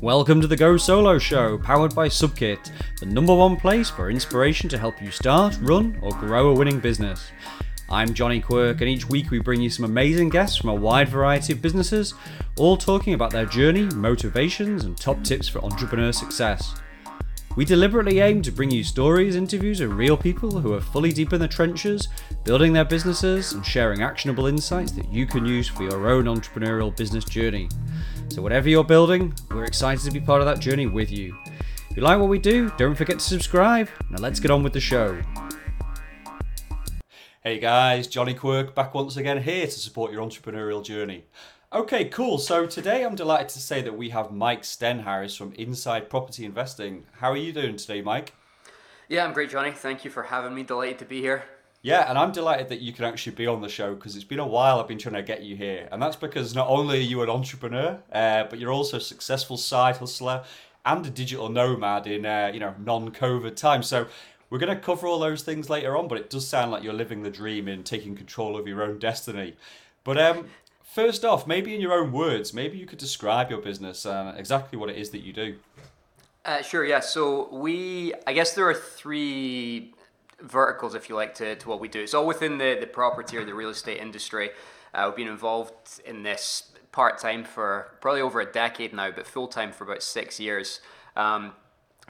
Welcome 0.00 0.40
to 0.42 0.46
the 0.46 0.56
Go 0.56 0.76
Solo 0.76 1.18
Show, 1.18 1.58
powered 1.58 1.92
by 1.92 2.08
Subkit, 2.08 2.70
the 3.00 3.06
number 3.06 3.34
one 3.34 3.56
place 3.56 3.90
for 3.90 4.08
inspiration 4.08 4.68
to 4.68 4.78
help 4.78 5.02
you 5.02 5.10
start, 5.10 5.58
run, 5.60 5.98
or 6.00 6.12
grow 6.12 6.50
a 6.50 6.54
winning 6.54 6.78
business. 6.78 7.32
I'm 7.90 8.14
Johnny 8.14 8.40
Quirk, 8.40 8.80
and 8.80 8.88
each 8.88 9.08
week 9.08 9.32
we 9.32 9.40
bring 9.40 9.60
you 9.60 9.70
some 9.70 9.84
amazing 9.84 10.28
guests 10.28 10.56
from 10.56 10.70
a 10.70 10.74
wide 10.74 11.08
variety 11.08 11.52
of 11.52 11.60
businesses, 11.60 12.14
all 12.56 12.76
talking 12.76 13.12
about 13.12 13.32
their 13.32 13.44
journey, 13.44 13.86
motivations, 13.86 14.84
and 14.84 14.96
top 14.96 15.24
tips 15.24 15.48
for 15.48 15.64
entrepreneur 15.64 16.12
success. 16.12 16.76
We 17.56 17.64
deliberately 17.64 18.20
aim 18.20 18.42
to 18.42 18.52
bring 18.52 18.70
you 18.70 18.84
stories, 18.84 19.34
interviews 19.34 19.80
of 19.80 19.96
real 19.96 20.16
people 20.16 20.60
who 20.60 20.74
are 20.74 20.80
fully 20.80 21.10
deep 21.10 21.32
in 21.32 21.40
the 21.40 21.48
trenches, 21.48 22.06
building 22.44 22.72
their 22.72 22.84
businesses 22.84 23.52
and 23.52 23.66
sharing 23.66 24.02
actionable 24.02 24.46
insights 24.46 24.92
that 24.92 25.12
you 25.12 25.26
can 25.26 25.44
use 25.44 25.66
for 25.66 25.82
your 25.82 26.08
own 26.08 26.26
entrepreneurial 26.26 26.96
business 26.96 27.24
journey. 27.24 27.68
So, 28.38 28.42
whatever 28.42 28.68
you're 28.68 28.84
building, 28.84 29.34
we're 29.50 29.64
excited 29.64 30.04
to 30.04 30.12
be 30.12 30.20
part 30.20 30.40
of 30.40 30.46
that 30.46 30.60
journey 30.60 30.86
with 30.86 31.10
you. 31.10 31.36
If 31.90 31.96
you 31.96 32.04
like 32.04 32.20
what 32.20 32.28
we 32.28 32.38
do, 32.38 32.70
don't 32.78 32.94
forget 32.94 33.18
to 33.18 33.24
subscribe. 33.24 33.88
Now, 34.10 34.18
let's 34.18 34.38
get 34.38 34.52
on 34.52 34.62
with 34.62 34.72
the 34.72 34.78
show. 34.78 35.20
Hey 37.42 37.58
guys, 37.58 38.06
Johnny 38.06 38.34
Quirk 38.34 38.76
back 38.76 38.94
once 38.94 39.16
again 39.16 39.42
here 39.42 39.66
to 39.66 39.72
support 39.72 40.12
your 40.12 40.24
entrepreneurial 40.24 40.84
journey. 40.84 41.24
Okay, 41.72 42.04
cool. 42.04 42.38
So 42.38 42.64
today 42.64 43.04
I'm 43.04 43.16
delighted 43.16 43.48
to 43.48 43.58
say 43.58 43.82
that 43.82 43.98
we 43.98 44.10
have 44.10 44.30
Mike 44.30 44.62
Stenhouse 44.62 45.34
from 45.34 45.52
Inside 45.54 46.08
Property 46.08 46.44
Investing. 46.44 47.06
How 47.14 47.32
are 47.32 47.36
you 47.36 47.52
doing 47.52 47.74
today, 47.76 48.02
Mike? 48.02 48.34
Yeah, 49.08 49.24
I'm 49.24 49.32
great, 49.32 49.50
Johnny. 49.50 49.72
Thank 49.72 50.04
you 50.04 50.12
for 50.12 50.22
having 50.22 50.54
me. 50.54 50.62
Delighted 50.62 51.00
to 51.00 51.06
be 51.06 51.20
here. 51.20 51.42
Yeah, 51.82 52.08
and 52.08 52.18
I'm 52.18 52.32
delighted 52.32 52.68
that 52.70 52.80
you 52.80 52.92
can 52.92 53.04
actually 53.04 53.36
be 53.36 53.46
on 53.46 53.60
the 53.60 53.68
show 53.68 53.94
because 53.94 54.16
it's 54.16 54.24
been 54.24 54.40
a 54.40 54.46
while 54.46 54.80
I've 54.80 54.88
been 54.88 54.98
trying 54.98 55.14
to 55.14 55.22
get 55.22 55.42
you 55.42 55.56
here. 55.56 55.88
And 55.92 56.02
that's 56.02 56.16
because 56.16 56.54
not 56.54 56.68
only 56.68 56.98
are 56.98 57.02
you 57.02 57.22
an 57.22 57.30
entrepreneur, 57.30 58.00
uh, 58.12 58.44
but 58.44 58.58
you're 58.58 58.72
also 58.72 58.96
a 58.96 59.00
successful 59.00 59.56
side 59.56 59.96
hustler 59.98 60.44
and 60.84 61.06
a 61.06 61.10
digital 61.10 61.48
nomad 61.48 62.06
in 62.06 62.26
uh, 62.26 62.50
you 62.52 62.60
know 62.60 62.74
non-COVID 62.78 63.54
times. 63.54 63.86
So 63.86 64.06
we're 64.50 64.58
going 64.58 64.74
to 64.74 64.82
cover 64.82 65.06
all 65.06 65.20
those 65.20 65.42
things 65.42 65.70
later 65.70 65.96
on, 65.96 66.08
but 66.08 66.18
it 66.18 66.30
does 66.30 66.48
sound 66.48 66.72
like 66.72 66.82
you're 66.82 66.92
living 66.92 67.22
the 67.22 67.30
dream 67.30 67.68
in 67.68 67.84
taking 67.84 68.16
control 68.16 68.56
of 68.56 68.66
your 68.66 68.82
own 68.82 68.98
destiny. 68.98 69.56
But 70.02 70.18
um, 70.18 70.46
First 70.88 71.22
off, 71.22 71.46
maybe 71.46 71.74
in 71.74 71.82
your 71.82 71.92
own 71.92 72.12
words, 72.12 72.54
maybe 72.54 72.78
you 72.78 72.86
could 72.86 72.98
describe 72.98 73.50
your 73.50 73.60
business 73.60 74.06
and 74.06 74.38
exactly 74.38 74.78
what 74.78 74.88
it 74.88 74.96
is 74.96 75.10
that 75.10 75.20
you 75.20 75.34
do. 75.34 75.56
Uh, 76.46 76.62
sure, 76.62 76.82
yeah. 76.82 77.00
So 77.00 77.54
we, 77.54 78.14
I 78.26 78.32
guess 78.32 78.54
there 78.54 78.66
are 78.66 78.74
three 78.74 79.92
verticals, 80.40 80.94
if 80.94 81.08
you 81.08 81.14
like, 81.14 81.34
to, 81.34 81.56
to 81.56 81.68
what 81.68 81.80
we 81.80 81.88
do. 81.88 82.00
It's 82.00 82.14
all 82.14 82.26
within 82.26 82.58
the, 82.58 82.76
the 82.80 82.86
property 82.86 83.36
or 83.36 83.44
the 83.44 83.54
real 83.54 83.70
estate 83.70 83.98
industry. 83.98 84.50
Uh, 84.94 85.04
we've 85.06 85.16
been 85.16 85.32
involved 85.32 86.00
in 86.04 86.22
this 86.22 86.70
part 86.92 87.18
time 87.18 87.44
for 87.44 87.96
probably 88.00 88.20
over 88.20 88.40
a 88.40 88.50
decade 88.50 88.92
now, 88.92 89.10
but 89.10 89.26
full 89.26 89.48
time 89.48 89.72
for 89.72 89.84
about 89.84 90.02
six 90.02 90.40
years. 90.40 90.80
Um, 91.16 91.52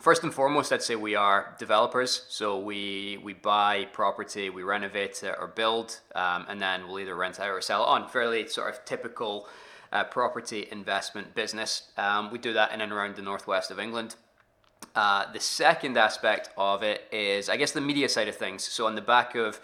First 0.00 0.22
and 0.22 0.32
foremost, 0.32 0.72
I'd 0.72 0.80
say 0.80 0.94
we 0.94 1.16
are 1.16 1.56
developers. 1.58 2.24
So 2.28 2.56
we 2.56 3.18
we 3.20 3.32
buy 3.32 3.86
property, 3.92 4.48
we 4.48 4.62
renovate 4.62 5.24
it 5.24 5.34
or 5.40 5.48
build, 5.48 5.98
um, 6.14 6.46
and 6.48 6.60
then 6.60 6.86
we'll 6.86 7.00
either 7.00 7.16
rent 7.16 7.40
out 7.40 7.48
or 7.48 7.60
sell 7.60 7.82
it 7.82 7.88
on. 7.88 8.08
Fairly 8.08 8.46
sort 8.46 8.72
of 8.72 8.84
typical 8.84 9.48
uh, 9.92 10.04
property 10.04 10.68
investment 10.70 11.34
business. 11.34 11.90
Um, 11.96 12.30
we 12.30 12.38
do 12.38 12.52
that 12.52 12.72
in 12.72 12.80
and 12.80 12.92
around 12.92 13.16
the 13.16 13.22
northwest 13.22 13.72
of 13.72 13.80
England. 13.80 14.14
Uh, 14.98 15.30
the 15.32 15.38
second 15.38 15.96
aspect 15.96 16.50
of 16.56 16.82
it 16.82 17.02
is, 17.12 17.48
I 17.48 17.56
guess, 17.56 17.70
the 17.70 17.80
media 17.80 18.08
side 18.08 18.27
of 18.27 18.34
things. 18.34 18.64
So 18.64 18.84
on 18.84 18.96
the 18.96 19.00
back 19.00 19.36
of 19.36 19.60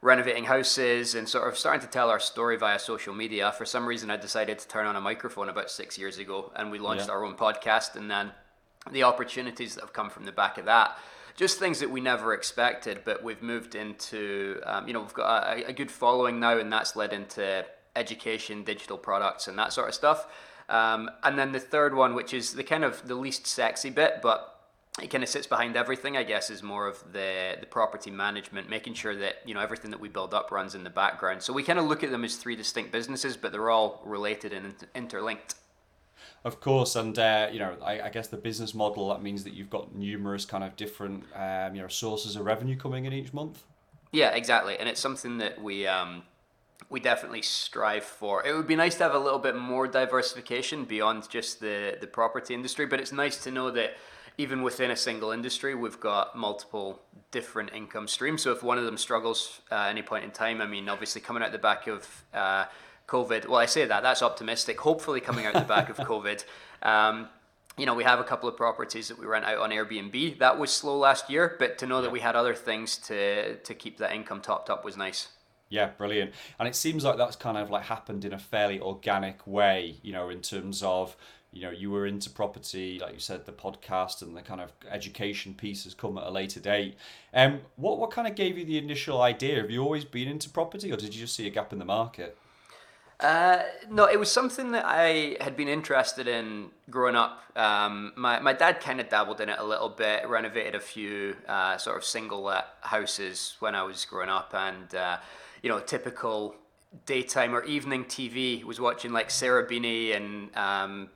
renovating 0.00 0.42
houses 0.42 1.14
and 1.14 1.28
sort 1.28 1.46
of 1.46 1.56
starting 1.56 1.80
to 1.82 1.86
tell 1.86 2.10
our 2.10 2.18
story 2.18 2.56
via 2.56 2.80
social 2.80 3.14
media. 3.14 3.52
For 3.56 3.64
some 3.64 3.86
reason, 3.86 4.10
I 4.10 4.16
decided 4.16 4.58
to 4.58 4.66
turn 4.66 4.86
on 4.86 4.96
a 4.96 5.00
microphone 5.00 5.48
about 5.48 5.70
six 5.70 5.96
years 5.96 6.18
ago, 6.18 6.50
and 6.56 6.72
we 6.72 6.80
launched 6.80 7.06
yeah. 7.06 7.12
our 7.12 7.24
own 7.24 7.36
podcast. 7.36 7.94
And 7.94 8.10
then 8.10 8.32
the 8.90 9.04
opportunities 9.04 9.76
that 9.76 9.82
have 9.82 9.92
come 9.92 10.10
from 10.10 10.24
the 10.24 10.32
back 10.32 10.58
of 10.58 10.64
that 10.64 10.98
just 11.36 11.60
things 11.60 11.78
that 11.78 11.88
we 11.88 12.00
never 12.00 12.34
expected 12.34 12.98
but 13.04 13.22
we've 13.22 13.40
moved 13.40 13.76
into 13.76 14.60
um, 14.66 14.88
you 14.88 14.92
know 14.92 15.00
we've 15.00 15.14
got 15.14 15.56
a, 15.56 15.68
a, 15.68 15.72
good 15.72 15.90
following 15.90 16.40
now 16.40 16.58
and 16.58 16.70
that's 16.70 16.96
led 16.96 17.12
into 17.12 17.64
education 17.94 18.64
digital 18.64 18.98
products 18.98 19.46
and 19.46 19.56
that 19.56 19.72
sort 19.72 19.88
of 19.88 19.94
stuff 19.94 20.26
um, 20.68 21.08
and 21.22 21.38
then 21.38 21.52
the 21.52 21.60
third 21.60 21.94
one 21.94 22.14
which 22.16 22.34
is 22.34 22.54
the 22.54 22.64
kind 22.64 22.84
of 22.84 23.06
the 23.06 23.14
least 23.14 23.46
sexy 23.46 23.88
bit 23.88 24.18
but 24.20 24.61
it 25.00 25.08
kind 25.08 25.24
of 25.24 25.30
sits 25.30 25.46
behind 25.46 25.76
everything 25.76 26.16
i 26.16 26.22
guess 26.22 26.50
is 26.50 26.62
more 26.62 26.86
of 26.86 27.02
the 27.12 27.56
the 27.60 27.66
property 27.66 28.10
management 28.10 28.68
making 28.68 28.92
sure 28.92 29.16
that 29.16 29.36
you 29.46 29.54
know 29.54 29.60
everything 29.60 29.90
that 29.90 30.00
we 30.00 30.08
build 30.08 30.34
up 30.34 30.50
runs 30.50 30.74
in 30.74 30.84
the 30.84 30.90
background 30.90 31.42
so 31.42 31.52
we 31.52 31.62
kind 31.62 31.78
of 31.78 31.86
look 31.86 32.04
at 32.04 32.10
them 32.10 32.24
as 32.24 32.36
three 32.36 32.56
distinct 32.56 32.92
businesses 32.92 33.36
but 33.36 33.52
they're 33.52 33.70
all 33.70 34.02
related 34.04 34.52
and 34.52 34.74
interlinked 34.94 35.54
of 36.44 36.60
course, 36.60 36.96
and 36.96 37.16
uh, 37.18 37.48
you 37.52 37.60
know, 37.60 37.76
I, 37.84 38.00
I, 38.02 38.08
guess 38.08 38.26
the 38.26 38.36
business 38.36 38.74
model 38.74 39.10
that 39.10 39.22
means 39.22 39.44
that 39.44 39.52
you've 39.52 39.70
got 39.70 39.94
numerous 39.94 40.44
kind 40.44 40.64
of 40.64 40.74
different, 40.74 41.24
um, 41.36 41.76
you 41.76 41.82
know, 41.82 41.88
sources 41.88 42.34
of 42.34 42.44
revenue 42.44 42.76
coming 42.76 43.04
in 43.04 43.12
each 43.12 43.32
month. 43.32 43.62
Yeah, 44.10 44.30
exactly, 44.30 44.76
and 44.76 44.88
it's 44.88 45.00
something 45.00 45.38
that 45.38 45.62
we 45.62 45.86
um, 45.86 46.24
we 46.90 46.98
definitely 46.98 47.42
strive 47.42 48.02
for. 48.02 48.44
It 48.44 48.56
would 48.56 48.66
be 48.66 48.74
nice 48.74 48.96
to 48.96 49.04
have 49.04 49.14
a 49.14 49.18
little 49.20 49.38
bit 49.38 49.56
more 49.56 49.86
diversification 49.86 50.84
beyond 50.84 51.30
just 51.30 51.60
the 51.60 51.96
the 52.00 52.08
property 52.08 52.54
industry, 52.54 52.86
but 52.86 52.98
it's 52.98 53.12
nice 53.12 53.36
to 53.44 53.52
know 53.52 53.70
that 53.70 53.96
even 54.38 54.62
within 54.62 54.90
a 54.90 54.96
single 54.96 55.30
industry, 55.30 55.74
we've 55.74 56.00
got 56.00 56.36
multiple 56.36 57.02
different 57.30 57.72
income 57.74 58.08
streams. 58.08 58.42
So 58.42 58.52
if 58.52 58.62
one 58.62 58.78
of 58.78 58.84
them 58.84 58.96
struggles 58.96 59.60
uh, 59.70 59.76
at 59.76 59.90
any 59.90 60.02
point 60.02 60.24
in 60.24 60.30
time, 60.30 60.60
I 60.60 60.66
mean, 60.66 60.88
obviously 60.88 61.20
coming 61.20 61.42
out 61.42 61.52
the 61.52 61.58
back 61.58 61.86
of 61.86 62.24
uh, 62.32 62.64
COVID. 63.08 63.46
Well, 63.46 63.60
I 63.60 63.66
say 63.66 63.84
that 63.84 64.02
that's 64.02 64.22
optimistic. 64.22 64.80
Hopefully, 64.80 65.20
coming 65.20 65.46
out 65.46 65.54
the 65.54 65.60
back 65.60 65.88
of 65.88 65.96
COVID. 66.08 66.44
Um, 66.82 67.28
you 67.78 67.86
know, 67.86 67.94
we 67.94 68.04
have 68.04 68.20
a 68.20 68.24
couple 68.24 68.48
of 68.48 68.56
properties 68.56 69.08
that 69.08 69.18
we 69.18 69.24
rent 69.26 69.44
out 69.44 69.58
on 69.58 69.70
Airbnb. 69.70 70.38
That 70.38 70.58
was 70.58 70.70
slow 70.70 70.98
last 70.98 71.30
year, 71.30 71.56
but 71.58 71.78
to 71.78 71.86
know 71.86 71.96
yeah. 71.96 72.02
that 72.02 72.12
we 72.12 72.20
had 72.20 72.36
other 72.36 72.54
things 72.54 72.96
to 72.98 73.56
to 73.56 73.74
keep 73.74 73.98
that 73.98 74.12
income 74.12 74.40
topped 74.40 74.70
up 74.70 74.84
was 74.84 74.96
nice. 74.96 75.28
Yeah, 75.72 75.86
brilliant. 75.86 76.32
And 76.58 76.68
it 76.68 76.76
seems 76.76 77.02
like 77.02 77.16
that's 77.16 77.34
kind 77.34 77.56
of 77.56 77.70
like 77.70 77.84
happened 77.84 78.26
in 78.26 78.34
a 78.34 78.38
fairly 78.38 78.78
organic 78.78 79.46
way, 79.46 79.96
you 80.02 80.12
know, 80.12 80.28
in 80.28 80.42
terms 80.42 80.82
of, 80.82 81.16
you 81.52 81.62
know, 81.62 81.70
you 81.70 81.90
were 81.90 82.06
into 82.06 82.30
property, 82.30 82.98
like 82.98 83.12
you 83.12 83.20
said, 83.20 83.44
the 83.44 83.52
podcast 83.52 84.22
and 84.22 84.36
the 84.36 84.42
kind 84.42 84.60
of 84.60 84.72
education 84.90 85.52
piece 85.52 85.84
has 85.84 85.92
come 85.92 86.16
at 86.16 86.24
a 86.24 86.30
later 86.30 86.60
date. 86.60 86.96
Um, 87.34 87.60
what 87.76 87.98
what 87.98 88.10
kind 88.10 88.26
of 88.26 88.34
gave 88.34 88.56
you 88.56 88.64
the 88.64 88.78
initial 88.78 89.20
idea? 89.20 89.60
Have 89.60 89.70
you 89.70 89.82
always 89.82 90.04
been 90.04 90.28
into 90.28 90.48
property 90.48 90.90
or 90.90 90.96
did 90.96 91.14
you 91.14 91.20
just 91.20 91.34
see 91.34 91.46
a 91.46 91.50
gap 91.50 91.72
in 91.72 91.78
the 91.78 91.84
market? 91.84 92.38
Uh, 93.20 93.62
no, 93.88 94.06
it 94.06 94.18
was 94.18 94.32
something 94.32 94.72
that 94.72 94.84
I 94.84 95.36
had 95.40 95.56
been 95.56 95.68
interested 95.68 96.26
in 96.26 96.70
growing 96.90 97.14
up. 97.14 97.40
Um, 97.54 98.12
my, 98.16 98.40
my 98.40 98.52
dad 98.52 98.80
kind 98.80 99.00
of 99.00 99.08
dabbled 99.08 99.40
in 99.40 99.48
it 99.48 99.60
a 99.60 99.64
little 99.64 99.90
bit, 99.90 100.28
renovated 100.28 100.74
a 100.74 100.80
few 100.80 101.36
uh, 101.46 101.76
sort 101.76 101.96
of 101.96 102.04
single 102.04 102.52
houses 102.80 103.54
when 103.60 103.76
I 103.76 103.84
was 103.84 104.04
growing 104.04 104.28
up, 104.28 104.52
and 104.54 104.92
uh, 104.94 105.18
you 105.62 105.68
know, 105.68 105.78
typical 105.78 106.56
daytime 107.06 107.54
or 107.54 107.62
evening 107.64 108.04
TV 108.04 108.64
was 108.64 108.80
watching 108.80 109.12
like 109.12 109.30
Sarah 109.30 109.66
Beeny 109.66 110.12
and 110.12 110.54
um, 110.56 111.08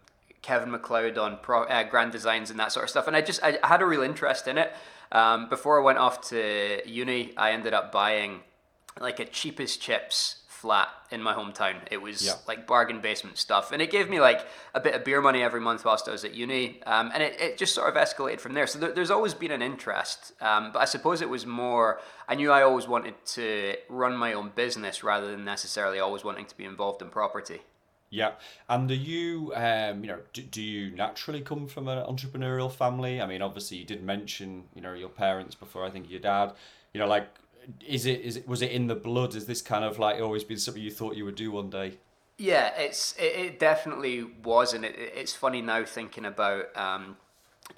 Kevin 0.43 0.71
McCloud 0.71 1.19
on 1.19 1.39
Pro, 1.43 1.65
uh, 1.65 1.83
Grand 1.85 2.13
Designs 2.13 2.51
and 2.51 2.59
that 2.59 2.73
sort 2.73 2.85
of 2.85 2.91
stuff, 2.91 3.07
and 3.07 3.17
I 3.17 3.21
just 3.21 3.43
I 3.43 3.59
had 3.63 3.83
a 3.83 3.87
real 3.87 4.03
interest 4.03 4.49
in 4.49 4.59
it. 4.59 4.73
Um, 5.13 5.49
before 5.49 5.81
I 5.81 5.85
went 5.85 5.99
off 5.99 6.29
to 6.31 6.81
uni, 6.87 7.33
I 7.37 7.53
ended 7.53 7.75
up 7.75 7.93
buying 7.93 8.41
like 9.01 9.21
a 9.21 9.25
cheapest 9.25 9.81
chips 9.81 10.43
flat 10.49 10.89
in 11.11 11.23
my 11.23 11.35
hometown. 11.35 11.77
It 11.91 11.99
was 11.99 12.25
yeah. 12.25 12.33
like 12.49 12.67
bargain 12.67 13.01
basement 13.01 13.37
stuff. 13.37 13.73
And 13.73 13.83
it 13.83 13.91
gave 13.91 14.09
me 14.09 14.21
like 14.21 14.45
a 14.75 14.81
bit 14.81 14.95
of 14.95 15.05
beer 15.05 15.21
money 15.21 15.43
every 15.43 15.61
month 15.61 15.85
whilst 15.85 16.09
I 16.09 16.13
was 16.13 16.25
at 16.25 16.35
uni. 16.35 16.83
Um, 16.85 17.11
and 17.13 17.23
it, 17.23 17.41
it 17.41 17.59
just 17.59 17.75
sort 17.75 17.89
of 17.89 17.95
escalated 17.95 18.41
from 18.41 18.55
there. 18.55 18.67
So 18.67 18.79
there, 18.79 18.93
there's 18.93 19.11
always 19.11 19.35
been 19.35 19.53
an 19.53 19.63
interest. 19.63 20.33
Um, 20.41 20.73
but 20.73 20.81
I 20.81 20.87
suppose 20.87 21.21
it 21.21 21.29
was 21.29 21.47
more, 21.47 22.01
I 22.27 22.35
knew 22.35 22.51
I 22.51 22.63
always 22.63 22.89
wanted 22.89 23.15
to 23.27 23.77
run 23.89 24.17
my 24.17 24.33
own 24.33 24.51
business 24.55 25.05
rather 25.05 25.31
than 25.31 25.45
necessarily 25.45 26.01
always 26.01 26.25
wanting 26.25 26.47
to 26.47 26.57
be 26.57 26.65
involved 26.65 27.03
in 27.03 27.11
property. 27.11 27.61
Yeah, 28.09 28.33
and 28.69 28.87
do 28.89 28.95
you, 28.95 29.53
um, 29.55 30.05
you 30.05 30.11
know, 30.11 30.21
do, 30.33 30.43
do 30.43 30.63
you 30.63 30.95
naturally 30.95 31.41
come 31.41 31.67
from 31.67 31.89
an 31.89 31.99
entrepreneurial 31.99 32.71
family? 32.71 33.21
I 33.21 33.27
mean, 33.27 33.43
obviously, 33.43 33.79
you 33.79 33.85
did 33.85 34.03
mention, 34.03 34.65
you 34.75 34.81
know, 34.81 34.95
your 34.95 35.09
parents 35.09 35.55
before. 35.55 35.85
I 35.85 35.91
think 35.91 36.09
your 36.09 36.21
dad. 36.21 36.53
You 36.95 37.01
know, 37.01 37.09
like 37.09 37.29
is 37.87 38.07
it 38.07 38.21
is 38.21 38.37
it 38.37 38.49
was 38.49 38.63
it 38.63 38.71
in 38.71 38.87
the 38.87 38.95
blood? 38.95 39.35
Is 39.35 39.47
this 39.47 39.63
kind 39.63 39.85
of 39.85 39.99
like 39.99 40.21
always 40.21 40.45
been 40.45 40.59
something 40.59 40.83
you 40.83 40.91
thought 40.91 41.17
you 41.17 41.25
would 41.25 41.35
do 41.35 41.51
one 41.51 41.71
day? 41.71 41.99
Yeah, 42.39 42.73
it's 42.77 43.15
it, 43.19 43.35
it 43.37 43.59
definitely 43.59 44.25
was, 44.45 44.73
and 44.73 44.85
it, 44.85 44.95
it's 44.97 45.35
funny 45.35 45.63
now 45.63 45.85
thinking 45.85 46.25
about. 46.25 46.77
Um, 46.77 47.17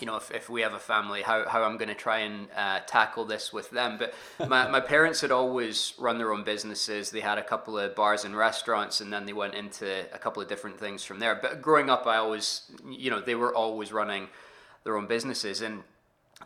you 0.01 0.07
know, 0.07 0.17
if, 0.17 0.31
if 0.31 0.49
we 0.49 0.61
have 0.61 0.75
a 0.75 0.79
family, 0.79 1.23
how, 1.23 1.49
how 1.49 1.65
I'm 1.65 1.77
going 1.77 1.89
to 1.89 1.95
try 1.95 2.19
and 2.19 2.49
uh, 2.57 2.81
tackle 2.87 3.25
this 3.25 3.53
with 3.53 3.71
them. 3.71 3.99
But 3.99 4.15
my, 4.49 4.69
my 4.69 4.81
parents 4.81 5.21
had 5.21 5.33
always 5.33 5.95
run 5.99 6.19
their 6.19 6.33
own 6.33 6.45
businesses. 6.45 7.11
They 7.11 7.21
had 7.21 7.39
a 7.39 7.43
couple 7.43 7.79
of 7.79 7.95
bars 7.95 8.25
and 8.25 8.37
restaurants, 8.37 9.01
and 9.01 9.13
then 9.13 9.27
they 9.27 9.33
went 9.33 9.55
into 9.55 10.05
a 10.15 10.19
couple 10.19 10.43
of 10.43 10.49
different 10.49 10.79
things 10.79 11.05
from 11.05 11.19
there. 11.19 11.35
But 11.35 11.63
growing 11.63 11.91
up, 11.91 12.07
I 12.07 12.19
always, 12.19 12.71
you 12.89 13.11
know, 13.11 13.21
they 13.21 13.35
were 13.35 13.55
always 13.55 13.93
running 13.93 14.29
their 14.85 14.97
own 14.97 15.07
businesses. 15.07 15.63
And 15.63 15.83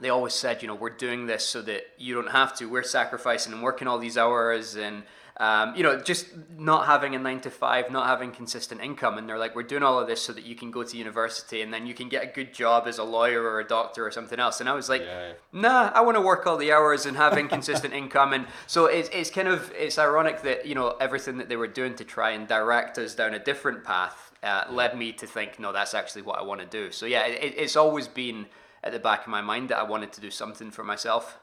they 0.00 0.08
always 0.08 0.32
said, 0.32 0.62
you 0.62 0.68
know, 0.68 0.74
we're 0.74 0.90
doing 0.90 1.26
this 1.26 1.46
so 1.46 1.60
that 1.62 1.82
you 1.98 2.14
don't 2.14 2.30
have 2.30 2.56
to. 2.56 2.66
We're 2.66 2.82
sacrificing 2.82 3.52
and 3.52 3.62
working 3.62 3.86
all 3.86 3.98
these 3.98 4.16
hours 4.16 4.76
and 4.76 5.02
um, 5.38 5.74
you 5.74 5.82
know, 5.82 5.98
just 5.98 6.26
not 6.58 6.86
having 6.86 7.14
a 7.14 7.18
nine 7.18 7.40
to 7.40 7.50
five, 7.50 7.90
not 7.90 8.06
having 8.06 8.30
consistent 8.30 8.80
income. 8.80 9.16
And 9.18 9.28
they're 9.28 9.38
like, 9.38 9.56
we're 9.56 9.62
doing 9.62 9.82
all 9.82 9.98
of 9.98 10.06
this 10.06 10.20
so 10.20 10.32
that 10.32 10.44
you 10.44 10.54
can 10.54 10.70
go 10.70 10.82
to 10.82 10.96
university 10.96 11.62
and 11.62 11.72
then 11.72 11.86
you 11.86 11.94
can 11.94 12.08
get 12.08 12.22
a 12.22 12.26
good 12.26 12.52
job 12.52 12.86
as 12.86 12.98
a 12.98 13.04
lawyer 13.04 13.42
or 13.42 13.60
a 13.60 13.66
doctor 13.66 14.06
or 14.06 14.10
something 14.10 14.38
else. 14.38 14.60
And 14.60 14.68
I 14.68 14.74
was 14.74 14.88
like, 14.88 15.02
yeah. 15.02 15.32
nah, 15.52 15.90
I 15.94 16.02
want 16.02 16.16
to 16.16 16.20
work 16.20 16.46
all 16.46 16.56
the 16.56 16.72
hours 16.72 17.06
and 17.06 17.16
have 17.16 17.36
inconsistent 17.38 17.94
income. 18.02 18.32
And 18.32 18.46
so 18.66 18.86
it's, 18.86 19.08
it's 19.10 19.30
kind 19.30 19.48
of, 19.48 19.72
it's 19.74 19.98
ironic 19.98 20.42
that, 20.42 20.66
you 20.66 20.74
know, 20.74 20.96
everything 21.00 21.38
that 21.38 21.48
they 21.48 21.56
were 21.56 21.66
doing 21.66 21.94
to 21.96 22.04
try 22.04 22.30
and 22.32 22.46
direct 22.46 22.98
us 22.98 23.14
down 23.14 23.34
a 23.34 23.38
different 23.38 23.84
path 23.84 24.32
uh, 24.42 24.64
led 24.70 24.96
me 24.98 25.12
to 25.12 25.26
think, 25.26 25.58
no, 25.58 25.72
that's 25.72 25.94
actually 25.94 26.22
what 26.22 26.38
I 26.38 26.42
want 26.42 26.60
to 26.60 26.66
do. 26.66 26.90
So 26.90 27.06
yeah, 27.06 27.26
it, 27.26 27.54
it's 27.56 27.76
always 27.76 28.06
been 28.06 28.46
at 28.84 28.92
the 28.92 28.98
back 28.98 29.22
of 29.22 29.28
my 29.28 29.40
mind 29.40 29.68
that 29.70 29.78
I 29.78 29.84
wanted 29.84 30.12
to 30.12 30.20
do 30.20 30.30
something 30.30 30.70
for 30.70 30.84
myself. 30.84 31.38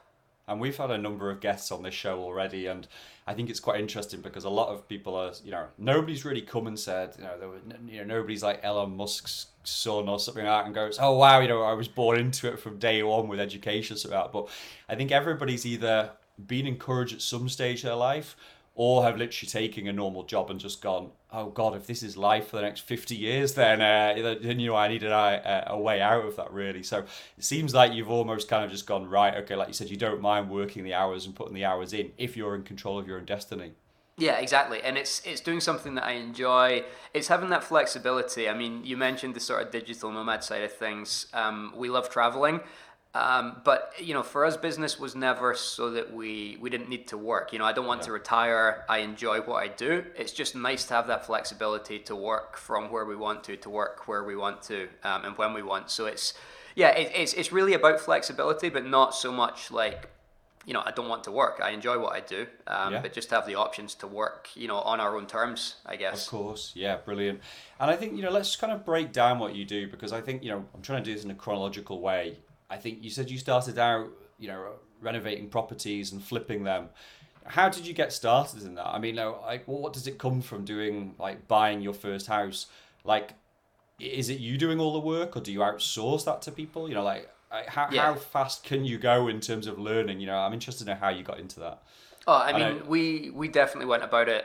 And 0.50 0.60
we've 0.60 0.76
had 0.76 0.90
a 0.90 0.98
number 0.98 1.30
of 1.30 1.40
guests 1.40 1.70
on 1.70 1.84
this 1.84 1.94
show 1.94 2.20
already, 2.20 2.66
and 2.66 2.86
I 3.26 3.34
think 3.34 3.48
it's 3.48 3.60
quite 3.60 3.78
interesting 3.78 4.20
because 4.20 4.44
a 4.44 4.50
lot 4.50 4.68
of 4.68 4.88
people 4.88 5.14
are, 5.14 5.32
you 5.44 5.52
know, 5.52 5.66
nobody's 5.78 6.24
really 6.24 6.42
come 6.42 6.66
and 6.66 6.76
said, 6.76 7.14
you 7.16 7.24
know, 7.24 7.38
there 7.38 7.48
were, 7.48 7.60
you 7.86 7.98
know, 7.98 8.16
nobody's 8.16 8.42
like 8.42 8.58
Elon 8.64 8.96
Musk's 8.96 9.46
son 9.62 10.08
or 10.08 10.18
something 10.18 10.44
like 10.44 10.52
that 10.52 10.66
and 10.66 10.74
goes, 10.74 10.98
oh 11.00 11.16
wow, 11.16 11.38
you 11.38 11.46
know, 11.46 11.62
I 11.62 11.74
was 11.74 11.86
born 11.86 12.18
into 12.18 12.48
it 12.48 12.58
from 12.58 12.78
day 12.78 13.02
one 13.04 13.28
with 13.28 13.38
education, 13.38 13.96
that. 14.10 14.32
But 14.32 14.48
I 14.88 14.96
think 14.96 15.12
everybody's 15.12 15.64
either 15.64 16.10
been 16.46 16.66
encouraged 16.66 17.14
at 17.14 17.22
some 17.22 17.48
stage 17.48 17.84
of 17.84 17.90
their 17.90 17.94
life 17.94 18.36
or 18.82 19.02
have 19.02 19.18
literally 19.18 19.46
taken 19.46 19.86
a 19.88 19.92
normal 19.92 20.22
job 20.22 20.50
and 20.50 20.58
just 20.58 20.80
gone, 20.80 21.10
oh 21.30 21.50
god, 21.50 21.76
if 21.76 21.86
this 21.86 22.02
is 22.02 22.16
life 22.16 22.48
for 22.48 22.56
the 22.56 22.62
next 22.62 22.80
fifty 22.80 23.14
years, 23.14 23.52
then 23.52 23.82
uh, 23.82 24.38
then 24.40 24.58
you 24.58 24.70
know 24.70 24.74
I 24.74 24.88
needed 24.88 25.12
a, 25.12 25.64
a 25.66 25.78
way 25.78 26.00
out 26.00 26.24
of 26.24 26.36
that 26.36 26.50
really. 26.50 26.82
So 26.82 27.00
it 27.36 27.44
seems 27.44 27.74
like 27.74 27.92
you've 27.92 28.08
almost 28.08 28.48
kind 28.48 28.64
of 28.64 28.70
just 28.70 28.86
gone 28.86 29.06
right. 29.06 29.34
Okay, 29.42 29.54
like 29.54 29.68
you 29.68 29.74
said, 29.74 29.90
you 29.90 29.98
don't 29.98 30.22
mind 30.22 30.48
working 30.48 30.82
the 30.82 30.94
hours 30.94 31.26
and 31.26 31.34
putting 31.34 31.52
the 31.52 31.66
hours 31.66 31.92
in 31.92 32.12
if 32.16 32.38
you're 32.38 32.54
in 32.54 32.62
control 32.62 32.98
of 32.98 33.06
your 33.06 33.18
own 33.18 33.26
destiny. 33.26 33.72
Yeah, 34.16 34.38
exactly. 34.38 34.80
And 34.82 34.96
it's 34.96 35.20
it's 35.26 35.42
doing 35.42 35.60
something 35.60 35.94
that 35.96 36.04
I 36.04 36.12
enjoy. 36.12 36.84
It's 37.12 37.28
having 37.28 37.50
that 37.50 37.62
flexibility. 37.62 38.48
I 38.48 38.54
mean, 38.54 38.82
you 38.86 38.96
mentioned 38.96 39.34
the 39.34 39.40
sort 39.40 39.62
of 39.62 39.70
digital 39.70 40.10
nomad 40.10 40.42
side 40.42 40.62
of 40.62 40.72
things. 40.72 41.26
Um, 41.34 41.74
we 41.76 41.90
love 41.90 42.08
traveling. 42.08 42.60
Um, 43.12 43.60
but 43.64 43.92
you 43.98 44.14
know, 44.14 44.22
for 44.22 44.44
us, 44.44 44.56
business 44.56 45.00
was 45.00 45.16
never 45.16 45.54
so 45.54 45.90
that 45.90 46.12
we 46.12 46.56
we 46.60 46.70
didn't 46.70 46.88
need 46.88 47.08
to 47.08 47.18
work. 47.18 47.52
You 47.52 47.58
know, 47.58 47.64
I 47.64 47.72
don't 47.72 47.86
want 47.86 48.02
yeah. 48.02 48.06
to 48.06 48.12
retire. 48.12 48.84
I 48.88 48.98
enjoy 48.98 49.40
what 49.40 49.62
I 49.62 49.68
do. 49.68 50.04
It's 50.16 50.32
just 50.32 50.54
nice 50.54 50.84
to 50.84 50.94
have 50.94 51.08
that 51.08 51.26
flexibility 51.26 51.98
to 52.00 52.14
work 52.14 52.56
from 52.56 52.90
where 52.90 53.04
we 53.04 53.16
want 53.16 53.42
to, 53.44 53.56
to 53.56 53.70
work 53.70 54.06
where 54.06 54.22
we 54.22 54.36
want 54.36 54.62
to, 54.62 54.88
um, 55.02 55.24
and 55.24 55.36
when 55.36 55.54
we 55.54 55.62
want. 55.62 55.90
So 55.90 56.06
it's 56.06 56.34
yeah, 56.76 56.90
it, 56.90 57.10
it's 57.14 57.32
it's 57.34 57.50
really 57.50 57.74
about 57.74 57.98
flexibility, 58.00 58.68
but 58.68 58.86
not 58.86 59.14
so 59.14 59.32
much 59.32 59.72
like 59.72 60.08
you 60.66 60.74
know, 60.74 60.82
I 60.84 60.92
don't 60.92 61.08
want 61.08 61.24
to 61.24 61.32
work. 61.32 61.60
I 61.62 61.70
enjoy 61.70 61.98
what 61.98 62.12
I 62.12 62.20
do, 62.20 62.46
um, 62.66 62.92
yeah. 62.92 63.00
but 63.00 63.12
just 63.12 63.30
have 63.30 63.46
the 63.46 63.54
options 63.54 63.94
to 63.96 64.06
work, 64.06 64.50
you 64.54 64.68
know, 64.68 64.76
on 64.76 65.00
our 65.00 65.16
own 65.16 65.26
terms, 65.26 65.76
I 65.86 65.96
guess. 65.96 66.26
Of 66.26 66.30
course, 66.30 66.72
yeah, 66.74 66.98
brilliant. 66.98 67.40
And 67.80 67.90
I 67.90 67.96
think 67.96 68.14
you 68.14 68.22
know, 68.22 68.30
let's 68.30 68.54
kind 68.56 68.72
of 68.72 68.84
break 68.84 69.10
down 69.10 69.38
what 69.38 69.54
you 69.54 69.64
do 69.64 69.88
because 69.88 70.12
I 70.12 70.20
think 70.20 70.44
you 70.44 70.50
know, 70.50 70.64
I'm 70.74 70.82
trying 70.82 71.02
to 71.02 71.10
do 71.10 71.14
this 71.14 71.24
in 71.24 71.30
a 71.30 71.34
chronological 71.34 72.00
way. 72.00 72.36
I 72.70 72.76
think 72.76 73.02
you 73.02 73.10
said 73.10 73.30
you 73.30 73.38
started 73.38 73.78
out, 73.78 74.08
you 74.38 74.48
know, 74.48 74.74
renovating 75.00 75.48
properties 75.48 76.12
and 76.12 76.22
flipping 76.22 76.64
them. 76.64 76.88
How 77.44 77.68
did 77.68 77.86
you 77.86 77.94
get 77.94 78.12
started 78.12 78.62
in 78.62 78.76
that? 78.76 78.86
I 78.86 78.98
mean, 78.98 79.16
like, 79.16 79.66
what 79.66 79.92
does 79.92 80.06
it 80.06 80.18
come 80.18 80.40
from 80.40 80.64
doing, 80.64 81.14
like, 81.18 81.48
buying 81.48 81.80
your 81.80 81.94
first 81.94 82.26
house? 82.26 82.66
Like, 83.04 83.32
is 83.98 84.28
it 84.28 84.38
you 84.38 84.56
doing 84.56 84.78
all 84.78 84.92
the 84.92 85.00
work, 85.00 85.36
or 85.36 85.40
do 85.40 85.52
you 85.52 85.60
outsource 85.60 86.24
that 86.26 86.42
to 86.42 86.52
people? 86.52 86.88
You 86.88 86.94
know, 86.94 87.02
like, 87.02 87.28
how, 87.50 87.88
yeah. 87.90 88.02
how 88.02 88.14
fast 88.14 88.62
can 88.62 88.84
you 88.84 88.98
go 88.98 89.28
in 89.28 89.40
terms 89.40 89.66
of 89.66 89.78
learning? 89.78 90.20
You 90.20 90.26
know, 90.26 90.38
I'm 90.38 90.52
interested 90.52 90.84
to 90.84 90.90
know 90.92 90.96
how 91.00 91.08
you 91.08 91.24
got 91.24 91.40
into 91.40 91.60
that. 91.60 91.82
Oh, 92.26 92.34
I 92.34 92.52
mean, 92.52 92.62
I 92.62 92.88
we 92.88 93.30
we 93.30 93.48
definitely 93.48 93.86
went 93.86 94.04
about 94.04 94.28
it 94.28 94.44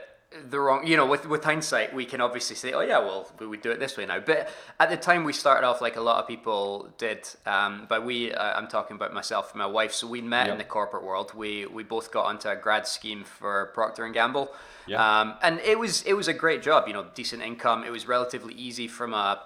the 0.50 0.60
wrong 0.60 0.86
you 0.86 0.98
know 0.98 1.06
with 1.06 1.28
with 1.28 1.44
hindsight 1.44 1.94
we 1.94 2.06
can 2.06 2.20
obviously 2.20 2.56
say 2.56 2.74
oh 2.74 2.82
yeah 2.82 3.00
well 3.00 3.32
we 3.40 3.48
would 3.48 3.62
do 3.62 3.72
it 3.72 3.80
this 3.80 3.98
way 3.98 4.06
now. 4.06 4.20
But 4.20 4.50
at 4.80 4.90
the 4.90 4.98
time 4.98 5.24
we 5.24 5.34
started 5.34 5.66
off 5.66 5.82
like 5.82 5.96
a 5.96 6.02
lot 6.02 6.22
of 6.22 6.28
people 6.28 6.90
did 6.98 7.28
um, 7.46 7.86
but 7.88 8.06
we 8.06 8.34
uh, 8.34 8.58
i'm 8.58 8.68
talking 8.68 8.96
about 8.96 9.14
myself 9.14 9.52
and 9.52 9.60
my 9.60 9.66
wife 9.66 9.94
so 9.94 10.08
we 10.08 10.22
met 10.22 10.48
yep. 10.48 10.54
in 10.54 10.58
the 10.58 10.64
corporate 10.64 11.04
world. 11.04 11.34
We 11.34 11.66
we 11.66 11.84
both 11.84 12.12
got 12.12 12.26
onto 12.26 12.50
a 12.50 12.56
grad 12.56 12.88
scheme 12.88 13.24
for 13.24 13.72
procter 13.74 14.06
and 14.06 14.14
gamble. 14.14 14.52
Yep. 14.88 15.00
um, 15.00 15.34
and 15.42 15.60
it 15.62 15.80
was 15.80 16.04
it 16.04 16.14
was 16.14 16.28
a 16.28 16.34
great 16.34 16.62
job 16.62 16.88
you 16.88 16.94
know 16.94 17.06
decent 17.14 17.42
income. 17.42 17.84
It 17.84 17.92
was 17.92 18.08
relatively 18.08 18.54
easy 18.54 18.88
from 18.88 19.14
a 19.14 19.42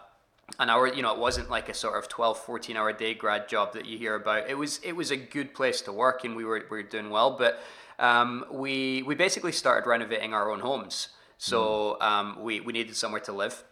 an 0.59 0.69
hour 0.69 0.88
you 0.88 1.03
know 1.03 1.13
it 1.13 1.19
wasn't 1.19 1.50
like 1.50 1.69
a 1.69 1.74
sort 1.74 1.97
of 1.97 2.09
12 2.09 2.39
14 2.39 2.75
hour 2.75 2.92
day 2.92 3.13
grad 3.13 3.47
job 3.47 3.74
that 3.74 3.85
you 3.85 3.97
hear 3.97 4.15
about. 4.15 4.50
It 4.50 4.57
was 4.57 4.80
it 4.83 4.94
was 4.94 5.12
a 5.12 5.18
good 5.18 5.53
place 5.53 5.81
to 5.81 5.92
work 5.92 6.24
and 6.24 6.35
we 6.35 6.44
were, 6.44 6.65
we 6.69 6.77
were 6.77 6.83
doing 6.83 7.09
well 7.09 7.31
but 7.31 7.62
um, 7.99 8.45
we 8.51 9.03
we 9.03 9.15
basically 9.15 9.51
started 9.51 9.87
renovating 9.87 10.33
our 10.33 10.51
own 10.51 10.61
homes. 10.61 11.09
So 11.37 11.97
mm. 11.99 12.05
um, 12.05 12.37
we 12.41 12.59
we 12.61 12.73
needed 12.73 12.95
somewhere 12.95 13.21
to 13.21 13.33
live. 13.33 13.63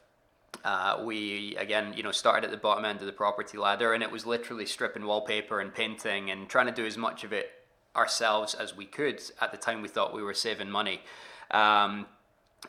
Uh, 0.63 1.01
we 1.03 1.55
again, 1.57 1.93
you 1.95 2.03
know, 2.03 2.11
started 2.11 2.45
at 2.45 2.51
the 2.51 2.57
bottom 2.57 2.85
end 2.85 2.99
of 2.99 3.05
the 3.05 3.13
property 3.13 3.57
ladder, 3.57 3.93
and 3.93 4.03
it 4.03 4.11
was 4.11 4.25
literally 4.25 4.65
stripping 4.65 5.05
wallpaper 5.05 5.59
and 5.59 5.73
painting 5.73 6.29
and 6.31 6.49
trying 6.49 6.67
to 6.67 6.71
do 6.71 6.85
as 6.85 6.97
much 6.97 7.23
of 7.23 7.33
it 7.33 7.51
ourselves 7.95 8.53
as 8.53 8.75
we 8.75 8.85
could. 8.85 9.21
At 9.41 9.51
the 9.51 9.57
time, 9.57 9.81
we 9.81 9.87
thought 9.87 10.13
we 10.13 10.23
were 10.23 10.33
saving 10.33 10.69
money. 10.69 11.01
Um, 11.51 12.05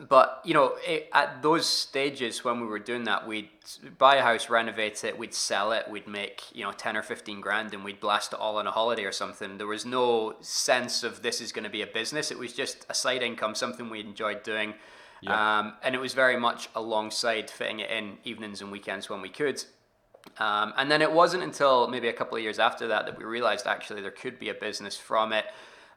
but 0.09 0.43
you 0.45 0.55
know, 0.55 0.77
it, 0.87 1.09
at 1.13 1.43
those 1.43 1.67
stages 1.67 2.45
when 2.45 2.61
we 2.61 2.67
were 2.67 2.79
doing 2.79 3.05
that, 3.05 3.27
we'd 3.27 3.49
buy 3.97 4.17
a 4.17 4.23
house, 4.23 4.49
renovate 4.49 5.03
it, 5.03 5.19
we'd 5.19 5.35
sell 5.35 5.73
it, 5.73 5.89
we'd 5.91 6.07
make 6.07 6.43
you 6.53 6.63
know 6.63 6.73
ten 6.73 6.97
or 6.97 7.03
fifteen 7.03 7.41
grand, 7.41 7.75
and 7.75 7.85
we'd 7.85 7.99
blast 7.99 8.33
it 8.33 8.39
all 8.39 8.59
on 8.59 8.67
a 8.67 8.71
holiday 8.71 9.05
or 9.05 9.13
something. 9.13 9.59
There 9.59 9.67
was 9.67 9.87
no 9.87 10.37
sense 10.41 11.03
of 11.03 11.23
this 11.23 11.41
is 11.41 11.53
going 11.53 11.65
to 11.65 11.71
be 11.71 11.83
a 11.83 11.87
business. 11.87 12.31
It 12.31 12.39
was 12.39 12.53
just 12.53 12.87
a 12.89 12.95
side 12.95 13.23
income, 13.23 13.55
something 13.55 13.89
we 13.89 14.01
enjoyed 14.01 14.43
doing, 14.43 14.75
yeah. 15.23 15.59
um, 15.59 15.75
and 15.83 15.95
it 15.95 16.01
was 16.01 16.13
very 16.13 16.39
much 16.39 16.69
alongside 16.75 17.51
fitting 17.51 17.81
it 17.81 17.91
in 17.91 18.19
evenings 18.25 18.61
and 18.61 18.71
weekends 18.71 19.09
when 19.09 19.23
we 19.23 19.31
could. 19.31 19.65
Um, 20.39 20.75
and 20.77 20.91
then 20.91 21.01
it 21.01 21.11
wasn't 21.11 21.43
until 21.43 21.89
maybe 21.89 22.09
a 22.09 22.13
couple 22.13 22.37
of 22.37 22.43
years 22.43 22.59
after 22.59 22.89
that 22.89 23.07
that 23.07 23.17
we 23.17 23.25
realized 23.25 23.67
actually 23.67 24.03
there 24.03 24.11
could 24.11 24.39
be 24.39 24.51
a 24.51 24.55
business 24.55 24.99
from 24.99 25.33
it, 25.33 25.47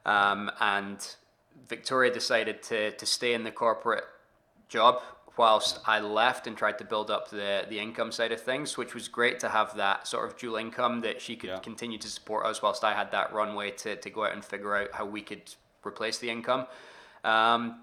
um, 0.06 0.50
and 0.60 1.14
Victoria 1.68 2.12
decided 2.12 2.62
to, 2.64 2.92
to 2.92 3.06
stay 3.06 3.34
in 3.34 3.44
the 3.44 3.50
corporate 3.50 4.04
job 4.68 5.02
whilst 5.36 5.78
I 5.86 6.00
left 6.00 6.46
and 6.46 6.56
tried 6.56 6.78
to 6.78 6.84
build 6.84 7.10
up 7.10 7.30
the, 7.30 7.64
the 7.68 7.78
income 7.78 8.12
side 8.12 8.32
of 8.32 8.40
things, 8.40 8.76
which 8.76 8.94
was 8.94 9.08
great 9.08 9.40
to 9.40 9.48
have 9.48 9.76
that 9.76 10.06
sort 10.06 10.30
of 10.30 10.36
dual 10.36 10.56
income 10.56 11.00
that 11.00 11.22
she 11.22 11.36
could 11.36 11.50
yeah. 11.50 11.58
continue 11.58 11.98
to 11.98 12.08
support 12.08 12.44
us 12.44 12.60
whilst 12.60 12.84
I 12.84 12.94
had 12.94 13.10
that 13.12 13.32
runway 13.32 13.70
to, 13.70 13.96
to 13.96 14.10
go 14.10 14.24
out 14.24 14.32
and 14.32 14.44
figure 14.44 14.76
out 14.76 14.92
how 14.92 15.06
we 15.06 15.22
could 15.22 15.54
replace 15.86 16.18
the 16.18 16.28
income. 16.28 16.66
Um, 17.24 17.80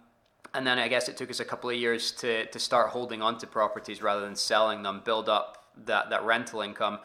and 0.54 0.66
then 0.66 0.80
I 0.80 0.88
guess 0.88 1.10
it 1.10 1.18
took 1.18 1.30
us 1.30 1.40
a 1.40 1.46
couple 1.46 1.70
of 1.70 1.76
years 1.76 2.12
to, 2.14 2.46
to 2.46 2.60
start 2.60 2.90
holding 2.90 3.22
on 3.22 3.38
to 3.40 3.48
properties 3.48 4.02
rather 4.02 4.22
than 4.22 4.36
selling 4.36 4.84
them, 4.84 5.02
build 5.04 5.30
up 5.30 5.66
that, 5.86 6.10
that 6.10 6.24
rental 6.24 6.62
income 6.62 7.00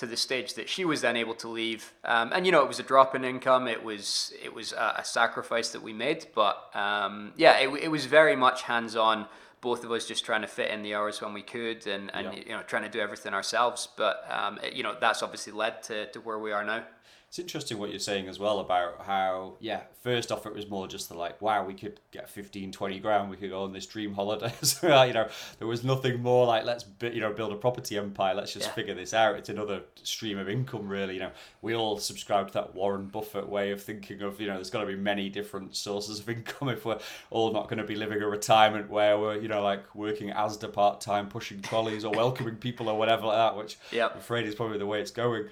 to 0.00 0.06
the 0.06 0.16
stage 0.16 0.54
that 0.54 0.66
she 0.66 0.82
was 0.86 1.02
then 1.02 1.14
able 1.14 1.34
to 1.34 1.46
leave. 1.46 1.92
Um, 2.04 2.32
and 2.32 2.46
you 2.46 2.52
know, 2.52 2.62
it 2.62 2.68
was 2.68 2.80
a 2.80 2.82
drop 2.82 3.14
in 3.14 3.22
income. 3.22 3.68
It 3.68 3.84
was 3.84 4.32
it 4.42 4.54
was 4.54 4.72
a, 4.72 4.94
a 4.98 5.04
sacrifice 5.04 5.68
that 5.72 5.82
we 5.82 5.92
made, 5.92 6.26
but 6.34 6.74
um, 6.74 7.32
yeah, 7.36 7.58
it, 7.58 7.68
it 7.84 7.90
was 7.90 8.06
very 8.06 8.34
much 8.34 8.62
hands 8.62 8.96
on. 8.96 9.26
Both 9.60 9.84
of 9.84 9.92
us 9.92 10.06
just 10.06 10.24
trying 10.24 10.40
to 10.40 10.46
fit 10.46 10.70
in 10.70 10.82
the 10.82 10.94
hours 10.94 11.20
when 11.20 11.34
we 11.34 11.42
could, 11.42 11.86
and, 11.86 12.10
and 12.14 12.32
yeah. 12.32 12.42
you 12.46 12.52
know, 12.52 12.62
trying 12.62 12.84
to 12.84 12.88
do 12.88 12.98
everything 12.98 13.34
ourselves. 13.34 13.88
But 13.94 14.24
um, 14.30 14.58
it, 14.62 14.72
you 14.72 14.82
know, 14.82 14.96
that's 14.98 15.22
obviously 15.22 15.52
led 15.52 15.82
to, 15.82 16.10
to 16.12 16.20
where 16.22 16.38
we 16.38 16.50
are 16.50 16.64
now. 16.64 16.84
It's 17.30 17.38
interesting 17.38 17.78
what 17.78 17.90
you're 17.90 18.00
saying 18.00 18.26
as 18.26 18.40
well 18.40 18.58
about 18.58 19.02
how, 19.02 19.54
yeah, 19.60 19.82
first 20.02 20.32
off, 20.32 20.46
it 20.46 20.52
was 20.52 20.68
more 20.68 20.88
just 20.88 21.08
the 21.08 21.14
like, 21.14 21.40
wow, 21.40 21.64
we 21.64 21.74
could 21.74 22.00
get 22.10 22.28
15, 22.28 22.72
20 22.72 22.98
grand, 22.98 23.30
we 23.30 23.36
could 23.36 23.50
go 23.50 23.62
on 23.62 23.72
this 23.72 23.86
dream 23.86 24.14
holiday. 24.14 24.52
so, 24.62 25.04
you 25.04 25.12
know, 25.12 25.28
there 25.60 25.68
was 25.68 25.84
nothing 25.84 26.20
more 26.20 26.44
like, 26.44 26.64
let's, 26.64 26.84
you 27.00 27.20
know, 27.20 27.32
build 27.32 27.52
a 27.52 27.54
property 27.54 27.96
empire, 27.96 28.34
let's 28.34 28.52
just 28.52 28.66
yeah. 28.66 28.72
figure 28.72 28.94
this 28.94 29.14
out. 29.14 29.36
It's 29.36 29.48
another 29.48 29.82
stream 30.02 30.38
of 30.38 30.48
income, 30.48 30.88
really. 30.88 31.14
You 31.14 31.20
know, 31.20 31.30
we 31.62 31.76
all 31.76 31.98
subscribe 31.98 32.48
to 32.48 32.54
that 32.54 32.74
Warren 32.74 33.06
Buffett 33.06 33.48
way 33.48 33.70
of 33.70 33.80
thinking 33.80 34.22
of, 34.22 34.40
you 34.40 34.48
know, 34.48 34.54
there's 34.54 34.70
got 34.70 34.80
to 34.80 34.86
be 34.86 34.96
many 34.96 35.28
different 35.28 35.76
sources 35.76 36.18
of 36.18 36.28
income 36.28 36.68
if 36.68 36.84
we're 36.84 36.98
all 37.30 37.52
not 37.52 37.68
going 37.68 37.78
to 37.78 37.84
be 37.84 37.94
living 37.94 38.20
a 38.20 38.26
retirement 38.26 38.90
where 38.90 39.16
we're, 39.16 39.40
you 39.40 39.46
know, 39.46 39.62
like 39.62 39.94
working 39.94 40.30
as 40.32 40.58
Asda 40.58 40.72
part 40.72 41.00
time, 41.00 41.28
pushing 41.28 41.62
trolleys 41.62 42.04
or 42.04 42.10
welcoming 42.12 42.56
people 42.56 42.88
or 42.88 42.98
whatever 42.98 43.26
like 43.26 43.36
that, 43.36 43.56
which 43.56 43.78
yep. 43.92 44.14
I'm 44.14 44.18
afraid 44.18 44.46
is 44.46 44.56
probably 44.56 44.78
the 44.78 44.86
way 44.86 45.00
it's 45.00 45.12
going. 45.12 45.44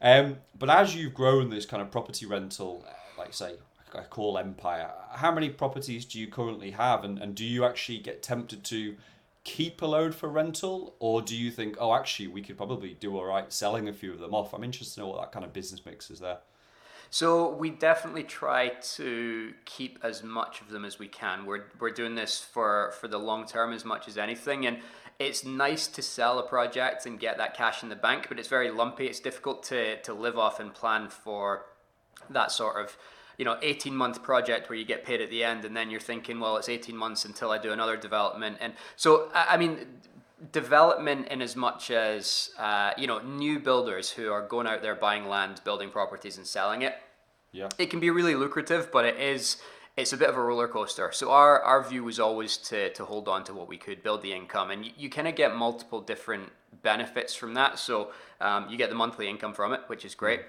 Um, 0.00 0.38
but 0.58 0.68
as 0.68 0.94
you've 0.94 1.14
grown 1.14 1.50
this 1.50 1.66
kind 1.66 1.82
of 1.82 1.90
property 1.90 2.26
rental, 2.26 2.84
like 3.18 3.32
say, 3.32 3.54
I 3.94 4.02
call 4.02 4.36
empire, 4.36 4.90
how 5.12 5.32
many 5.32 5.48
properties 5.48 6.04
do 6.04 6.20
you 6.20 6.26
currently 6.26 6.72
have, 6.72 7.04
and, 7.04 7.18
and 7.18 7.34
do 7.34 7.44
you 7.44 7.64
actually 7.64 7.98
get 7.98 8.22
tempted 8.22 8.62
to 8.64 8.96
keep 9.44 9.80
a 9.80 9.86
load 9.86 10.14
for 10.14 10.28
rental, 10.28 10.96
or 10.98 11.22
do 11.22 11.36
you 11.36 11.50
think, 11.50 11.76
oh, 11.80 11.94
actually, 11.94 12.26
we 12.26 12.42
could 12.42 12.56
probably 12.56 12.94
do 12.94 13.16
all 13.16 13.24
right 13.24 13.52
selling 13.52 13.88
a 13.88 13.92
few 13.92 14.12
of 14.12 14.18
them 14.18 14.34
off? 14.34 14.52
I'm 14.52 14.64
interested 14.64 14.96
to 14.96 15.00
know 15.00 15.08
what 15.08 15.20
that 15.20 15.32
kind 15.32 15.44
of 15.44 15.52
business 15.52 15.80
mix 15.86 16.10
is 16.10 16.18
there. 16.18 16.38
So 17.10 17.52
we 17.54 17.70
definitely 17.70 18.24
try 18.24 18.68
to 18.68 19.54
keep 19.64 20.00
as 20.02 20.24
much 20.24 20.60
of 20.60 20.70
them 20.70 20.84
as 20.84 20.98
we 20.98 21.06
can. 21.06 21.46
We're, 21.46 21.66
we're 21.78 21.90
doing 21.90 22.16
this 22.16 22.40
for, 22.40 22.92
for 23.00 23.06
the 23.08 23.18
long 23.18 23.46
term 23.46 23.72
as 23.72 23.84
much 23.84 24.08
as 24.08 24.18
anything. 24.18 24.66
And 24.66 24.78
it's 25.18 25.44
nice 25.44 25.86
to 25.88 26.02
sell 26.02 26.38
a 26.38 26.42
project 26.42 27.06
and 27.06 27.18
get 27.18 27.38
that 27.38 27.56
cash 27.56 27.82
in 27.82 27.88
the 27.88 27.96
bank, 27.96 28.26
but 28.28 28.38
it's 28.38 28.48
very 28.48 28.70
lumpy. 28.70 29.06
It's 29.06 29.20
difficult 29.20 29.62
to, 29.64 30.00
to 30.02 30.12
live 30.12 30.38
off 30.38 30.60
and 30.60 30.72
plan 30.74 31.08
for 31.08 31.66
that 32.30 32.50
sort 32.50 32.76
of 32.76 32.96
you 33.38 33.44
know 33.44 33.58
18 33.60 33.94
month 33.94 34.22
project 34.22 34.68
where 34.68 34.78
you 34.78 34.84
get 34.84 35.04
paid 35.04 35.20
at 35.20 35.30
the 35.30 35.44
end, 35.44 35.64
and 35.64 35.76
then 35.76 35.90
you're 35.90 36.00
thinking, 36.00 36.40
well, 36.40 36.56
it's 36.56 36.68
18 36.68 36.96
months 36.96 37.24
until 37.24 37.50
I 37.50 37.58
do 37.58 37.72
another 37.72 37.96
development, 37.96 38.58
and 38.60 38.74
so 38.96 39.30
I, 39.34 39.54
I 39.54 39.56
mean 39.56 39.86
development 40.52 41.28
in 41.28 41.40
as 41.40 41.56
much 41.56 41.90
as 41.90 42.50
uh, 42.58 42.92
you 42.98 43.06
know 43.06 43.20
new 43.20 43.58
builders 43.58 44.10
who 44.10 44.30
are 44.30 44.46
going 44.46 44.66
out 44.66 44.82
there 44.82 44.94
buying 44.94 45.26
land 45.26 45.60
building 45.64 45.90
properties 45.90 46.36
and 46.36 46.46
selling 46.46 46.82
it 46.82 46.94
yeah 47.52 47.68
it 47.78 47.86
can 47.88 48.00
be 48.00 48.10
really 48.10 48.34
lucrative 48.34 48.92
but 48.92 49.06
it 49.06 49.18
is 49.18 49.56
it's 49.96 50.12
a 50.12 50.16
bit 50.16 50.28
of 50.28 50.36
a 50.36 50.42
roller 50.42 50.68
coaster. 50.68 51.10
So 51.12 51.30
our 51.30 51.60
our 51.62 51.82
view 51.82 52.04
was 52.04 52.20
always 52.20 52.56
to 52.58 52.92
to 52.92 53.04
hold 53.04 53.28
on 53.28 53.44
to 53.44 53.54
what 53.54 53.68
we 53.68 53.78
could 53.78 54.02
build 54.02 54.22
the 54.22 54.32
income 54.32 54.70
and 54.70 54.84
you, 54.84 54.92
you 54.96 55.10
kind 55.10 55.26
of 55.26 55.34
get 55.34 55.56
multiple 55.56 56.00
different 56.00 56.50
benefits 56.82 57.34
from 57.34 57.54
that. 57.54 57.78
So 57.78 58.10
um, 58.40 58.68
you 58.68 58.76
get 58.76 58.90
the 58.90 58.94
monthly 58.94 59.28
income 59.28 59.54
from 59.54 59.72
it 59.72 59.80
which 59.86 60.04
is 60.04 60.14
great. 60.14 60.40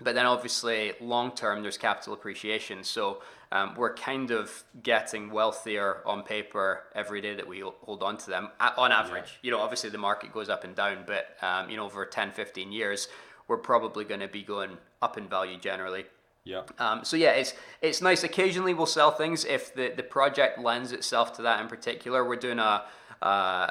But 0.00 0.14
then 0.14 0.26
obviously 0.26 0.92
long 1.00 1.32
term 1.32 1.62
there's 1.62 1.78
capital 1.78 2.12
appreciation. 2.12 2.82
So 2.82 3.22
um, 3.52 3.74
we're 3.76 3.94
kind 3.94 4.30
of 4.30 4.64
getting 4.82 5.30
wealthier 5.30 6.02
on 6.04 6.22
paper 6.22 6.84
every 6.94 7.20
day 7.20 7.34
that 7.34 7.46
we 7.46 7.60
hold 7.60 8.02
on 8.02 8.18
to 8.18 8.30
them 8.30 8.50
on 8.76 8.92
average. 8.92 9.24
Yeah. 9.26 9.38
you 9.42 9.50
know 9.52 9.60
obviously 9.60 9.90
the 9.90 9.98
market 9.98 10.32
goes 10.32 10.48
up 10.48 10.64
and 10.64 10.74
down 10.74 11.04
but 11.06 11.36
um, 11.40 11.70
you 11.70 11.76
know 11.76 11.86
over 11.86 12.04
10 12.04 12.32
15 12.32 12.72
years 12.72 13.08
we're 13.46 13.56
probably 13.56 14.04
going 14.04 14.20
to 14.20 14.28
be 14.28 14.42
going 14.42 14.76
up 15.00 15.16
in 15.16 15.26
value 15.28 15.56
generally 15.56 16.04
yeah. 16.48 16.62
Um, 16.78 17.04
so 17.04 17.16
yeah, 17.16 17.32
it's 17.32 17.52
it's 17.82 18.00
nice. 18.00 18.24
Occasionally 18.24 18.72
we'll 18.72 18.86
sell 18.86 19.10
things 19.10 19.44
if 19.44 19.74
the, 19.74 19.92
the 19.94 20.02
project 20.02 20.58
lends 20.58 20.92
itself 20.92 21.34
to 21.34 21.42
that 21.42 21.60
in 21.60 21.68
particular. 21.68 22.24
We're 22.24 22.36
doing 22.36 22.58
a 22.58 22.84
uh, 23.20 23.26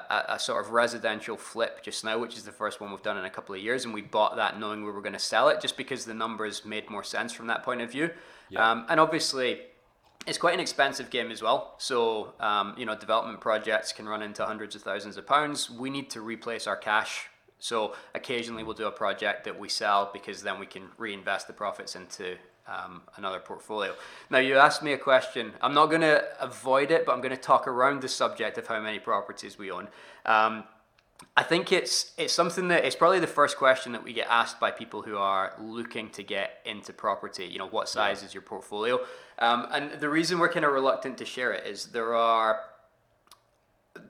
a, 0.10 0.34
a, 0.34 0.40
sort 0.40 0.64
of 0.64 0.74
residential 0.74 1.38
flip 1.38 1.82
just 1.82 2.04
now, 2.04 2.20
which 2.20 2.36
is 2.36 2.44
the 2.44 2.52
first 2.52 2.82
one 2.82 2.92
we've 2.92 3.02
done 3.02 3.18
in 3.18 3.24
a 3.24 3.30
couple 3.30 3.56
of 3.56 3.62
years, 3.62 3.86
and 3.86 3.94
we 3.94 4.02
bought 4.02 4.36
that 4.36 4.60
knowing 4.60 4.84
we 4.84 4.92
were 4.92 5.02
going 5.02 5.14
to 5.14 5.20
sell 5.20 5.48
it, 5.48 5.62
just 5.62 5.78
because 5.78 6.04
the 6.04 6.14
numbers 6.14 6.66
made 6.66 6.90
more 6.90 7.04
sense 7.04 7.32
from 7.32 7.48
that 7.48 7.64
point 7.64 7.82
of 7.82 7.90
view. 7.90 8.10
Yeah. 8.50 8.70
Um, 8.70 8.86
and 8.90 9.00
obviously, 9.00 9.62
it's 10.28 10.38
quite 10.38 10.54
an 10.54 10.60
expensive 10.60 11.10
game 11.10 11.32
as 11.32 11.42
well. 11.42 11.76
So 11.80 12.34
um, 12.40 12.76
you 12.78 12.86
know, 12.86 12.96
development 12.96 13.42
projects 13.42 13.92
can 13.92 14.08
run 14.08 14.22
into 14.22 14.46
hundreds 14.46 14.76
of 14.76 14.84
thousands 14.84 15.18
of 15.18 15.26
pounds. 15.26 15.70
We 15.70 15.90
need 15.90 16.12
to 16.12 16.22
replace 16.22 16.68
our 16.68 16.78
cash. 16.78 17.30
So 17.60 17.96
occasionally 18.14 18.64
we'll 18.64 18.76
do 18.76 18.86
a 18.86 18.92
project 18.92 19.46
that 19.46 19.58
we 19.58 19.68
sell 19.68 20.12
because 20.14 20.44
then 20.44 20.60
we 20.60 20.68
can 20.68 20.90
reinvest 20.98 21.48
the 21.48 21.54
profits 21.54 21.96
into 21.96 22.38
um, 22.68 23.02
another 23.16 23.40
portfolio. 23.40 23.94
Now, 24.30 24.40
you 24.40 24.58
asked 24.58 24.84
me 24.84 24.94
a 24.94 24.98
question. 24.98 25.54
I'm 25.62 25.74
not 25.74 25.88
going 25.88 26.02
to 26.02 26.24
avoid 26.42 26.92
it, 26.92 27.06
but 27.06 27.14
I'm 27.14 27.22
going 27.22 27.36
to 27.36 27.42
talk 27.42 27.68
around 27.68 28.02
the 28.02 28.10
subject 28.10 28.58
of 28.58 28.68
how 28.68 28.80
many 28.82 29.00
properties 29.00 29.58
we 29.58 29.72
own. 29.72 29.88
Um, 30.26 30.64
I 31.36 31.44
think 31.44 31.72
it's 31.72 32.14
it's 32.18 32.34
something 32.34 32.68
that 32.68 32.86
it's 32.86 32.96
probably 32.96 33.20
the 33.20 33.28
first 33.28 33.58
question 33.58 33.92
that 33.94 34.04
we 34.04 34.14
get 34.14 34.28
asked 34.30 34.60
by 34.60 34.70
people 34.70 35.02
who 35.02 35.18
are 35.18 35.54
looking 35.60 36.10
to 36.12 36.24
get 36.24 36.62
into 36.66 36.94
property. 36.94 37.46
You 37.46 37.58
know, 37.58 37.68
what 37.68 37.90
size 37.90 38.22
yeah. 38.22 38.28
is 38.28 38.34
your 38.34 38.44
portfolio? 38.44 39.00
Um, 39.40 39.68
and 39.72 40.00
the 40.00 40.10
reason 40.10 40.40
we're 40.40 40.52
kind 40.52 40.66
of 40.66 40.74
reluctant 40.74 41.18
to 41.20 41.26
share 41.26 41.54
it 41.54 41.66
is 41.66 41.88
there 41.88 42.16
are 42.16 42.62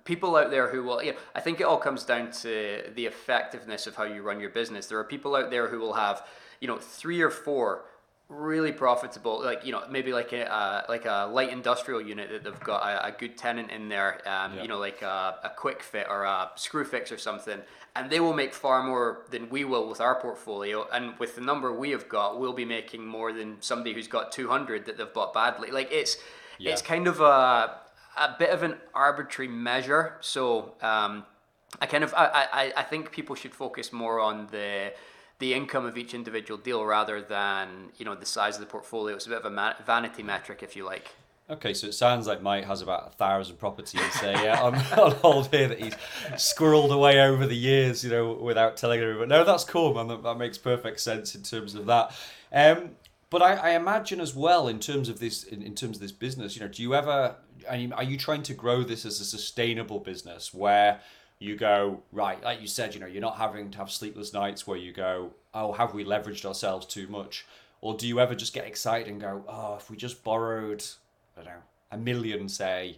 people 0.03 0.35
out 0.35 0.51
there 0.51 0.69
who 0.69 0.83
will. 0.83 1.01
You 1.01 1.13
know, 1.13 1.17
I 1.33 1.39
think 1.39 1.61
it 1.61 1.63
all 1.63 1.77
comes 1.77 2.03
down 2.03 2.31
to 2.43 2.83
the 2.95 3.05
effectiveness 3.05 3.87
of 3.87 3.95
how 3.95 4.03
you 4.03 4.21
run 4.21 4.39
your 4.39 4.49
business. 4.49 4.87
There 4.87 4.99
are 4.99 5.05
people 5.05 5.35
out 5.35 5.49
there 5.49 5.67
who 5.67 5.79
will 5.79 5.93
have 5.93 6.25
you 6.59 6.67
know 6.67 6.77
three 6.77 7.21
or 7.21 7.29
four 7.29 7.85
really 8.29 8.73
profitable 8.73 9.41
like 9.41 9.65
you 9.65 9.71
know 9.71 9.83
maybe 9.89 10.11
like 10.11 10.33
a 10.33 10.51
uh, 10.53 10.83
like 10.89 11.05
a 11.05 11.29
light 11.31 11.49
industrial 11.49 12.01
unit 12.01 12.29
that 12.29 12.43
they've 12.43 12.59
got 12.59 12.81
a, 12.83 13.07
a 13.07 13.11
good 13.11 13.37
tenant 13.37 13.71
in 13.71 13.87
there 13.87 14.15
um, 14.27 14.55
yeah. 14.55 14.61
you 14.61 14.67
know 14.67 14.77
like 14.77 15.01
a, 15.01 15.35
a 15.43 15.51
Kwik 15.57 15.81
Fit 15.81 16.07
or 16.09 16.25
a 16.25 16.51
Screwfix 16.57 17.11
or 17.11 17.17
something 17.17 17.59
and 17.95 18.09
they 18.09 18.19
will 18.19 18.33
make 18.33 18.53
far 18.53 18.83
more 18.83 19.25
than 19.31 19.49
we 19.49 19.63
will 19.63 19.87
with 19.87 20.01
our 20.01 20.19
portfolio 20.19 20.85
and 20.91 21.17
with 21.19 21.35
the 21.35 21.41
number 21.41 21.71
we 21.71 21.91
have 21.91 22.09
got 22.09 22.37
we'll 22.37 22.51
be 22.51 22.65
making 22.65 23.05
more 23.05 23.31
than 23.31 23.55
somebody 23.61 23.93
who's 23.93 24.09
got 24.09 24.33
200 24.33 24.85
that 24.85 24.97
they've 24.97 25.13
bought 25.13 25.33
badly 25.33 25.71
like 25.71 25.89
it's 25.89 26.17
yeah. 26.59 26.71
it's 26.71 26.81
kind 26.81 27.07
of 27.07 27.21
a 27.21 27.77
a 28.17 28.35
bit 28.37 28.49
of 28.49 28.61
an 28.61 28.75
arbitrary 28.93 29.47
measure 29.47 30.17
so 30.19 30.73
um, 30.81 31.23
I 31.79 31.85
kind 31.85 32.03
of 32.03 32.13
I, 32.13 32.47
I, 32.51 32.73
I 32.77 32.83
think 32.83 33.11
people 33.11 33.35
should 33.35 33.53
focus 33.53 33.93
more 33.93 34.19
on 34.19 34.47
the 34.51 34.91
the 35.39 35.53
income 35.53 35.85
of 35.85 35.97
each 35.97 36.13
individual 36.13 36.59
deal 36.59 36.85
rather 36.85 37.21
than 37.21 37.89
you 37.97 38.05
know 38.05 38.15
the 38.15 38.25
size 38.25 38.55
of 38.55 38.61
the 38.61 38.67
portfolio. 38.67 39.15
It's 39.15 39.25
a 39.25 39.29
bit 39.29 39.41
of 39.41 39.45
a 39.45 39.75
vanity 39.85 40.23
metric, 40.23 40.63
if 40.63 40.75
you 40.75 40.85
like. 40.85 41.15
Okay, 41.49 41.73
so 41.73 41.87
it 41.87 41.93
sounds 41.93 42.27
like 42.27 42.41
Mike 42.41 42.65
has 42.65 42.81
about 42.81 43.07
a 43.07 43.11
thousand 43.11 43.57
properties 43.57 44.01
uh, 44.21 44.37
yeah, 44.43 44.61
on, 44.61 44.75
on 44.75 45.11
hold 45.21 45.47
here 45.47 45.69
that 45.69 45.79
he's 45.79 45.93
squirreled 46.33 46.91
away 46.91 47.21
over 47.21 47.45
the 47.45 47.55
years, 47.55 48.03
you 48.03 48.09
know, 48.09 48.33
without 48.33 48.75
telling 48.75 48.99
everyone. 48.99 49.29
No, 49.29 49.45
that's 49.45 49.63
cool, 49.63 49.93
man. 49.93 50.09
That, 50.09 50.23
that 50.23 50.37
makes 50.37 50.57
perfect 50.57 50.99
sense 50.99 51.35
in 51.35 51.43
terms 51.43 51.73
of 51.73 51.85
that. 51.85 52.13
Um, 52.51 52.91
but 53.29 53.41
I, 53.41 53.53
I, 53.55 53.69
imagine 53.71 54.19
as 54.19 54.35
well, 54.35 54.67
in 54.67 54.79
terms 54.79 55.07
of 55.07 55.19
this, 55.19 55.43
in, 55.43 55.61
in 55.61 55.73
terms 55.73 55.97
of 55.97 56.01
this 56.01 56.11
business, 56.11 56.55
you 56.55 56.61
know, 56.61 56.67
do 56.67 56.81
you 56.81 56.93
ever? 56.93 57.35
I 57.69 57.77
mean, 57.77 57.93
are 57.93 58.03
you 58.03 58.17
trying 58.17 58.43
to 58.43 58.53
grow 58.53 58.83
this 58.83 59.05
as 59.05 59.21
a 59.21 59.25
sustainable 59.25 59.99
business 59.99 60.53
where 60.53 60.99
you 61.39 61.55
go 61.55 62.01
right 62.11 62.43
like 62.43 62.59
you 62.61 62.67
said 62.67 62.93
you 62.93 62.99
know 62.99 63.05
you're 63.05 63.21
not 63.21 63.37
having 63.37 63.69
to 63.69 63.77
have 63.77 63.91
sleepless 63.91 64.33
nights 64.33 64.65
where 64.65 64.77
you 64.77 64.91
go 64.91 65.31
oh 65.53 65.71
have 65.71 65.93
we 65.93 66.03
leveraged 66.03 66.45
ourselves 66.45 66.85
too 66.85 67.07
much? 67.07 67.45
Or 67.79 67.95
do 67.95 68.07
you 68.07 68.19
ever 68.19 68.33
just 68.33 68.53
get 68.53 68.65
excited 68.65 69.07
and 69.07 69.21
go 69.21 69.43
oh 69.47 69.75
if 69.75 69.89
we 69.89 69.97
just 69.97 70.23
borrowed 70.23 70.83
i 71.37 71.43
don't 71.43 71.53
know 71.53 71.61
a 71.91 71.97
million 71.97 72.49
say 72.49 72.97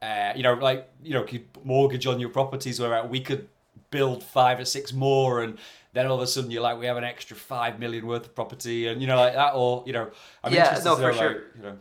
uh, 0.00 0.32
you 0.34 0.42
know 0.42 0.54
like 0.54 0.88
you 1.02 1.12
know 1.12 1.22
could 1.22 1.44
mortgage 1.64 2.06
on 2.06 2.18
your 2.18 2.30
properties 2.30 2.80
where 2.80 3.04
we 3.04 3.20
could 3.20 3.48
build 3.90 4.22
five 4.22 4.58
or 4.58 4.64
six 4.64 4.92
more 4.92 5.42
and 5.42 5.58
then 5.92 6.06
all 6.06 6.16
of 6.16 6.22
a 6.22 6.26
sudden 6.26 6.50
you're 6.50 6.62
like 6.62 6.78
we 6.78 6.86
have 6.86 6.96
an 6.96 7.04
extra 7.04 7.36
five 7.36 7.78
million 7.78 8.06
worth 8.06 8.26
of 8.26 8.34
property 8.34 8.86
and 8.86 9.00
you 9.00 9.06
know 9.06 9.16
like 9.16 9.34
that 9.34 9.54
or 9.54 9.82
you 9.86 9.92
know 9.92 10.10
I'm 10.42 10.52
yeah 10.52 10.80
no 10.84 10.96
for 10.96 11.12
sure. 11.12 11.42
you 11.56 11.62
know. 11.62 11.78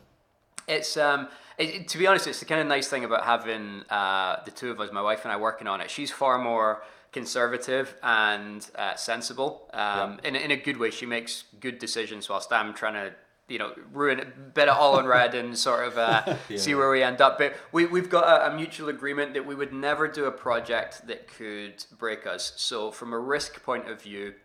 It's 0.67 0.95
um 0.97 1.27
it, 1.61 1.87
to 1.89 1.97
be 1.97 2.07
honest, 2.07 2.27
it's 2.27 2.39
the 2.39 2.45
kind 2.45 2.61
of 2.61 2.67
nice 2.67 2.87
thing 2.87 3.03
about 3.03 3.23
having 3.23 3.83
uh, 3.89 4.43
the 4.45 4.51
two 4.51 4.71
of 4.71 4.79
us, 4.79 4.91
my 4.91 5.01
wife 5.01 5.23
and 5.23 5.31
I, 5.31 5.37
working 5.37 5.67
on 5.67 5.81
it. 5.81 5.89
She's 5.89 6.11
far 6.11 6.37
more 6.37 6.83
conservative 7.11 7.95
and 8.01 8.65
uh, 8.75 8.95
sensible 8.95 9.69
um, 9.73 10.19
yeah. 10.23 10.29
in, 10.29 10.35
in 10.35 10.51
a 10.51 10.55
good 10.55 10.77
way. 10.77 10.91
She 10.91 11.05
makes 11.05 11.43
good 11.59 11.79
decisions 11.79 12.29
whilst 12.29 12.51
I'm 12.51 12.73
trying 12.73 12.93
to 12.93 13.13
you 13.51 13.59
know, 13.59 13.73
ruin 13.91 14.19
it, 14.19 14.53
bet 14.53 14.69
it 14.69 14.73
all 14.73 14.97
on 14.97 15.05
red 15.05 15.35
and 15.35 15.57
sort 15.57 15.85
of 15.85 15.97
uh, 15.97 16.37
yeah. 16.49 16.57
see 16.57 16.73
where 16.73 16.89
we 16.89 17.03
end 17.03 17.19
up. 17.19 17.37
But 17.37 17.53
we, 17.73 17.85
we've 17.85 18.09
got 18.09 18.23
a, 18.23 18.51
a, 18.51 18.55
mutual 18.55 18.87
agreement 18.87 19.33
that 19.33 19.45
we 19.45 19.55
would 19.55 19.73
never 19.73 20.07
do 20.07 20.25
a 20.25 20.31
project 20.31 21.05
that 21.07 21.27
could 21.27 21.83
break 21.97 22.25
us. 22.25 22.53
So, 22.55 22.91
from 22.91 23.11
a 23.11 23.19
risk 23.19 23.61
point 23.61 23.89
of 23.89 24.01
view, 24.01 24.35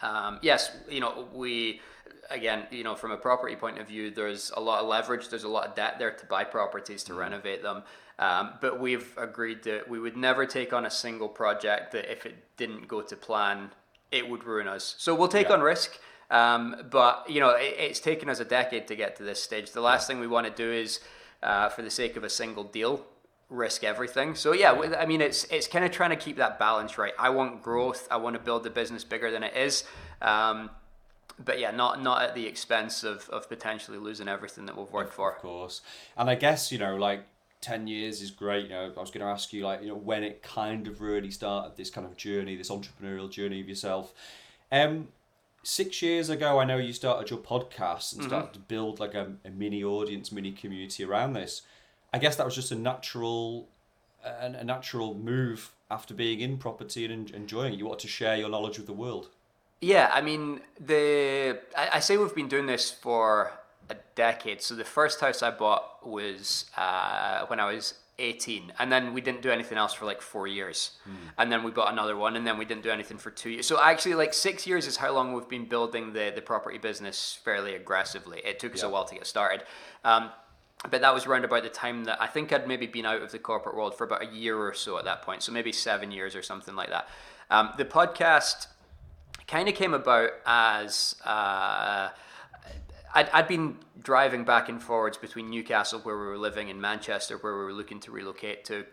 um, 0.00 0.38
yes, 0.42 0.70
you 0.88 1.00
know, 1.00 1.26
we 1.34 1.80
again, 2.30 2.66
you 2.70 2.84
know, 2.84 2.94
from 2.94 3.10
a 3.12 3.16
property 3.16 3.56
point 3.56 3.78
of 3.78 3.88
view, 3.88 4.10
there's 4.10 4.50
a 4.56 4.60
lot 4.60 4.80
of 4.80 4.88
leverage, 4.88 5.28
there's 5.28 5.44
a 5.44 5.48
lot 5.48 5.66
of 5.66 5.74
debt 5.74 5.98
there 5.98 6.10
to 6.10 6.26
buy 6.26 6.44
properties 6.44 7.02
to 7.04 7.12
mm. 7.12 7.18
renovate 7.18 7.62
them. 7.62 7.82
Um, 8.18 8.54
but 8.60 8.80
we've 8.80 9.12
agreed 9.18 9.62
that 9.64 9.88
we 9.88 9.98
would 9.98 10.16
never 10.16 10.46
take 10.46 10.72
on 10.72 10.86
a 10.86 10.90
single 10.90 11.28
project 11.28 11.92
that 11.92 12.10
if 12.10 12.24
it 12.24 12.34
didn't 12.56 12.88
go 12.88 13.02
to 13.02 13.16
plan, 13.16 13.70
it 14.10 14.28
would 14.28 14.44
ruin 14.44 14.68
us. 14.68 14.94
So 14.98 15.14
we'll 15.14 15.28
take 15.28 15.48
yeah. 15.48 15.54
on 15.54 15.60
risk. 15.60 15.98
Um, 16.30 16.76
but 16.90 17.28
you 17.28 17.40
know, 17.40 17.50
it, 17.50 17.74
it's 17.78 18.00
taken 18.00 18.28
us 18.28 18.40
a 18.40 18.44
decade 18.44 18.88
to 18.88 18.96
get 18.96 19.16
to 19.16 19.22
this 19.22 19.42
stage. 19.42 19.72
The 19.72 19.80
last 19.80 20.06
thing 20.06 20.18
we 20.18 20.26
want 20.26 20.46
to 20.46 20.52
do 20.52 20.72
is, 20.72 21.00
uh, 21.42 21.68
for 21.68 21.82
the 21.82 21.90
sake 21.90 22.16
of 22.16 22.24
a 22.24 22.30
single 22.30 22.64
deal, 22.64 23.04
risk 23.48 23.84
everything. 23.84 24.34
So 24.34 24.52
yeah, 24.52 24.72
I 24.98 25.06
mean, 25.06 25.20
it's 25.20 25.44
it's 25.44 25.68
kind 25.68 25.84
of 25.84 25.90
trying 25.90 26.10
to 26.10 26.16
keep 26.16 26.36
that 26.38 26.58
balance 26.58 26.98
right. 26.98 27.12
I 27.18 27.30
want 27.30 27.62
growth. 27.62 28.08
I 28.10 28.16
want 28.16 28.34
to 28.34 28.40
build 28.40 28.64
the 28.64 28.70
business 28.70 29.04
bigger 29.04 29.30
than 29.30 29.42
it 29.42 29.56
is. 29.56 29.84
Um, 30.20 30.70
but 31.44 31.58
yeah, 31.58 31.70
not 31.70 32.02
not 32.02 32.22
at 32.22 32.34
the 32.34 32.46
expense 32.46 33.04
of, 33.04 33.28
of 33.30 33.48
potentially 33.48 33.98
losing 33.98 34.28
everything 34.28 34.66
that 34.66 34.76
we've 34.76 34.90
worked 34.90 35.12
for. 35.12 35.32
Of 35.32 35.42
course, 35.42 35.82
and 36.16 36.30
I 36.30 36.34
guess 36.34 36.72
you 36.72 36.78
know, 36.78 36.96
like 36.96 37.24
ten 37.60 37.86
years 37.86 38.22
is 38.22 38.30
great. 38.30 38.64
You 38.64 38.70
know, 38.70 38.92
I 38.96 39.00
was 39.00 39.10
going 39.10 39.24
to 39.24 39.30
ask 39.30 39.52
you 39.52 39.64
like 39.64 39.82
you 39.82 39.88
know 39.88 39.96
when 39.96 40.22
it 40.22 40.42
kind 40.42 40.86
of 40.86 41.00
really 41.00 41.30
started 41.30 41.76
this 41.76 41.90
kind 41.90 42.06
of 42.06 42.16
journey, 42.16 42.56
this 42.56 42.70
entrepreneurial 42.70 43.30
journey 43.30 43.60
of 43.60 43.68
yourself. 43.68 44.14
Um, 44.72 45.08
six 45.62 46.00
years 46.00 46.30
ago, 46.30 46.60
I 46.60 46.64
know 46.64 46.76
you 46.78 46.92
started 46.92 47.28
your 47.28 47.40
podcast 47.40 48.12
and 48.12 48.20
mm-hmm. 48.22 48.28
started 48.28 48.52
to 48.54 48.60
build 48.60 49.00
like 49.00 49.14
a, 49.14 49.32
a 49.44 49.50
mini 49.50 49.82
audience, 49.82 50.30
mini 50.30 50.52
community 50.52 51.04
around 51.04 51.32
this. 51.32 51.62
I 52.14 52.18
guess 52.18 52.36
that 52.36 52.46
was 52.46 52.54
just 52.54 52.70
a 52.70 52.76
natural, 52.76 53.68
a, 54.24 54.46
a 54.46 54.64
natural 54.64 55.14
move 55.14 55.72
after 55.90 56.14
being 56.14 56.40
in 56.40 56.56
property 56.58 57.04
and 57.04 57.30
enjoying 57.30 57.74
it. 57.74 57.78
You 57.78 57.86
wanted 57.86 58.02
to 58.02 58.08
share 58.08 58.36
your 58.36 58.48
knowledge 58.48 58.78
with 58.78 58.86
the 58.86 58.92
world. 58.92 59.28
Yeah, 59.80 60.10
I 60.12 60.20
mean 60.20 60.60
the 60.80 61.60
I, 61.76 61.90
I, 61.94 62.00
say 62.00 62.16
we've 62.16 62.34
been 62.34 62.48
doing 62.48 62.66
this 62.66 62.90
for 62.90 63.52
a 63.90 63.96
decade. 64.14 64.62
So 64.62 64.74
the 64.74 64.84
first 64.84 65.20
house 65.20 65.42
I 65.42 65.50
bought 65.50 66.06
was 66.06 66.66
uh, 66.76 67.46
when 67.46 67.60
I 67.60 67.72
was 67.72 67.94
18 68.18 68.72
and 68.78 68.90
then 68.90 69.12
we 69.12 69.20
didn't 69.20 69.42
do 69.42 69.50
anything 69.50 69.76
else 69.76 69.92
for 69.92 70.06
like 70.06 70.22
four 70.22 70.46
years. 70.46 70.92
Mm. 71.06 71.14
and 71.38 71.52
then 71.52 71.62
we 71.62 71.70
bought 71.70 71.92
another 71.92 72.16
one 72.16 72.36
and 72.36 72.46
then 72.46 72.56
we 72.56 72.64
didn't 72.64 72.82
do 72.82 72.90
anything 72.90 73.18
for 73.18 73.30
two 73.30 73.50
years. 73.50 73.66
So 73.66 73.80
actually 73.80 74.14
like 74.14 74.32
six 74.32 74.66
years 74.66 74.86
is 74.86 74.96
how 74.96 75.12
long 75.12 75.34
we've 75.34 75.48
been 75.48 75.66
building 75.66 76.12
the, 76.12 76.32
the 76.34 76.42
property 76.42 76.78
business 76.78 77.38
fairly 77.44 77.74
aggressively. 77.74 78.40
It 78.44 78.58
took 78.58 78.74
us 78.74 78.82
a 78.82 78.88
while 78.88 79.04
to 79.04 79.14
get 79.14 79.26
started. 79.26 79.64
Um, 80.04 80.30
but 80.90 81.00
that 81.02 81.12
was 81.12 81.26
around 81.26 81.44
about 81.44 81.62
the 81.62 81.70
time 81.70 82.04
that 82.04 82.20
i 82.20 82.26
think 82.26 82.52
i'd 82.52 82.68
maybe 82.68 82.86
been 82.86 83.06
out 83.06 83.22
of 83.22 83.32
the 83.32 83.38
corporate 83.38 83.74
world 83.74 83.96
for 83.96 84.04
about 84.04 84.22
a 84.22 84.26
year 84.26 84.58
or 84.58 84.74
so 84.74 84.98
at 84.98 85.04
that 85.04 85.22
point. 85.22 85.42
So 85.42 85.52
maybe 85.52 85.72
seven 85.72 86.10
years 86.10 86.34
or 86.36 86.42
something 86.42 86.76
like 86.76 86.90
that. 86.90 87.08
Um, 87.50 87.70
the 87.76 87.84
podcast 87.84 88.66
kind 89.46 89.68
of 89.68 89.74
came 89.74 89.94
about 89.94 90.30
as 90.44 91.14
uh, 91.24 92.08
I'd, 93.14 93.28
I'd 93.32 93.48
been 93.48 93.78
driving 94.02 94.44
back 94.44 94.68
and 94.68 94.82
forwards 94.82 95.16
between 95.16 95.50
Newcastle, 95.50 96.00
where 96.00 96.18
we 96.18 96.26
were 96.26 96.38
living, 96.38 96.70
and 96.70 96.80
Manchester, 96.80 97.38
where 97.38 97.56
we 97.56 97.64
were 97.64 97.72
looking 97.72 98.00
to 98.00 98.10
relocate 98.10 98.64
to, 98.66 98.84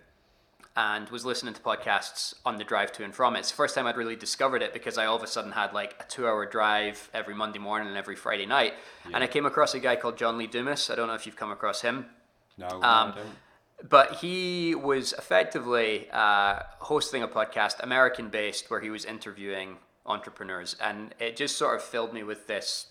and 0.75 1.09
was 1.09 1.25
listening 1.25 1.53
to 1.53 1.61
podcasts 1.61 2.33
on 2.45 2.57
the 2.57 2.63
drive 2.63 2.91
to 2.93 3.03
and 3.03 3.13
from. 3.13 3.35
It's 3.35 3.49
the 3.49 3.55
first 3.55 3.75
time 3.75 3.85
I'd 3.85 3.97
really 3.97 4.15
discovered 4.15 4.61
it 4.61 4.73
because 4.73 4.97
I 4.97 5.05
all 5.05 5.15
of 5.15 5.23
a 5.23 5.27
sudden 5.27 5.51
had 5.51 5.73
like 5.73 5.95
a 5.99 6.03
two 6.05 6.27
hour 6.27 6.45
drive 6.45 7.09
every 7.13 7.35
Monday 7.35 7.59
morning 7.59 7.87
and 7.87 7.97
every 7.97 8.15
Friday 8.15 8.45
night. 8.45 8.73
Yeah. 9.07 9.15
And 9.15 9.23
I 9.23 9.27
came 9.27 9.45
across 9.45 9.73
a 9.73 9.79
guy 9.79 9.95
called 9.95 10.17
John 10.17 10.37
Lee 10.37 10.47
Dumas. 10.47 10.89
I 10.89 10.95
don't 10.95 11.07
know 11.07 11.13
if 11.13 11.25
you've 11.25 11.35
come 11.35 11.51
across 11.51 11.81
him. 11.81 12.07
No, 12.57 12.67
um, 12.67 12.81
I 12.83 13.13
don't 13.15 13.27
but 13.89 14.15
he 14.15 14.75
was 14.75 15.13
effectively 15.13 16.07
uh, 16.11 16.59
hosting 16.79 17.21
a 17.21 17.27
podcast, 17.27 17.81
American 17.81 18.29
based, 18.29 18.69
where 18.69 18.79
he 18.79 18.89
was 18.89 19.03
interviewing 19.03 19.77
entrepreneurs, 20.05 20.75
and 20.81 21.13
it 21.19 21.35
just 21.35 21.57
sort 21.57 21.75
of 21.75 21.83
filled 21.83 22.13
me 22.13 22.23
with 22.23 22.47
this 22.47 22.87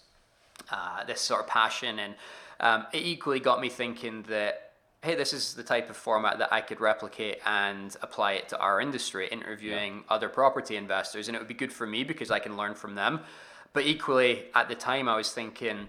uh, 0.70 1.04
this 1.04 1.20
sort 1.20 1.40
of 1.40 1.46
passion, 1.46 1.98
and 1.98 2.14
um, 2.60 2.86
it 2.92 3.02
equally 3.02 3.40
got 3.40 3.60
me 3.60 3.68
thinking 3.68 4.22
that 4.28 4.72
hey, 5.02 5.16
this 5.16 5.32
is 5.32 5.54
the 5.54 5.64
type 5.64 5.90
of 5.90 5.96
format 5.96 6.38
that 6.38 6.52
I 6.52 6.60
could 6.60 6.80
replicate 6.80 7.40
and 7.44 7.96
apply 8.02 8.34
it 8.34 8.48
to 8.50 8.58
our 8.58 8.80
industry, 8.80 9.26
interviewing 9.26 9.94
yeah. 9.96 10.14
other 10.14 10.28
property 10.28 10.76
investors, 10.76 11.26
and 11.26 11.36
it 11.36 11.40
would 11.40 11.48
be 11.48 11.54
good 11.54 11.72
for 11.72 11.88
me 11.88 12.04
because 12.04 12.30
I 12.30 12.38
can 12.38 12.56
learn 12.56 12.74
from 12.74 12.94
them. 12.94 13.20
But 13.72 13.84
equally, 13.84 14.44
at 14.54 14.68
the 14.68 14.76
time, 14.76 15.08
I 15.08 15.16
was 15.16 15.32
thinking 15.32 15.88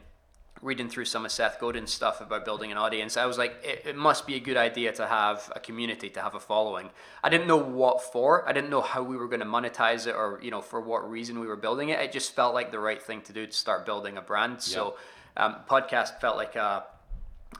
reading 0.63 0.87
through 0.87 1.05
some 1.05 1.25
of 1.25 1.31
Seth 1.31 1.59
Godin's 1.59 1.91
stuff 1.91 2.21
about 2.21 2.45
building 2.45 2.71
an 2.71 2.77
audience, 2.77 3.17
I 3.17 3.25
was 3.25 3.37
like, 3.37 3.55
it, 3.63 3.83
it, 3.85 3.95
must 3.97 4.25
be 4.25 4.35
a 4.35 4.39
good 4.39 4.55
idea 4.55 4.93
to 4.93 5.05
have 5.05 5.51
a 5.55 5.59
community, 5.59 6.09
to 6.11 6.21
have 6.21 6.35
a 6.35 6.39
following. 6.39 6.89
I 7.23 7.29
didn't 7.29 7.47
know 7.47 7.57
what 7.57 8.01
for. 8.01 8.47
I 8.47 8.53
didn't 8.53 8.69
know 8.69 8.81
how 8.81 9.03
we 9.03 9.17
were 9.17 9.27
going 9.27 9.41
to 9.41 9.45
monetize 9.45 10.07
it 10.07 10.15
or, 10.15 10.39
you 10.41 10.51
know, 10.51 10.61
for 10.61 10.79
what 10.79 11.09
reason 11.09 11.39
we 11.39 11.47
were 11.47 11.57
building 11.57 11.89
it. 11.89 11.99
It 11.99 12.11
just 12.11 12.33
felt 12.33 12.53
like 12.53 12.71
the 12.71 12.79
right 12.79 13.01
thing 13.01 13.21
to 13.21 13.33
do 13.33 13.45
to 13.45 13.51
start 13.51 13.85
building 13.85 14.17
a 14.17 14.21
brand. 14.21 14.61
So 14.61 14.95
um, 15.35 15.57
podcast 15.69 16.21
felt 16.21 16.37
like 16.37 16.55
a, 16.55 16.85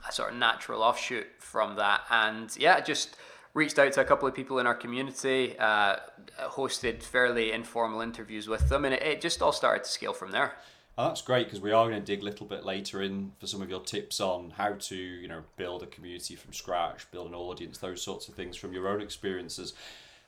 a 0.08 0.12
sort 0.12 0.32
of 0.32 0.38
natural 0.38 0.82
offshoot 0.82 1.26
from 1.38 1.76
that. 1.76 2.00
And 2.10 2.56
yeah, 2.56 2.80
just 2.80 3.16
reached 3.52 3.78
out 3.78 3.92
to 3.92 4.00
a 4.00 4.04
couple 4.04 4.26
of 4.26 4.34
people 4.34 4.58
in 4.58 4.66
our 4.66 4.74
community, 4.74 5.56
uh, 5.58 5.96
hosted 6.40 7.02
fairly 7.02 7.52
informal 7.52 8.00
interviews 8.00 8.48
with 8.48 8.68
them, 8.68 8.84
and 8.84 8.94
it, 8.94 9.02
it 9.02 9.20
just 9.20 9.42
all 9.42 9.52
started 9.52 9.84
to 9.84 9.90
scale 9.90 10.12
from 10.12 10.32
there. 10.32 10.54
Oh, 10.96 11.08
that's 11.08 11.22
great 11.22 11.46
because 11.46 11.60
we 11.60 11.72
are 11.72 11.88
going 11.88 12.00
to 12.00 12.06
dig 12.06 12.22
a 12.22 12.24
little 12.24 12.46
bit 12.46 12.64
later 12.64 13.02
in 13.02 13.32
for 13.40 13.48
some 13.48 13.60
of 13.60 13.68
your 13.68 13.80
tips 13.80 14.20
on 14.20 14.52
how 14.56 14.74
to, 14.74 14.94
you 14.94 15.26
know, 15.26 15.42
build 15.56 15.82
a 15.82 15.86
community 15.86 16.36
from 16.36 16.52
scratch, 16.52 17.10
build 17.10 17.26
an 17.26 17.34
audience, 17.34 17.78
those 17.78 18.00
sorts 18.00 18.28
of 18.28 18.34
things 18.34 18.56
from 18.56 18.72
your 18.72 18.86
own 18.86 19.00
experiences. 19.00 19.74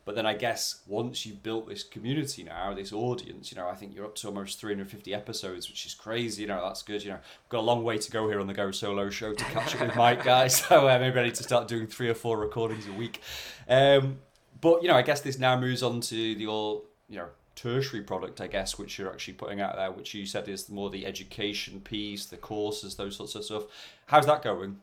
But 0.04 0.14
then 0.14 0.26
I 0.26 0.34
guess 0.34 0.82
once 0.86 1.26
you've 1.26 1.42
built 1.42 1.68
this 1.68 1.84
community 1.84 2.44
now, 2.44 2.74
this 2.74 2.92
audience, 2.92 3.50
you 3.50 3.58
know, 3.58 3.68
I 3.68 3.74
think 3.74 3.94
you're 3.94 4.04
up 4.04 4.14
to 4.16 4.28
almost 4.28 4.60
350 4.60 5.12
episodes, 5.12 5.68
which 5.68 5.84
is 5.84 5.94
crazy. 5.94 6.42
You 6.42 6.48
know, 6.48 6.62
that's 6.64 6.82
good. 6.82 7.02
You 7.02 7.10
know, 7.10 7.16
we've 7.16 7.48
got 7.48 7.60
a 7.60 7.66
long 7.66 7.82
way 7.84 7.98
to 7.98 8.10
go 8.10 8.28
here 8.28 8.40
on 8.40 8.46
the 8.46 8.54
Go 8.54 8.70
Solo 8.70 9.10
show 9.10 9.34
to 9.34 9.44
catch 9.44 9.74
up 9.74 9.80
with 9.80 9.96
Mike, 9.96 10.24
guys. 10.24 10.56
So 10.68 10.88
uh, 10.88 10.98
maybe 11.00 11.18
I 11.18 11.24
need 11.24 11.34
to 11.36 11.42
start 11.42 11.66
doing 11.68 11.88
three 11.88 12.08
or 12.08 12.14
four 12.14 12.38
recordings 12.38 12.88
a 12.88 12.92
week. 12.92 13.20
Um, 13.68 14.18
but, 14.60 14.82
you 14.82 14.88
know, 14.88 14.94
I 14.94 15.02
guess 15.02 15.20
this 15.20 15.38
now 15.38 15.58
moves 15.58 15.82
on 15.82 16.00
to 16.02 16.34
the 16.36 16.46
all, 16.46 16.84
you 17.08 17.18
know, 17.18 17.26
tertiary 17.56 18.02
product, 18.02 18.40
I 18.40 18.46
guess, 18.46 18.78
which 18.78 18.98
you're 18.98 19.10
actually 19.10 19.34
putting 19.34 19.60
out 19.60 19.74
there, 19.74 19.90
which 19.90 20.14
you 20.14 20.26
said 20.26 20.48
is 20.48 20.68
more 20.68 20.90
the 20.90 21.06
education 21.06 21.80
piece, 21.80 22.26
the 22.26 22.36
courses, 22.36 22.94
those 22.94 23.16
sorts 23.16 23.34
of 23.34 23.44
stuff. 23.44 23.64
How's 24.06 24.26
that 24.26 24.42
going? 24.42 24.78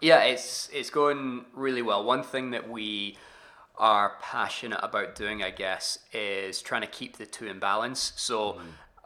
Yeah, 0.00 0.22
it's 0.22 0.70
it's 0.72 0.90
going 0.90 1.44
really 1.54 1.82
well. 1.82 2.04
One 2.04 2.22
thing 2.22 2.52
that 2.52 2.70
we 2.70 3.18
are 3.76 4.12
passionate 4.22 4.80
about 4.82 5.16
doing, 5.16 5.42
I 5.42 5.50
guess, 5.50 5.98
is 6.12 6.62
trying 6.62 6.82
to 6.82 6.86
keep 6.86 7.16
the 7.16 7.26
two 7.26 7.46
in 7.46 7.58
balance. 7.58 8.12
So 8.16 8.58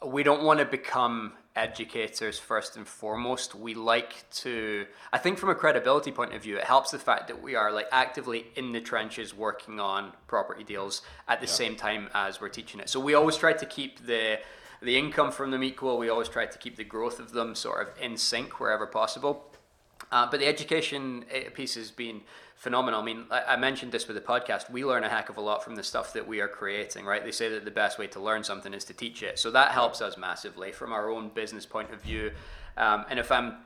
mm. 0.02 0.12
we 0.12 0.22
don't 0.22 0.42
want 0.42 0.60
to 0.60 0.66
become 0.66 1.32
educators 1.54 2.38
first 2.38 2.76
and 2.76 2.86
foremost. 2.86 3.54
We 3.54 3.74
like 3.74 4.28
to, 4.30 4.86
I 5.12 5.18
think, 5.18 5.38
from 5.38 5.50
a 5.50 5.54
credibility 5.54 6.10
point 6.10 6.34
of 6.34 6.42
view, 6.42 6.56
it 6.56 6.64
helps 6.64 6.90
the 6.90 6.98
fact 6.98 7.28
that 7.28 7.42
we 7.42 7.54
are 7.54 7.70
like 7.70 7.88
actively 7.92 8.46
in 8.56 8.72
the 8.72 8.80
trenches 8.80 9.34
working 9.34 9.80
on 9.80 10.12
property 10.26 10.64
deals 10.64 11.02
at 11.28 11.40
the 11.40 11.46
yeah. 11.46 11.52
same 11.52 11.76
time 11.76 12.08
as 12.14 12.40
we're 12.40 12.48
teaching 12.48 12.80
it. 12.80 12.88
So 12.88 13.00
we 13.00 13.14
always 13.14 13.36
try 13.36 13.52
to 13.52 13.66
keep 13.66 14.06
the 14.06 14.38
the 14.80 14.98
income 14.98 15.30
from 15.30 15.52
them 15.52 15.62
equal. 15.62 15.96
We 15.96 16.08
always 16.08 16.28
try 16.28 16.46
to 16.46 16.58
keep 16.58 16.76
the 16.76 16.84
growth 16.84 17.20
of 17.20 17.30
them 17.30 17.54
sort 17.54 17.86
of 17.86 18.02
in 18.02 18.16
sync 18.16 18.58
wherever 18.58 18.84
possible. 18.86 19.51
Uh, 20.12 20.28
but 20.30 20.38
the 20.38 20.46
education 20.46 21.24
eh, 21.30 21.48
piece 21.48 21.74
has 21.74 21.90
been 21.90 22.20
phenomenal. 22.54 23.00
I 23.00 23.04
mean, 23.04 23.24
I, 23.30 23.42
I 23.48 23.56
mentioned 23.56 23.90
this 23.90 24.06
with 24.06 24.14
the 24.14 24.22
podcast. 24.22 24.70
We 24.70 24.84
learn 24.84 25.02
a 25.02 25.08
heck 25.08 25.30
of 25.30 25.38
a 25.38 25.40
lot 25.40 25.64
from 25.64 25.74
the 25.74 25.82
stuff 25.82 26.12
that 26.12 26.28
we 26.28 26.40
are 26.40 26.48
creating, 26.48 27.06
right? 27.06 27.24
They 27.24 27.32
say 27.32 27.48
that 27.48 27.64
the 27.64 27.70
best 27.70 27.98
way 27.98 28.06
to 28.08 28.20
learn 28.20 28.44
something 28.44 28.74
is 28.74 28.84
to 28.84 28.92
teach 28.92 29.22
it. 29.22 29.38
So 29.38 29.50
that 29.50 29.72
helps 29.72 30.00
us 30.00 30.18
massively 30.18 30.70
from 30.70 30.92
our 30.92 31.10
own 31.10 31.30
business 31.30 31.64
point 31.64 31.90
of 31.92 32.02
view. 32.02 32.30
Um, 32.76 33.06
and 33.08 33.18
if 33.18 33.32
I'm 33.32 33.56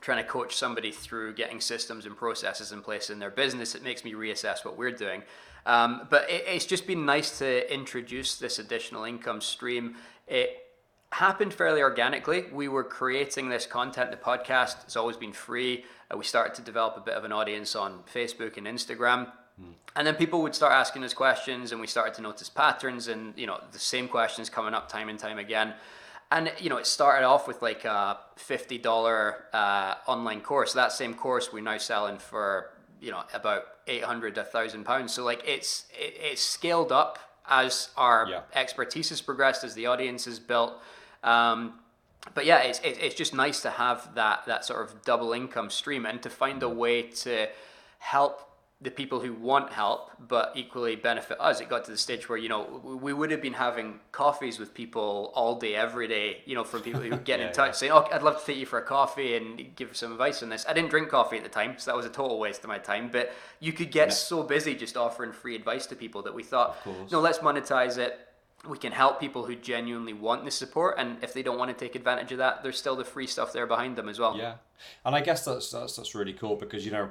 trying 0.00 0.22
to 0.22 0.28
coach 0.28 0.56
somebody 0.56 0.90
through 0.90 1.34
getting 1.34 1.60
systems 1.60 2.04
and 2.06 2.16
processes 2.16 2.72
in 2.72 2.82
place 2.82 3.08
in 3.08 3.20
their 3.20 3.30
business, 3.30 3.74
it 3.74 3.82
makes 3.82 4.04
me 4.04 4.12
reassess 4.12 4.64
what 4.64 4.76
we're 4.76 4.90
doing. 4.90 5.22
Um, 5.64 6.08
but 6.10 6.28
it, 6.28 6.44
it's 6.46 6.66
just 6.66 6.86
been 6.88 7.06
nice 7.06 7.38
to 7.38 7.72
introduce 7.72 8.36
this 8.36 8.58
additional 8.58 9.04
income 9.04 9.40
stream. 9.40 9.94
It 10.26 10.63
happened 11.14 11.54
fairly 11.54 11.80
organically. 11.80 12.46
We 12.52 12.66
were 12.66 12.82
creating 12.82 13.48
this 13.48 13.66
content, 13.66 14.10
the 14.10 14.16
podcast. 14.16 14.82
It's 14.82 14.96
always 14.96 15.16
been 15.16 15.32
free. 15.32 15.84
Uh, 16.12 16.18
we 16.18 16.24
started 16.24 16.54
to 16.56 16.62
develop 16.62 16.96
a 16.96 17.00
bit 17.00 17.14
of 17.14 17.24
an 17.24 17.30
audience 17.30 17.76
on 17.76 18.00
Facebook 18.12 18.56
and 18.56 18.66
Instagram. 18.66 19.30
Mm. 19.60 19.74
And 19.94 20.06
then 20.06 20.16
people 20.16 20.42
would 20.42 20.56
start 20.56 20.72
asking 20.72 21.04
us 21.04 21.14
questions, 21.14 21.70
and 21.70 21.80
we 21.80 21.86
started 21.86 22.14
to 22.14 22.22
notice 22.22 22.48
patterns 22.48 23.06
and 23.06 23.32
you 23.36 23.46
know 23.46 23.60
the 23.70 23.78
same 23.78 24.08
questions 24.08 24.50
coming 24.50 24.74
up 24.74 24.88
time 24.88 25.08
and 25.08 25.16
time 25.16 25.38
again. 25.38 25.74
And 26.32 26.52
you 26.58 26.68
know 26.68 26.78
it 26.78 26.86
started 26.86 27.24
off 27.24 27.46
with 27.46 27.62
like 27.62 27.84
a 27.84 28.18
fifty 28.34 28.76
dollar 28.76 29.44
uh, 29.52 29.94
online 30.08 30.40
course. 30.40 30.72
That 30.72 30.90
same 30.90 31.14
course 31.14 31.52
we're 31.52 31.62
now 31.62 31.78
selling 31.78 32.18
for 32.18 32.70
you 33.00 33.12
know 33.12 33.22
about 33.32 33.62
eight 33.86 34.02
hundred, 34.02 34.36
a 34.36 34.42
thousand 34.42 34.82
pounds. 34.82 35.14
So 35.14 35.22
like 35.22 35.42
it's 35.46 35.86
it, 35.92 36.14
it's 36.18 36.42
scaled 36.42 36.90
up 36.90 37.20
as 37.48 37.90
our 37.96 38.26
yeah. 38.28 38.40
expertise 38.54 39.10
has 39.10 39.20
progressed, 39.20 39.62
as 39.62 39.74
the 39.74 39.86
audience 39.86 40.26
is 40.26 40.40
built. 40.40 40.82
Um, 41.24 41.74
but 42.32 42.46
yeah, 42.46 42.58
it's, 42.58 42.80
it's 42.84 43.14
just 43.14 43.34
nice 43.34 43.60
to 43.62 43.70
have 43.70 44.14
that 44.14 44.46
that 44.46 44.64
sort 44.64 44.82
of 44.82 45.02
double 45.02 45.32
income 45.32 45.70
stream 45.70 46.06
and 46.06 46.22
to 46.22 46.30
find 46.30 46.62
a 46.62 46.68
way 46.68 47.02
to 47.02 47.48
help 47.98 48.54
the 48.84 48.90
people 48.90 49.20
who 49.20 49.32
want 49.32 49.72
help 49.72 50.10
but 50.28 50.52
equally 50.54 50.94
benefit 50.94 51.40
us 51.40 51.60
it 51.60 51.70
got 51.70 51.84
to 51.84 51.90
the 51.90 51.96
stage 51.96 52.28
where 52.28 52.36
you 52.36 52.48
know 52.48 52.82
we 53.02 53.12
would 53.12 53.30
have 53.30 53.40
been 53.40 53.54
having 53.54 53.98
coffees 54.12 54.58
with 54.58 54.74
people 54.74 55.32
all 55.34 55.58
day 55.58 55.74
every 55.74 56.06
day 56.06 56.42
you 56.44 56.54
know 56.54 56.64
from 56.64 56.82
people 56.82 57.00
who 57.00 57.08
get 57.16 57.38
yeah, 57.40 57.46
in 57.46 57.52
touch 57.52 57.68
yeah. 57.68 57.72
saying 57.72 57.92
oh 57.92 58.06
i'd 58.12 58.22
love 58.22 58.38
to 58.38 58.44
take 58.44 58.58
you 58.58 58.66
for 58.66 58.78
a 58.78 58.82
coffee 58.82 59.36
and 59.36 59.74
give 59.76 59.96
some 59.96 60.12
advice 60.12 60.42
on 60.42 60.50
this 60.50 60.66
i 60.68 60.72
didn't 60.72 60.90
drink 60.90 61.08
coffee 61.08 61.38
at 61.38 61.42
the 61.42 61.48
time 61.48 61.74
so 61.78 61.90
that 61.90 61.96
was 61.96 62.04
a 62.04 62.10
total 62.10 62.38
waste 62.38 62.62
of 62.62 62.68
my 62.68 62.78
time 62.78 63.08
but 63.10 63.32
you 63.58 63.72
could 63.72 63.90
get 63.90 64.08
yeah. 64.08 64.14
so 64.14 64.42
busy 64.42 64.74
just 64.74 64.96
offering 64.96 65.32
free 65.32 65.56
advice 65.56 65.86
to 65.86 65.96
people 65.96 66.20
that 66.20 66.34
we 66.34 66.42
thought 66.42 66.76
no 67.10 67.20
let's 67.20 67.38
monetize 67.38 67.96
it 67.96 68.18
we 68.68 68.78
can 68.78 68.92
help 68.92 69.20
people 69.20 69.44
who 69.46 69.54
genuinely 69.54 70.12
want 70.12 70.44
the 70.44 70.50
support 70.50 70.96
and 70.98 71.22
if 71.22 71.32
they 71.32 71.42
don't 71.42 71.58
want 71.58 71.76
to 71.76 71.84
take 71.84 71.94
advantage 71.94 72.32
of 72.32 72.38
that 72.38 72.62
there's 72.62 72.78
still 72.78 72.96
the 72.96 73.04
free 73.04 73.26
stuff 73.26 73.52
there 73.52 73.66
behind 73.66 73.96
them 73.96 74.08
as 74.08 74.18
well. 74.18 74.36
Yeah. 74.36 74.54
And 75.04 75.14
i 75.14 75.20
guess 75.20 75.44
that's 75.44 75.70
that's, 75.70 75.96
that's 75.96 76.14
really 76.14 76.32
cool 76.32 76.56
because 76.56 76.84
you 76.84 76.92
know 76.92 77.08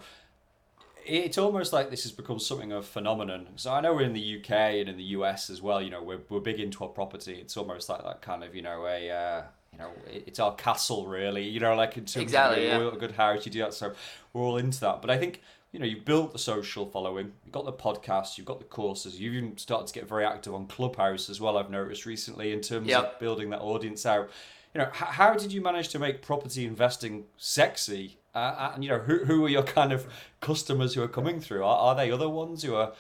it's 1.06 1.38
almost 1.38 1.74
like 1.74 1.90
this 1.90 2.04
has 2.04 2.14
become 2.14 2.40
something 2.40 2.72
of 2.72 2.84
a 2.84 2.88
phenomenon. 2.88 3.48
So 3.56 3.72
i 3.72 3.82
know 3.82 3.94
we're 3.94 4.04
in 4.04 4.14
the 4.14 4.40
uk 4.40 4.52
and 4.52 4.90
in 4.90 4.98
the 4.98 5.04
us 5.04 5.50
as 5.50 5.62
well 5.62 5.82
you 5.82 5.90
know 5.90 6.02
we're, 6.02 6.22
we're 6.30 6.40
big 6.40 6.60
into 6.60 6.84
our 6.84 6.90
property. 6.90 7.38
It's 7.40 7.58
almost 7.58 7.90
like 7.90 8.04
that 8.04 8.22
kind 8.22 8.44
of 8.44 8.56
you 8.56 8.62
know 8.62 8.86
a 8.86 9.10
uh, 9.10 9.44
you 9.72 9.80
know 9.80 9.92
it's 10.08 10.40
our 10.40 10.56
castle 10.56 11.08
really 11.08 11.48
you 11.48 11.60
know 11.60 11.76
like 11.76 11.98
in 11.98 12.06
terms 12.06 12.24
exactly, 12.24 12.70
of 12.70 12.82
yeah. 12.82 12.88
a 12.90 12.98
good 12.98 13.14
house 13.14 13.46
you 13.46 13.52
do 13.52 13.60
that. 13.60 13.74
So 13.74 13.94
we're 14.32 14.42
all 14.42 14.58
into 14.58 14.80
that. 14.82 15.02
But 15.02 15.12
i 15.12 15.18
think 15.18 15.42
you 15.74 15.80
know, 15.80 15.86
you've 15.88 16.06
built 16.06 16.32
the 16.32 16.40
social 16.40 16.86
following, 16.86 17.34
you've 17.44 17.52
got 17.52 17.66
the 17.66 17.74
podcast, 17.74 18.38
you've 18.38 18.46
got 18.46 18.60
the 18.60 18.66
courses, 18.66 19.20
you've 19.20 19.34
even 19.34 19.58
started 19.58 19.88
to 19.88 19.94
get 19.94 20.08
very 20.08 20.24
active 20.24 20.54
on 20.54 20.68
Clubhouse 20.68 21.30
as 21.30 21.42
well, 21.42 21.58
I've 21.58 21.72
noticed 21.72 22.06
recently 22.06 22.54
in 22.54 22.62
terms 22.62 22.88
yep. 22.88 23.14
of 23.16 23.20
building 23.20 23.50
that 23.50 23.60
audience 23.60 24.06
out. 24.06 24.30
You 24.76 24.82
know, 24.82 24.88
h- 24.88 24.94
how 24.94 25.34
did 25.34 25.52
you 25.52 25.62
manage 25.62 25.90
to 25.90 26.00
make 26.00 26.22
property 26.22 26.66
investing 26.66 27.26
sexy? 27.38 28.18
Uh, 28.36 28.38
uh, 28.38 28.72
and, 28.76 28.84
you 28.84 28.92
know, 28.92 29.00
who, 29.00 29.26
who 29.26 29.46
are 29.46 29.50
your 29.50 29.64
kind 29.64 29.92
of 29.92 30.06
customers 30.42 30.94
who 30.94 31.02
are 31.02 31.08
coming 31.08 31.40
through? 31.40 31.64
Are, 31.64 31.78
are 31.78 31.96
they 31.96 32.12
other 32.12 32.30
ones 32.30 32.62
who 32.62 32.76
are 32.76 32.94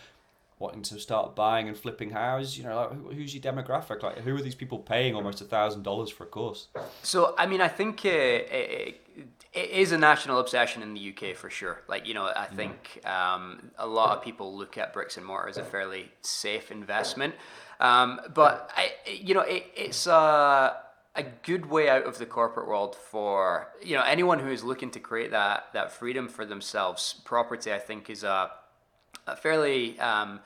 wanting 0.57 0.81
to 0.83 0.99
start 0.99 1.36
buying 1.36 1.67
and 1.67 1.77
flipping 1.77 2.09
houses? 2.09 2.57
You 2.57 2.63
know, 2.63 2.75
like, 2.75 3.15
who's 3.15 3.36
your 3.36 3.43
demographic? 3.43 4.01
Like, 4.01 4.19
who 4.19 4.36
are 4.36 4.41
these 4.41 4.55
people 4.55 4.79
paying 4.79 5.13
almost 5.15 5.41
a 5.41 5.45
thousand 5.45 5.83
dollars 5.83 6.09
for 6.09 6.23
a 6.23 6.27
course? 6.27 6.69
So, 7.03 7.36
I 7.38 7.45
mean, 7.45 7.62
I 7.62 7.67
think 7.67 8.01
uh, 8.05 8.09
it, 8.09 9.02
it 9.53 9.69
is 9.69 9.91
a 9.91 9.97
national 9.97 10.39
obsession 10.39 10.81
in 10.81 10.93
the 10.93 11.13
UK 11.13 11.35
for 11.35 11.49
sure. 11.49 11.81
Like, 11.87 12.07
you 12.07 12.15
know, 12.15 12.25
I 12.25 12.47
mm. 12.47 12.55
think 12.55 13.01
um, 13.05 13.71
a 13.77 13.85
lot 13.85 14.17
of 14.17 14.23
people 14.23 14.57
look 14.57 14.77
at 14.77 14.93
bricks 14.93 15.17
and 15.17 15.25
mortar 15.25 15.47
as 15.47 15.57
a 15.57 15.63
fairly 15.63 16.11
safe 16.21 16.71
investment. 16.71 17.35
Um, 17.79 18.19
but 18.33 18.71
I, 18.75 18.93
you 19.07 19.35
know, 19.35 19.41
it, 19.41 19.65
it's 19.75 20.07
a, 20.07 20.77
a 21.15 21.23
good 21.43 21.67
way 21.67 21.87
out 21.87 22.05
of 22.05 22.17
the 22.17 22.25
corporate 22.25 22.67
world 22.67 22.95
for 22.95 23.67
you 23.83 23.95
know 23.95 24.03
anyone 24.03 24.39
who 24.39 24.49
is 24.49 24.63
looking 24.63 24.89
to 24.91 24.99
create 24.99 25.31
that 25.31 25.67
that 25.73 25.91
freedom 25.91 26.27
for 26.27 26.45
themselves. 26.45 27.21
Property, 27.23 27.71
I 27.71 27.79
think, 27.79 28.09
is 28.09 28.23
a, 28.23 28.49
a 29.27 29.35
fairly 29.35 29.99
um, 29.99 30.39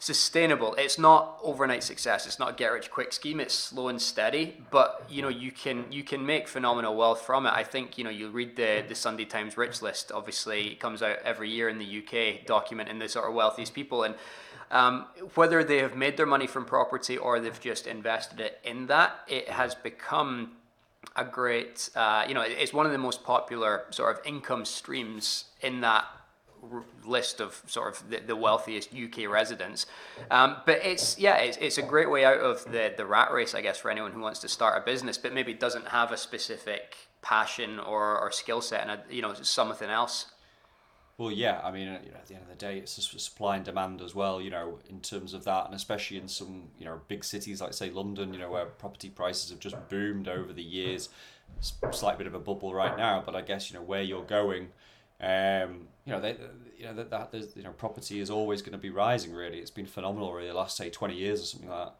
sustainable. 0.00 0.74
It's 0.76 0.98
not 0.98 1.38
overnight 1.42 1.84
success. 1.84 2.26
It's 2.26 2.38
not 2.38 2.50
a 2.50 2.52
get 2.54 2.72
rich 2.72 2.90
quick 2.90 3.12
scheme. 3.12 3.38
It's 3.38 3.54
slow 3.54 3.88
and 3.88 4.00
steady, 4.00 4.56
but 4.70 5.04
you 5.08 5.22
know 5.22 5.28
you 5.28 5.52
can 5.52 5.84
you 5.92 6.02
can 6.02 6.26
make 6.26 6.48
phenomenal 6.48 6.96
wealth 6.96 7.20
from 7.22 7.46
it. 7.46 7.52
I 7.52 7.62
think 7.62 7.96
you 7.98 8.02
know 8.02 8.10
you 8.10 8.30
read 8.30 8.56
the 8.56 8.82
the 8.88 8.94
Sunday 8.94 9.26
Times 9.26 9.56
Rich 9.56 9.82
List. 9.82 10.10
Obviously, 10.10 10.68
it 10.68 10.80
comes 10.80 11.02
out 11.02 11.18
every 11.22 11.50
year 11.50 11.68
in 11.68 11.78
the 11.78 11.98
UK, 11.98 12.46
documenting 12.46 12.98
the 12.98 13.08
sort 13.08 13.28
of 13.28 13.34
wealthiest 13.34 13.74
people 13.74 14.02
and. 14.02 14.16
Um, 14.72 15.06
whether 15.34 15.64
they 15.64 15.78
have 15.78 15.96
made 15.96 16.16
their 16.16 16.26
money 16.26 16.46
from 16.46 16.64
property 16.64 17.18
or 17.18 17.40
they've 17.40 17.60
just 17.60 17.88
invested 17.88 18.38
it 18.38 18.60
in 18.62 18.86
that, 18.86 19.16
it 19.26 19.48
has 19.48 19.74
become 19.74 20.52
a 21.16 21.24
great, 21.24 21.90
uh, 21.96 22.24
you 22.28 22.34
know, 22.34 22.42
it's 22.42 22.72
one 22.72 22.86
of 22.86 22.92
the 22.92 22.98
most 22.98 23.24
popular 23.24 23.82
sort 23.90 24.16
of 24.16 24.24
income 24.24 24.64
streams 24.64 25.46
in 25.60 25.80
that 25.80 26.04
list 27.04 27.40
of 27.40 27.62
sort 27.66 27.94
of 27.94 28.10
the, 28.10 28.18
the 28.18 28.36
wealthiest 28.36 28.90
UK 28.94 29.28
residents. 29.28 29.86
Um, 30.30 30.56
but 30.66 30.84
it's 30.84 31.18
yeah, 31.18 31.36
it's, 31.36 31.56
it's 31.58 31.78
a 31.78 31.82
great 31.82 32.10
way 32.10 32.24
out 32.24 32.38
of 32.38 32.64
the 32.70 32.92
the 32.96 33.06
rat 33.06 33.32
race, 33.32 33.54
I 33.54 33.60
guess, 33.60 33.78
for 33.78 33.90
anyone 33.90 34.12
who 34.12 34.20
wants 34.20 34.40
to 34.40 34.48
start 34.48 34.80
a 34.80 34.84
business, 34.84 35.18
but 35.18 35.32
maybe 35.32 35.54
doesn't 35.54 35.88
have 35.88 36.12
a 36.12 36.16
specific 36.16 36.96
passion 37.22 37.78
or, 37.78 38.18
or 38.18 38.32
skill 38.32 38.60
set 38.60 38.82
and 38.82 38.90
a, 38.90 39.14
you 39.14 39.22
know 39.22 39.34
something 39.34 39.90
else. 39.90 40.26
Well, 41.18 41.30
yeah, 41.30 41.60
I 41.62 41.70
mean, 41.70 41.82
you 41.82 42.12
know, 42.12 42.16
at 42.16 42.28
the 42.28 42.34
end 42.34 42.44
of 42.44 42.48
the 42.48 42.54
day, 42.54 42.78
it's 42.78 42.96
just 42.96 43.20
supply 43.20 43.56
and 43.56 43.64
demand 43.64 44.00
as 44.00 44.14
well. 44.14 44.40
You 44.40 44.50
know, 44.50 44.78
in 44.88 45.00
terms 45.00 45.34
of 45.34 45.44
that, 45.44 45.66
and 45.66 45.74
especially 45.74 46.16
in 46.16 46.28
some 46.28 46.68
you 46.78 46.84
know 46.84 47.00
big 47.08 47.24
cities 47.24 47.60
like 47.60 47.74
say 47.74 47.90
London, 47.90 48.32
you 48.32 48.40
know, 48.40 48.50
where 48.50 48.66
property 48.66 49.10
prices 49.10 49.50
have 49.50 49.60
just 49.60 49.76
boomed 49.88 50.28
over 50.28 50.52
the 50.52 50.62
years. 50.62 51.08
It's 51.58 51.74
a 51.82 51.92
slight 51.92 52.16
bit 52.16 52.28
of 52.28 52.34
a 52.34 52.38
bubble 52.38 52.72
right 52.72 52.96
now, 52.96 53.22
but 53.24 53.34
I 53.34 53.42
guess 53.42 53.70
you 53.70 53.78
know 53.78 53.84
where 53.84 54.02
you're 54.02 54.22
going 54.22 54.68
um, 55.20 55.88
you 56.10 56.16
know, 56.16 56.22
they, 56.22 56.36
you 56.76 56.84
know 56.86 56.94
that, 56.94 57.10
that 57.10 57.56
you 57.56 57.62
know 57.62 57.70
property 57.70 58.20
is 58.20 58.30
always 58.30 58.62
going 58.62 58.72
to 58.72 58.78
be 58.78 58.90
rising. 58.90 59.32
Really, 59.32 59.58
it's 59.58 59.70
been 59.70 59.86
phenomenal. 59.86 60.32
Really, 60.32 60.48
the 60.48 60.54
last 60.54 60.76
say 60.76 60.90
twenty 60.90 61.14
years 61.14 61.40
or 61.40 61.44
something 61.44 61.68
like 61.68 61.86
that. 61.86 61.94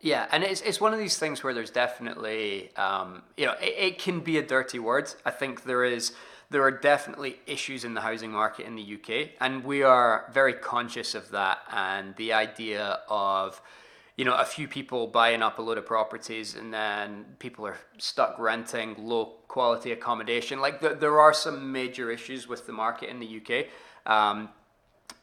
Yeah, 0.00 0.26
and 0.32 0.42
it's, 0.42 0.60
it's 0.62 0.80
one 0.80 0.92
of 0.92 0.98
these 0.98 1.16
things 1.16 1.44
where 1.44 1.54
there's 1.54 1.70
definitely, 1.70 2.74
um, 2.74 3.22
you 3.36 3.46
know, 3.46 3.54
it, 3.62 3.74
it 3.78 3.98
can 4.00 4.18
be 4.18 4.36
a 4.36 4.42
dirty 4.42 4.80
word. 4.80 5.14
I 5.24 5.30
think 5.30 5.62
there 5.62 5.84
is, 5.84 6.12
there 6.50 6.64
are 6.64 6.72
definitely 6.72 7.38
issues 7.46 7.84
in 7.84 7.94
the 7.94 8.00
housing 8.00 8.32
market 8.32 8.66
in 8.66 8.74
the 8.74 8.82
UK, 8.82 9.28
and 9.40 9.62
we 9.62 9.84
are 9.84 10.28
very 10.32 10.54
conscious 10.54 11.14
of 11.14 11.30
that. 11.30 11.58
And 11.72 12.16
the 12.16 12.32
idea 12.32 12.98
of, 13.08 13.62
you 14.16 14.24
know, 14.24 14.34
a 14.34 14.44
few 14.44 14.68
people 14.68 15.06
buying 15.06 15.42
up 15.42 15.58
a 15.58 15.62
load 15.62 15.78
of 15.78 15.86
properties 15.86 16.54
and 16.54 16.72
then 16.72 17.24
people 17.38 17.66
are 17.66 17.78
stuck 17.98 18.38
renting 18.38 18.94
low 18.98 19.26
quality 19.48 19.92
accommodation. 19.92 20.60
Like 20.60 20.80
the, 20.80 20.90
there 20.90 21.18
are 21.18 21.32
some 21.32 21.72
major 21.72 22.10
issues 22.10 22.46
with 22.46 22.66
the 22.66 22.72
market 22.72 23.08
in 23.08 23.20
the 23.20 23.40
UK. 23.40 23.66
Um, 24.04 24.50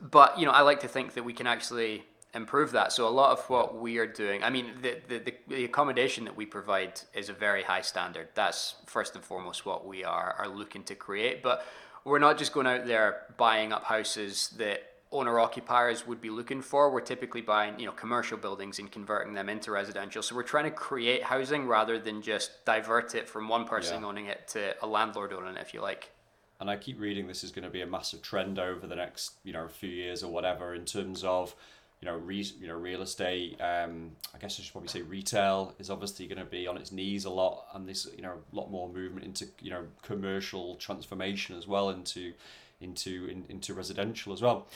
but, 0.01 0.39
you 0.39 0.45
know, 0.45 0.51
I 0.51 0.61
like 0.61 0.79
to 0.81 0.87
think 0.87 1.13
that 1.13 1.23
we 1.23 1.33
can 1.33 1.45
actually 1.45 2.03
improve 2.33 2.71
that. 2.71 2.91
So 2.91 3.07
a 3.07 3.09
lot 3.09 3.31
of 3.31 3.47
what 3.49 3.77
we 3.77 3.97
are 3.97 4.07
doing, 4.07 4.43
I 4.43 4.49
mean, 4.49 4.71
the, 4.81 4.97
the, 5.07 5.33
the 5.47 5.65
accommodation 5.65 6.25
that 6.25 6.35
we 6.35 6.45
provide 6.45 7.01
is 7.13 7.29
a 7.29 7.33
very 7.33 7.63
high 7.63 7.81
standard. 7.81 8.29
That's 8.33 8.75
first 8.85 9.15
and 9.15 9.23
foremost 9.23 9.65
what 9.65 9.85
we 9.85 10.03
are, 10.03 10.35
are 10.37 10.47
looking 10.47 10.83
to 10.83 10.95
create. 10.95 11.43
But 11.43 11.65
we're 12.05 12.19
not 12.19 12.37
just 12.37 12.53
going 12.53 12.67
out 12.67 12.87
there 12.87 13.23
buying 13.37 13.71
up 13.71 13.83
houses 13.83 14.49
that 14.57 14.88
owner 15.11 15.39
occupiers 15.39 16.05
would 16.05 16.21
be 16.21 16.29
looking 16.29 16.61
for. 16.61 16.91
We're 16.91 17.01
typically 17.01 17.41
buying, 17.41 17.79
you 17.79 17.85
know, 17.85 17.91
commercial 17.91 18.37
buildings 18.37 18.77
and 18.79 18.91
converting 18.91 19.33
them 19.33 19.49
into 19.49 19.71
residential. 19.71 20.21
So 20.21 20.35
we're 20.35 20.43
trying 20.43 20.65
to 20.65 20.71
create 20.71 21.23
housing 21.23 21.67
rather 21.67 21.97
than 21.97 22.21
just 22.21 22.63
divert 22.65 23.15
it 23.15 23.27
from 23.27 23.49
one 23.49 23.65
person 23.65 24.01
yeah. 24.01 24.07
owning 24.07 24.27
it 24.27 24.47
to 24.49 24.75
a 24.83 24.87
landlord 24.87 25.33
owning 25.33 25.55
it, 25.55 25.61
if 25.61 25.73
you 25.73 25.81
like. 25.81 26.11
And 26.59 26.69
I 26.69 26.75
keep 26.75 26.99
reading 26.99 27.25
this 27.25 27.43
is 27.43 27.51
going 27.51 27.63
to 27.63 27.71
be 27.71 27.81
a 27.81 27.87
massive 27.87 28.21
trend 28.21 28.59
over 28.59 28.85
the 28.85 28.95
next, 28.95 29.33
you 29.43 29.53
know, 29.53 29.67
few 29.67 29.89
years 29.89 30.23
or 30.23 30.31
whatever 30.31 30.75
in 30.75 30.85
terms 30.85 31.23
of, 31.23 31.55
you 32.01 32.05
know, 32.05 32.15
re, 32.15 32.45
you 32.59 32.67
know, 32.67 32.75
real 32.75 33.01
estate. 33.01 33.59
Um, 33.59 34.11
I 34.35 34.37
guess 34.37 34.59
I 34.59 34.63
should 34.63 34.73
probably 34.73 34.89
say 34.89 35.01
retail 35.01 35.73
is 35.79 35.89
obviously 35.89 36.27
going 36.27 36.39
to 36.39 36.45
be 36.45 36.67
on 36.67 36.77
its 36.77 36.91
knees 36.91 37.25
a 37.25 37.29
lot, 37.29 37.65
and 37.73 37.87
this, 37.87 38.07
you 38.15 38.21
know, 38.21 38.33
a 38.51 38.55
lot 38.55 38.69
more 38.69 38.89
movement 38.89 39.25
into, 39.25 39.47
you 39.61 39.71
know, 39.71 39.85
commercial 40.01 40.75
transformation 40.75 41.57
as 41.57 41.65
well 41.65 41.89
into, 41.89 42.33
into, 42.79 43.27
in, 43.31 43.45
into 43.49 43.73
residential 43.73 44.33
as 44.33 44.41
well. 44.41 44.67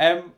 Um, 0.00 0.32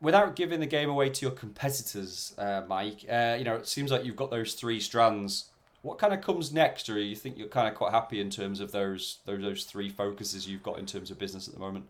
without 0.00 0.36
giving 0.36 0.60
the 0.60 0.66
game 0.66 0.88
away 0.88 1.10
to 1.10 1.26
your 1.26 1.34
competitors, 1.34 2.32
uh, 2.38 2.62
Mike, 2.68 3.04
uh, 3.10 3.34
you 3.36 3.44
know, 3.44 3.56
it 3.56 3.66
seems 3.66 3.90
like 3.90 4.04
you've 4.04 4.16
got 4.16 4.30
those 4.30 4.54
three 4.54 4.78
strands. 4.78 5.46
What 5.82 5.98
kind 5.98 6.14
of 6.14 6.20
comes 6.20 6.52
next, 6.52 6.88
or 6.88 6.98
you 6.98 7.16
think 7.16 7.36
you're 7.36 7.48
kind 7.48 7.68
of 7.68 7.74
quite 7.74 7.92
happy 7.92 8.20
in 8.20 8.30
terms 8.30 8.60
of 8.60 8.72
those 8.72 9.18
those 9.26 9.42
those 9.42 9.64
three 9.64 9.88
focuses 9.88 10.48
you've 10.48 10.62
got 10.62 10.78
in 10.78 10.86
terms 10.86 11.10
of 11.10 11.18
business 11.18 11.48
at 11.48 11.54
the 11.54 11.60
moment? 11.60 11.86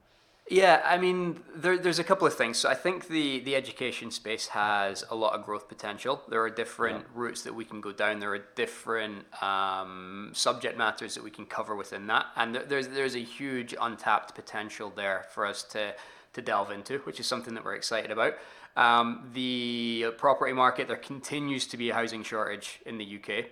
Yeah, 0.51 0.81
I 0.83 0.97
mean, 0.97 1.41
there, 1.55 1.77
there's 1.77 1.99
a 1.99 2.05
couple 2.05 2.27
of 2.27 2.35
things. 2.35 2.57
So 2.57 2.71
I 2.71 2.75
think 2.75 3.09
the, 3.09 3.41
the 3.41 3.55
education 3.55 4.11
space 4.11 4.49
has 4.49 5.05
a 5.11 5.15
lot 5.15 5.35
of 5.35 5.45
growth 5.45 5.69
potential. 5.69 6.23
There 6.27 6.41
are 6.43 6.49
different 6.49 7.01
yeah. 7.01 7.21
routes 7.21 7.43
that 7.43 7.55
we 7.55 7.67
can 7.67 7.83
go 7.83 7.93
down. 7.93 8.19
There 8.19 8.33
are 8.33 8.47
different 8.55 9.27
um, 9.43 10.31
subject 10.33 10.79
matters 10.79 11.15
that 11.17 11.23
we 11.23 11.31
can 11.31 11.45
cover 11.45 11.77
within 11.77 12.07
that, 12.07 12.27
and 12.37 12.55
there's 12.55 12.89
there's 12.89 13.15
a 13.15 13.23
huge 13.23 13.75
untapped 13.79 14.35
potential 14.35 14.91
there 14.95 15.27
for 15.31 15.45
us 15.45 15.63
to 15.65 15.95
to 16.33 16.43
delve 16.43 16.71
into, 16.71 16.99
which 17.01 17.21
is 17.21 17.27
something 17.27 17.55
that 17.55 17.65
we're 17.65 17.75
excited 17.75 18.11
about. 18.11 18.35
Um, 18.77 19.31
the 19.35 20.13
property 20.19 20.53
market, 20.53 20.87
there 20.87 20.97
continues 20.97 21.67
to 21.69 21.77
be 21.77 21.91
a 21.91 21.95
housing 21.95 22.23
shortage 22.23 22.81
in 22.87 22.97
the 22.99 23.05
UK, 23.05 23.47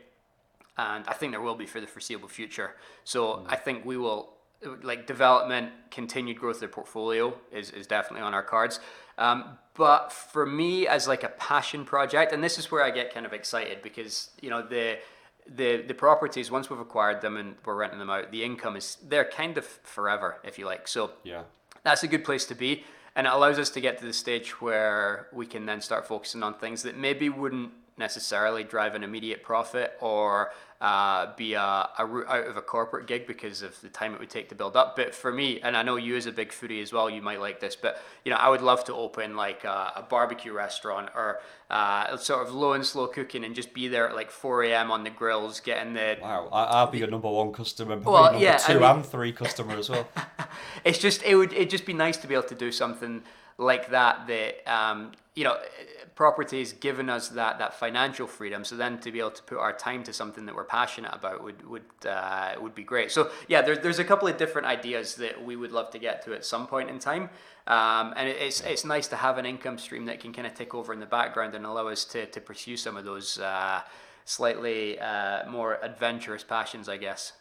and 0.79 1.05
I 1.09 1.15
think 1.15 1.33
there 1.33 1.41
will 1.41 1.57
be 1.57 1.67
for 1.67 1.81
the 1.81 1.87
foreseeable 1.87 2.29
future. 2.29 2.77
So 3.05 3.27
mm. 3.27 3.47
I 3.49 3.57
think 3.57 3.85
we 3.85 3.97
will, 3.97 4.35
like 4.83 5.07
development, 5.07 5.73
continued 5.91 6.39
growth 6.39 6.57
of 6.57 6.61
the 6.61 6.69
portfolio 6.69 7.35
is, 7.51 7.71
is 7.71 7.87
definitely 7.87 8.25
on 8.25 8.35
our 8.35 8.43
cards. 8.43 8.79
Um, 9.19 9.59
but 9.75 10.13
for 10.13 10.47
me, 10.47 10.87
as 10.87 11.09
like 11.09 11.25
a 11.25 11.29
passion 11.31 11.85
project, 11.85 12.33
and 12.33 12.43
this 12.43 12.59
is 12.59 12.71
where 12.71 12.85
I 12.85 12.91
get 12.91 13.13
kind 13.13 13.27
of 13.27 13.33
excited 13.33 13.83
because 13.83 14.31
you 14.41 14.49
know 14.49 14.63
the 14.63 14.99
the 15.49 15.83
the 15.83 15.95
properties 15.95 16.51
once 16.51 16.71
we've 16.71 16.81
acquired 16.81 17.21
them 17.21 17.37
and 17.37 17.57
we're 17.65 17.75
renting 17.75 17.99
them 17.99 18.11
out, 18.11 18.31
the 18.31 18.45
income 18.45 18.77
is 18.77 18.97
they're 19.07 19.25
kind 19.25 19.59
of 19.59 19.67
forever, 19.67 20.39
if 20.45 20.59
you 20.59 20.67
like. 20.67 20.89
So 20.89 21.13
yeah 21.25 21.43
that's 21.87 22.03
a 22.03 22.09
good 22.09 22.25
place 22.25 22.45
to 22.47 22.55
be. 22.57 22.83
And 23.15 23.29
it 23.29 23.33
allows 23.33 23.61
us 23.61 23.71
to 23.71 23.81
get 23.81 23.99
to 23.99 24.05
the 24.05 24.13
stage 24.13 24.61
where 24.61 25.29
we 25.33 25.47
can 25.47 25.67
then 25.67 25.81
start 25.81 26.07
focusing 26.07 26.43
on 26.43 26.55
things 26.55 26.83
that 26.83 26.97
maybe 26.97 27.29
wouldn't 27.29 27.71
necessarily 27.99 28.65
drive 28.65 28.95
an 28.95 29.03
immediate 29.03 29.43
profit 29.43 29.97
or 30.01 30.53
uh, 30.81 31.35
be 31.37 31.55
a, 31.55 31.89
a 31.99 32.05
route 32.05 32.29
out 32.29 32.47
of 32.47 32.57
a 32.59 32.61
corporate 32.63 33.07
gig 33.07 33.27
because 33.27 33.63
of 33.63 33.81
the 33.81 33.89
time 33.89 34.13
it 34.13 34.21
would 34.21 34.29
take 34.29 34.51
to 34.51 34.55
build 34.55 34.77
up. 34.77 34.95
But 34.95 35.15
for 35.15 35.33
me, 35.33 35.61
and 35.63 35.75
I 35.77 35.83
know 35.83 35.97
you 35.97 36.17
as 36.17 36.27
a 36.27 36.33
big 36.33 36.51
foodie 36.51 36.83
as 36.83 36.93
well, 36.93 37.09
you 37.09 37.23
might 37.23 37.41
like 37.41 37.61
this, 37.61 37.75
but 37.75 38.03
you 38.25 38.31
know, 38.31 38.37
I 38.37 38.51
would 38.51 38.61
love 38.61 38.85
to 38.85 38.95
open 38.95 39.37
like 39.37 39.65
a, 39.65 39.93
a 39.97 40.07
barbecue 40.09 40.53
restaurant 40.53 41.09
or 41.15 41.41
uh, 41.71 42.17
sort 42.19 42.47
of 42.47 42.55
low 42.55 42.75
and 42.75 42.85
slow 42.85 43.07
cooking 43.07 43.45
and 43.45 43.55
just 43.55 43.73
be 43.73 43.89
there 43.89 44.09
at 44.09 44.15
like 44.15 44.31
4 44.31 44.65
a.m. 44.65 44.91
on 44.91 45.03
the 45.03 45.11
grills 45.11 45.61
getting 45.61 45.95
the. 45.95 46.19
Wow, 46.21 46.49
I'll 46.53 46.91
be 46.91 46.99
your 46.99 47.09
number 47.09 47.31
one 47.31 47.53
customer, 47.53 47.97
well, 47.97 48.25
number 48.25 48.41
yeah, 48.41 48.59
two 48.59 48.73
I 48.73 48.75
mean, 48.75 48.97
and 48.97 49.07
three 49.07 49.33
customer 49.33 49.77
as 49.77 49.89
well. 49.89 50.07
it's 50.85 50.99
just 50.99 51.23
it 51.23 51.37
would 51.37 51.55
it 51.55 51.71
just 51.71 51.87
be 51.87 51.95
nice 51.95 52.19
to 52.19 52.27
be 52.27 52.35
able 52.35 52.49
to 52.49 52.55
do 52.55 52.71
something 52.71 53.23
like 53.59 53.91
that 53.91 54.27
that 54.27 54.71
um, 54.71 55.13
you 55.35 55.45
know 55.45 55.57
property 56.17 56.61
has 56.61 56.73
given 56.73 57.11
us 57.11 57.29
that 57.29 57.59
that 57.59 57.75
financial 57.75 58.27
freedom. 58.27 58.65
So 58.65 58.75
then 58.75 58.99
to 59.01 59.13
be 59.13 59.21
able 59.21 59.33
to 59.33 59.43
put 59.43 59.59
our 59.59 59.73
time 59.73 60.03
to 60.05 60.13
something 60.13 60.47
that 60.47 60.57
we're 60.57 60.65
passionate 60.65 61.15
about 61.15 61.45
would 61.45 61.65
would 61.69 61.85
uh, 62.09 62.55
would 62.61 62.75
be 62.75 62.83
great. 62.83 63.13
So 63.13 63.31
yeah 63.47 63.63
there, 63.63 63.77
there's 63.77 64.01
a 64.01 64.05
couple 64.05 64.27
of 64.27 64.37
different 64.39 64.67
ideas 64.67 65.15
that 65.17 65.45
we 65.45 65.55
would 65.55 65.73
love 65.73 65.91
to 65.91 65.99
get 65.99 66.25
to 66.25 66.35
at 66.35 66.45
some 66.45 66.67
point 66.67 66.91
in 66.91 66.99
time. 66.99 67.29
Um, 67.67 68.15
and 68.17 68.29
it's 68.29 68.63
it's 68.63 68.85
nice 68.85 69.07
to 69.09 69.17
have 69.17 69.39
an 69.39 69.47
income 69.47 69.79
stream 69.79 70.07
that 70.07 70.19
can 70.19 70.33
kind 70.33 70.47
of 70.47 70.55
tick 70.55 70.75
over 70.75 70.93
in 70.93 71.01
the 71.01 71.07
background 71.07 71.55
and 71.55 71.67
allow 71.67 71.87
us 71.89 72.05
to 72.07 72.27
to 72.27 72.41
pursue 72.41 72.77
some 72.79 72.97
of 72.97 73.05
those 73.05 73.39
uh, 73.39 73.83
slightly 74.25 74.99
uh, 74.99 75.49
more 75.49 75.79
adventurous 75.83 76.43
passions 76.43 76.89
I 76.89 76.97
guess 76.97 77.33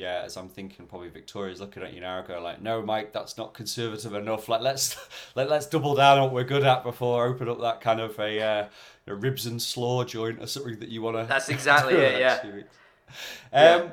yeah, 0.00 0.22
as 0.24 0.38
I'm 0.38 0.48
thinking, 0.48 0.86
probably 0.86 1.10
Victoria's 1.10 1.60
looking 1.60 1.82
at 1.82 1.92
you 1.92 2.00
now, 2.00 2.22
going 2.22 2.42
like, 2.42 2.62
"No, 2.62 2.80
Mike, 2.80 3.12
that's 3.12 3.36
not 3.36 3.52
conservative 3.52 4.14
enough. 4.14 4.48
Like, 4.48 4.62
let's 4.62 4.96
let 5.34 5.50
let's 5.50 5.66
double 5.66 5.94
down 5.94 6.18
on 6.18 6.24
what 6.24 6.32
we're 6.32 6.44
good 6.44 6.64
at 6.64 6.82
before 6.82 7.26
open 7.26 7.48
up 7.50 7.60
that 7.60 7.82
kind 7.82 8.00
of 8.00 8.18
a, 8.18 8.40
uh, 8.40 8.68
a 9.06 9.14
ribs 9.14 9.44
and 9.44 9.60
slaw 9.60 10.02
joint 10.04 10.40
or 10.40 10.46
something 10.46 10.80
that 10.80 10.88
you 10.88 11.02
want 11.02 11.18
to." 11.18 11.24
That's 11.24 11.50
exactly 11.50 11.94
it. 11.94 12.20
Yeah. 12.20 12.40
Um, 12.42 13.82
yeah. 13.82 13.88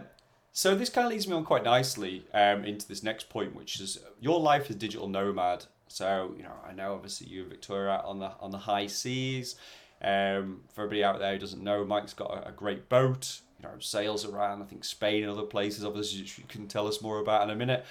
So 0.54 0.76
this 0.76 0.90
kind 0.90 1.06
of 1.06 1.12
leads 1.12 1.28
me 1.28 1.34
on 1.36 1.44
quite 1.44 1.64
nicely 1.64 2.26
um, 2.34 2.64
into 2.64 2.88
this 2.88 3.04
next 3.04 3.30
point, 3.30 3.56
which 3.56 3.80
is 3.80 4.00
your 4.20 4.40
life 4.40 4.70
as 4.70 4.76
digital 4.76 5.08
nomad. 5.08 5.66
So 5.88 6.34
you 6.38 6.44
know, 6.44 6.54
I 6.66 6.74
know 6.74 6.94
obviously 6.94 7.28
you 7.28 7.42
and 7.42 7.50
Victoria 7.50 8.02
on 8.06 8.20
the 8.20 8.32
on 8.40 8.52
the 8.52 8.60
high 8.60 8.88
seas. 8.88 9.56
Um, 10.02 10.62
for 10.74 10.84
everybody 10.84 11.04
out 11.04 11.20
there 11.20 11.34
who 11.34 11.40
doesn't 11.40 11.64
know, 11.64 11.84
Mike's 11.84 12.14
got 12.14 12.32
a, 12.32 12.50
a 12.50 12.52
great 12.52 12.88
boat 12.88 13.42
you 13.60 13.68
know 13.68 13.76
sales 13.80 14.26
around. 14.26 14.62
I 14.62 14.66
think 14.66 14.84
Spain 14.84 15.24
and 15.24 15.32
other 15.32 15.44
places 15.44 15.84
obviously 15.84 16.20
you 16.20 16.48
can 16.48 16.68
tell 16.68 16.88
us 16.88 17.02
more 17.02 17.20
about 17.20 17.44
in 17.44 17.50
a 17.50 17.56
minute. 17.56 17.86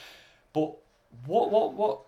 But 0.52 0.74
what 1.26 1.50
what 1.50 1.74
what 1.74 2.00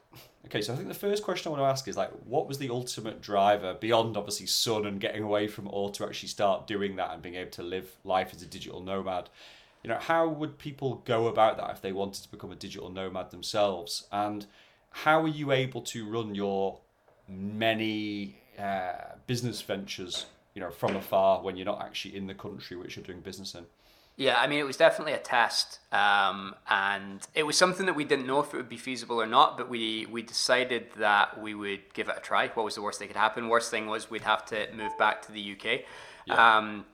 okay 0.46 0.60
so 0.60 0.72
I 0.72 0.76
think 0.76 0.88
the 0.88 0.94
first 0.94 1.22
question 1.22 1.48
I 1.48 1.52
want 1.52 1.62
to 1.62 1.66
ask 1.66 1.88
is 1.88 1.96
like 1.96 2.10
what 2.24 2.48
was 2.48 2.58
the 2.58 2.70
ultimate 2.70 3.20
driver 3.20 3.74
beyond 3.74 4.16
obviously 4.16 4.46
sun 4.46 4.86
and 4.86 5.00
getting 5.00 5.22
away 5.22 5.46
from 5.46 5.68
all 5.68 5.90
to 5.90 6.04
actually 6.04 6.28
start 6.28 6.66
doing 6.66 6.96
that 6.96 7.12
and 7.12 7.22
being 7.22 7.36
able 7.36 7.50
to 7.52 7.62
live 7.62 7.90
life 8.04 8.32
as 8.34 8.42
a 8.42 8.46
digital 8.46 8.80
nomad? 8.80 9.28
You 9.82 9.90
know 9.90 9.98
how 9.98 10.28
would 10.28 10.58
people 10.58 11.02
go 11.04 11.28
about 11.28 11.56
that 11.58 11.70
if 11.70 11.80
they 11.80 11.92
wanted 11.92 12.22
to 12.24 12.30
become 12.30 12.52
a 12.52 12.56
digital 12.56 12.90
nomad 12.90 13.30
themselves? 13.30 14.06
And 14.10 14.46
how 14.90 15.22
are 15.22 15.28
you 15.28 15.52
able 15.52 15.82
to 15.82 16.08
run 16.08 16.34
your 16.34 16.78
many 17.28 18.36
uh, 18.58 19.14
business 19.26 19.60
ventures, 19.62 20.26
you 20.58 20.64
know, 20.64 20.72
from 20.72 20.96
afar 20.96 21.40
when 21.40 21.56
you're 21.56 21.64
not 21.64 21.80
actually 21.80 22.16
in 22.16 22.26
the 22.26 22.34
country 22.34 22.76
which 22.76 22.96
you're 22.96 23.04
doing 23.04 23.20
business 23.20 23.54
in? 23.54 23.64
Yeah, 24.16 24.40
I 24.40 24.48
mean, 24.48 24.58
it 24.58 24.64
was 24.64 24.76
definitely 24.76 25.12
a 25.12 25.18
test, 25.18 25.78
um, 25.92 26.56
and 26.68 27.24
it 27.32 27.44
was 27.44 27.56
something 27.56 27.86
that 27.86 27.94
we 27.94 28.02
didn't 28.02 28.26
know 28.26 28.40
if 28.40 28.52
it 28.52 28.56
would 28.56 28.68
be 28.68 28.76
feasible 28.76 29.22
or 29.22 29.26
not. 29.26 29.56
But 29.56 29.68
we 29.68 30.06
we 30.06 30.22
decided 30.22 30.88
that 30.96 31.40
we 31.40 31.54
would 31.54 31.94
give 31.94 32.08
it 32.08 32.16
a 32.16 32.20
try. 32.20 32.48
What 32.48 32.64
was 32.64 32.74
the 32.74 32.82
worst 32.82 32.98
that 32.98 33.06
could 33.06 33.16
happen? 33.16 33.48
Worst 33.48 33.70
thing 33.70 33.86
was 33.86 34.10
we'd 34.10 34.22
have 34.22 34.44
to 34.46 34.66
move 34.74 34.98
back 34.98 35.22
to 35.26 35.32
the 35.32 35.52
UK. 35.52 35.82
Yeah. 36.26 36.56
Um, 36.58 36.86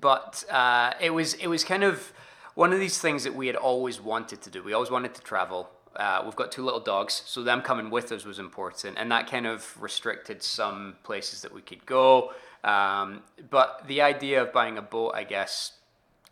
but 0.00 0.42
uh, 0.50 0.94
it 0.98 1.10
was 1.10 1.34
it 1.34 1.48
was 1.48 1.64
kind 1.64 1.84
of 1.84 2.10
one 2.54 2.72
of 2.72 2.80
these 2.80 2.98
things 2.98 3.22
that 3.24 3.34
we 3.34 3.48
had 3.48 3.56
always 3.56 4.00
wanted 4.00 4.40
to 4.40 4.48
do. 4.48 4.62
We 4.62 4.72
always 4.72 4.90
wanted 4.90 5.14
to 5.14 5.20
travel. 5.20 5.68
Uh, 5.94 6.22
we've 6.24 6.36
got 6.36 6.50
two 6.50 6.64
little 6.64 6.80
dogs, 6.80 7.22
so 7.26 7.42
them 7.42 7.60
coming 7.60 7.90
with 7.90 8.10
us 8.12 8.24
was 8.24 8.38
important, 8.38 8.96
and 8.96 9.12
that 9.12 9.30
kind 9.30 9.46
of 9.46 9.76
restricted 9.78 10.42
some 10.42 10.96
places 11.02 11.42
that 11.42 11.52
we 11.52 11.60
could 11.60 11.84
go. 11.84 12.32
Um, 12.64 13.22
but 13.50 13.84
the 13.86 14.02
idea 14.02 14.42
of 14.42 14.52
buying 14.52 14.78
a 14.78 14.82
boat, 14.82 15.12
I 15.14 15.24
guess, 15.24 15.72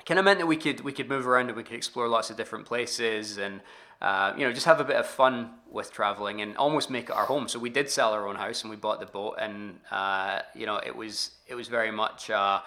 kind 0.06 0.18
of 0.18 0.24
meant 0.24 0.38
that 0.38 0.46
we 0.46 0.56
could 0.56 0.80
we 0.80 0.92
could 0.92 1.08
move 1.08 1.26
around 1.26 1.48
and 1.48 1.56
we 1.56 1.62
could 1.62 1.76
explore 1.76 2.08
lots 2.08 2.30
of 2.30 2.36
different 2.36 2.64
places 2.64 3.38
and 3.38 3.60
uh, 4.00 4.32
you 4.36 4.46
know 4.46 4.52
just 4.52 4.66
have 4.66 4.80
a 4.80 4.84
bit 4.84 4.96
of 4.96 5.06
fun 5.06 5.50
with 5.70 5.92
traveling 5.92 6.40
and 6.40 6.56
almost 6.56 6.90
make 6.90 7.04
it 7.04 7.12
our 7.12 7.26
home. 7.26 7.48
So 7.48 7.58
we 7.58 7.70
did 7.70 7.90
sell 7.90 8.12
our 8.12 8.26
own 8.28 8.36
house 8.36 8.62
and 8.62 8.70
we 8.70 8.76
bought 8.76 9.00
the 9.00 9.06
boat, 9.06 9.36
and 9.40 9.80
uh, 9.90 10.40
you 10.54 10.66
know 10.66 10.76
it 10.76 10.94
was 10.94 11.32
it 11.48 11.54
was 11.54 11.68
very 11.68 11.90
much 11.90 12.30
uh, 12.30 12.60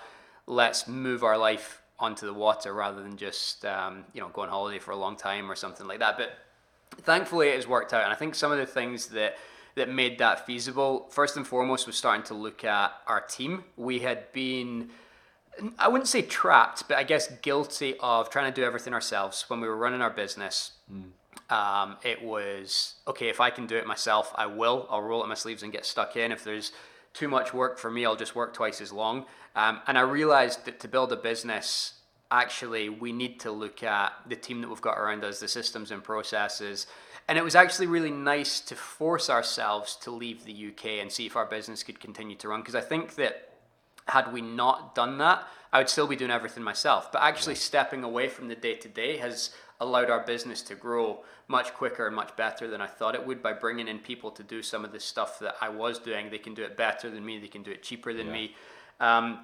let's 0.47 0.87
move 0.87 1.23
our 1.23 1.37
life 1.37 1.81
onto 1.99 2.25
the 2.25 2.33
water 2.33 2.73
rather 2.73 3.03
than 3.03 3.17
just 3.17 3.65
um, 3.65 4.05
you 4.13 4.21
know 4.21 4.29
go 4.29 4.41
on 4.41 4.49
holiday 4.49 4.79
for 4.79 4.91
a 4.91 4.95
long 4.95 5.15
time 5.15 5.49
or 5.49 5.55
something 5.55 5.87
like 5.87 5.99
that. 5.99 6.17
But 6.17 6.37
thankfully 7.03 7.49
it 7.49 7.55
has 7.55 7.67
worked 7.67 7.93
out, 7.93 8.03
and 8.03 8.11
I 8.11 8.15
think 8.15 8.35
some 8.35 8.51
of 8.51 8.57
the 8.57 8.65
things 8.65 9.07
that 9.07 9.37
that 9.79 9.89
made 9.89 10.19
that 10.19 10.45
feasible 10.45 11.07
first 11.09 11.37
and 11.37 11.47
foremost 11.47 11.87
was 11.87 11.95
starting 11.95 12.23
to 12.23 12.33
look 12.33 12.63
at 12.63 12.91
our 13.07 13.21
team. 13.21 13.63
We 13.75 13.99
had 13.99 14.31
been 14.33 14.89
I 15.77 15.87
wouldn't 15.87 16.07
say 16.07 16.21
trapped, 16.21 16.87
but 16.87 16.97
I 16.97 17.03
guess 17.03 17.31
guilty 17.41 17.95
of 17.99 18.29
trying 18.29 18.51
to 18.51 18.61
do 18.61 18.65
everything 18.65 18.93
ourselves 18.93 19.45
when 19.47 19.59
we 19.59 19.67
were 19.67 19.77
running 19.77 20.01
our 20.01 20.09
business. 20.09 20.73
Mm. 20.91 21.11
Um, 21.53 21.97
it 22.03 22.23
was 22.23 22.95
okay 23.07 23.29
if 23.29 23.39
I 23.39 23.49
can 23.49 23.65
do 23.65 23.75
it 23.75 23.87
myself, 23.87 24.33
I 24.35 24.45
will. 24.45 24.87
I'll 24.89 25.01
roll 25.01 25.21
up 25.21 25.27
my 25.27 25.35
sleeves 25.35 25.63
and 25.63 25.71
get 25.71 25.85
stuck 25.85 26.15
in. 26.15 26.31
If 26.31 26.43
there's 26.43 26.71
too 27.13 27.27
much 27.27 27.53
work 27.53 27.77
for 27.77 27.89
me, 27.89 28.05
I'll 28.05 28.15
just 28.15 28.35
work 28.35 28.53
twice 28.53 28.81
as 28.81 28.93
long. 28.93 29.25
Um, 29.55 29.81
and 29.87 29.97
I 29.97 30.01
realized 30.01 30.65
that 30.65 30.79
to 30.81 30.87
build 30.87 31.11
a 31.11 31.15
business, 31.15 31.93
actually, 32.29 32.89
we 32.89 33.11
need 33.11 33.39
to 33.41 33.51
look 33.51 33.81
at 33.83 34.13
the 34.27 34.35
team 34.35 34.61
that 34.61 34.69
we've 34.69 34.81
got 34.81 34.97
around 34.97 35.23
us, 35.23 35.39
the 35.39 35.47
systems 35.47 35.91
and 35.91 36.03
processes. 36.03 36.85
And 37.29 37.37
it 37.37 37.43
was 37.43 37.53
actually 37.53 37.85
really 37.85 38.09
nice 38.09 38.59
to 38.61 38.75
force 38.75 39.29
ourselves 39.29 39.95
to 39.97 40.09
leave 40.09 40.45
the 40.45 40.69
UK 40.69 40.85
and 40.99 41.11
see 41.11 41.27
if 41.27 41.35
our 41.35 41.45
business 41.45 41.83
could 41.83 41.99
continue 41.99 42.35
to 42.37 42.47
run. 42.47 42.61
Because 42.61 42.73
I 42.73 42.81
think 42.81 43.13
that 43.15 43.51
had 44.07 44.33
we 44.33 44.41
not 44.41 44.95
done 44.95 45.19
that, 45.19 45.47
I 45.71 45.77
would 45.77 45.89
still 45.89 46.07
be 46.07 46.15
doing 46.15 46.31
everything 46.31 46.63
myself. 46.63 47.11
But 47.11 47.21
actually, 47.21 47.53
stepping 47.53 48.03
away 48.03 48.29
from 48.29 48.47
the 48.47 48.55
day 48.55 48.73
to 48.77 48.89
day 48.89 49.17
has 49.17 49.51
allowed 49.79 50.09
our 50.09 50.21
business 50.21 50.63
to 50.63 50.75
grow 50.75 51.23
much 51.47 51.71
quicker 51.75 52.07
and 52.07 52.15
much 52.15 52.35
better 52.35 52.67
than 52.67 52.81
I 52.81 52.87
thought 52.87 53.13
it 53.13 53.23
would 53.25 53.43
by 53.43 53.53
bringing 53.53 53.87
in 53.87 53.99
people 53.99 54.31
to 54.31 54.41
do 54.41 54.63
some 54.63 54.83
of 54.83 54.91
the 54.91 54.99
stuff 54.99 55.37
that 55.37 55.53
I 55.61 55.69
was 55.69 55.99
doing. 55.99 56.31
They 56.31 56.39
can 56.39 56.55
do 56.55 56.63
it 56.63 56.75
better 56.75 57.11
than 57.11 57.23
me, 57.23 57.37
they 57.37 57.47
can 57.47 57.61
do 57.61 57.69
it 57.69 57.83
cheaper 57.83 58.11
than 58.11 58.25
yeah. 58.25 58.33
me. 58.33 58.55
Um, 58.99 59.39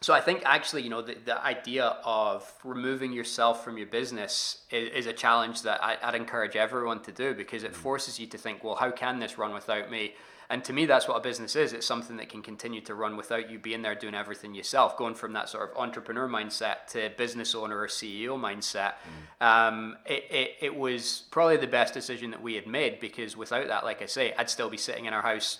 so 0.00 0.12
I 0.12 0.20
think 0.20 0.42
actually, 0.44 0.82
you 0.82 0.90
know, 0.90 1.02
the, 1.02 1.16
the 1.24 1.42
idea 1.42 1.96
of 2.04 2.52
removing 2.64 3.12
yourself 3.12 3.64
from 3.64 3.78
your 3.78 3.86
business 3.86 4.58
is, 4.70 4.90
is 4.90 5.06
a 5.06 5.12
challenge 5.12 5.62
that 5.62 5.82
I, 5.82 5.96
would 6.04 6.14
encourage 6.14 6.56
everyone 6.56 7.00
to 7.02 7.12
do 7.12 7.34
because 7.34 7.64
it 7.64 7.72
mm. 7.72 7.76
forces 7.76 8.20
you 8.20 8.26
to 8.28 8.38
think, 8.38 8.62
well, 8.62 8.74
how 8.74 8.90
can 8.90 9.18
this 9.18 9.38
run 9.38 9.54
without 9.54 9.90
me? 9.90 10.14
And 10.48 10.62
to 10.64 10.72
me, 10.72 10.86
that's 10.86 11.08
what 11.08 11.16
a 11.16 11.20
business 11.20 11.56
is. 11.56 11.72
It's 11.72 11.86
something 11.86 12.18
that 12.18 12.28
can 12.28 12.40
continue 12.40 12.80
to 12.82 12.94
run 12.94 13.16
without 13.16 13.50
you 13.50 13.58
being 13.58 13.82
there 13.82 13.96
doing 13.96 14.14
everything 14.14 14.54
yourself, 14.54 14.96
going 14.96 15.14
from 15.14 15.32
that 15.32 15.48
sort 15.48 15.70
of 15.70 15.76
entrepreneur 15.76 16.28
mindset 16.28 16.86
to 16.90 17.10
business 17.16 17.54
owner 17.54 17.76
or 17.76 17.88
CEO 17.88 18.38
mindset. 18.38 18.94
Mm. 19.40 19.46
Um, 19.46 19.96
it, 20.06 20.24
it, 20.30 20.50
it 20.60 20.76
was 20.76 21.24
probably 21.30 21.56
the 21.56 21.66
best 21.66 21.94
decision 21.94 22.30
that 22.30 22.42
we 22.42 22.54
had 22.54 22.66
made 22.66 23.00
because 23.00 23.36
without 23.36 23.66
that, 23.66 23.84
like 23.84 24.02
I 24.02 24.06
say, 24.06 24.34
I'd 24.38 24.50
still 24.50 24.70
be 24.70 24.76
sitting 24.76 25.06
in 25.06 25.12
our 25.12 25.22
house 25.22 25.58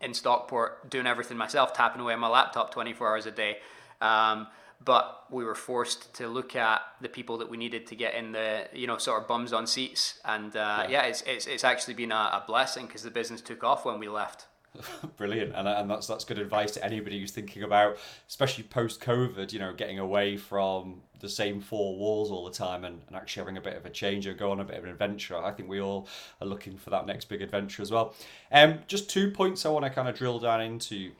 in 0.00 0.14
Stockport 0.14 0.88
doing 0.90 1.06
everything 1.06 1.36
myself, 1.36 1.72
tapping 1.72 2.00
away 2.00 2.14
on 2.14 2.20
my 2.20 2.28
laptop 2.28 2.72
24 2.72 3.08
hours 3.08 3.26
a 3.26 3.30
day. 3.30 3.58
Um, 4.00 4.48
but 4.84 5.24
we 5.30 5.44
were 5.44 5.54
forced 5.54 6.12
to 6.14 6.28
look 6.28 6.56
at 6.56 6.80
the 7.00 7.08
people 7.08 7.38
that 7.38 7.48
we 7.48 7.56
needed 7.56 7.86
to 7.86 7.94
get 7.94 8.14
in 8.14 8.32
the 8.32 8.66
you 8.72 8.86
know 8.86 8.98
sort 8.98 9.22
of 9.22 9.28
bums 9.28 9.52
on 9.52 9.66
seats 9.66 10.18
and 10.24 10.56
uh, 10.56 10.86
yeah. 10.88 10.88
yeah. 10.88 11.02
it's, 11.02 11.22
it's 11.22 11.46
it's 11.46 11.64
actually 11.64 11.94
been 11.94 12.10
a, 12.10 12.14
a 12.14 12.44
blessing 12.46 12.86
because 12.86 13.02
the 13.02 13.10
business 13.10 13.40
took 13.40 13.62
off 13.62 13.84
when 13.84 13.98
we 14.00 14.08
left 14.08 14.46
brilliant 15.16 15.54
and, 15.54 15.68
and 15.68 15.90
that's 15.90 16.06
that's 16.06 16.24
good 16.24 16.38
advice 16.38 16.72
to 16.72 16.84
anybody 16.84 17.20
who's 17.20 17.30
thinking 17.30 17.62
about 17.62 17.98
especially 18.28 18.64
post 18.64 19.00
covid 19.00 19.52
you 19.52 19.58
know 19.58 19.72
getting 19.72 19.98
away 19.98 20.36
from 20.36 21.02
the 21.20 21.28
same 21.28 21.60
four 21.60 21.96
walls 21.96 22.30
all 22.30 22.44
the 22.44 22.50
time 22.50 22.84
and, 22.84 23.02
and 23.06 23.14
actually 23.14 23.42
having 23.42 23.58
a 23.58 23.60
bit 23.60 23.76
of 23.76 23.84
a 23.84 23.90
change 23.90 24.26
or 24.26 24.32
go 24.32 24.50
on 24.50 24.60
a 24.60 24.64
bit 24.64 24.78
of 24.78 24.84
an 24.84 24.90
adventure 24.90 25.36
i 25.36 25.50
think 25.50 25.68
we 25.68 25.80
all 25.80 26.08
are 26.40 26.46
looking 26.46 26.76
for 26.78 26.90
that 26.90 27.06
next 27.06 27.26
big 27.26 27.42
adventure 27.42 27.82
as 27.82 27.90
well 27.90 28.14
um 28.50 28.78
just 28.86 29.10
two 29.10 29.30
points 29.30 29.66
i 29.66 29.68
want 29.68 29.84
to 29.84 29.90
kind 29.90 30.08
of 30.08 30.16
drill 30.16 30.38
down 30.38 30.62
into 30.62 31.12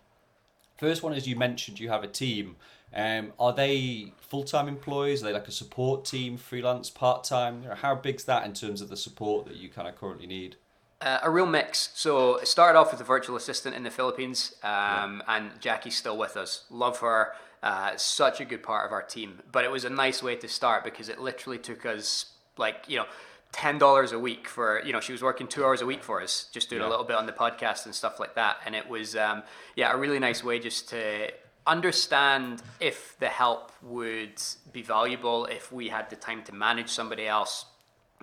first 0.78 1.02
one 1.02 1.12
is 1.12 1.28
you 1.28 1.36
mentioned 1.36 1.78
you 1.78 1.90
have 1.90 2.02
a 2.02 2.08
team 2.08 2.56
um, 2.94 3.32
are 3.38 3.54
they 3.54 4.12
full 4.20 4.44
time 4.44 4.68
employees? 4.68 5.22
Are 5.22 5.26
they 5.26 5.32
like 5.32 5.48
a 5.48 5.52
support 5.52 6.04
team, 6.04 6.36
freelance, 6.36 6.90
part 6.90 7.24
time? 7.24 7.64
How 7.76 7.94
big's 7.94 8.24
that 8.24 8.44
in 8.44 8.52
terms 8.52 8.82
of 8.82 8.90
the 8.90 8.96
support 8.96 9.46
that 9.46 9.56
you 9.56 9.70
kind 9.70 9.88
of 9.88 9.96
currently 9.96 10.26
need? 10.26 10.56
Uh, 11.02 11.18
a 11.24 11.30
real 11.30 11.46
mix. 11.46 11.90
So 11.94 12.36
it 12.36 12.46
started 12.46 12.78
off 12.78 12.92
with 12.92 13.00
a 13.00 13.04
virtual 13.04 13.34
assistant 13.34 13.74
in 13.74 13.82
the 13.82 13.90
Philippines, 13.90 14.54
um, 14.62 14.70
yeah. 14.70 15.36
and 15.36 15.60
Jackie's 15.60 15.96
still 15.96 16.16
with 16.16 16.36
us. 16.36 16.64
Love 16.70 17.00
her. 17.00 17.32
Uh, 17.60 17.96
such 17.96 18.40
a 18.40 18.44
good 18.44 18.62
part 18.62 18.86
of 18.86 18.92
our 18.92 19.02
team. 19.02 19.40
But 19.50 19.64
it 19.64 19.70
was 19.70 19.84
a 19.84 19.90
nice 19.90 20.22
way 20.22 20.36
to 20.36 20.48
start 20.48 20.84
because 20.84 21.08
it 21.08 21.20
literally 21.20 21.58
took 21.58 21.84
us 21.84 22.26
like 22.56 22.84
you 22.86 22.98
know 22.98 23.06
ten 23.50 23.78
dollars 23.78 24.12
a 24.12 24.18
week 24.18 24.46
for 24.46 24.80
you 24.84 24.92
know 24.92 25.00
she 25.00 25.12
was 25.12 25.22
working 25.22 25.48
two 25.48 25.64
hours 25.64 25.80
a 25.80 25.86
week 25.86 26.04
for 26.04 26.22
us, 26.22 26.48
just 26.52 26.70
doing 26.70 26.82
yeah. 26.82 26.88
a 26.88 26.90
little 26.90 27.04
bit 27.04 27.16
on 27.16 27.26
the 27.26 27.32
podcast 27.32 27.84
and 27.84 27.94
stuff 27.94 28.20
like 28.20 28.36
that. 28.36 28.58
And 28.64 28.74
it 28.76 28.88
was 28.88 29.16
um, 29.16 29.42
yeah 29.74 29.92
a 29.92 29.96
really 29.96 30.20
nice 30.20 30.44
way 30.44 30.60
just 30.60 30.88
to 30.90 31.32
understand 31.66 32.62
if 32.80 33.16
the 33.18 33.28
help 33.28 33.72
would 33.82 34.40
be 34.72 34.82
valuable 34.82 35.46
if 35.46 35.72
we 35.72 35.88
had 35.88 36.10
the 36.10 36.16
time 36.16 36.42
to 36.44 36.54
manage 36.54 36.88
somebody 36.88 37.26
else. 37.26 37.66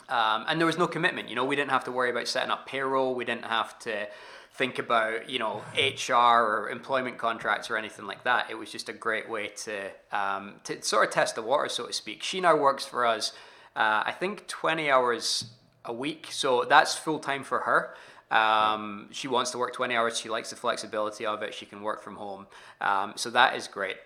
Um, 0.08 0.46
and 0.48 0.60
there 0.60 0.66
was 0.66 0.78
no 0.78 0.88
commitment. 0.88 1.30
You 1.30 1.36
know, 1.36 1.46
we 1.46 1.56
didn't 1.56 1.72
have 1.72 1.84
to 1.86 1.92
worry 1.92 2.10
about 2.10 2.28
setting 2.28 2.52
up 2.52 2.66
payroll. 2.66 3.16
We 3.16 3.26
didn't 3.26 3.46
have 3.46 3.78
to 3.80 4.08
think 4.54 4.78
about 4.78 5.30
you 5.30 5.40
know 5.40 5.62
HR 5.78 6.14
or 6.14 6.70
employment 6.70 7.18
contracts 7.18 7.70
or 7.70 7.78
anything 7.78 8.06
like 8.06 8.24
that. 8.24 8.50
It 8.50 8.56
was 8.56 8.72
just 8.72 8.90
a 8.90 8.94
great 8.94 9.30
way 9.30 9.48
to 9.64 9.90
um, 10.12 10.56
to 10.66 10.82
sort 10.82 11.08
of 11.08 11.14
test 11.14 11.36
the 11.36 11.42
water, 11.42 11.70
so 11.70 11.88
to 11.88 11.94
speak. 11.94 12.24
She 12.24 12.42
now 12.42 12.56
works 12.56 12.86
for 12.86 13.06
us. 13.06 13.34
Uh, 13.76 14.04
I 14.06 14.12
think 14.12 14.48
20 14.48 14.90
hours 14.90 15.46
a 15.86 15.94
week, 15.94 16.28
so 16.32 16.66
that's 16.68 16.96
full 16.96 17.20
time 17.20 17.44
for 17.44 17.60
her. 17.60 17.96
Um, 18.32 19.08
she 19.12 19.28
wants 19.28 19.52
to 19.52 19.58
work 19.58 19.74
20 19.74 19.96
hours. 19.96 20.20
She 20.20 20.30
likes 20.30 20.50
the 20.50 20.56
flexibility 20.56 21.26
of 21.26 21.42
it. 21.42 21.54
She 21.54 21.66
can 21.66 21.82
work 21.82 22.04
from 22.04 22.16
home. 22.16 22.48
Um, 22.82 23.14
so 23.16 23.30
that 23.32 23.56
is 23.56 23.68
great. 23.68 23.98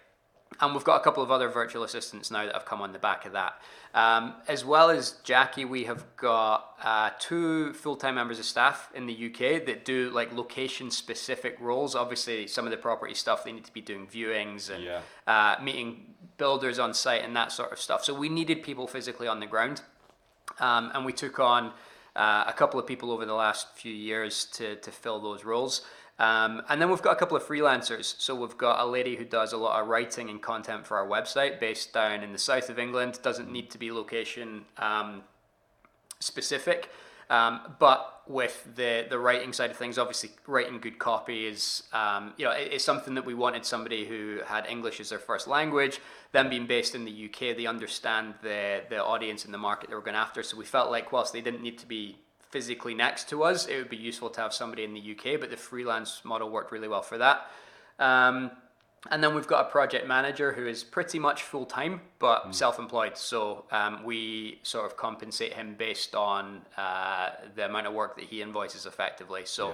And 0.62 0.74
we've 0.74 0.84
got 0.84 1.00
a 1.00 1.04
couple 1.04 1.24
of 1.24 1.32
other 1.32 1.50
virtual 1.50 1.84
assistants 1.84 2.32
now 2.32 2.46
that 2.46 2.54
have 2.54 2.66
come 2.66 2.82
on 2.82 2.94
the 2.94 3.00
back 3.00 3.26
of 3.26 3.34
that. 3.34 3.62
Um, 3.94 4.36
as 4.48 4.66
well 4.66 4.90
as 4.90 5.16
Jackie, 5.24 5.66
we 5.66 5.84
have 5.84 6.04
got 6.16 6.78
uh, 6.84 7.12
two 7.20 7.74
full 7.74 7.96
time 7.96 8.16
members 8.16 8.40
of 8.40 8.46
staff 8.46 8.90
in 8.96 9.06
the 9.06 9.14
UK 9.14 9.66
that 9.66 9.86
do 9.86 10.10
like 10.10 10.34
location 10.34 10.92
specific 10.92 11.58
roles. 11.60 11.96
Obviously, 11.96 12.48
some 12.48 12.66
of 12.66 12.72
the 12.72 12.78
property 12.78 13.14
stuff, 13.14 13.44
they 13.44 13.52
need 13.52 13.66
to 13.66 13.74
be 13.74 13.82
doing 13.82 14.08
viewings 14.08 14.70
and 14.70 14.84
yeah. 14.84 15.02
uh, 15.28 15.62
meeting 15.62 16.14
builders 16.38 16.80
on 16.80 16.94
site 16.94 17.24
and 17.24 17.36
that 17.36 17.52
sort 17.52 17.72
of 17.72 17.80
stuff. 17.80 18.04
So 18.04 18.14
we 18.14 18.30
needed 18.30 18.64
people 18.64 18.88
physically 18.88 19.28
on 19.28 19.40
the 19.40 19.48
ground. 19.48 19.82
Um, 20.60 20.92
and 20.94 21.06
we 21.06 21.14
took 21.14 21.40
on 21.40 21.72
uh, 22.16 22.44
a 22.48 22.54
couple 22.54 22.80
of 22.80 22.86
people 22.86 23.12
over 23.12 23.26
the 23.26 23.34
last 23.34 23.76
few 23.76 23.94
years 23.94 24.46
to, 24.54 24.76
to 24.78 24.92
fill 24.92 25.20
those 25.20 25.44
roles. 25.44 25.82
Um, 26.20 26.62
and 26.70 26.80
then 26.80 26.90
we've 26.90 27.02
got 27.02 27.12
a 27.12 27.16
couple 27.16 27.36
of 27.36 27.44
freelancers. 27.44 28.16
So 28.20 28.36
we've 28.36 28.58
got 28.58 28.80
a 28.80 28.86
lady 28.86 29.16
who 29.16 29.26
does 29.26 29.52
a 29.52 29.58
lot 29.58 29.82
of 29.82 29.88
writing 29.88 30.30
and 30.30 30.42
content 30.42 30.86
for 30.86 30.98
our 30.98 31.08
website 31.08 31.60
based 31.60 31.94
down 31.94 32.24
in 32.24 32.32
the 32.32 32.38
south 32.38 32.70
of 32.70 32.78
England. 32.78 33.20
Doesn't 33.24 33.52
need 33.52 33.72
to 33.72 33.78
be 33.78 33.92
location 33.92 34.66
um, 34.78 35.24
specific. 36.20 36.90
Um, 37.30 37.76
but 37.80 38.22
with 38.28 38.68
the 38.76 39.06
the 39.10 39.18
writing 39.18 39.54
side 39.54 39.72
of 39.72 39.78
things, 39.78 39.98
obviously 39.98 40.32
writing 40.46 40.80
good 40.80 41.00
copy 41.00 41.48
is 41.48 41.84
um, 41.92 42.34
you 42.38 42.46
know 42.46 42.52
it, 42.52 42.70
it's 42.74 42.84
something 42.84 43.16
that 43.16 43.26
we 43.26 43.34
wanted 43.34 43.66
somebody 43.66 44.06
who 44.06 44.42
had 44.46 44.66
English 44.68 45.00
as 45.00 45.10
their 45.10 45.20
first 45.20 45.48
language. 45.48 46.00
Them 46.32 46.50
being 46.50 46.68
based 46.68 46.96
in 46.96 47.06
the 47.06 47.26
UK, 47.26 47.56
they 47.58 47.66
understand 47.66 48.36
the 48.44 48.84
the 48.90 49.04
audience 49.04 49.46
and 49.46 49.54
the 49.54 49.58
market 49.58 49.90
they 49.90 49.96
were 49.96 50.02
going 50.02 50.16
after. 50.16 50.44
So 50.44 50.58
we 50.58 50.66
felt 50.66 50.92
like 50.92 51.12
whilst 51.12 51.34
they 51.34 51.42
didn't 51.42 51.64
need 51.64 51.80
to 51.80 51.88
be 51.88 52.18
physically 52.54 52.94
next 52.94 53.28
to 53.30 53.44
us, 53.44 53.66
it 53.66 53.76
would 53.78 53.90
be 53.90 53.98
useful 53.98 54.30
to 54.30 54.40
have 54.40 54.54
somebody 54.54 54.84
in 54.84 54.94
the 54.94 55.04
UK. 55.14 55.40
But 55.40 55.50
the 55.50 55.58
freelance 55.58 56.22
model 56.24 56.50
worked 56.52 56.72
really 56.72 56.88
well 56.88 57.02
for 57.02 57.18
that. 57.18 57.48
Um, 57.98 58.52
and 59.12 59.22
then 59.22 59.36
we've 59.36 59.48
got 59.48 59.66
a 59.68 59.70
project 59.70 60.08
manager 60.08 60.54
who 60.54 60.66
is 60.66 60.82
pretty 60.82 61.20
much 61.20 61.42
full 61.42 61.66
time 61.66 62.00
but 62.20 62.46
mm. 62.46 62.54
self 62.54 62.78
employed. 62.80 63.18
So 63.18 63.66
um, 63.72 64.04
we 64.06 64.60
sort 64.64 64.86
of 64.86 64.96
compensate 64.96 65.54
him 65.54 65.76
based 65.78 66.14
on 66.16 66.62
uh, 66.78 67.32
the 67.56 67.66
amount 67.66 67.88
of 67.88 67.94
work 67.94 68.16
that 68.18 68.26
he 68.26 68.42
invoices 68.42 68.86
effectively. 68.86 69.44
So 69.46 69.70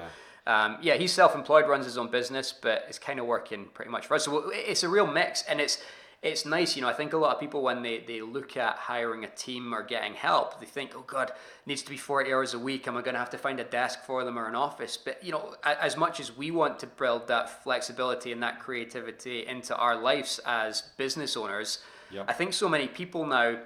Um, 0.48 0.78
yeah, 0.82 0.96
he's 0.96 1.13
self-employed, 1.13 1.68
runs 1.68 1.86
his 1.86 1.96
own 1.96 2.10
business, 2.10 2.52
but 2.52 2.86
it's 2.88 2.98
kind 2.98 3.20
of 3.20 3.28
working 3.28 3.65
pretty 3.76 3.92
much 3.92 4.08
for 4.08 4.15
us. 4.15 4.26
So 4.26 4.50
it's 4.52 4.82
a 4.82 4.89
real 4.89 5.06
mix, 5.06 5.44
and 5.44 5.62
it's 5.62 5.78
it's 6.21 6.45
nice, 6.45 6.75
you 6.75 6.82
know. 6.82 6.89
I 6.89 6.93
think 6.93 7.13
a 7.13 7.17
lot 7.17 7.34
of 7.34 7.39
people 7.39 7.62
when 7.62 7.82
they, 7.82 7.99
they 7.99 8.21
look 8.21 8.58
at 8.58 8.75
hiring 8.75 9.23
a 9.23 9.29
team 9.29 9.73
or 9.73 9.84
getting 9.84 10.13
help, 10.13 10.60
they 10.60 10.65
think, 10.65 10.91
oh 10.95 11.03
God, 11.08 11.29
it 11.29 11.36
needs 11.65 11.82
to 11.84 11.89
be 11.89 11.97
forty 11.97 12.34
hours 12.34 12.53
a 12.53 12.60
week. 12.60 12.88
Am 12.88 12.97
I 12.97 13.01
going 13.01 13.13
to 13.13 13.19
have 13.19 13.29
to 13.29 13.38
find 13.38 13.60
a 13.60 13.63
desk 13.63 14.03
for 14.05 14.25
them 14.25 14.38
or 14.38 14.47
an 14.47 14.55
office? 14.55 14.97
But 14.97 15.23
you 15.23 15.32
know, 15.32 15.55
as 15.63 15.95
much 15.95 16.19
as 16.19 16.36
we 16.36 16.51
want 16.51 16.79
to 16.79 16.88
build 16.88 17.27
that 17.29 17.63
flexibility 17.63 18.32
and 18.32 18.43
that 18.43 18.60
creativity 18.60 19.47
into 19.47 19.75
our 19.77 19.95
lives 19.95 20.39
as 20.45 20.82
business 20.97 21.38
owners, 21.38 21.79
yep. 22.12 22.25
I 22.27 22.34
think 22.34 22.53
so 22.53 22.67
many 22.67 22.88
people 22.88 23.25
now 23.25 23.60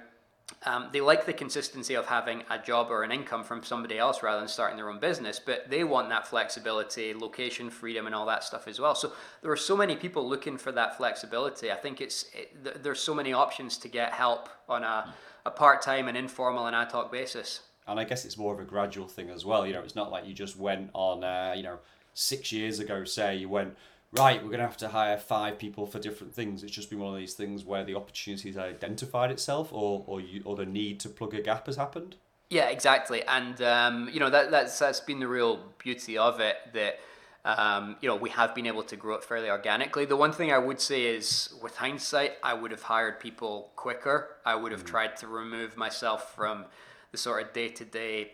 um, 0.66 0.88
they 0.92 1.00
like 1.00 1.26
the 1.26 1.32
consistency 1.32 1.94
of 1.94 2.06
having 2.06 2.42
a 2.50 2.58
job 2.58 2.90
or 2.90 3.02
an 3.02 3.12
income 3.12 3.44
from 3.44 3.62
somebody 3.62 3.98
else 3.98 4.22
rather 4.22 4.38
than 4.38 4.48
starting 4.48 4.76
their 4.76 4.90
own 4.90 4.98
business, 4.98 5.40
but 5.44 5.68
they 5.70 5.84
want 5.84 6.08
that 6.10 6.26
flexibility, 6.26 7.14
location 7.14 7.70
freedom, 7.70 8.06
and 8.06 8.14
all 8.14 8.26
that 8.26 8.44
stuff 8.44 8.68
as 8.68 8.78
well. 8.78 8.94
So 8.94 9.12
there 9.42 9.50
are 9.50 9.56
so 9.56 9.76
many 9.76 9.96
people 9.96 10.26
looking 10.28 10.56
for 10.56 10.72
that 10.72 10.96
flexibility. 10.96 11.70
I 11.70 11.76
think 11.76 12.00
it's 12.00 12.26
it, 12.34 12.82
there's 12.82 13.00
so 13.00 13.14
many 13.14 13.32
options 13.32 13.78
to 13.78 13.88
get 13.88 14.12
help 14.12 14.48
on 14.68 14.84
a, 14.84 15.14
a 15.46 15.50
part 15.50 15.82
time 15.82 16.08
and 16.08 16.16
informal 16.16 16.66
and 16.66 16.76
ad 16.76 16.92
hoc 16.92 17.10
basis. 17.10 17.60
And 17.86 18.00
I 18.00 18.04
guess 18.04 18.24
it's 18.24 18.38
more 18.38 18.54
of 18.54 18.60
a 18.60 18.64
gradual 18.64 19.08
thing 19.08 19.30
as 19.30 19.44
well. 19.44 19.66
You 19.66 19.74
know, 19.74 19.80
it's 19.80 19.96
not 19.96 20.10
like 20.10 20.26
you 20.26 20.32
just 20.32 20.56
went 20.58 20.90
on, 20.94 21.24
uh, 21.24 21.52
you 21.56 21.62
know, 21.62 21.78
six 22.14 22.52
years 22.52 22.78
ago, 22.78 23.04
say 23.04 23.36
you 23.36 23.48
went 23.48 23.76
right, 24.14 24.42
we're 24.42 24.50
going 24.50 24.60
to 24.60 24.66
have 24.66 24.76
to 24.78 24.88
hire 24.88 25.18
five 25.18 25.58
people 25.58 25.86
for 25.86 25.98
different 25.98 26.34
things. 26.34 26.62
It's 26.62 26.72
just 26.72 26.90
been 26.90 27.00
one 27.00 27.14
of 27.14 27.18
these 27.18 27.34
things 27.34 27.64
where 27.64 27.84
the 27.84 27.94
opportunity 27.94 28.48
has 28.48 28.58
identified 28.58 29.30
itself, 29.30 29.72
or 29.72 30.04
or 30.06 30.20
you 30.20 30.42
or 30.44 30.56
the 30.56 30.66
need 30.66 31.00
to 31.00 31.08
plug 31.08 31.34
a 31.34 31.42
gap 31.42 31.66
has 31.66 31.76
happened. 31.76 32.16
Yeah, 32.50 32.68
exactly, 32.68 33.22
and 33.24 33.60
um, 33.62 34.08
you 34.12 34.20
know 34.20 34.30
that 34.30 34.50
that's 34.50 34.78
that's 34.78 35.00
been 35.00 35.20
the 35.20 35.28
real 35.28 35.60
beauty 35.78 36.18
of 36.18 36.40
it 36.40 36.56
that. 36.72 37.00
Um, 37.46 37.96
you 38.00 38.08
know, 38.08 38.16
we 38.16 38.30
have 38.30 38.54
been 38.54 38.66
able 38.66 38.84
to 38.84 38.96
grow 38.96 39.16
it 39.16 39.22
fairly 39.22 39.50
organically. 39.50 40.06
The 40.06 40.16
one 40.16 40.32
thing 40.32 40.50
I 40.50 40.56
would 40.56 40.80
say 40.80 41.02
is, 41.02 41.52
with 41.62 41.76
hindsight, 41.76 42.38
I 42.42 42.54
would 42.54 42.70
have 42.70 42.80
hired 42.80 43.20
people 43.20 43.70
quicker. 43.76 44.36
I 44.46 44.54
would 44.54 44.72
have 44.72 44.84
mm. 44.84 44.88
tried 44.88 45.18
to 45.18 45.26
remove 45.26 45.76
myself 45.76 46.34
from 46.34 46.64
the 47.12 47.18
sort 47.18 47.42
of 47.42 47.52
day 47.52 47.68
to 47.68 47.84
day 47.84 48.32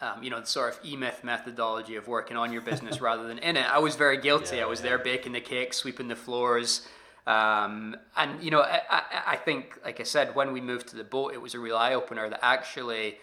um, 0.00 0.22
you 0.22 0.30
know, 0.30 0.40
the 0.40 0.46
sort 0.46 0.74
of 0.74 0.80
E-Myth 0.84 1.22
methodology 1.22 1.96
of 1.96 2.08
working 2.08 2.36
on 2.36 2.52
your 2.52 2.62
business 2.62 3.00
rather 3.00 3.26
than 3.26 3.38
in 3.38 3.56
it. 3.56 3.66
I 3.70 3.78
was 3.78 3.96
very 3.96 4.18
guilty. 4.18 4.56
Yeah, 4.56 4.64
I 4.64 4.66
was 4.66 4.80
yeah. 4.80 4.90
there 4.90 4.98
baking 4.98 5.32
the 5.32 5.40
cake, 5.40 5.72
sweeping 5.72 6.08
the 6.08 6.16
floors. 6.16 6.86
Um, 7.26 7.96
and, 8.16 8.42
you 8.42 8.50
know, 8.50 8.60
I, 8.60 8.82
I, 8.90 9.02
I, 9.28 9.36
think, 9.36 9.78
like 9.84 9.98
I 9.98 10.02
said, 10.02 10.34
when 10.34 10.52
we 10.52 10.60
moved 10.60 10.88
to 10.88 10.96
the 10.96 11.04
boat, 11.04 11.32
it 11.32 11.40
was 11.40 11.54
a 11.54 11.58
real 11.58 11.76
eye 11.76 11.94
opener 11.94 12.28
that 12.28 12.40
actually 12.42 13.16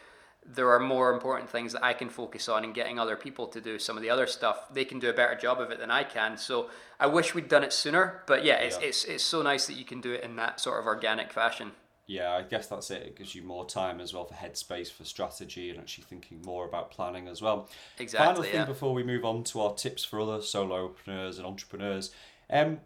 there 0.43 0.71
are 0.71 0.79
more 0.79 1.13
important 1.13 1.51
things 1.51 1.73
that 1.73 1.83
I 1.83 1.93
can 1.93 2.09
focus 2.09 2.49
on 2.49 2.63
and 2.63 2.73
getting 2.73 2.97
other 2.97 3.15
people 3.15 3.45
to 3.47 3.61
do 3.61 3.77
some 3.77 3.95
of 3.97 4.01
the 4.01 4.09
other 4.09 4.25
stuff. 4.25 4.73
They 4.73 4.85
can 4.85 4.97
do 4.97 5.09
a 5.09 5.13
better 5.13 5.35
job 5.35 5.61
of 5.61 5.69
it 5.69 5.79
than 5.79 5.91
I 5.91 6.03
can. 6.03 6.35
So 6.35 6.71
I 6.99 7.05
wish 7.05 7.35
we'd 7.35 7.47
done 7.47 7.63
it 7.63 7.73
sooner. 7.73 8.23
But 8.25 8.43
yeah, 8.43 8.55
it's, 8.55 8.79
yeah. 8.79 8.87
it's, 8.87 9.05
it's 9.05 9.23
so 9.23 9.43
nice 9.43 9.67
that 9.67 9.73
you 9.73 9.85
can 9.85 10.01
do 10.01 10.13
it 10.13 10.23
in 10.23 10.35
that 10.37 10.59
sort 10.59 10.79
of 10.79 10.87
organic 10.87 11.31
fashion 11.31 11.73
yeah, 12.07 12.31
I 12.31 12.41
guess 12.41 12.67
that's 12.67 12.91
it. 12.91 13.03
It 13.03 13.15
gives 13.15 13.35
you 13.35 13.43
more 13.43 13.65
time 13.65 14.01
as 14.01 14.13
well 14.13 14.25
for 14.25 14.33
headspace 14.33 14.91
for 14.91 15.05
strategy 15.05 15.69
and 15.69 15.79
actually 15.79 16.05
thinking 16.05 16.41
more 16.45 16.65
about 16.65 16.91
planning 16.91 17.27
as 17.27 17.41
well. 17.41 17.69
Exactly. 17.99 18.25
Final 18.25 18.43
thing 18.43 18.53
yeah. 18.53 18.65
before 18.65 18.93
we 18.93 19.03
move 19.03 19.23
on 19.23 19.43
to 19.45 19.61
our 19.61 19.73
tips 19.73 20.03
for 20.03 20.19
other 20.19 20.39
solopreneurs 20.39 21.37
and 21.37 21.45
entrepreneurs. 21.45 22.11
Um, 22.49 22.79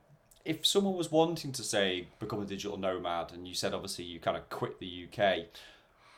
if 0.46 0.64
someone 0.66 0.96
was 0.96 1.12
wanting 1.12 1.52
to 1.54 1.64
say 1.64 2.08
become 2.20 2.42
a 2.42 2.46
digital 2.46 2.78
nomad, 2.78 3.34
and 3.34 3.48
you 3.48 3.56
said 3.56 3.74
obviously 3.74 4.06
you 4.06 4.20
kind 4.20 4.38
of 4.38 4.48
quit 4.50 4.80
the 4.80 5.08
UK, 5.08 5.46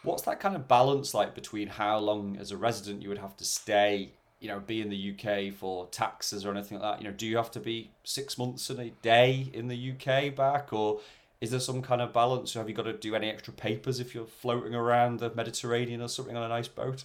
what's 0.04 0.24
that 0.24 0.40
kind 0.40 0.56
of 0.56 0.68
balance 0.68 1.14
like 1.14 1.34
between 1.34 1.70
how 1.70 1.98
long 1.98 2.38
as 2.40 2.52
a 2.52 2.58
resident 2.58 3.02
you 3.02 3.10
would 3.10 3.18
have 3.18 3.38
to 3.38 3.46
stay, 3.46 4.12
you 4.42 4.50
know, 4.50 4.60
be 4.60 4.82
in 4.82 4.90
the 4.90 5.14
UK 5.14 5.54
for 5.54 5.88
taxes 5.88 6.46
or 6.46 6.52
anything 6.52 6.80
like 6.80 6.98
that? 6.98 7.02
You 7.02 7.10
know, 7.10 7.16
do 7.16 7.26
you 7.26 7.38
have 7.38 7.52
to 7.52 7.62
be 7.62 7.92
six 8.04 8.38
months 8.38 8.70
and 8.70 8.80
a 8.80 8.90
day 9.02 9.50
in 9.54 9.70
the 9.70 9.94
UK 9.94 10.36
back, 10.36 10.74
or 10.74 11.00
is 11.40 11.52
there 11.52 11.60
some 11.60 11.82
kind 11.82 12.02
of 12.02 12.14
balance? 12.14 12.56
Or 12.56 12.60
have 12.60 12.70
you 12.70 12.76
got 12.76 12.84
to 12.84 12.94
do 12.94 13.16
any 13.16 13.30
extra 13.30 13.54
papers 13.54 14.00
if 14.00 14.16
you're 14.16 14.26
floating 14.26 14.74
around 14.74 15.20
the 15.20 15.32
Mediterranean 15.34 16.02
or 16.02 16.08
something 16.08 16.36
on 16.36 16.44
a 16.44 16.50
nice 16.50 16.68
boat? 16.68 17.04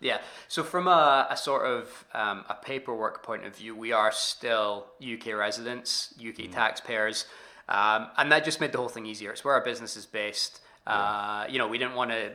Yeah. 0.00 0.18
So 0.48 0.62
from 0.62 0.86
a, 0.86 1.26
a 1.30 1.36
sort 1.36 1.64
of 1.64 2.04
um, 2.12 2.44
a 2.48 2.54
paperwork 2.54 3.22
point 3.22 3.44
of 3.44 3.56
view, 3.56 3.74
we 3.74 3.92
are 3.92 4.12
still 4.12 4.86
UK 5.02 5.34
residents, 5.34 6.14
UK 6.18 6.36
mm. 6.36 6.52
taxpayers, 6.52 7.26
um, 7.68 8.08
and 8.18 8.30
that 8.30 8.44
just 8.44 8.60
made 8.60 8.72
the 8.72 8.78
whole 8.78 8.88
thing 8.88 9.06
easier. 9.06 9.32
It's 9.32 9.44
where 9.44 9.54
our 9.54 9.64
business 9.64 9.96
is 9.96 10.06
based. 10.06 10.60
Uh, 10.86 11.46
you 11.48 11.58
know, 11.58 11.66
we 11.66 11.78
didn't 11.78 11.94
want 11.94 12.10
to 12.10 12.32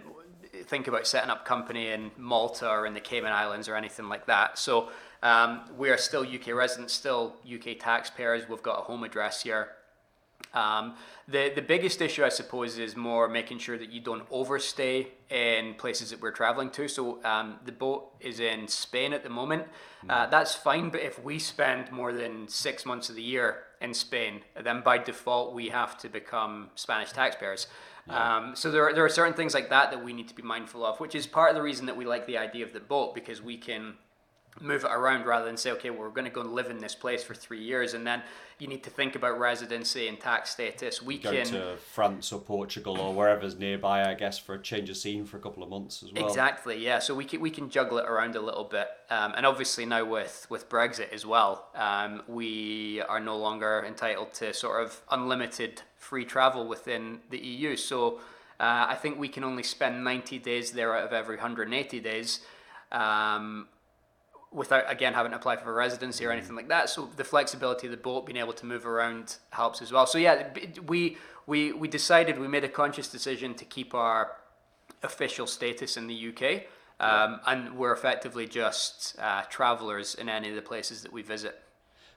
think 0.63 0.88
about 0.88 1.06
setting 1.06 1.30
up 1.30 1.45
company 1.45 1.89
in 1.89 2.12
Malta 2.17 2.67
or 2.67 2.88
in 2.88 2.93
the 2.93 2.99
Cayman 2.99 3.32
Islands 3.32 3.67
or 3.67 3.75
anything 3.75 4.10
like 4.10 4.25
that. 4.25 4.58
So 4.58 4.89
um, 5.21 5.62
we 5.78 5.89
are 5.89 5.97
still 5.97 6.23
UK 6.23 6.47
residents, 6.56 6.93
still 6.93 7.36
UK 7.45 7.78
taxpayers. 7.80 8.49
We've 8.49 8.63
got 8.63 8.80
a 8.80 8.82
home 8.82 9.04
address 9.04 9.43
here. 9.43 9.69
Um, 10.54 10.95
the, 11.28 11.52
the 11.54 11.62
biggest 11.62 12.02
issue, 12.02 12.23
I 12.23 12.30
suppose, 12.30 12.78
is 12.78 12.95
more 12.95 13.28
making 13.28 13.60
sure 13.60 13.78
that 13.78 13.91
you 13.91 14.02
don't 14.02 14.23
overstay 14.32 15.10
in 15.30 15.75
places 15.75 16.10
that 16.10 16.21
we're 16.21 16.32
traveling 16.32 16.71
to. 16.71 16.88
So 16.88 17.23
um, 17.23 17.60
the 17.65 17.71
boat 17.71 18.13
is 18.19 18.39
in 18.39 18.67
Spain 18.67 19.13
at 19.13 19.23
the 19.23 19.30
moment. 19.30 19.65
Uh, 20.10 20.25
mm. 20.25 20.32
that's 20.32 20.56
fine, 20.56 20.89
but 20.89 21.02
if 21.02 21.23
we 21.23 21.38
spend 21.38 21.91
more 21.91 22.12
than 22.13 22.47
six 22.47 22.86
months 22.86 23.10
of 23.10 23.15
the 23.15 23.21
year 23.21 23.63
in 23.82 23.93
Spain, 23.93 24.41
then 24.63 24.82
by 24.82 24.97
default 24.97 25.54
we 25.54 25.69
have 25.69 25.97
to 25.99 26.10
become 26.10 26.69
Spanish 26.75 27.12
taxpayers. 27.12 27.67
Yeah. 28.08 28.38
Um, 28.38 28.56
so 28.56 28.71
there 28.71 28.88
are, 28.88 28.93
there 28.93 29.06
are 29.06 29.10
certain 29.10 29.34
things 29.34 29.54
like 29.54 29.69
that 29.69 29.91
that 29.91 30.04
we 30.04 30.13
need 30.13 30.30
to 30.30 30.36
be 30.36 30.41
mindful 30.41 30.84
of, 30.84 30.99
which 30.99 31.13
is 31.13 31.28
part 31.28 31.49
of 31.49 31.56
the 31.56 31.62
reason 31.62 31.86
that 31.86 31.95
we 31.95 32.06
like 32.06 32.25
the 32.25 32.39
idea 32.39 32.65
of 32.65 32.73
the 32.73 32.80
boat 32.80 33.13
because 33.13 33.41
we 33.41 33.58
can 33.58 33.93
move 34.61 34.83
it 34.83 34.91
around 34.91 35.25
rather 35.25 35.45
than 35.45 35.57
say, 35.57 35.71
okay, 35.71 35.89
well, 35.89 36.01
we're 36.01 36.09
going 36.09 36.25
to 36.25 36.31
go 36.31 36.41
and 36.41 36.53
live 36.53 36.69
in 36.69 36.77
this 36.77 36.95
place 36.95 37.23
for 37.23 37.33
three 37.33 37.61
years, 37.61 37.93
and 37.93 38.05
then 38.05 38.21
you 38.59 38.67
need 38.67 38.83
to 38.83 38.89
think 38.89 39.15
about 39.15 39.39
residency 39.39 40.07
and 40.07 40.19
tax 40.19 40.51
status. 40.51 41.01
We 41.01 41.17
go 41.17 41.31
can 41.31 41.45
to 41.47 41.77
France 41.77 42.31
or 42.31 42.41
Portugal 42.41 42.99
or 42.99 43.13
wherever's 43.13 43.57
nearby, 43.57 44.09
I 44.09 44.13
guess, 44.13 44.37
for 44.37 44.55
a 44.55 44.61
change 44.61 44.89
of 44.89 44.97
scene 44.97 45.25
for 45.25 45.37
a 45.37 45.39
couple 45.39 45.63
of 45.63 45.69
months 45.69 46.03
as 46.03 46.11
well. 46.11 46.27
Exactly, 46.27 46.83
yeah. 46.83 46.99
So 46.99 47.15
we 47.15 47.25
can 47.25 47.39
we 47.39 47.49
can 47.49 47.69
juggle 47.69 47.97
it 47.99 48.05
around 48.05 48.35
a 48.35 48.41
little 48.41 48.65
bit, 48.65 48.87
um, 49.09 49.33
and 49.35 49.45
obviously 49.45 49.85
now 49.85 50.03
with 50.05 50.45
with 50.49 50.69
Brexit 50.69 51.11
as 51.13 51.25
well, 51.25 51.69
um, 51.75 52.21
we 52.27 53.01
are 53.07 53.19
no 53.19 53.37
longer 53.37 53.83
entitled 53.87 54.33
to 54.35 54.53
sort 54.53 54.83
of 54.83 55.01
unlimited 55.09 55.81
free 55.97 56.25
travel 56.25 56.67
within 56.67 57.19
the 57.29 57.39
EU. 57.39 57.75
So. 57.75 58.19
Uh, 58.61 58.87
I 58.89 58.95
think 58.95 59.17
we 59.17 59.29
can 59.29 59.45
only 59.45 59.63
spend 59.63 60.03
90 60.03 60.37
days 60.39 60.71
there 60.71 60.93
out 60.93 61.05
of 61.05 61.13
every 61.13 61.37
180 61.37 62.01
days. 62.01 62.41
Um, 62.91 63.69
without 64.51 64.91
again 64.91 65.13
having 65.13 65.31
to 65.31 65.38
apply 65.38 65.57
for 65.57 65.69
a 65.69 65.73
residency 65.73 66.25
or 66.25 66.31
anything 66.31 66.55
like 66.55 66.67
that. 66.69 66.89
So 66.89 67.09
the 67.15 67.23
flexibility 67.23 67.88
of 67.88 67.91
the 67.91 67.97
boat, 67.97 68.25
being 68.25 68.38
able 68.38 68.53
to 68.53 68.65
move 68.65 68.85
around, 68.85 69.38
helps 69.51 69.81
as 69.81 69.91
well. 69.91 70.05
So 70.05 70.17
yeah, 70.17 70.49
we 70.88 71.17
we 71.45 71.71
we 71.71 71.88
decided 71.88 72.39
we 72.39 72.47
made 72.47 72.63
a 72.63 72.69
conscious 72.69 73.07
decision 73.07 73.53
to 73.55 73.65
keep 73.65 73.93
our 73.93 74.38
official 75.03 75.47
status 75.47 75.97
in 75.97 76.07
the 76.07 76.29
UK, 76.29 76.63
um, 76.99 77.39
and 77.45 77.77
we're 77.77 77.93
effectively 77.93 78.47
just 78.47 79.15
uh, 79.19 79.43
travelers 79.49 80.15
in 80.15 80.29
any 80.29 80.49
of 80.49 80.55
the 80.55 80.62
places 80.62 81.03
that 81.03 81.13
we 81.13 81.21
visit. 81.21 81.62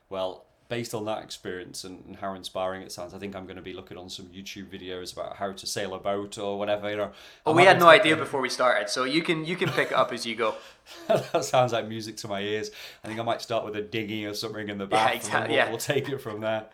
Well, 0.08 0.44
based 0.72 0.94
on 0.94 1.04
that 1.04 1.22
experience 1.22 1.84
and, 1.84 2.02
and, 2.06 2.16
how 2.16 2.32
inspiring 2.32 2.80
it 2.80 2.90
sounds, 2.90 3.12
I 3.12 3.18
think 3.18 3.36
I'm 3.36 3.44
going 3.44 3.56
to 3.56 3.62
be 3.62 3.74
looking 3.74 3.98
on 3.98 4.08
some 4.08 4.24
YouTube 4.28 4.68
videos 4.70 5.12
about 5.12 5.36
how 5.36 5.52
to 5.52 5.66
sail 5.66 5.92
a 5.92 5.98
boat 5.98 6.38
or 6.38 6.58
whatever. 6.58 6.88
You 6.88 6.96
know, 6.96 7.10
well, 7.44 7.54
we 7.54 7.64
had 7.64 7.78
no 7.78 7.90
idea 7.90 8.16
before 8.16 8.40
we 8.40 8.48
started, 8.48 8.88
so 8.88 9.04
you 9.04 9.20
can 9.20 9.44
you 9.44 9.54
can 9.54 9.68
pick 9.68 9.88
it 9.88 9.92
up 9.92 10.14
as 10.14 10.24
you 10.24 10.34
go. 10.34 10.54
that 11.08 11.44
sounds 11.44 11.74
like 11.74 11.86
music 11.88 12.16
to 12.18 12.28
my 12.28 12.40
ears. 12.40 12.70
I 13.04 13.08
think 13.08 13.20
I 13.20 13.22
might 13.22 13.42
start 13.42 13.66
with 13.66 13.76
a 13.76 13.82
dinghy 13.82 14.24
or 14.24 14.32
something 14.32 14.70
in 14.70 14.78
the 14.78 14.86
back, 14.86 15.10
yeah, 15.10 15.16
exactly, 15.16 15.40
and 15.40 15.48
we'll, 15.50 15.58
yeah. 15.58 15.68
we'll 15.68 15.78
take 15.78 16.08
it 16.08 16.22
from 16.22 16.40
there. 16.40 16.64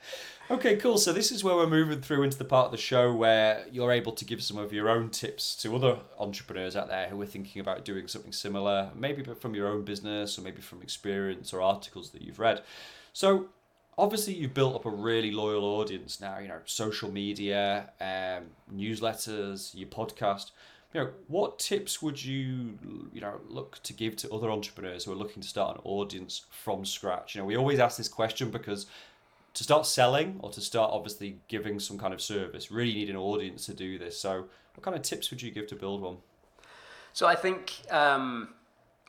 Okay, 0.48 0.76
cool. 0.76 0.96
So 0.96 1.12
this 1.12 1.32
is 1.32 1.42
where 1.42 1.56
we're 1.56 1.66
moving 1.66 2.00
through 2.00 2.22
into 2.22 2.38
the 2.38 2.44
part 2.44 2.66
of 2.66 2.70
the 2.70 2.78
show 2.78 3.12
where 3.12 3.66
you're 3.72 3.90
able 3.90 4.12
to 4.12 4.24
give 4.24 4.44
some 4.44 4.58
of 4.58 4.72
your 4.72 4.88
own 4.88 5.10
tips 5.10 5.56
to 5.56 5.74
other 5.74 5.98
entrepreneurs 6.20 6.76
out 6.76 6.86
there 6.86 7.08
who 7.08 7.20
are 7.20 7.26
thinking 7.26 7.60
about 7.60 7.84
doing 7.84 8.06
something 8.06 8.32
similar, 8.32 8.92
maybe 8.94 9.24
from 9.24 9.56
your 9.56 9.66
own 9.66 9.84
business 9.84 10.38
or 10.38 10.42
maybe 10.42 10.62
from 10.62 10.82
experience 10.82 11.52
or 11.52 11.60
articles 11.60 12.10
that 12.10 12.22
you've 12.22 12.38
read. 12.38 12.62
So 13.12 13.48
obviously 13.98 14.32
you've 14.32 14.54
built 14.54 14.76
up 14.76 14.86
a 14.86 14.90
really 14.90 15.32
loyal 15.32 15.64
audience 15.64 16.20
now 16.20 16.38
you 16.38 16.48
know 16.48 16.60
social 16.64 17.10
media 17.10 17.90
um, 18.00 18.46
newsletters 18.74 19.74
your 19.74 19.88
podcast. 19.88 20.52
You 20.94 21.00
know 21.02 21.10
what 21.26 21.58
tips 21.58 22.00
would 22.00 22.24
you 22.24 22.78
you 23.12 23.20
know 23.20 23.40
look 23.48 23.82
to 23.82 23.92
give 23.92 24.16
to 24.16 24.30
other 24.30 24.50
entrepreneurs 24.50 25.04
who 25.04 25.12
are 25.12 25.16
looking 25.16 25.42
to 25.42 25.48
start 25.48 25.76
an 25.76 25.82
audience 25.84 26.46
from 26.50 26.84
scratch? 26.84 27.34
You 27.34 27.40
know 27.40 27.44
we 27.44 27.56
always 27.56 27.78
ask 27.78 27.98
this 27.98 28.08
question 28.08 28.50
because 28.50 28.86
to 29.54 29.64
start 29.64 29.84
selling 29.84 30.38
or 30.40 30.50
to 30.50 30.60
start 30.60 30.90
obviously 30.92 31.40
giving 31.48 31.80
some 31.80 31.98
kind 31.98 32.14
of 32.14 32.22
service 32.22 32.70
really 32.70 32.94
need 32.94 33.10
an 33.10 33.16
audience 33.16 33.66
to 33.66 33.74
do 33.74 33.98
this. 33.98 34.18
So 34.18 34.44
what 34.74 34.82
kind 34.82 34.96
of 34.96 35.02
tips 35.02 35.30
would 35.30 35.42
you 35.42 35.50
give 35.50 35.66
to 35.66 35.74
build 35.74 36.00
one? 36.00 36.18
So 37.12 37.26
i 37.26 37.34
think 37.34 37.74
um 37.90 38.50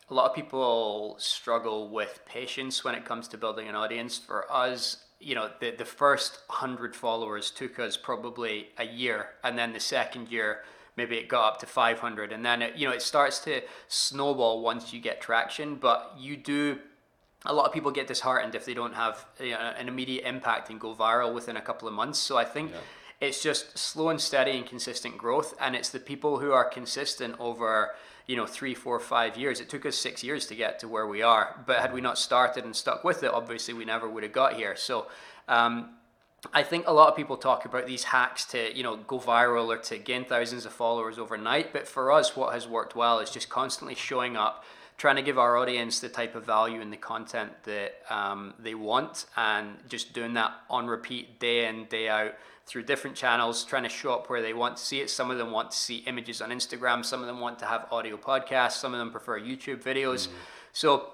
a 0.09 0.13
lot 0.13 0.29
of 0.29 0.35
people 0.35 1.15
struggle 1.19 1.89
with 1.89 2.21
patience 2.25 2.83
when 2.83 2.95
it 2.95 3.05
comes 3.05 3.27
to 3.29 3.37
building 3.37 3.67
an 3.67 3.75
audience. 3.75 4.17
For 4.17 4.51
us, 4.51 4.97
you 5.19 5.35
know, 5.35 5.49
the, 5.59 5.71
the 5.71 5.85
first 5.85 6.39
100 6.47 6.95
followers 6.95 7.51
took 7.51 7.79
us 7.79 7.95
probably 7.95 8.69
a 8.77 8.85
year. 8.85 9.29
And 9.43 9.57
then 9.57 9.73
the 9.73 9.79
second 9.79 10.29
year, 10.29 10.63
maybe 10.97 11.17
it 11.17 11.27
got 11.27 11.53
up 11.53 11.59
to 11.59 11.67
500. 11.67 12.31
And 12.31 12.43
then, 12.43 12.61
it, 12.61 12.75
you 12.75 12.87
know, 12.87 12.93
it 12.93 13.01
starts 13.01 13.39
to 13.41 13.61
snowball 13.87 14.61
once 14.63 14.93
you 14.93 14.99
get 14.99 15.21
traction. 15.21 15.75
But 15.75 16.15
you 16.17 16.37
do 16.37 16.79
a 17.45 17.53
lot 17.53 17.65
of 17.65 17.73
people 17.73 17.91
get 17.91 18.07
disheartened 18.07 18.55
if 18.55 18.65
they 18.65 18.73
don't 18.73 18.95
have 18.95 19.25
you 19.39 19.51
know, 19.51 19.73
an 19.77 19.87
immediate 19.87 20.27
impact 20.27 20.69
and 20.69 20.79
go 20.79 20.93
viral 20.93 21.33
within 21.33 21.55
a 21.55 21.61
couple 21.61 21.87
of 21.87 21.93
months. 21.93 22.19
So 22.19 22.37
I 22.37 22.45
think 22.45 22.71
Yeah. 22.71 22.77
it's 23.21 23.41
just 23.41 23.77
slow 23.77 24.09
and 24.09 24.19
steady 24.19 24.51
and 24.57 24.65
consistent 24.65 25.17
growth, 25.17 25.53
and 25.59 25.75
it's 25.75 25.89
the 25.89 25.99
people 25.99 26.39
who 26.39 26.51
are 26.51 26.65
consistent 26.65 27.35
over 27.39 27.95
you 28.29 28.35
know 28.35 28.45
three, 28.45 28.75
four, 28.75 28.99
five 28.99 29.37
years. 29.37 29.59
It 29.59 29.69
took 29.69 29.87
us 29.87 29.95
six 29.95 30.23
years 30.23 30.45
to 30.45 30.55
get 30.55 30.77
to 30.79 30.87
where 30.87 31.07
we 31.07 31.23
are, 31.23 31.63
but 31.65 31.79
had 31.79 31.91
we 31.91 31.99
not 31.99 32.19
started 32.19 32.63
and 32.63 32.75
stuck 32.75 33.03
with 33.03 33.23
it, 33.23 33.31
obviously 33.33 33.73
we 33.73 33.85
never 33.85 34.07
would 34.07 34.23
have 34.23 34.31
got 34.33 34.53
here. 34.53 34.75
So. 34.75 35.07
Um, 35.47 35.95
I 36.53 36.63
think 36.63 36.87
a 36.87 36.93
lot 36.93 37.09
of 37.09 37.17
people 37.17 37.35
talk 37.35 37.65
about 37.65 37.85
these 37.85 38.05
hacks 38.05 38.45
to, 38.51 38.73
you 38.73 38.81
know, 38.81 38.95
go 38.95 39.19
viral 39.19 39.67
or 39.67 39.77
to 39.77 39.97
gain 39.97 40.23
thousands 40.23 40.65
of 40.65 40.71
followers 40.71 41.19
overnight. 41.19 41.73
But 41.73 41.85
for 41.85 42.13
us, 42.13 42.33
what 42.33 42.53
has 42.53 42.65
worked 42.65 42.95
well 42.95 43.19
is 43.19 43.29
just 43.29 43.49
constantly 43.49 43.93
showing 43.93 44.37
up, 44.37 44.63
trying 44.97 45.17
to 45.17 45.21
give 45.21 45.37
our 45.37 45.57
audience 45.57 45.99
the 45.99 46.07
type 46.07 46.35
of 46.35 46.45
value 46.45 46.79
and 46.79 46.93
the 46.93 46.97
content 46.97 47.51
that 47.65 47.95
um, 48.09 48.53
they 48.57 48.73
want, 48.73 49.25
and 49.35 49.79
just 49.89 50.13
doing 50.13 50.33
that 50.35 50.53
on 50.69 50.87
repeat 50.87 51.41
day 51.41 51.67
in, 51.67 51.83
day 51.85 52.07
out 52.07 52.35
through 52.69 52.83
different 52.83 53.15
channels, 53.15 53.65
trying 53.65 53.81
to 53.81 53.89
show 53.89 54.13
up 54.13 54.29
where 54.29 54.43
they 54.43 54.53
want 54.53 54.77
to 54.77 54.83
see 54.83 55.01
it. 55.01 55.09
Some 55.09 55.31
of 55.31 55.39
them 55.39 55.49
want 55.49 55.71
to 55.71 55.77
see 55.77 55.97
images 56.05 56.39
on 56.39 56.51
Instagram, 56.51 57.03
some 57.03 57.19
of 57.21 57.27
them 57.27 57.39
want 57.39 57.57
to 57.59 57.65
have 57.65 57.87
audio 57.91 58.15
podcasts, 58.15 58.73
some 58.73 58.93
of 58.93 58.99
them 58.99 59.09
prefer 59.09 59.39
YouTube 59.39 59.81
videos. 59.81 60.27
So 60.71 61.13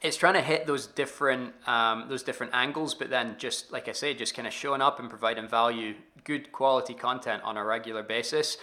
it's 0.00 0.16
trying 0.16 0.34
to 0.34 0.40
hit 0.40 0.66
those 0.66 0.86
different 0.86 1.52
um, 1.66 2.06
those 2.08 2.22
different 2.22 2.54
angles, 2.54 2.94
but 2.94 3.10
then 3.10 3.36
just 3.38 3.70
like 3.70 3.86
I 3.88 3.92
say, 3.92 4.14
just 4.14 4.34
kind 4.34 4.48
of 4.48 4.54
showing 4.54 4.80
up 4.80 4.98
and 4.98 5.10
providing 5.10 5.46
value, 5.46 5.94
good 6.24 6.50
quality 6.52 6.94
content 6.94 7.42
on 7.44 7.58
a 7.58 7.64
regular 7.64 8.02
basis. 8.02 8.56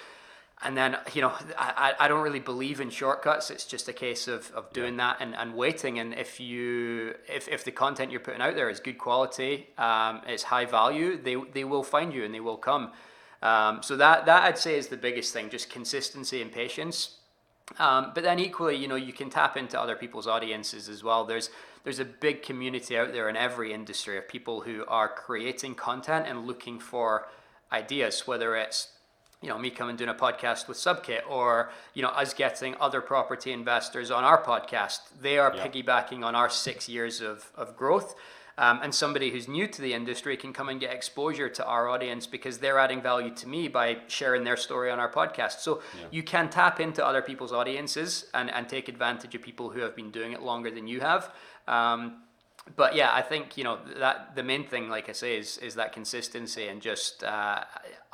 And 0.64 0.78
then 0.78 0.98
you 1.14 1.22
know, 1.22 1.34
I, 1.58 1.94
I 2.00 2.08
don't 2.08 2.22
really 2.22 2.40
believe 2.40 2.82
in 2.82 2.90
shortcuts. 2.90 3.50
It's 3.50 3.66
just 3.66 3.88
a 3.90 3.94
case 3.94 4.28
of, 4.28 4.52
of 4.52 4.72
doing 4.74 4.98
that 4.98 5.18
and, 5.20 5.36
and 5.36 5.56
waiting. 5.56 5.98
And 6.00 6.14
if 6.14 6.40
you 6.40 7.16
if, 7.28 7.48
if 7.48 7.64
the 7.64 7.72
content 7.72 8.12
you're 8.12 8.20
putting 8.20 8.42
out 8.42 8.56
there 8.56 8.70
is 8.70 8.80
good 8.80 8.98
quality, 8.98 9.70
um, 9.78 10.22
it's 10.28 10.44
high 10.44 10.66
value, 10.66 11.22
they 11.22 11.36
they 11.54 11.64
will 11.64 11.84
find 11.84 12.14
you 12.14 12.24
and 12.24 12.34
they 12.34 12.40
will 12.40 12.58
come. 12.58 12.92
Um, 13.42 13.82
so 13.82 13.98
that 13.98 14.26
that 14.28 14.44
I'd 14.44 14.58
say 14.58 14.78
is 14.78 14.88
the 14.88 14.98
biggest 14.98 15.34
thing, 15.34 15.50
just 15.50 15.70
consistency 15.70 16.42
and 16.42 16.52
patience. 16.52 17.18
Um, 17.80 18.12
but 18.14 18.24
then 18.24 18.40
equally, 18.40 18.76
you 18.76 18.88
know, 18.88 18.96
you 18.96 19.14
can 19.14 19.30
tap 19.30 19.56
into 19.58 19.80
other 19.80 19.96
people's 19.96 20.28
audiences 20.28 20.90
as 20.90 21.04
well. 21.04 21.26
There's 21.26 21.50
there's 21.84 22.00
a 22.00 22.06
big 22.06 22.44
community 22.44 22.98
out 22.98 23.12
there 23.14 23.30
in 23.30 23.36
every 23.36 23.74
industry 23.74 24.18
of 24.18 24.28
people 24.28 24.62
who 24.62 24.86
are 24.88 25.10
creating 25.10 25.76
content 25.76 26.28
and 26.28 26.46
looking 26.46 26.80
for 26.80 27.28
ideas, 27.72 28.28
whether 28.28 28.56
it's 28.56 28.90
you 29.42 29.50
know 29.50 29.58
me 29.58 29.70
coming 29.70 29.96
doing 29.96 30.10
a 30.10 30.14
podcast 30.14 30.68
with 30.68 30.78
Subkit 30.78 31.22
or 31.30 31.72
you 31.94 32.02
know 32.02 32.10
us 32.10 32.34
getting 32.34 32.76
other 32.80 33.02
property 33.02 33.52
investors 33.52 34.12
on 34.12 34.24
our 34.24 34.42
podcast. 34.44 35.00
They 35.20 35.38
are 35.38 35.54
Yeah. 35.56 35.68
piggybacking 35.68 36.24
on 36.24 36.36
our 36.36 36.50
six 36.50 36.88
years 36.88 37.22
of, 37.22 37.52
of 37.56 37.76
growth. 37.76 38.16
Um, 38.58 38.80
and 38.84 38.94
somebody 38.94 39.32
who's 39.32 39.48
new 39.48 39.66
to 39.66 39.82
the 39.82 39.94
industry 39.94 40.36
can 40.38 40.52
come 40.54 40.70
and 40.70 40.80
get 40.80 40.94
exposure 40.94 41.50
to 41.50 41.66
our 41.66 41.88
audience 41.90 42.28
because 42.28 42.60
they're 42.60 42.78
adding 42.78 43.02
value 43.02 43.34
to 43.36 43.48
me 43.48 43.68
by 43.70 44.00
sharing 44.08 44.44
their 44.44 44.58
story 44.58 44.92
on 44.92 45.00
our 45.00 45.10
podcast. 45.12 45.62
So 45.62 45.82
Yeah. 45.98 46.08
you 46.12 46.22
can 46.22 46.50
tap 46.50 46.80
into 46.80 47.04
other 47.04 47.22
people's 47.24 47.54
audiences 47.54 48.30
and, 48.34 48.52
and 48.52 48.68
take 48.70 48.90
advantage 48.90 49.34
of 49.34 49.42
people 49.42 49.70
who 49.70 49.80
have 49.80 49.96
been 49.96 50.12
doing 50.12 50.34
it 50.34 50.42
longer 50.44 50.70
than 50.70 50.86
you 50.86 51.00
have. 51.00 51.32
Um, 51.68 52.22
but 52.76 52.96
yeah, 52.96 53.12
I 53.14 53.22
think 53.22 53.58
you 53.58 53.64
know 53.64 53.80
that 53.98 54.36
the 54.36 54.44
main 54.44 54.66
thing, 54.66 54.90
like 54.90 55.10
I 55.10 55.14
say, 55.14 55.38
is 55.38 55.58
is 55.58 55.76
that 55.76 55.94
consistency 55.94 56.68
and 56.68 56.82
just 56.82 57.24
uh, 57.24 57.64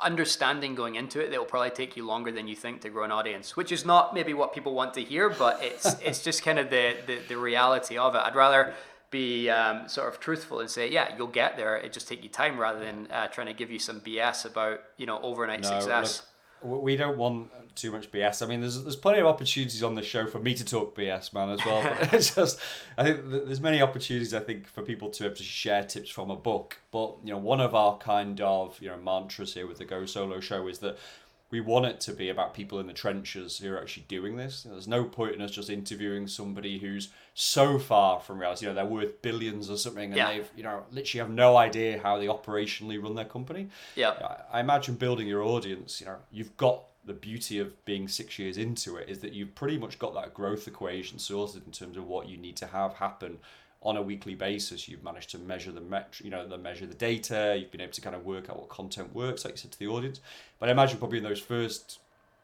understanding 0.00 0.74
going 0.74 0.94
into 0.96 1.20
it. 1.20 1.30
That 1.30 1.38
will 1.38 1.46
probably 1.46 1.70
take 1.70 1.96
you 1.96 2.06
longer 2.06 2.32
than 2.32 2.48
you 2.48 2.56
think 2.56 2.80
to 2.82 2.88
grow 2.88 3.04
an 3.04 3.12
audience, 3.12 3.56
which 3.56 3.72
is 3.72 3.84
not 3.84 4.14
maybe 4.14 4.34
what 4.34 4.54
people 4.54 4.74
want 4.74 4.94
to 4.94 5.02
hear, 5.02 5.28
but 5.28 5.62
it's 5.62 6.00
it's 6.02 6.22
just 6.22 6.42
kind 6.42 6.58
of 6.58 6.70
the, 6.70 6.96
the 7.06 7.18
the 7.28 7.36
reality 7.36 7.98
of 7.98 8.14
it. 8.14 8.18
I'd 8.18 8.34
rather 8.34 8.74
be 9.10 9.48
um, 9.48 9.88
sort 9.88 10.08
of 10.08 10.20
truthful 10.20 10.60
and 10.60 10.68
say, 10.68 10.90
yeah, 10.90 11.14
you'll 11.16 11.26
get 11.28 11.56
there. 11.56 11.76
It 11.76 11.92
just 11.92 12.08
take 12.08 12.22
you 12.22 12.28
time 12.28 12.58
rather 12.58 12.80
than 12.80 13.08
uh, 13.10 13.28
trying 13.28 13.46
to 13.46 13.54
give 13.54 13.70
you 13.70 13.78
some 13.78 14.00
BS 14.00 14.44
about 14.44 14.80
you 14.96 15.06
know 15.06 15.20
overnight 15.22 15.62
No, 15.62 15.68
success. 15.68 16.22
We 16.62 16.96
don't 16.96 17.16
want 17.16 17.50
too 17.74 17.92
much 17.92 18.10
BS. 18.10 18.42
I 18.42 18.46
mean, 18.46 18.60
there's 18.60 18.82
there's 18.82 18.96
plenty 18.96 19.20
of 19.20 19.26
opportunities 19.26 19.82
on 19.82 19.94
the 19.94 20.02
show 20.02 20.26
for 20.26 20.38
me 20.38 20.54
to 20.54 20.64
talk 20.64 20.96
BS, 20.96 21.32
man, 21.32 21.50
as 21.50 21.64
well. 21.64 21.82
But 21.82 22.12
it's 22.12 22.34
just, 22.34 22.58
I 22.96 23.04
think 23.04 23.20
there's 23.24 23.60
many 23.60 23.80
opportunities. 23.80 24.34
I 24.34 24.40
think 24.40 24.66
for 24.66 24.82
people 24.82 25.10
to 25.10 25.22
be 25.22 25.26
able 25.26 25.36
to 25.36 25.42
share 25.42 25.84
tips 25.84 26.10
from 26.10 26.30
a 26.30 26.36
book. 26.36 26.78
But 26.90 27.16
you 27.22 27.32
know, 27.32 27.38
one 27.38 27.60
of 27.60 27.74
our 27.74 27.96
kind 27.98 28.40
of 28.40 28.80
you 28.80 28.88
know 28.88 28.98
mantras 28.98 29.54
here 29.54 29.66
with 29.66 29.78
the 29.78 29.84
Go 29.84 30.06
Solo 30.06 30.40
show 30.40 30.66
is 30.66 30.80
that 30.80 30.98
we 31.50 31.60
want 31.60 31.86
it 31.86 31.98
to 32.00 32.12
be 32.12 32.28
about 32.28 32.52
people 32.52 32.78
in 32.78 32.86
the 32.86 32.92
trenches 32.92 33.58
who 33.58 33.72
are 33.72 33.80
actually 33.80 34.04
doing 34.08 34.36
this. 34.36 34.64
There's 34.64 34.86
no 34.88 35.04
point 35.04 35.34
in 35.34 35.40
us 35.40 35.50
just 35.50 35.70
interviewing 35.70 36.26
somebody 36.28 36.78
who's 36.78 37.08
so 37.34 37.78
far 37.78 38.20
from 38.20 38.38
reality. 38.38 38.66
You 38.66 38.70
know, 38.70 38.74
they're 38.74 38.84
worth 38.84 39.22
billions 39.22 39.70
or 39.70 39.78
something, 39.78 40.10
and 40.10 40.16
Yeah. 40.16 40.28
they've 40.32 40.50
you 40.56 40.62
know 40.62 40.84
literally 40.90 41.20
have 41.20 41.30
no 41.30 41.56
idea 41.56 42.00
how 42.02 42.18
they 42.18 42.26
operationally 42.26 43.02
run 43.02 43.14
their 43.14 43.24
company. 43.24 43.68
Yeah. 43.96 44.10
I- 44.10 44.58
I 44.58 44.60
imagine 44.60 44.96
building 44.96 45.26
your 45.26 45.42
audience, 45.42 46.00
you 46.00 46.06
know, 46.06 46.16
you've 46.30 46.56
got 46.56 46.84
the 47.04 47.14
beauty 47.14 47.58
of 47.58 47.82
being 47.86 48.06
six 48.08 48.38
years 48.38 48.58
into 48.58 48.96
it 48.96 49.08
is 49.08 49.20
that 49.20 49.32
you've 49.32 49.54
pretty 49.54 49.78
much 49.78 49.98
got 49.98 50.12
that 50.12 50.34
growth 50.34 50.68
equation 50.68 51.18
sorted 51.18 51.64
in 51.64 51.72
terms 51.72 51.96
of 51.96 52.06
what 52.06 52.28
you 52.28 52.36
need 52.36 52.54
to 52.58 52.66
have 52.66 52.92
happen 52.94 53.38
on 53.82 53.96
a 53.96 54.02
weekly 54.02 54.34
basis. 54.34 54.88
You've 54.88 55.04
managed 55.04 55.30
to 55.30 55.38
measure 55.38 55.72
the 55.72 55.80
met, 55.80 56.20
you 56.22 56.30
know, 56.30 56.46
the 56.46 56.58
measure 56.58 56.86
the 56.86 56.94
data. 56.94 57.56
You've 57.58 57.70
been 57.70 57.80
able 57.80 57.92
to 57.92 58.00
kind 58.00 58.16
of 58.16 58.24
work 58.24 58.50
out 58.50 58.58
what 58.58 58.68
content 58.68 59.14
works, 59.14 59.44
like 59.44 59.54
you 59.54 59.58
said 59.58 59.72
to 59.72 59.78
the 59.78 59.86
audience. 59.86 60.20
But 60.58 60.68
I 60.68 60.72
imagine 60.72 60.98
probably 60.98 61.18
in 61.18 61.24
those 61.24 61.40
first 61.40 62.00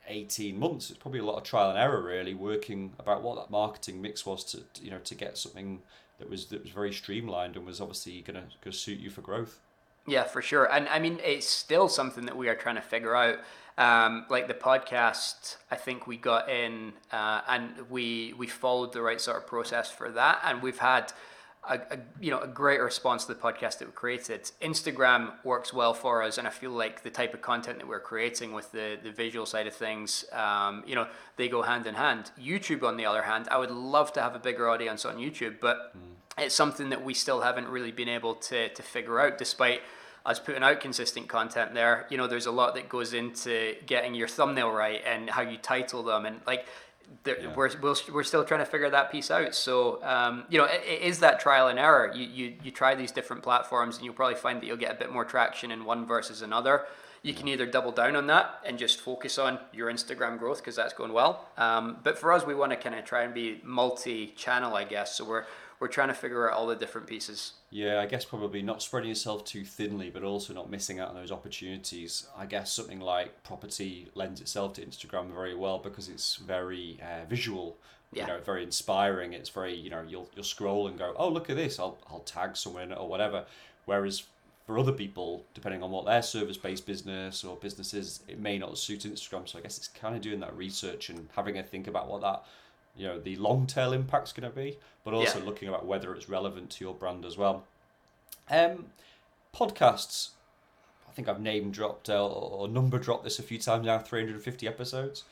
18 0.07 0.59
months 0.59 0.91
it's 0.91 0.99
probably 0.99 1.18
a 1.18 1.24
lot 1.24 1.39
of 1.39 1.45
trial 1.45 1.70
and 1.70 1.78
error 1.78 2.03
really 2.03 2.35
working 2.35 2.93
about 2.99 3.22
what 3.22 3.37
that 3.37 3.51
marketing 3.51 4.03
mix 4.03 4.26
was 4.26 4.45
to 4.45 4.61
you 4.82 4.91
know 4.91 4.99
to 4.99 5.14
get 5.14 5.39
something 5.39 5.80
that 6.18 6.28
was 6.28 6.45
that 6.49 6.62
was 6.62 6.70
very 6.70 6.93
streamlined 6.93 7.57
and 7.57 7.64
was 7.64 7.80
obviously 7.80 8.20
going 8.20 8.39
to 8.61 8.70
suit 8.70 8.99
you 8.99 9.09
for 9.09 9.22
growth 9.22 9.61
Yeah, 10.07 10.24
for 10.24 10.43
sure. 10.43 10.70
And 10.70 10.89
I 10.89 10.99
mean, 10.99 11.18
it's 11.24 11.49
still 11.49 11.89
something 11.89 12.26
that 12.26 12.37
we 12.37 12.49
are 12.49 12.55
trying 12.55 12.74
to 12.74 12.82
figure 12.82 13.16
out. 13.16 13.39
Um, 13.77 14.25
like 14.31 14.47
the 14.47 14.55
podcast, 14.55 15.57
I 15.68 15.75
think 15.75 16.07
we 16.07 16.16
got 16.16 16.49
in 16.49 16.93
uh, 17.11 17.41
and 17.49 17.70
we 17.91 18.33
we 18.39 18.47
followed 18.47 18.93
the 18.93 19.03
right 19.03 19.20
sort 19.20 19.37
of 19.37 19.47
process 19.49 19.91
for 19.91 20.11
that, 20.12 20.41
and 20.45 20.62
we've 20.62 20.79
had. 20.79 21.12
A, 21.66 21.77
a 21.77 21.99
you 22.20 22.31
know 22.31 22.41
a 22.41 22.47
great 22.47 22.79
response 22.79 23.25
to 23.25 23.33
the 23.33 23.41
podcast 23.41 23.79
that 23.79 23.87
we 23.87 23.93
created. 23.93 24.51
Instagram 24.61 25.33
works 25.45 25.72
well 25.72 25.95
for 25.95 26.22
us, 26.22 26.37
and 26.37 26.47
I 26.47 26.51
feel 26.51 26.72
like 26.72 27.03
the 27.03 27.09
type 27.09 27.33
of 27.33 27.41
content 27.41 27.79
that 27.79 27.89
we're 27.89 28.01
creating 28.01 28.53
with 28.53 28.70
the 28.72 28.99
the 29.03 29.11
visual 29.11 29.47
side 29.47 29.66
of 29.66 29.72
things, 29.72 30.27
um, 30.35 30.85
you 30.87 30.95
know, 30.95 31.07
they 31.39 31.49
go 31.49 31.62
hand 31.62 31.87
in 31.87 31.95
hand. 31.95 32.33
YouTube, 32.39 32.83
on 32.83 32.99
the 32.99 33.07
other 33.07 33.22
hand, 33.22 33.49
I 33.51 33.57
would 33.57 33.70
love 33.70 34.12
to 34.12 34.20
have 34.20 34.35
a 34.35 34.39
bigger 34.39 34.68
audience 34.68 35.07
on 35.07 35.16
YouTube, 35.16 35.59
but 35.59 35.95
it's 36.37 36.55
something 36.55 36.91
that 36.91 37.03
we 37.03 37.14
still 37.14 37.41
haven't 37.41 37.68
really 37.68 37.93
been 37.93 38.11
able 38.11 38.35
to 38.35 38.68
to 38.68 38.83
figure 38.83 39.18
out, 39.18 39.39
despite 39.39 39.81
us 40.27 40.39
putting 40.39 40.62
out 40.62 40.81
consistent 40.81 41.29
content 41.29 41.75
there. 41.75 42.07
You 42.11 42.16
know, 42.16 42.27
there's 42.27 42.47
a 42.47 42.53
lot 42.53 42.75
that 42.75 42.89
goes 42.89 43.12
into 43.14 43.75
getting 43.87 44.14
your 44.14 44.29
thumbnail 44.29 44.70
right 44.70 45.03
and 45.07 45.29
how 45.31 45.43
you 45.43 45.59
title 45.59 46.03
them, 46.03 46.27
and 46.27 46.41
like. 46.47 46.66
There, 47.22 47.39
Yeah. 47.39 47.55
we're, 47.55 47.70
we're, 47.83 47.95
we're 48.14 48.22
still 48.25 48.45
trying 48.45 48.61
to 48.61 48.66
figure 48.66 48.89
that 48.89 49.12
piece 49.12 49.31
out. 49.31 49.55
So, 49.55 50.03
um, 50.03 50.45
you 50.49 50.57
know, 50.59 50.64
it, 50.64 50.83
it 50.87 51.03
is 51.03 51.18
that 51.18 51.39
trial 51.39 51.68
and 51.68 51.79
error. 51.79 52.11
You, 52.14 52.25
you, 52.25 52.55
you 52.62 52.70
try 52.70 52.95
these 52.95 53.12
different 53.12 53.43
platforms 53.43 53.97
and 53.97 54.07
you'll 54.07 54.14
probably 54.14 54.37
find 54.37 54.59
that 54.61 54.66
you'll 54.66 54.79
get 54.79 54.91
a 54.91 54.99
bit 54.99 55.12
more 55.12 55.25
traction 55.27 55.70
in 55.70 55.85
one 55.85 56.07
versus 56.07 56.41
another. 56.41 56.87
You 57.22 57.35
can 57.35 57.47
either 57.47 57.66
double 57.66 57.93
down 57.93 58.16
on 58.16 58.27
that 58.29 58.59
and 58.64 58.79
just 58.79 59.01
focus 59.03 59.39
on 59.39 59.59
your 59.70 59.93
Instagram 59.93 60.39
growth 60.39 60.59
because 60.59 60.77
that's 60.77 60.95
going 60.95 61.12
well. 61.12 61.47
Um, 61.59 61.99
but 62.03 62.18
for 62.18 62.33
us, 62.33 62.47
we 62.47 62.55
want 62.55 62.72
to 62.72 62.77
kind 62.77 62.95
of 62.95 63.05
try 63.05 63.22
and 63.22 63.35
be 63.35 63.61
multi-channel, 63.62 64.75
I 64.75 64.85
guess. 64.85 65.14
So 65.14 65.27
we're 65.27 65.45
we're 65.85 65.89
trying 65.89 66.09
to 66.09 66.14
figure 66.14 66.51
out 66.51 66.57
all 66.57 66.66
the 66.66 66.74
different 66.74 67.07
pieces. 67.07 67.53
Yeah, 67.68 68.01
I 68.01 68.07
guess 68.07 68.24
probably 68.24 68.62
not 68.62 68.80
spreading 68.80 69.11
yourself 69.11 69.45
too 69.45 69.66
thinly, 69.66 70.09
but 70.09 70.22
also 70.22 70.55
not 70.55 70.70
missing 70.70 70.99
out 70.99 71.11
on 71.11 71.14
those 71.14 71.30
opportunities. 71.30 72.26
I 72.35 72.47
guess 72.47 72.72
something 72.72 73.01
like 73.01 73.43
property 73.43 74.09
lends 74.14 74.41
itself 74.41 74.72
to 74.74 74.80
Instagram 74.80 75.35
very 75.35 75.55
well 75.55 75.78
because 75.78 76.09
it's 76.09 76.37
very 76.37 76.99
uh, 77.03 77.26
visual. 77.26 77.76
Yeah. 78.14 78.22
You 78.22 78.28
know, 78.28 78.41
very 78.41 78.62
inspiring. 78.62 79.35
It's 79.35 79.51
very 79.51 79.74
you 79.74 79.91
know 79.91 80.03
you'll 80.09 80.30
you'll 80.35 80.43
scroll 80.43 80.89
and 80.89 80.99
go, 80.99 81.12
oh 81.18 81.28
look 81.28 81.51
at 81.51 81.57
this. 81.57 81.78
I'll 81.78 81.99
I'll 82.09 82.20
tag 82.20 82.57
someone 82.57 82.85
in 82.85 82.93
it 82.93 82.99
or 82.99 83.07
whatever. 83.07 83.45
Whereas 83.85 84.22
for 84.66 84.78
other 84.78 84.93
people, 84.93 85.45
depending 85.53 85.82
on 85.82 85.91
what 85.91 86.07
their 86.07 86.22
service 86.22 86.57
based 86.57 86.87
business 86.87 87.45
or 87.45 87.57
business 87.57 87.93
is, 87.93 88.20
it 88.26 88.39
may 88.39 88.57
not 88.57 88.78
suit 88.78 89.01
Instagram. 89.01 89.47
So 89.47 89.59
I 89.59 89.61
guess 89.61 89.76
it's 89.76 89.89
kind 89.89 90.16
of 90.16 90.22
doing 90.22 90.41
that 90.41 90.57
research 90.57 91.11
and 91.11 91.28
having 91.37 91.59
a 91.59 91.62
think 91.62 91.89
about 91.89 92.09
what 92.09 92.22
that 92.22 92.43
you 92.97 93.07
know 93.07 93.19
the 93.21 93.37
long 93.37 93.67
tail 93.67 93.93
impact's 93.93 94.33
going 94.33 94.49
to 94.49 94.55
be, 94.55 94.79
but 95.05 95.15
also 95.15 95.39
Yeah. 95.39 95.45
looking 95.45 95.69
about 95.69 95.85
whether 95.87 96.15
it's 96.15 96.29
relevant 96.29 96.71
to 96.71 96.85
your 96.85 96.95
brand 96.95 97.25
as 97.25 97.37
well. 97.37 97.65
Um, 98.51 98.87
podcasts. 99.55 100.31
I 101.09 101.13
think 101.13 101.29
I've 101.29 101.41
name 101.41 101.71
dropped 101.71 102.11
uh, 102.11 102.27
or 102.27 102.67
number 102.69 102.99
dropped 102.99 103.25
this 103.25 103.39
a 103.39 103.43
few 103.43 103.59
times 103.59 103.87
now. 103.87 103.99
Three 103.99 104.21
hundred 104.21 104.35
and 104.35 104.43
fifty 104.45 104.67
episodes. 104.67 105.25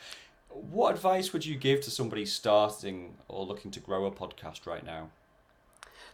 What 0.49 0.95
advice 0.95 1.33
would 1.33 1.45
you 1.47 1.57
give 1.57 1.81
to 1.83 1.91
somebody 1.91 2.27
starting 2.27 3.15
or 3.29 3.45
looking 3.45 3.71
to 3.73 3.81
grow 3.81 4.05
a 4.07 4.11
podcast 4.11 4.67
right 4.67 4.85
now? 4.85 5.09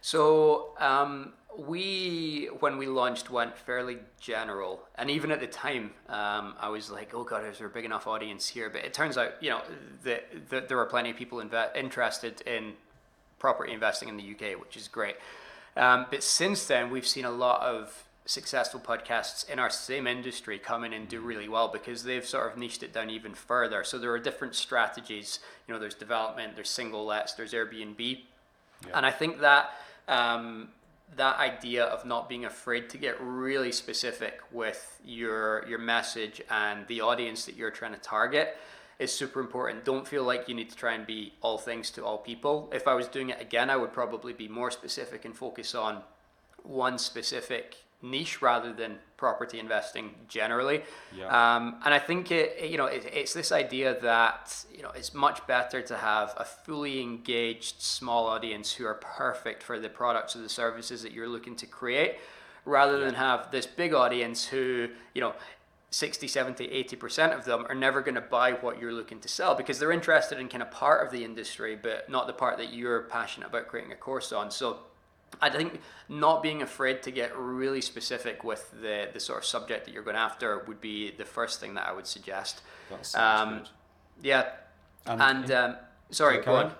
So 0.01 0.69
um, 0.79 1.33
we, 1.57 2.49
when 2.59 2.77
we 2.77 2.87
launched, 2.87 3.29
went 3.29 3.57
fairly 3.57 3.97
general, 4.19 4.81
and 4.95 5.09
even 5.09 5.31
at 5.31 5.39
the 5.39 5.47
time, 5.47 5.91
um, 6.07 6.55
I 6.59 6.69
was 6.69 6.89
like, 6.89 7.13
"Oh 7.13 7.23
God, 7.23 7.45
is 7.45 7.57
there 7.57 7.67
a 7.67 7.69
big 7.69 7.85
enough 7.85 8.07
audience 8.07 8.47
here?" 8.47 8.69
But 8.69 8.85
it 8.85 8.93
turns 8.93 9.17
out, 9.17 9.33
you 9.41 9.49
know, 9.49 9.61
that, 10.03 10.49
that 10.49 10.69
there 10.69 10.79
are 10.79 10.85
plenty 10.85 11.09
of 11.09 11.17
people 11.17 11.39
inve- 11.39 11.75
interested 11.75 12.41
in 12.41 12.73
property 13.39 13.73
investing 13.73 14.09
in 14.09 14.17
the 14.17 14.31
UK, 14.31 14.59
which 14.59 14.77
is 14.77 14.87
great. 14.87 15.15
Um, 15.75 16.07
but 16.09 16.23
since 16.23 16.65
then, 16.65 16.89
we've 16.89 17.07
seen 17.07 17.25
a 17.25 17.31
lot 17.31 17.61
of 17.61 18.05
successful 18.25 18.79
podcasts 18.79 19.49
in 19.49 19.57
our 19.57 19.71
same 19.71 20.05
industry 20.05 20.59
come 20.59 20.83
in 20.83 20.93
and 20.93 21.07
do 21.07 21.19
really 21.19 21.49
well 21.49 21.67
because 21.67 22.03
they've 22.03 22.25
sort 22.25 22.51
of 22.51 22.59
niched 22.59 22.83
it 22.83 22.93
down 22.93 23.09
even 23.09 23.33
further. 23.33 23.83
So 23.83 23.97
there 23.97 24.11
are 24.11 24.19
different 24.19 24.53
strategies. 24.55 25.39
You 25.67 25.73
know, 25.73 25.79
there's 25.79 25.95
development, 25.95 26.55
there's 26.55 26.69
single 26.69 27.05
lets, 27.05 27.33
there's 27.33 27.53
Airbnb, 27.53 27.99
yeah. 27.99 28.91
and 28.93 29.05
I 29.05 29.11
think 29.11 29.39
that 29.39 29.71
um, 30.09 30.69
that 31.15 31.37
idea 31.37 31.85
of 31.85 32.05
not 32.05 32.27
being 32.27 32.45
afraid 32.45 32.89
to 32.89 32.97
get 32.97 33.15
really 33.21 33.71
specific 33.71 34.41
with 34.51 34.99
your 35.05 35.65
your 35.67 35.79
message 35.79 36.41
and 36.49 36.85
the 36.87 37.01
audience 37.01 37.45
that 37.45 37.55
you're 37.55 37.71
trying 37.71 37.93
to 37.93 37.99
target 37.99 38.57
is 38.99 39.13
super 39.13 39.39
important. 39.39 39.85
Don't 39.85 40.07
feel 40.07 40.23
like 40.23 40.49
you 40.49 40.55
need 40.55 40.69
to 40.69 40.75
try 40.75 40.93
and 40.93 41.07
be 41.07 41.33
all 41.41 41.57
things 41.57 41.89
to 41.91 42.03
all 42.03 42.17
people. 42.17 42.69
If 42.73 42.85
I 42.87 42.95
was 42.95 43.07
doing 43.07 43.29
it 43.29 43.41
again, 43.41 43.69
I 43.69 43.77
would 43.77 43.93
probably 43.93 44.33
be 44.33 44.49
more 44.49 44.71
specific 44.71 45.23
and 45.23 45.35
focus 45.35 45.73
on 45.73 46.01
one 46.63 46.97
specific 46.97 47.77
niche 48.01 48.41
rather 48.41 48.73
than 48.73 48.97
property 49.17 49.59
investing 49.59 50.11
generally. 50.27 50.81
Yeah. 51.15 51.27
Um, 51.27 51.75
and 51.83 51.93
I 51.93 51.99
think 51.99 52.31
it, 52.31 52.69
you 52.69 52.77
know, 52.77 52.85
it, 52.85 53.05
it's 53.11 53.33
this 53.33 53.51
idea 53.51 53.99
that 54.01 54.65
you 54.73 54.81
know 54.81 54.91
it's 54.91 55.13
much 55.13 55.45
better 55.47 55.81
to 55.81 55.97
have 55.97 56.33
a 56.37 56.45
fully 56.45 57.01
engaged 57.01 57.81
small 57.81 58.27
audience 58.27 58.71
who 58.73 58.85
are 58.85 58.95
perfect 58.95 59.61
for 59.61 59.79
the 59.79 59.89
products 59.89 60.35
or 60.35 60.39
the 60.39 60.49
services 60.49 61.03
that 61.03 61.11
you're 61.11 61.27
looking 61.27 61.55
to 61.57 61.65
create, 61.65 62.15
rather 62.65 62.97
yeah. 62.99 63.05
than 63.05 63.15
have 63.15 63.51
this 63.51 63.65
big 63.65 63.93
audience 63.93 64.45
who 64.45 64.87
you 65.13 65.21
know 65.21 65.33
60 65.91 66.27
70 66.27 66.67
80% 66.67 67.35
of 67.35 67.45
them 67.45 67.65
are 67.67 67.73
never 67.73 68.01
going 68.01 68.15
to 68.15 68.21
buy 68.21 68.51
what 68.51 68.79
you're 68.79 68.93
looking 68.93 69.19
to 69.21 69.27
sell 69.27 69.55
because 69.55 69.79
they're 69.79 69.91
interested 69.91 70.37
in 70.37 70.47
kind 70.47 70.61
of 70.61 70.69
part 70.69 71.03
of 71.03 71.11
the 71.11 71.25
industry 71.25 71.75
but 71.75 72.07
not 72.07 72.27
the 72.27 72.33
part 72.33 72.57
that 72.57 72.71
you're 72.71 73.01
passionate 73.03 73.47
about 73.47 73.67
creating 73.67 73.91
a 73.91 73.95
course 73.95 74.31
on 74.31 74.51
so 74.51 74.77
I 75.41 75.49
think 75.49 75.79
not 76.07 76.43
being 76.43 76.61
afraid 76.61 77.03
to 77.03 77.11
get 77.11 77.37
really 77.37 77.81
specific 77.81 78.43
with 78.43 78.71
the, 78.81 79.09
the 79.13 79.19
sort 79.19 79.39
of 79.39 79.45
subject 79.45 79.85
that 79.85 79.93
you're 79.93 80.03
going 80.03 80.15
after 80.15 80.59
would 80.67 80.81
be 80.81 81.11
the 81.11 81.25
first 81.25 81.59
thing 81.59 81.75
that 81.75 81.87
I 81.87 81.93
would 81.93 82.07
suggest. 82.07 82.61
Um, 83.15 83.63
yeah, 84.21 84.49
and, 85.05 85.21
and 85.21 85.51
um, 85.51 85.75
sorry, 86.11 86.41
go 86.43 86.55
on. 86.55 86.71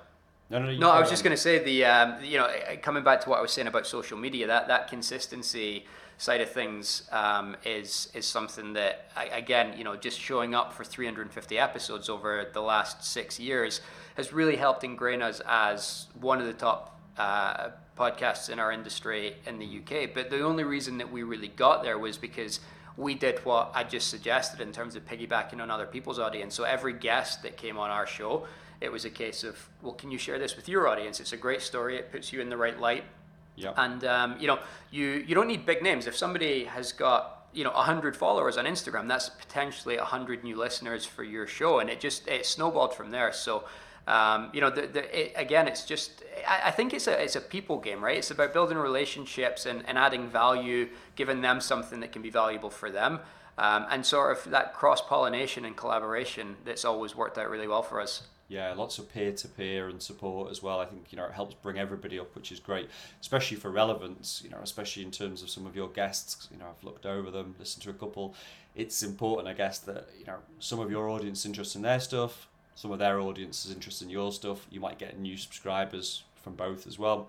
No, 0.50 0.58
no, 0.58 0.76
no, 0.76 0.90
I 0.90 1.00
was 1.00 1.12
just 1.12 1.24
going 1.24 1.36
to 1.36 1.42
say 1.42 1.64
the 1.64 1.86
um, 1.86 2.24
you 2.24 2.38
know 2.38 2.50
coming 2.82 3.04
back 3.04 3.22
to 3.22 3.30
what 3.30 3.38
I 3.38 3.42
was 3.42 3.52
saying 3.52 3.68
about 3.68 3.86
social 3.86 4.18
media 4.18 4.48
that 4.48 4.68
that 4.68 4.88
consistency 4.88 5.86
side 6.18 6.42
of 6.42 6.50
things 6.50 7.08
um, 7.12 7.56
is 7.64 8.10
is 8.16 8.26
something 8.26 8.74
that 8.74 9.12
again 9.32 9.78
you 9.78 9.84
know 9.84 9.96
just 9.96 10.20
showing 10.20 10.56
up 10.56 10.74
for 10.74 10.84
350 10.84 11.58
episodes 11.60 12.10
over 12.10 12.48
the 12.52 12.62
last 12.62 13.04
six 13.04 13.40
years 13.40 13.82
has 14.18 14.34
really 14.34 14.56
helped 14.56 14.84
ingrain 14.84 15.22
us 15.22 15.40
as 15.48 16.08
one 16.20 16.42
of 16.42 16.48
the 16.48 16.54
top 16.54 17.00
uh, 17.18 17.70
podcasts 18.00 18.50
in 18.50 18.60
our 18.60 18.72
industry 18.72 19.36
in 19.46 19.60
the 19.60 19.80
UK. 19.80 20.14
But 20.14 20.30
the 20.30 20.42
only 20.42 20.64
reason 20.64 20.98
that 21.00 21.12
we 21.12 21.24
really 21.24 21.50
got 21.50 21.84
there 21.84 22.00
was 22.00 22.18
because 22.18 22.62
we 22.96 23.14
did 23.14 23.44
what 23.46 23.72
I 23.74 23.84
just 23.84 24.10
suggested 24.10 24.62
in 24.62 24.72
terms 24.72 24.96
of 24.96 25.06
piggybacking 25.06 25.62
on 25.62 25.70
other 25.70 25.86
people's 25.86 26.20
audience. 26.20 26.56
So 26.56 26.64
every 26.64 26.94
guest 26.94 27.44
that 27.44 27.58
came 27.58 27.78
on 27.78 27.90
our 27.90 28.08
show, 28.08 28.46
it 28.82 28.92
was 28.92 29.06
a 29.06 29.10
case 29.10 29.44
of, 29.44 29.58
well, 29.82 29.94
can 29.94 30.12
you 30.12 30.18
share 30.18 30.40
this 30.40 30.56
with 30.56 30.70
your 30.70 30.88
audience? 30.88 31.20
It's 31.20 31.34
a 31.34 31.38
great 31.38 31.62
story. 31.62 31.98
It 31.98 32.12
puts 32.12 32.32
you 32.32 32.42
in 32.42 32.50
the 32.50 32.58
right 32.58 32.80
light. 32.80 33.04
Yep. 33.56 33.74
And 33.78 34.06
um, 34.06 34.38
you 34.40 34.48
know, 34.48 34.60
you 34.90 35.24
you 35.28 35.36
don't 35.36 35.48
need 35.48 35.66
big 35.66 35.84
names. 35.84 36.08
If 36.08 36.16
somebody 36.16 36.64
has 36.64 36.94
got 36.94 37.48
you 37.54 37.66
know 37.66 37.72
100 37.72 38.16
followers 38.16 38.58
on 38.58 38.66
Instagram, 38.66 39.08
that's 39.10 39.28
potentially 39.28 39.98
100 39.98 40.44
new 40.46 40.56
listeners 40.56 41.06
for 41.06 41.24
your 41.24 41.46
show, 41.46 41.80
and 41.80 41.90
it 41.90 42.00
just 42.00 42.26
it 42.28 42.46
snowballed 42.46 42.94
from 42.94 43.12
there. 43.12 43.34
So 43.34 43.66
um, 44.10 44.50
you 44.54 44.60
know, 44.60 44.72
the, 44.72 44.88
the, 44.88 45.20
it, 45.20 45.34
again, 45.36 45.68
it's 45.68 45.86
just 45.86 46.24
I, 46.48 46.70
I, 46.70 46.72
think 46.72 46.96
it's 46.96 47.06
a 47.06 47.22
it's 47.22 47.36
a 47.36 47.42
people 47.42 47.78
game, 47.78 48.04
right? 48.04 48.18
It's 48.18 48.32
about 48.32 48.54
building 48.54 48.78
relationships 48.78 49.68
and, 49.68 49.84
and 49.88 50.00
adding 50.00 50.28
value, 50.28 50.90
giving 51.16 51.42
them 51.42 51.62
something 51.62 52.00
that 52.00 52.12
can 52.12 52.24
be 52.24 52.32
valuable 52.32 52.72
for 52.72 52.90
them, 52.90 53.20
um, 53.60 53.86
and 53.92 54.04
sort 54.04 54.36
of 54.36 54.50
that 54.50 54.74
cross 54.74 55.00
pollination 55.00 55.64
and 55.64 55.78
collaboration 55.78 56.56
that's 56.66 56.86
always 56.86 57.16
worked 57.16 57.38
out 57.38 57.52
really 57.52 57.68
well 57.68 57.84
for 57.84 58.02
us. 58.02 58.24
Yeah, 58.48 58.74
lots 58.74 58.98
of 58.98 59.14
peer 59.14 59.32
to 59.32 59.48
peer 59.48 59.90
and 59.90 60.02
support 60.02 60.50
as 60.50 60.64
well. 60.64 60.80
I 60.80 60.86
think 60.86 61.12
you 61.12 61.18
know 61.20 61.26
it 61.26 61.34
helps 61.34 61.54
bring 61.54 61.78
everybody 61.78 62.20
up, 62.20 62.36
which 62.36 62.52
is 62.52 62.60
great, 62.60 62.90
especially 63.22 63.58
for 63.58 63.70
relevance. 63.70 64.42
You 64.44 64.50
know, 64.50 64.60
especially 64.64 65.04
in 65.04 65.12
terms 65.12 65.44
of 65.44 65.52
some 65.52 65.68
of 65.68 65.76
your 65.76 65.88
guests. 65.88 66.48
You 66.52 66.58
know, 66.58 66.66
I've 66.66 66.84
looked 66.84 67.06
over 67.06 67.30
them, 67.30 67.54
listened 67.60 67.84
to 67.84 67.92
a 67.92 67.94
couple. 67.94 68.34
It's 68.76 69.04
important, 69.04 69.48
I 69.48 69.54
guess, 69.54 69.78
that 69.80 70.10
you 70.18 70.26
know 70.26 70.38
some 70.58 70.80
of 70.80 70.90
your 70.90 71.10
audience 71.10 71.46
interested 71.46 71.78
in 71.78 71.84
their 71.84 72.00
stuff, 72.00 72.49
some 72.80 72.94
of 72.94 73.00
their 73.00 73.20
audience 73.20 73.66
is 73.66 73.74
interested 73.74 74.06
in 74.06 74.10
your 74.10 74.32
stuff. 74.32 74.66
You 74.72 74.80
might 74.80 74.98
get 74.98 75.20
new 75.20 75.36
subscribers 75.36 76.24
from 76.42 76.56
both 76.56 76.88
as 76.88 76.98
well. 76.98 77.28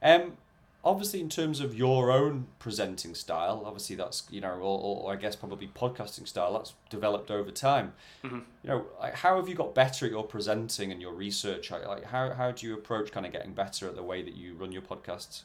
Um, 0.00 0.36
obviously, 0.84 1.18
in 1.18 1.28
terms 1.28 1.58
of 1.58 1.74
your 1.74 2.12
own 2.12 2.46
presenting 2.60 3.16
style, 3.16 3.64
obviously 3.66 3.96
that's 3.96 4.22
you 4.30 4.40
know, 4.40 4.52
or, 4.52 5.02
or 5.02 5.12
I 5.12 5.16
guess 5.16 5.34
probably 5.34 5.66
podcasting 5.66 6.28
style 6.28 6.52
that's 6.52 6.74
developed 6.90 7.32
over 7.32 7.50
time. 7.50 7.94
Mm-hmm. 8.22 8.38
You 8.62 8.70
know, 8.70 8.86
like 9.00 9.14
how 9.14 9.34
have 9.34 9.48
you 9.48 9.56
got 9.56 9.74
better 9.74 10.06
at 10.06 10.12
your 10.12 10.22
presenting 10.22 10.92
and 10.92 11.02
your 11.02 11.12
research? 11.12 11.72
Like 11.72 12.04
how 12.04 12.32
how 12.32 12.52
do 12.52 12.64
you 12.64 12.74
approach 12.74 13.10
kind 13.10 13.26
of 13.26 13.32
getting 13.32 13.52
better 13.52 13.88
at 13.88 13.96
the 13.96 14.04
way 14.04 14.22
that 14.22 14.36
you 14.36 14.54
run 14.54 14.70
your 14.70 14.82
podcasts? 14.82 15.42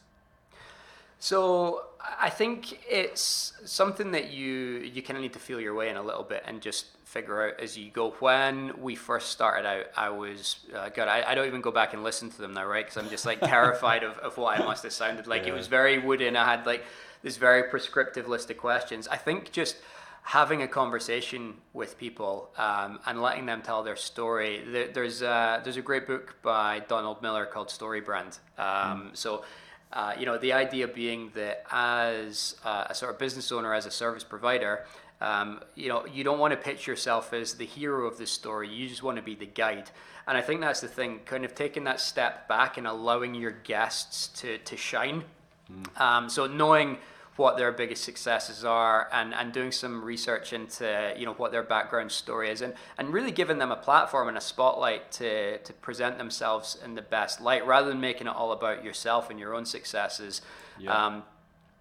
So 1.18 1.86
I 2.20 2.30
think 2.30 2.78
it's 2.88 3.52
something 3.64 4.12
that 4.12 4.30
you 4.30 4.78
you 4.94 5.02
kind 5.02 5.16
of 5.16 5.22
need 5.22 5.32
to 5.32 5.40
feel 5.40 5.60
your 5.60 5.74
way 5.74 5.88
in 5.88 5.96
a 5.96 6.02
little 6.02 6.22
bit 6.22 6.44
and 6.46 6.60
just 6.60 6.86
figure 7.10 7.48
out 7.48 7.60
as 7.60 7.76
you 7.76 7.90
go. 7.90 8.10
When 8.20 8.80
we 8.80 8.94
first 8.94 9.30
started 9.30 9.66
out, 9.66 9.86
I 9.96 10.10
was 10.10 10.60
uh, 10.74 10.88
God. 10.90 11.08
I, 11.08 11.30
I 11.30 11.34
don't 11.34 11.48
even 11.48 11.60
go 11.60 11.72
back 11.72 11.92
and 11.92 12.04
listen 12.04 12.30
to 12.30 12.40
them 12.40 12.54
now, 12.54 12.64
right? 12.64 12.86
Because 12.86 13.02
I'm 13.02 13.10
just 13.10 13.26
like 13.26 13.40
terrified 13.40 14.04
of, 14.04 14.16
of 14.18 14.36
what 14.38 14.60
I 14.60 14.64
must 14.64 14.84
have 14.84 14.92
sounded 14.92 15.26
like. 15.26 15.42
Yeah. 15.42 15.50
It 15.50 15.54
was 15.54 15.66
very 15.66 15.98
wooden. 15.98 16.36
I 16.36 16.44
had 16.44 16.66
like 16.66 16.84
this 17.22 17.36
very 17.36 17.64
prescriptive 17.64 18.28
list 18.28 18.50
of 18.50 18.58
questions. 18.58 19.08
I 19.08 19.16
think 19.16 19.50
just 19.50 19.76
having 20.22 20.62
a 20.62 20.68
conversation 20.68 21.54
with 21.72 21.98
people 21.98 22.50
um, 22.56 23.00
and 23.06 23.20
letting 23.20 23.46
them 23.46 23.62
tell 23.62 23.82
their 23.82 23.96
story. 23.96 24.62
There, 24.66 24.88
there's 24.88 25.22
a, 25.22 25.60
there's 25.64 25.78
a 25.78 25.82
great 25.82 26.06
book 26.06 26.36
by 26.42 26.80
Donald 26.88 27.22
Miller 27.22 27.46
called 27.46 27.70
Story 27.70 28.00
Brand. 28.00 28.38
Um, 28.56 28.66
mm. 28.66 29.16
So 29.16 29.44
uh, 29.92 30.14
you 30.18 30.24
know, 30.24 30.38
the 30.38 30.52
idea 30.52 30.86
being 30.86 31.32
that 31.34 31.64
as 31.70 32.56
uh, 32.64 32.84
a 32.88 32.94
sort 32.94 33.12
of 33.12 33.18
business 33.18 33.50
owner, 33.50 33.74
as 33.74 33.86
a 33.86 33.90
service 33.90 34.22
provider, 34.22 34.84
um, 35.20 35.60
you 35.74 35.88
know, 35.88 36.06
you 36.06 36.24
don't 36.24 36.38
want 36.38 36.52
to 36.52 36.56
pitch 36.56 36.86
yourself 36.86 37.32
as 37.32 37.54
the 37.54 37.66
hero 37.66 38.06
of 38.06 38.18
the 38.18 38.26
story. 38.26 38.68
You 38.68 38.88
just 38.88 39.02
want 39.02 39.16
to 39.16 39.22
be 39.22 39.34
the 39.34 39.46
guide. 39.46 39.90
And 40.26 40.36
I 40.38 40.40
think 40.40 40.60
that's 40.60 40.80
the 40.80 40.88
thing, 40.88 41.20
kind 41.24 41.44
of 41.44 41.54
taking 41.54 41.84
that 41.84 42.00
step 42.00 42.48
back 42.48 42.78
and 42.78 42.86
allowing 42.86 43.34
your 43.34 43.50
guests 43.50 44.28
to, 44.40 44.58
to 44.58 44.76
shine. 44.76 45.24
Mm. 45.70 46.00
Um, 46.00 46.28
so 46.28 46.46
knowing 46.46 46.98
what 47.36 47.56
their 47.56 47.72
biggest 47.72 48.04
successes 48.04 48.64
are 48.64 49.08
and, 49.12 49.32
and 49.32 49.52
doing 49.52 49.72
some 49.72 50.04
research 50.04 50.52
into 50.52 51.14
you 51.16 51.24
know 51.24 51.32
what 51.32 51.50
their 51.50 51.62
background 51.62 52.12
story 52.12 52.50
is 52.50 52.60
and, 52.60 52.74
and 52.98 53.14
really 53.14 53.30
giving 53.30 53.56
them 53.56 53.72
a 53.72 53.76
platform 53.76 54.28
and 54.28 54.36
a 54.36 54.40
spotlight 54.40 55.10
to, 55.10 55.56
to 55.58 55.72
present 55.74 56.18
themselves 56.18 56.76
in 56.84 56.94
the 56.94 57.02
best 57.02 57.40
light 57.40 57.66
rather 57.66 57.88
than 57.88 57.98
making 57.98 58.26
it 58.26 58.34
all 58.36 58.52
about 58.52 58.84
yourself 58.84 59.30
and 59.30 59.40
your 59.40 59.54
own 59.54 59.64
successes 59.64 60.42
yeah. 60.78 61.06
um, 61.06 61.22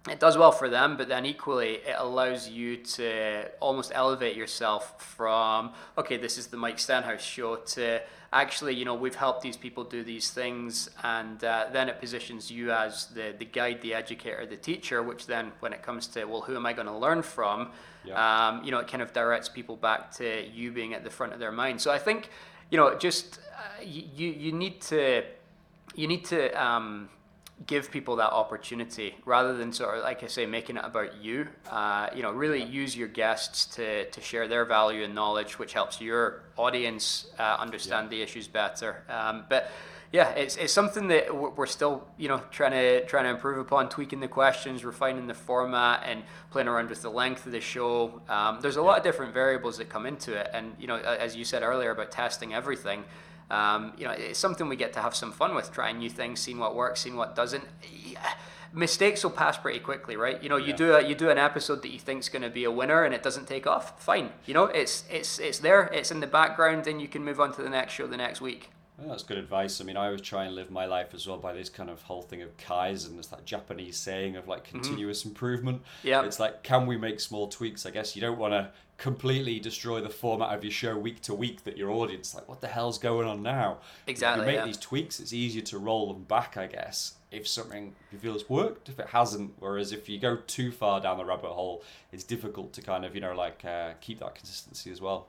it 0.08 0.20
does 0.20 0.38
well 0.38 0.52
for 0.52 0.70
them, 0.70 0.96
but 0.96 1.10
then 1.10 1.26
equally 1.26 1.76
it 1.76 1.96
allows 1.98 2.48
you 2.48 2.78
to 2.78 3.50
almost 3.60 3.92
elevate 3.94 4.36
yourself 4.36 5.02
from 5.04 5.74
okay, 5.98 6.16
this 6.16 6.38
is 6.38 6.48
the 6.48 6.58
Mike 6.58 6.80
Stenhouse 6.80 7.22
show 7.22 7.58
to 7.58 8.02
actually, 8.32 8.76
you 8.76 8.86
know, 8.86 8.94
we've 8.94 9.16
helped 9.16 9.42
these 9.42 9.58
people 9.58 9.84
do 9.84 10.04
these 10.04 10.30
things, 10.30 10.90
and 11.04 11.44
uh, 11.44 11.66
then 11.74 11.90
it 11.90 12.00
positions 12.00 12.50
you 12.50 12.72
as 12.72 13.08
the 13.08 13.34
the 13.38 13.46
guide, 13.46 13.82
the 13.82 13.94
educator, 13.94 14.46
the 14.46 14.58
teacher. 14.58 15.04
Which 15.04 15.26
then, 15.28 15.52
when 15.60 15.74
it 15.74 15.82
comes 15.84 16.08
to 16.08 16.26
well, 16.26 16.42
who 16.42 16.56
am 16.56 16.66
I 16.66 16.74
going 16.74 16.88
to 16.88 16.98
learn 16.98 17.22
from? 17.22 17.72
Yeah. 18.06 18.48
Um, 18.48 18.64
you 18.64 18.72
know, 18.72 18.80
it 18.80 18.88
kind 18.88 19.04
of 19.04 19.12
directs 19.12 19.50
people 19.50 19.76
back 19.76 20.12
to 20.14 20.48
you 20.48 20.72
being 20.72 20.94
at 20.94 21.04
the 21.04 21.10
front 21.10 21.34
of 21.34 21.40
their 21.40 21.52
mind. 21.52 21.82
So 21.82 21.92
I 21.92 22.00
think, 22.00 22.30
you 22.70 22.78
know, 22.78 22.96
just 22.96 23.40
uh, 23.58 23.84
you 23.84 24.30
you 24.30 24.52
need 24.54 24.82
to 24.82 25.24
you 25.96 26.08
need 26.08 26.26
to 26.26 26.52
um, 26.64 27.10
give 27.68 27.92
people 27.92 28.16
that 28.16 28.32
opportunity 28.32 29.16
rather 29.26 29.56
than 29.56 29.74
sort 29.74 29.98
of 29.98 30.04
like 30.04 30.24
I 30.24 30.28
say 30.28 30.46
making 30.46 30.78
it 30.78 30.86
about 30.86 31.22
you. 31.22 31.48
Uh, 31.70 32.10
you 32.16 32.22
know, 32.22 32.32
really 32.32 32.64
use 32.64 32.96
your 32.96 33.08
guests 33.08 33.66
to 33.76 34.10
to 34.10 34.22
share 34.22 34.48
their 34.48 34.66
value 34.66 35.04
and 35.04 35.14
knowledge, 35.14 35.60
which 35.60 35.74
helps 35.74 36.00
your 36.00 36.44
audience 36.58 37.28
uh, 37.38 37.58
understand 37.60 38.06
yeah. 38.06 38.18
the 38.18 38.22
issues 38.24 38.48
better. 38.48 39.04
Um, 39.10 39.46
but 39.50 39.70
yeah, 40.12 40.30
it's, 40.32 40.56
it's 40.56 40.74
something 40.74 41.08
that 41.10 41.56
we're 41.56 41.68
still 41.68 42.08
you 42.18 42.30
know 42.30 42.42
trying 42.50 42.72
to 42.72 43.06
trying 43.06 43.26
to 43.26 43.30
improve 43.30 43.60
upon, 43.60 43.90
tweaking 43.90 44.20
the 44.20 44.28
questions, 44.28 44.84
refining 44.84 45.28
the 45.28 45.34
format, 45.34 46.04
and 46.06 46.24
playing 46.52 46.68
around 46.68 46.90
with 46.90 47.02
the 47.02 47.12
length 47.12 47.46
of 47.46 47.52
the 47.52 47.62
show. 47.62 48.22
Um, 48.28 48.60
there's 48.62 48.78
a 48.78 48.80
yeah. 48.80 48.86
lot 48.86 48.98
of 48.98 49.04
different 49.04 49.34
variables 49.34 49.78
that 49.78 49.90
come 49.90 50.06
into 50.06 50.34
it, 50.34 50.50
and 50.54 50.74
you 50.80 50.88
know, 50.88 50.96
as 50.96 51.36
you 51.36 51.46
said 51.46 51.62
earlier 51.62 51.92
about 51.92 52.12
testing 52.12 52.54
everything. 52.54 53.04
Um, 53.50 53.94
you 53.98 54.06
know, 54.06 54.12
it's 54.12 54.40
something 54.40 54.70
we 54.70 54.76
get 54.76 54.94
to 54.94 55.02
have 55.02 55.16
some 55.16 55.32
fun 55.32 55.56
with, 55.56 55.72
trying 55.72 55.98
new 55.98 56.10
things, 56.10 56.40
seeing 56.40 56.60
what 56.60 56.76
works, 56.76 57.02
seeing 57.02 57.16
what 57.16 57.36
doesn't. 57.36 57.64
Mistakes 58.72 59.24
will 59.24 59.32
pass 59.32 59.58
pretty 59.58 59.80
quickly, 59.80 60.16
right? 60.16 60.42
You 60.44 60.50
know, 60.50 60.58
you 60.58 60.68
yeah. 60.68 60.76
do 60.76 60.94
a 60.94 61.08
you 61.08 61.16
do 61.16 61.30
an 61.32 61.40
episode 61.40 61.82
that 61.82 61.92
you 61.92 61.98
think 61.98 62.20
is 62.20 62.30
going 62.30 62.44
to 62.44 62.52
be 62.52 62.66
a 62.66 62.72
winner 62.72 63.04
and 63.04 63.16
it 63.16 63.24
doesn't 63.24 63.48
take 63.48 63.66
off. 63.66 64.00
Fine, 64.04 64.32
you 64.46 64.54
know, 64.54 64.66
it's 64.66 65.06
it's 65.10 65.40
it's 65.40 65.60
there, 65.60 65.90
it's 65.92 66.12
in 66.12 66.20
the 66.20 66.28
background, 66.28 66.86
and 66.86 67.02
you 67.02 67.08
can 67.08 67.24
move 67.24 67.40
on 67.40 67.52
to 67.54 67.64
the 67.64 67.70
next 67.70 67.94
show 67.94 68.06
the 68.06 68.18
next 68.18 68.42
week. 68.42 68.70
That's 69.08 69.24
good 69.24 69.38
advice. 69.38 69.80
I 69.82 69.84
mean, 69.84 69.98
I 69.98 70.08
always 70.08 70.22
try 70.22 70.46
and 70.46 70.56
live 70.56 70.72
my 70.72 70.86
life 70.86 71.14
as 71.14 71.28
well 71.28 71.38
by 71.38 71.54
this 71.54 71.70
kind 71.70 71.90
of 71.90 72.02
whole 72.02 72.22
thing 72.22 72.42
of 72.42 72.56
kaizen. 72.58 73.18
It's 73.18 73.28
that 73.28 73.46
Japanese 73.46 73.98
saying 73.98 74.36
of 74.36 74.48
like 74.48 74.66
mm-hmm. 74.66 74.80
continuous 74.80 75.22
mm-hmm. 75.22 75.30
improvement. 75.30 75.82
Yeah. 76.04 76.24
It's 76.24 76.40
like, 76.40 76.64
can 76.64 76.86
we 76.86 76.98
make 76.98 77.20
small 77.20 77.48
tweaks? 77.48 77.86
I 77.86 77.92
guess 77.92 78.16
you 78.16 78.22
don't 78.22 78.38
want 78.38 78.54
to 78.54 78.72
completely 78.98 79.60
destroy 79.60 80.02
the 80.02 80.10
format 80.10 80.54
of 80.54 80.64
your 80.64 80.72
show 80.72 80.98
week 80.98 81.22
to 81.22 81.34
week 81.34 81.64
that 81.64 81.78
your 81.78 81.90
audience 81.90 82.36
like, 82.36 82.48
what 82.50 82.62
the 82.62 82.68
hell's 82.68 83.00
going 83.00 83.28
on 83.28 83.42
now? 83.42 83.78
Exactly. 84.08 84.42
If 84.42 84.48
you 84.48 84.52
make 84.52 84.60
yeah. 84.60 84.66
these 84.66 84.78
tweaks, 84.78 85.20
it's 85.20 85.34
easier 85.34 85.64
to 85.64 85.78
roll 85.78 86.12
them 86.12 86.24
back, 86.24 86.58
I 86.58 86.68
guess. 86.68 87.14
If 87.32 87.48
something 87.48 87.94
you 88.12 88.18
feel 88.18 88.34
has 88.34 88.50
worked, 88.50 88.90
if 88.90 89.00
it 89.00 89.08
hasn't, 89.08 89.54
whereas 89.60 89.92
if 89.92 90.10
you 90.10 90.20
go 90.20 90.38
too 90.48 90.72
far 90.72 91.00
down 91.00 91.18
the 91.18 91.26
rabbit 91.26 91.52
hole, 91.52 91.84
it's 92.12 92.24
difficult 92.24 92.74
to 92.74 92.82
kind 92.82 93.06
of 93.06 93.14
you 93.14 93.22
know 93.22 93.36
like 93.36 93.64
uh, 93.64 93.92
keep 94.02 94.20
that 94.20 94.34
consistency 94.34 94.92
as 94.92 95.00
well. 95.00 95.28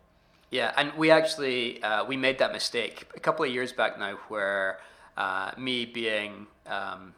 Yeah, 0.51 0.73
and 0.77 0.93
we 0.95 1.13
actually 1.13 1.83
uh, 1.83 2.05
we 2.05 2.17
made 2.17 2.39
that 2.39 2.53
mistake 2.53 3.07
a 3.15 3.21
couple 3.21 3.45
of 3.45 3.53
years 3.53 3.73
back 3.73 3.99
now, 3.99 4.17
where 4.29 4.81
uh, 5.17 5.53
me 5.57 5.87
being 5.87 6.49
um, 6.67 7.15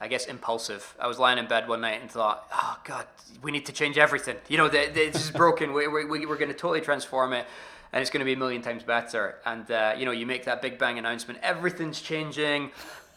I 0.00 0.08
guess 0.08 0.26
impulsive. 0.26 0.96
I 0.98 1.06
was 1.06 1.20
lying 1.20 1.38
in 1.38 1.46
bed 1.46 1.68
one 1.68 1.80
night 1.80 2.00
and 2.00 2.10
thought, 2.10 2.48
"Oh 2.52 2.76
God, 2.82 3.06
we 3.40 3.52
need 3.52 3.66
to 3.66 3.72
change 3.72 3.98
everything. 3.98 4.36
You 4.48 4.58
know, 4.58 4.68
this 4.68 5.14
is 5.14 5.30
broken. 5.30 5.72
we, 5.72 5.86
we, 5.86 6.26
we're 6.26 6.36
going 6.36 6.48
to 6.48 6.54
totally 6.54 6.80
transform 6.80 7.32
it, 7.34 7.46
and 7.92 8.00
it's 8.02 8.10
going 8.10 8.18
to 8.18 8.24
be 8.24 8.32
a 8.32 8.36
million 8.36 8.62
times 8.62 8.82
better." 8.82 9.36
And 9.46 9.70
uh, 9.70 9.94
you 9.96 10.04
know, 10.04 10.10
you 10.10 10.26
make 10.26 10.44
that 10.46 10.60
big 10.60 10.76
bang 10.76 10.98
announcement, 10.98 11.38
everything's 11.40 12.00
changing 12.00 12.72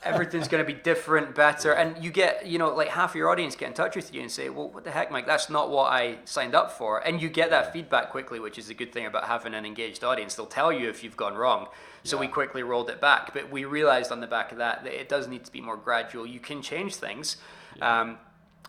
everything's 0.06 0.48
going 0.48 0.64
to 0.64 0.74
be 0.74 0.80
different, 0.80 1.36
better, 1.36 1.74
and 1.74 2.02
you 2.04 2.12
get 2.12 2.46
you 2.46 2.58
know 2.58 2.74
like 2.74 2.90
half 2.90 3.16
your 3.16 3.30
audience 3.30 3.56
get 3.56 3.68
in 3.68 3.74
touch 3.74 3.96
with 3.96 4.14
you 4.14 4.22
and 4.22 4.32
say, 4.32 4.50
well, 4.50 4.70
what 4.70 4.84
the 4.84 4.92
heck, 4.92 5.12
Mike? 5.12 5.26
That's 5.26 5.50
not 5.50 5.70
what 5.70 5.92
I 5.92 6.18
signed 6.26 6.56
up 6.56 6.72
for, 6.72 7.00
and 7.00 7.22
you 7.22 7.30
get 7.30 7.50
that 7.50 7.74
feedback 7.74 8.12
quickly, 8.12 8.40
which 8.40 8.58
is 8.58 8.70
a 8.70 8.74
good 8.74 8.94
thing 8.94 9.06
about 9.06 9.26
having 9.26 9.54
an 9.54 9.66
engaged 9.66 10.04
audience. 10.04 10.36
They'll 10.36 10.46
tell 10.46 10.72
you 10.72 10.90
if 10.90 11.04
you've 11.04 11.18
gone 11.18 11.36
wrong. 11.36 11.68
So 12.04 12.18
yeah. 12.18 12.22
we 12.22 12.28
quickly 12.28 12.62
rolled 12.62 12.90
it 12.92 13.02
back, 13.02 13.34
but 13.34 13.52
we 13.52 13.66
realized 13.66 14.12
on 14.12 14.20
the 14.20 14.28
back 14.28 14.52
of 14.52 14.60
that 14.60 14.84
that 14.84 14.94
it 14.94 15.10
does 15.10 15.28
need 15.28 15.44
to 15.46 15.52
be 15.52 15.60
more 15.60 15.78
gradual. 15.78 16.26
You 16.26 16.40
can 16.40 16.62
change 16.62 16.96
things. 16.96 17.38
Yeah. 17.78 18.02
Um, 18.02 18.18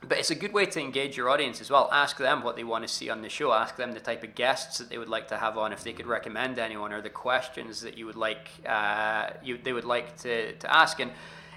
but 0.09 0.19
it's 0.19 0.31
a 0.31 0.35
good 0.35 0.53
way 0.53 0.67
to 0.67 0.81
engage 0.81 1.17
your 1.17 1.29
audience 1.29 1.61
as 1.61 1.71
well. 1.71 1.89
Ask 1.93 2.19
them 2.19 2.43
what 2.43 2.57
they 2.57 2.65
want 2.65 2.87
to 2.87 2.93
see 2.93 3.11
on 3.11 3.23
the 3.23 3.29
show. 3.29 3.53
Ask 3.53 3.77
them 3.77 3.93
the 3.93 4.01
type 4.01 4.23
of 4.23 4.35
guests 4.35 4.79
that 4.79 4.89
they 4.89 4.99
would 4.99 5.09
like 5.09 5.29
to 5.29 5.37
have 5.37 5.59
on, 5.59 5.73
if 5.73 5.83
they 5.83 5.93
could 5.93 6.07
recommend 6.07 6.59
anyone, 6.59 6.93
or 6.93 7.01
the 7.01 7.11
questions 7.11 7.81
that 7.81 7.97
you 7.99 8.07
would 8.07 8.17
like 8.17 8.49
uh, 8.67 9.31
you 9.43 9.59
they 9.59 9.73
would 9.73 9.85
like 9.85 10.17
to, 10.19 10.53
to 10.55 10.75
ask. 10.75 11.01
And 11.01 11.11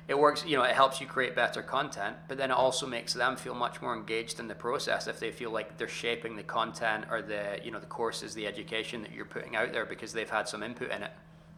it 0.09 0.17
works 0.17 0.43
you 0.43 0.57
know 0.57 0.63
it 0.63 0.75
helps 0.75 0.99
you 0.99 1.05
create 1.05 1.35
better 1.35 1.61
content 1.61 2.15
but 2.27 2.35
then 2.35 2.49
it 2.49 2.55
also 2.55 2.87
makes 2.87 3.13
them 3.13 3.37
feel 3.37 3.53
much 3.53 3.79
more 3.79 3.95
engaged 3.95 4.39
in 4.39 4.47
the 4.47 4.55
process 4.55 5.05
if 5.05 5.19
they 5.19 5.31
feel 5.31 5.51
like 5.51 5.77
they're 5.77 5.87
shaping 5.87 6.35
the 6.35 6.43
content 6.43 7.05
or 7.11 7.21
the 7.21 7.59
you 7.63 7.69
know 7.69 7.79
the 7.79 7.85
courses 7.85 8.33
the 8.33 8.47
education 8.47 9.03
that 9.03 9.13
you're 9.13 9.23
putting 9.23 9.55
out 9.55 9.71
there 9.71 9.85
because 9.85 10.11
they've 10.11 10.29
had 10.29 10.47
some 10.47 10.63
input 10.63 10.89
in 10.89 11.03
it 11.03 11.11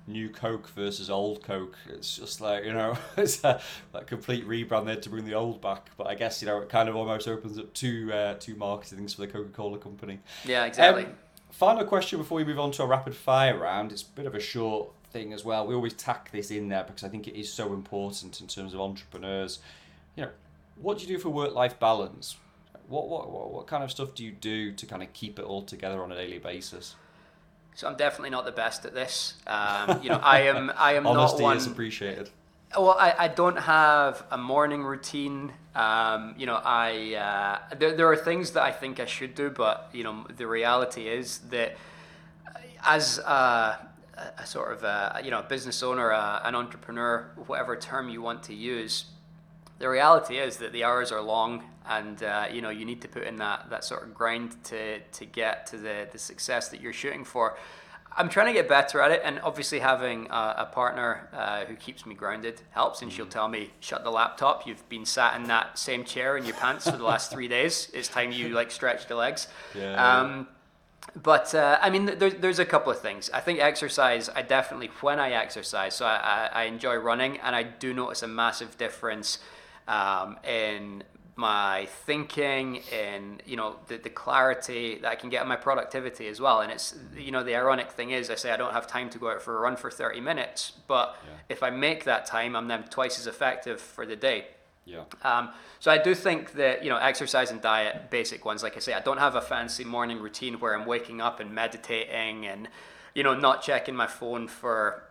new 0.07 0.29
coke 0.29 0.67
versus 0.69 1.09
old 1.09 1.43
coke 1.43 1.77
it's 1.89 2.17
just 2.17 2.41
like 2.41 2.65
you 2.65 2.73
know 2.73 2.97
it's 3.17 3.43
a 3.43 3.61
like 3.93 4.07
complete 4.07 4.47
rebrand 4.47 4.85
there 4.85 4.95
to 4.95 5.09
bring 5.09 5.25
the 5.25 5.33
old 5.33 5.61
back 5.61 5.89
but 5.95 6.07
i 6.07 6.15
guess 6.15 6.41
you 6.41 6.47
know 6.47 6.59
it 6.59 6.69
kind 6.69 6.89
of 6.89 6.95
almost 6.95 7.27
opens 7.27 7.57
up 7.57 7.71
two 7.73 8.11
uh, 8.11 8.33
two 8.39 8.55
marketing 8.55 8.97
things 8.97 9.13
for 9.13 9.21
the 9.21 9.27
coca-cola 9.27 9.77
company 9.77 10.19
yeah 10.43 10.65
exactly 10.65 11.05
um, 11.05 11.13
final 11.51 11.85
question 11.85 12.17
before 12.17 12.37
we 12.37 12.43
move 12.43 12.59
on 12.59 12.71
to 12.71 12.81
a 12.81 12.85
rapid 12.85 13.15
fire 13.15 13.57
round 13.57 13.91
it's 13.91 14.01
a 14.01 14.09
bit 14.15 14.25
of 14.25 14.33
a 14.33 14.39
short 14.39 14.89
thing 15.11 15.33
as 15.33 15.45
well. 15.45 15.67
We 15.67 15.75
always 15.75 15.93
tack 15.93 16.31
this 16.31 16.51
in 16.51 16.69
there 16.69 16.83
because 16.83 17.03
I 17.03 17.09
think 17.09 17.27
it 17.27 17.39
is 17.39 17.51
so 17.51 17.73
important 17.73 18.41
in 18.41 18.47
terms 18.47 18.73
of 18.73 18.81
entrepreneurs. 18.81 19.59
You 20.15 20.23
know, 20.23 20.29
what 20.75 20.97
do 20.97 21.05
you 21.05 21.15
do 21.15 21.19
for 21.19 21.29
work 21.29 21.53
life 21.53 21.79
balance? 21.79 22.37
What, 22.87 23.07
what, 23.07 23.31
what, 23.31 23.51
what 23.51 23.67
kind 23.67 23.83
of 23.83 23.91
stuff 23.91 24.15
do 24.15 24.23
you 24.23 24.31
do 24.31 24.73
to 24.73 24.85
kind 24.85 25.03
of 25.03 25.13
keep 25.13 25.39
it 25.39 25.43
all 25.43 25.61
together 25.61 26.01
on 26.01 26.11
a 26.11 26.15
daily 26.15 26.39
basis? 26.39 26.95
So 27.75 27.87
I'm 27.87 27.95
definitely 27.95 28.29
not 28.29 28.45
the 28.45 28.51
best 28.51 28.85
at 28.85 28.93
this. 28.93 29.35
Um, 29.47 30.01
you 30.03 30.09
know, 30.09 30.19
I 30.21 30.41
am. 30.41 30.71
I 30.75 30.93
am 30.93 31.07
Honesty 31.07 31.39
not 31.39 31.43
one. 31.43 31.57
is 31.57 31.67
appreciated. 31.67 32.29
Well, 32.77 32.95
I, 32.97 33.13
I 33.17 33.27
don't 33.27 33.57
have 33.57 34.23
a 34.31 34.37
morning 34.37 34.83
routine. 34.83 35.51
Um, 35.75 36.35
you 36.37 36.45
know, 36.45 36.61
I 36.63 37.15
uh, 37.71 37.75
there, 37.75 37.95
there 37.95 38.07
are 38.11 38.15
things 38.15 38.51
that 38.51 38.63
I 38.63 38.71
think 38.71 38.99
I 38.99 39.05
should 39.05 39.35
do, 39.35 39.49
but 39.49 39.89
you 39.93 40.03
know, 40.03 40.25
the 40.35 40.47
reality 40.47 41.07
is 41.07 41.39
that 41.49 41.77
as 42.83 43.19
uh, 43.19 43.77
a, 44.37 44.45
sort 44.45 44.73
of 44.73 44.83
a, 44.83 45.21
you 45.23 45.31
know 45.31 45.39
a 45.39 45.43
business 45.43 45.83
owner, 45.83 46.09
a, 46.09 46.41
an 46.43 46.55
entrepreneur, 46.55 47.31
whatever 47.47 47.75
term 47.75 48.09
you 48.09 48.21
want 48.21 48.43
to 48.43 48.53
use, 48.53 49.05
the 49.81 49.89
reality 49.89 50.37
is 50.37 50.57
that 50.57 50.71
the 50.71 50.83
hours 50.83 51.11
are 51.11 51.21
long, 51.21 51.63
and 51.87 52.21
uh, 52.23 52.47
you 52.51 52.61
know 52.61 52.69
you 52.69 52.85
need 52.85 53.01
to 53.01 53.07
put 53.07 53.23
in 53.23 53.35
that 53.37 53.69
that 53.69 53.83
sort 53.83 54.03
of 54.03 54.13
grind 54.13 54.63
to 54.65 54.99
to 54.99 55.25
get 55.25 55.65
to 55.67 55.77
the 55.77 56.07
the 56.11 56.19
success 56.19 56.69
that 56.69 56.79
you're 56.81 56.93
shooting 56.93 57.25
for. 57.25 57.57
I'm 58.15 58.27
trying 58.27 58.47
to 58.47 58.53
get 58.53 58.67
better 58.67 59.01
at 59.01 59.11
it, 59.11 59.21
and 59.23 59.39
obviously 59.39 59.79
having 59.79 60.27
a, 60.29 60.55
a 60.59 60.69
partner 60.71 61.29
uh, 61.33 61.63
who 61.63 61.75
keeps 61.75 62.05
me 62.05 62.13
grounded 62.13 62.61
helps. 62.71 63.01
And 63.01 63.11
she'll 63.11 63.25
mm-hmm. 63.25 63.31
tell 63.31 63.47
me, 63.47 63.71
"Shut 63.79 64.03
the 64.03 64.11
laptop. 64.11 64.67
You've 64.67 64.87
been 64.89 65.05
sat 65.05 65.35
in 65.35 65.47
that 65.47 65.79
same 65.79 66.03
chair 66.03 66.37
in 66.37 66.45
your 66.45 66.55
pants 66.55 66.89
for 66.89 66.97
the 66.97 67.03
last 67.03 67.31
three 67.31 67.47
days. 67.57 67.89
It's 67.93 68.07
time 68.07 68.31
you 68.31 68.49
like 68.49 68.71
stretch 68.71 69.07
the 69.07 69.15
legs." 69.15 69.47
Yeah. 69.75 69.95
Um, 69.95 70.47
but 71.23 71.55
uh, 71.55 71.79
I 71.81 71.89
mean, 71.89 72.05
there, 72.05 72.29
there's 72.29 72.59
a 72.59 72.65
couple 72.65 72.91
of 72.91 72.99
things. 72.99 73.29
I 73.33 73.39
think 73.39 73.59
exercise. 73.59 74.29
I 74.29 74.43
definitely 74.43 74.91
when 75.01 75.19
I 75.19 75.31
exercise, 75.31 75.95
so 75.95 76.05
I, 76.05 76.49
I, 76.53 76.61
I 76.61 76.63
enjoy 76.65 76.95
running, 76.95 77.39
and 77.39 77.55
I 77.55 77.63
do 77.63 77.93
notice 77.93 78.21
a 78.21 78.27
massive 78.27 78.77
difference 78.77 79.39
um, 79.91 80.37
in 80.45 81.03
my 81.35 81.87
thinking 82.05 82.81
in 82.91 83.41
you 83.45 83.55
know 83.55 83.77
the, 83.87 83.97
the 83.97 84.09
clarity 84.09 84.99
that 85.01 85.09
I 85.09 85.15
can 85.15 85.29
get 85.29 85.41
in 85.41 85.47
my 85.47 85.55
productivity 85.55 86.27
as 86.27 86.39
well 86.39 86.61
and 86.61 86.71
it's 86.71 86.95
you 87.17 87.31
know 87.31 87.43
the 87.43 87.55
ironic 87.55 87.91
thing 87.91 88.11
is 88.11 88.29
I 88.29 88.35
say 88.35 88.51
I 88.51 88.57
don't 88.57 88.73
have 88.73 88.85
time 88.85 89.09
to 89.11 89.17
go 89.17 89.31
out 89.31 89.41
for 89.41 89.57
a 89.57 89.61
run 89.61 89.75
for 89.75 89.89
30 89.89 90.19
minutes 90.19 90.73
but 90.87 91.17
yeah. 91.25 91.37
if 91.49 91.63
I 91.63 91.69
make 91.69 92.03
that 92.03 92.25
time 92.25 92.55
I'm 92.55 92.67
then 92.67 92.83
twice 92.83 93.17
as 93.17 93.27
effective 93.27 93.79
for 93.81 94.05
the 94.05 94.15
day 94.15 94.47
yeah. 94.83 95.03
Um, 95.23 95.49
so 95.79 95.91
I 95.91 95.99
do 95.99 96.15
think 96.15 96.53
that 96.53 96.83
you 96.83 96.89
know 96.89 96.97
exercise 96.97 97.51
and 97.51 97.61
diet, 97.61 98.09
basic 98.09 98.45
ones. 98.45 98.63
Like 98.63 98.75
I 98.75 98.79
say, 98.79 98.93
I 98.93 98.99
don't 98.99 99.19
have 99.19 99.35
a 99.35 99.41
fancy 99.41 99.83
morning 99.83 100.19
routine 100.19 100.55
where 100.55 100.75
I'm 100.75 100.87
waking 100.87 101.21
up 101.21 101.39
and 101.39 101.53
meditating 101.53 102.47
and 102.47 102.67
you 103.13 103.21
know 103.21 103.35
not 103.35 103.61
checking 103.61 103.95
my 103.95 104.07
phone 104.07 104.47
for 104.47 105.03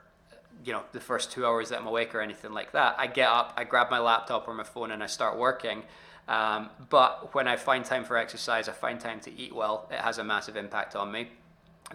you 0.65 0.73
know 0.73 0.83
the 0.93 1.01
first 1.01 1.33
two 1.33 1.47
hours 1.47 1.71
that 1.71 1.81
I'm 1.81 1.87
awake 1.87 2.15
or 2.15 2.21
anything 2.21 2.53
like 2.53 2.73
that. 2.73 2.95
I 2.99 3.07
get 3.07 3.29
up, 3.29 3.55
I 3.57 3.65
grab 3.65 3.91
my 3.91 3.99
laptop 3.99 4.49
or 4.49 4.55
my 4.55 4.65
phone, 4.65 4.91
and 4.91 5.03
I 5.03 5.07
start 5.07 5.39
working. 5.39 5.83
Um, 6.29 6.71
but 6.89 7.35
when 7.35 7.49
I 7.49 7.57
find 7.57 7.85
time 7.85 8.05
for 8.05 8.17
exercise, 8.17 8.69
I 8.69 8.73
find 8.73 9.01
time 9.01 9.21
to 9.21 9.33
eat 9.37 9.55
well. 9.55 9.89
It 9.91 9.99
has 9.99 10.19
a 10.19 10.25
massive 10.25 10.57
impact 10.57 10.95
on 10.95 11.11
me. 11.11 11.29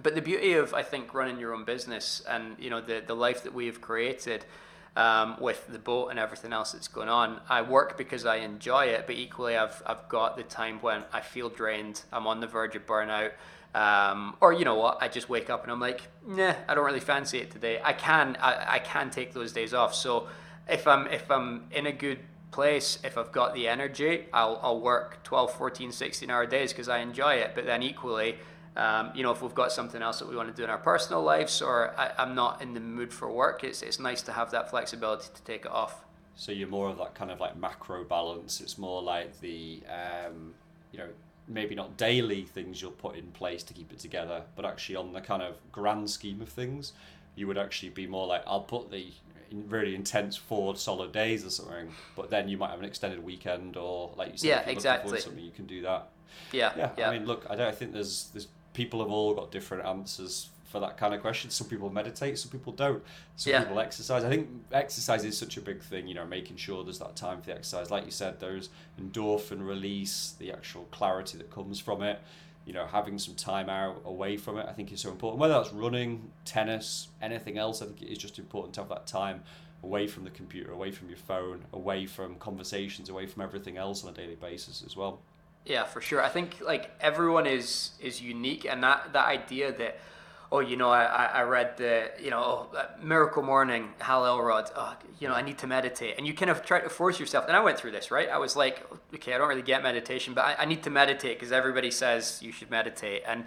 But 0.04 0.14
the 0.16 0.22
beauty 0.22 0.54
of 0.54 0.74
I 0.74 0.84
think 0.84 1.14
running 1.14 1.40
your 1.40 1.54
own 1.54 1.64
business 1.64 2.22
and 2.28 2.58
you 2.60 2.70
know 2.70 2.82
the 2.82 3.02
the 3.06 3.16
life 3.16 3.44
that 3.44 3.54
we 3.54 3.66
have 3.68 3.82
created 3.82 4.46
um, 4.96 5.38
with 5.40 5.68
the 5.68 5.80
boat 5.80 6.10
and 6.10 6.20
everything 6.20 6.54
else 6.54 6.72
that's 6.72 6.88
going 6.88 7.10
on. 7.10 7.42
I 7.50 7.62
work 7.62 7.98
because 7.98 8.26
I 8.26 8.38
enjoy 8.38 8.86
it, 8.86 9.06
but 9.06 9.16
equally, 9.16 9.58
I've, 9.58 9.82
I've 9.86 10.08
got 10.10 10.38
the 10.38 10.44
time 10.44 10.80
when 10.82 11.04
I 11.12 11.22
feel 11.22 11.50
drained, 11.50 12.04
I'm 12.12 12.28
on 12.28 12.40
the 12.40 12.48
verge 12.48 12.76
of 12.76 12.86
burnout. 12.86 13.32
Um, 13.76 14.38
or 14.40 14.54
you 14.54 14.64
know 14.64 14.76
what, 14.76 15.00
I 15.02 15.10
just 15.10 15.28
wake 15.28 15.50
up 15.50 15.64
and 15.64 15.72
I'm 15.72 15.82
like, 15.82 16.08
nah, 16.26 16.54
I 16.66 16.76
don't 16.76 16.86
really 16.86 17.02
fancy 17.02 17.40
it 17.40 17.52
today. 17.52 17.82
I 17.84 17.92
can, 17.92 18.38
I, 18.40 18.76
I 18.76 18.80
can 18.80 19.10
take 19.10 19.34
those 19.34 19.52
days 19.52 19.74
off. 19.74 19.94
So 19.94 20.28
if 20.70 20.88
I'm, 20.88 21.08
if 21.08 21.30
I'm 21.30 21.66
in 21.72 21.86
a 21.86 21.92
good 21.92 22.20
place, 22.52 23.00
if 23.04 23.18
I've 23.18 23.34
got 23.34 23.54
the 23.54 23.68
energy, 23.68 24.28
I'll, 24.32 24.62
I'll 24.64 24.80
work 24.80 25.22
12, 25.24 25.54
14, 25.56 25.92
16 25.92 26.30
hour 26.30 26.46
days 26.46 26.72
because 26.72 26.88
I 26.88 27.00
enjoy 27.00 27.34
it. 27.34 27.52
But 27.54 27.66
then 27.66 27.84
equally, 27.84 28.38
um, 28.78 29.12
you 29.14 29.24
know, 29.24 29.32
if 29.32 29.42
we've 29.42 29.54
got 29.54 29.74
something 29.74 30.02
else 30.02 30.20
that 30.20 30.30
we 30.30 30.38
want 30.38 30.48
to 30.48 30.56
do 30.56 30.64
in 30.64 30.70
our 30.70 30.78
personal 30.78 31.22
lives, 31.22 31.62
or 31.62 31.94
I, 31.98 32.12
am 32.18 32.34
not 32.34 32.62
in 32.62 32.76
the 32.76 32.80
mood 32.80 33.12
for 33.12 33.30
work, 33.30 33.66
it's 33.66 33.82
it's 33.82 34.00
nice 34.00 34.22
to 34.24 34.32
have 34.32 34.52
that 34.52 34.70
flexibility 34.70 35.28
to 35.34 35.42
take 35.44 35.66
it 35.66 35.72
off. 35.72 36.06
So 36.36 36.54
you're 36.54 36.70
more 36.70 36.90
of 36.90 36.98
that 37.00 37.14
kind 37.14 37.30
of 37.30 37.42
like 37.42 37.58
macro 37.58 38.06
balance. 38.06 38.62
It's 38.62 38.78
more 38.78 39.02
like 39.02 39.42
the, 39.42 39.82
um, 39.90 40.54
you 40.94 41.00
know, 41.00 41.10
maybe 41.48 41.76
not 41.76 41.98
daily 41.98 42.44
things 42.44 42.82
you'll 42.82 42.92
put 42.92 43.16
in 43.16 43.28
place 43.32 43.64
to 43.64 43.74
keep 43.74 43.92
it 43.92 44.00
together, 44.00 44.44
but 44.56 44.66
actually 44.66 44.96
on 44.96 45.14
the 45.14 45.22
kind 45.22 45.42
of 45.42 45.56
grand 45.72 46.10
scheme 46.10 46.42
of 46.42 46.50
things, 46.50 46.94
you 47.36 47.48
would 47.48 47.58
actually 47.58 47.90
be 47.90 48.08
more 48.08 48.28
like 48.28 48.44
I'll 48.48 48.62
put 48.62 48.92
the 48.92 49.12
really 49.52 49.96
intense 49.96 50.36
four 50.36 50.76
solid 50.76 51.12
days 51.12 51.46
or 51.46 51.50
something, 51.50 51.90
but 52.16 52.30
then 52.30 52.50
you 52.50 52.58
might 52.58 52.72
have 52.72 52.80
an 52.80 52.86
extended 52.86 53.24
weekend 53.24 53.78
or 53.78 54.12
like 54.16 54.32
you 54.32 54.38
said, 54.38 54.48
yeah, 54.48 54.70
exactly. 54.70 55.20
something 55.20 55.44
you 55.44 55.52
can 55.52 55.66
do 55.66 55.82
that. 55.82 56.10
Yeah, 56.52 56.72
yeah, 56.76 56.90
yeah. 56.98 57.10
I 57.10 57.18
mean, 57.18 57.28
look, 57.28 57.46
I 57.50 57.56
don't. 57.56 57.68
I 57.68 57.72
think 57.72 57.94
there's 57.94 58.30
there's 58.34 58.48
people 58.74 59.00
have 59.00 59.12
all 59.12 59.34
got 59.34 59.52
different 59.52 59.86
answers 59.86 60.50
for 60.76 60.82
that 60.82 60.98
kind 60.98 61.14
of 61.14 61.22
question. 61.22 61.50
Some 61.50 61.68
people 61.68 61.90
meditate, 61.90 62.38
some 62.38 62.52
people 62.52 62.74
don't. 62.74 63.02
Some 63.38 63.54
yeah. 63.54 63.64
people 63.64 63.80
exercise. 63.80 64.26
I 64.26 64.30
think 64.30 64.50
exercise 64.74 65.24
is 65.24 65.38
such 65.38 65.56
a 65.56 65.62
big 65.62 65.82
thing, 65.82 66.06
you 66.06 66.14
know, 66.14 66.26
making 66.26 66.58
sure 66.58 66.84
there's 66.84 67.00
that 67.00 67.16
time 67.16 67.40
for 67.40 67.46
the 67.46 67.56
exercise. 67.56 67.90
Like 67.90 68.04
you 68.04 68.12
said, 68.12 68.42
there's 68.42 68.70
endorphin 69.02 69.66
release, 69.66 70.36
the 70.38 70.52
actual 70.52 70.84
clarity 70.92 71.38
that 71.38 71.50
comes 71.50 71.80
from 71.80 72.04
it. 72.04 72.20
You 72.66 72.74
know, 72.74 72.88
having 72.88 73.18
some 73.18 73.36
time 73.36 73.70
out 73.70 74.02
away 74.04 74.36
from 74.36 74.58
it, 74.58 74.66
I 74.68 74.74
think 74.74 74.92
is 74.92 75.00
so 75.00 75.12
important. 75.12 75.40
Whether 75.40 75.54
that's 75.54 75.72
running, 75.72 76.30
tennis, 76.44 77.08
anything 77.22 77.58
else, 77.58 77.82
I 77.82 77.86
think 77.86 78.02
it 78.02 78.12
is 78.12 78.18
just 78.18 78.38
important 78.38 78.74
to 78.74 78.82
have 78.82 78.90
that 78.90 79.08
time 79.08 79.44
away 79.82 80.08
from 80.08 80.26
the 80.26 80.32
computer, 80.32 80.72
away 80.72 80.92
from 80.92 81.08
your 81.08 81.20
phone, 81.20 81.64
away 81.72 82.06
from 82.06 82.36
conversations, 82.36 83.08
away 83.08 83.28
from 83.28 83.44
everything 83.44 83.78
else 83.78 84.04
on 84.04 84.10
a 84.10 84.14
daily 84.14 84.36
basis 84.36 84.84
as 84.86 84.98
well. 84.98 85.22
Yeah, 85.66 85.86
for 85.86 86.02
sure. 86.02 86.22
I 86.22 86.30
think 86.30 86.58
like 86.62 86.92
everyone 87.00 87.48
is 87.48 87.92
is 88.00 88.22
unique, 88.22 88.66
and 88.66 88.84
that 88.84 89.14
that 89.14 89.26
idea 89.26 89.72
that 89.78 89.98
oh, 90.52 90.60
you 90.60 90.78
know, 90.78 90.90
I, 90.90 91.26
I 91.26 91.42
read 91.44 91.78
the, 91.78 92.12
you 92.22 92.30
know, 92.30 92.70
oh, 92.74 92.88
Miracle 93.02 93.44
Morning, 93.44 93.90
Hal 94.00 94.26
Elrod, 94.26 94.70
oh, 94.76 94.96
you 95.20 95.28
know, 95.28 95.34
I 95.34 95.42
need 95.42 95.58
to 95.60 95.68
meditate. 95.68 96.16
And 96.18 96.28
you 96.28 96.34
kind 96.34 96.52
of 96.52 96.64
try 96.64 96.80
to 96.80 96.90
force 96.90 97.20
yourself. 97.20 97.46
And 97.48 97.56
I 97.56 97.62
went 97.62 97.78
through 97.78 97.92
this, 97.92 98.12
right? 98.12 98.30
I 98.30 98.38
was 98.38 98.56
like, 98.56 98.86
okay, 99.14 99.34
I 99.34 99.38
don't 99.38 99.50
really 99.50 99.62
get 99.62 99.82
meditation, 99.84 100.34
but 100.34 100.46
I, 100.46 100.56
I 100.60 100.66
need 100.66 100.84
to 100.84 100.90
meditate 100.90 101.40
because 101.40 101.52
everybody 101.52 101.92
says 101.92 102.40
you 102.42 102.52
should 102.52 102.70
meditate. 102.70 103.24
And 103.28 103.46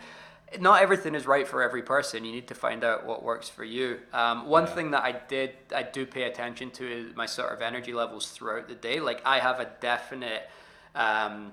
not 0.61 0.83
everything 0.83 1.15
is 1.15 1.27
right 1.27 1.47
for 1.47 1.63
every 1.63 1.83
person. 1.83 2.25
You 2.25 2.33
need 2.33 2.49
to 2.49 2.55
find 2.55 2.83
out 2.83 3.07
what 3.07 3.23
works 3.23 3.49
for 3.49 3.65
you. 3.65 4.01
Um, 4.13 4.47
one 4.47 4.65
yeah. 4.65 4.75
thing 4.75 4.91
that 4.93 5.05
I 5.05 5.13
did, 5.13 5.53
I 5.75 5.83
do 5.83 6.07
pay 6.07 6.23
attention 6.25 6.71
to 6.73 6.91
is 6.91 7.17
my 7.17 7.27
sort 7.27 7.53
of 7.53 7.61
energy 7.61 7.93
levels 7.93 8.31
throughout 8.31 8.69
the 8.69 8.75
day. 8.75 9.01
Like 9.01 9.21
I 9.25 9.39
have 9.41 9.61
a 9.61 9.71
definite, 9.81 10.49
um, 10.95 11.53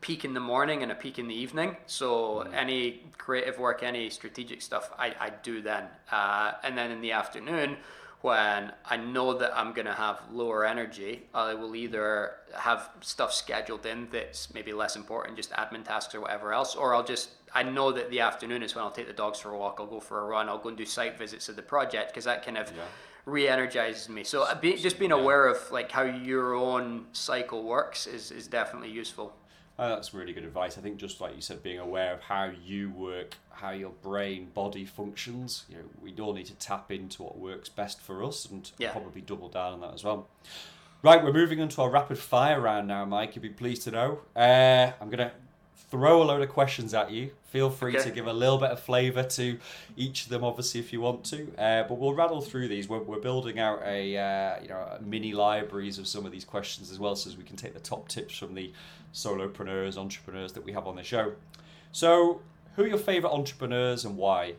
peak 0.00 0.24
in 0.24 0.34
the 0.34 0.40
morning 0.40 0.82
and 0.82 0.92
a 0.92 0.94
peak 0.94 1.18
in 1.18 1.28
the 1.28 1.34
evening. 1.34 1.76
So 1.86 2.44
mm. 2.46 2.54
any 2.54 3.02
creative 3.18 3.58
work, 3.58 3.82
any 3.82 4.10
strategic 4.10 4.62
stuff, 4.62 4.90
I, 4.98 5.14
I 5.20 5.30
do 5.42 5.60
then. 5.60 5.84
Uh, 6.10 6.52
and 6.62 6.76
then 6.78 6.90
in 6.90 7.00
the 7.00 7.12
afternoon, 7.12 7.76
when 8.20 8.72
I 8.84 8.96
know 8.96 9.34
that 9.38 9.56
I'm 9.56 9.72
going 9.72 9.86
to 9.86 9.92
have 9.92 10.20
lower 10.32 10.64
energy, 10.64 11.26
I 11.32 11.54
will 11.54 11.76
either 11.76 12.32
have 12.54 12.90
stuff 13.00 13.32
scheduled 13.32 13.86
in 13.86 14.08
that's 14.10 14.52
maybe 14.52 14.72
less 14.72 14.96
important, 14.96 15.36
just 15.36 15.52
admin 15.52 15.84
tasks 15.84 16.14
or 16.14 16.20
whatever 16.20 16.52
else, 16.52 16.74
or 16.74 16.94
I'll 16.94 17.04
just, 17.04 17.30
I 17.54 17.62
know 17.62 17.92
that 17.92 18.10
the 18.10 18.20
afternoon 18.20 18.62
is 18.64 18.74
when 18.74 18.84
I'll 18.84 18.90
take 18.90 19.06
the 19.06 19.12
dogs 19.12 19.38
for 19.38 19.52
a 19.52 19.58
walk, 19.58 19.76
I'll 19.78 19.86
go 19.86 20.00
for 20.00 20.20
a 20.20 20.24
run, 20.24 20.48
I'll 20.48 20.58
go 20.58 20.70
and 20.70 20.76
do 20.76 20.84
site 20.84 21.16
visits 21.16 21.48
of 21.48 21.54
the 21.54 21.62
project 21.62 22.10
because 22.10 22.24
that 22.24 22.44
kind 22.44 22.58
of 22.58 22.72
yeah. 22.76 22.82
re-energizes 23.24 24.08
me. 24.08 24.24
So 24.24 24.42
uh, 24.42 24.58
be, 24.58 24.74
just 24.74 24.98
being 24.98 25.12
aware 25.12 25.46
of 25.46 25.58
like 25.70 25.92
how 25.92 26.02
your 26.02 26.54
own 26.54 27.06
cycle 27.12 27.62
works 27.62 28.08
is, 28.08 28.32
is 28.32 28.48
definitely 28.48 28.90
useful. 28.90 29.32
Oh, 29.80 29.88
that's 29.90 30.12
really 30.12 30.32
good 30.32 30.44
advice. 30.44 30.76
I 30.76 30.80
think 30.80 30.96
just 30.96 31.20
like 31.20 31.36
you 31.36 31.40
said, 31.40 31.62
being 31.62 31.78
aware 31.78 32.12
of 32.12 32.20
how 32.20 32.50
you 32.64 32.90
work, 32.90 33.36
how 33.50 33.70
your 33.70 33.90
brain 34.02 34.48
body 34.52 34.84
functions. 34.84 35.64
You 35.68 35.76
know, 35.76 35.84
we 36.02 36.12
all 36.18 36.34
need 36.34 36.46
to 36.46 36.54
tap 36.54 36.90
into 36.90 37.22
what 37.22 37.38
works 37.38 37.68
best 37.68 38.00
for 38.00 38.24
us, 38.24 38.44
and 38.46 38.68
yeah. 38.78 38.90
probably 38.90 39.20
double 39.20 39.48
down 39.48 39.74
on 39.74 39.80
that 39.82 39.94
as 39.94 40.02
well. 40.02 40.28
Right, 41.00 41.22
we're 41.22 41.32
moving 41.32 41.60
on 41.60 41.68
to 41.68 41.82
our 41.82 41.90
rapid 41.90 42.18
fire 42.18 42.60
round 42.60 42.88
now, 42.88 43.04
Mike. 43.04 43.36
You'll 43.36 43.44
be 43.44 43.50
pleased 43.50 43.82
to 43.82 43.92
know. 43.92 44.20
Uh, 44.34 44.90
I'm 45.00 45.10
gonna 45.10 45.30
throw 45.90 46.22
a 46.22 46.24
load 46.24 46.42
of 46.42 46.48
questions 46.48 46.92
at 46.92 47.10
you. 47.10 47.30
Feel 47.46 47.70
free 47.70 47.96
okay. 47.96 48.04
to 48.04 48.10
give 48.10 48.26
a 48.26 48.32
little 48.32 48.58
bit 48.58 48.70
of 48.70 48.80
flavour 48.80 49.22
to 49.22 49.58
each 49.96 50.24
of 50.24 50.28
them, 50.28 50.44
obviously, 50.44 50.80
if 50.80 50.92
you 50.92 51.00
want 51.00 51.24
to. 51.24 51.50
Uh, 51.58 51.84
but 51.84 51.98
we'll 51.98 52.12
rattle 52.12 52.42
through 52.42 52.68
these. 52.68 52.88
We're, 52.88 52.98
we're 52.98 53.20
building 53.20 53.58
out 53.58 53.80
a 53.84 54.16
uh, 54.16 54.62
you 54.62 54.68
know 54.68 54.98
mini 55.00 55.32
libraries 55.32 55.98
of 55.98 56.06
some 56.06 56.26
of 56.26 56.32
these 56.32 56.44
questions 56.44 56.90
as 56.90 56.98
well, 56.98 57.16
so 57.16 57.30
as 57.30 57.36
we 57.36 57.44
can 57.44 57.56
take 57.56 57.74
the 57.74 57.80
top 57.80 58.08
tips 58.08 58.36
from 58.36 58.54
the 58.54 58.72
solopreneurs, 59.14 59.96
entrepreneurs 59.96 60.52
that 60.52 60.64
we 60.64 60.72
have 60.72 60.86
on 60.86 60.96
the 60.96 61.02
show. 61.02 61.32
So, 61.90 62.42
who 62.76 62.84
are 62.84 62.88
your 62.88 62.98
favourite 62.98 63.32
entrepreneurs 63.32 64.04
and 64.04 64.16
why? 64.16 64.54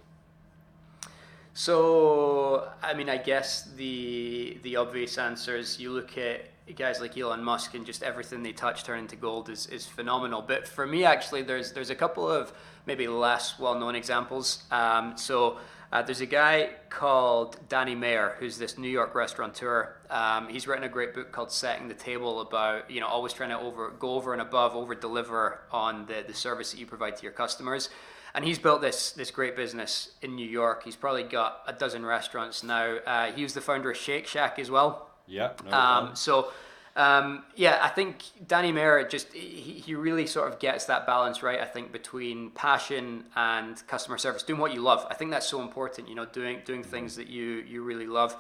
So, 1.53 2.69
I 2.81 2.93
mean, 2.93 3.09
I 3.09 3.17
guess 3.17 3.69
the 3.75 4.57
the 4.63 4.77
obvious 4.77 5.17
answer 5.17 5.57
is 5.57 5.79
you 5.79 5.91
look 5.91 6.17
at 6.17 6.45
guys 6.73 6.99
like 6.99 7.17
Elon 7.17 7.43
Musk 7.43 7.73
and 7.73 7.85
just 7.85 8.03
everything 8.03 8.43
they 8.43 8.51
touch 8.51 8.83
turn 8.83 8.99
into 8.99 9.15
gold 9.15 9.49
is, 9.49 9.67
is 9.67 9.85
phenomenal. 9.85 10.41
But 10.41 10.67
for 10.67 10.85
me, 10.85 11.03
actually, 11.03 11.41
there's 11.41 11.73
there's 11.73 11.89
a 11.89 11.95
couple 11.95 12.29
of 12.29 12.53
maybe 12.85 13.07
less 13.07 13.59
well 13.59 13.75
known 13.75 13.95
examples. 13.95 14.63
Um, 14.71 15.17
so 15.17 15.57
uh, 15.91 16.03
there's 16.03 16.21
a 16.21 16.25
guy 16.25 16.69
called 16.89 17.57
Danny 17.67 17.95
Meyer 17.95 18.35
who's 18.39 18.57
this 18.57 18.77
New 18.77 18.89
York 18.89 19.15
restaurateur. 19.15 19.95
Um, 20.09 20.47
he's 20.47 20.67
written 20.67 20.83
a 20.83 20.89
great 20.89 21.15
book 21.15 21.31
called 21.31 21.51
Setting 21.51 21.87
the 21.87 21.95
Table 21.95 22.41
about 22.41 22.91
you 22.91 22.99
know 22.99 23.07
always 23.07 23.33
trying 23.33 23.49
to 23.49 23.59
over 23.59 23.89
go 23.91 24.11
over 24.11 24.33
and 24.33 24.41
above, 24.41 24.75
over 24.75 24.93
deliver 24.93 25.61
on 25.71 26.05
the 26.05 26.23
the 26.25 26.33
service 26.33 26.71
that 26.71 26.79
you 26.79 26.85
provide 26.85 27.17
to 27.17 27.23
your 27.23 27.31
customers. 27.31 27.89
And 28.35 28.45
he's 28.45 28.59
built 28.59 28.81
this 28.81 29.11
this 29.11 29.31
great 29.31 29.55
business 29.55 30.11
in 30.21 30.35
New 30.35 30.47
York. 30.47 30.83
He's 30.83 30.95
probably 30.95 31.23
got 31.23 31.63
a 31.65 31.73
dozen 31.73 32.05
restaurants 32.05 32.63
now. 32.63 32.97
Uh, 32.97 33.31
he 33.31 33.41
was 33.41 33.55
the 33.55 33.61
founder 33.61 33.89
of 33.89 33.97
Shake 33.97 34.27
Shack 34.27 34.59
as 34.59 34.69
well. 34.69 35.08
Yeah. 35.29 35.51
No 35.63 35.71
um, 35.71 36.15
so, 36.15 36.51
um, 36.95 37.43
yeah, 37.55 37.79
I 37.81 37.87
think 37.89 38.23
Danny 38.45 38.71
Meyer 38.71 39.07
just 39.07 39.31
he, 39.31 39.73
he 39.85 39.95
really 39.95 40.27
sort 40.27 40.51
of 40.51 40.59
gets 40.59 40.85
that 40.85 41.05
balance 41.05 41.41
right. 41.43 41.59
I 41.59 41.65
think 41.65 41.91
between 41.91 42.49
passion 42.51 43.25
and 43.35 43.85
customer 43.87 44.17
service, 44.17 44.43
doing 44.43 44.59
what 44.59 44.73
you 44.73 44.81
love. 44.81 45.05
I 45.09 45.13
think 45.13 45.31
that's 45.31 45.47
so 45.47 45.61
important. 45.61 46.09
You 46.09 46.15
know, 46.15 46.25
doing 46.25 46.59
doing 46.65 46.83
things 46.83 47.15
that 47.15 47.27
you 47.27 47.63
you 47.67 47.83
really 47.83 48.07
love. 48.07 48.35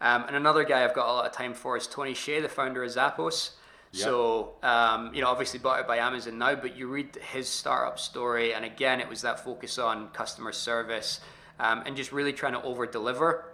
Um, 0.00 0.24
and 0.26 0.34
another 0.34 0.64
guy 0.64 0.84
I've 0.84 0.94
got 0.94 1.08
a 1.08 1.12
lot 1.12 1.26
of 1.26 1.32
time 1.32 1.54
for 1.54 1.76
is 1.76 1.86
Tony 1.86 2.12
Hsieh, 2.12 2.42
the 2.42 2.48
founder 2.48 2.82
of 2.82 2.90
Zappos. 2.90 3.52
Yep. 3.92 4.04
So, 4.04 4.54
um, 4.62 5.14
you 5.14 5.20
know, 5.20 5.28
obviously 5.28 5.60
bought 5.60 5.78
it 5.78 5.86
by 5.86 5.98
Amazon 5.98 6.38
now, 6.38 6.54
but 6.54 6.76
you 6.76 6.88
read 6.88 7.16
his 7.16 7.46
startup 7.48 7.98
story, 7.98 8.54
and 8.54 8.64
again, 8.64 9.00
it 9.00 9.08
was 9.08 9.20
that 9.20 9.44
focus 9.44 9.78
on 9.78 10.08
customer 10.08 10.50
service 10.50 11.20
um, 11.60 11.82
and 11.84 11.94
just 11.94 12.10
really 12.10 12.32
trying 12.32 12.54
to 12.54 12.62
over 12.62 12.86
deliver 12.86 13.51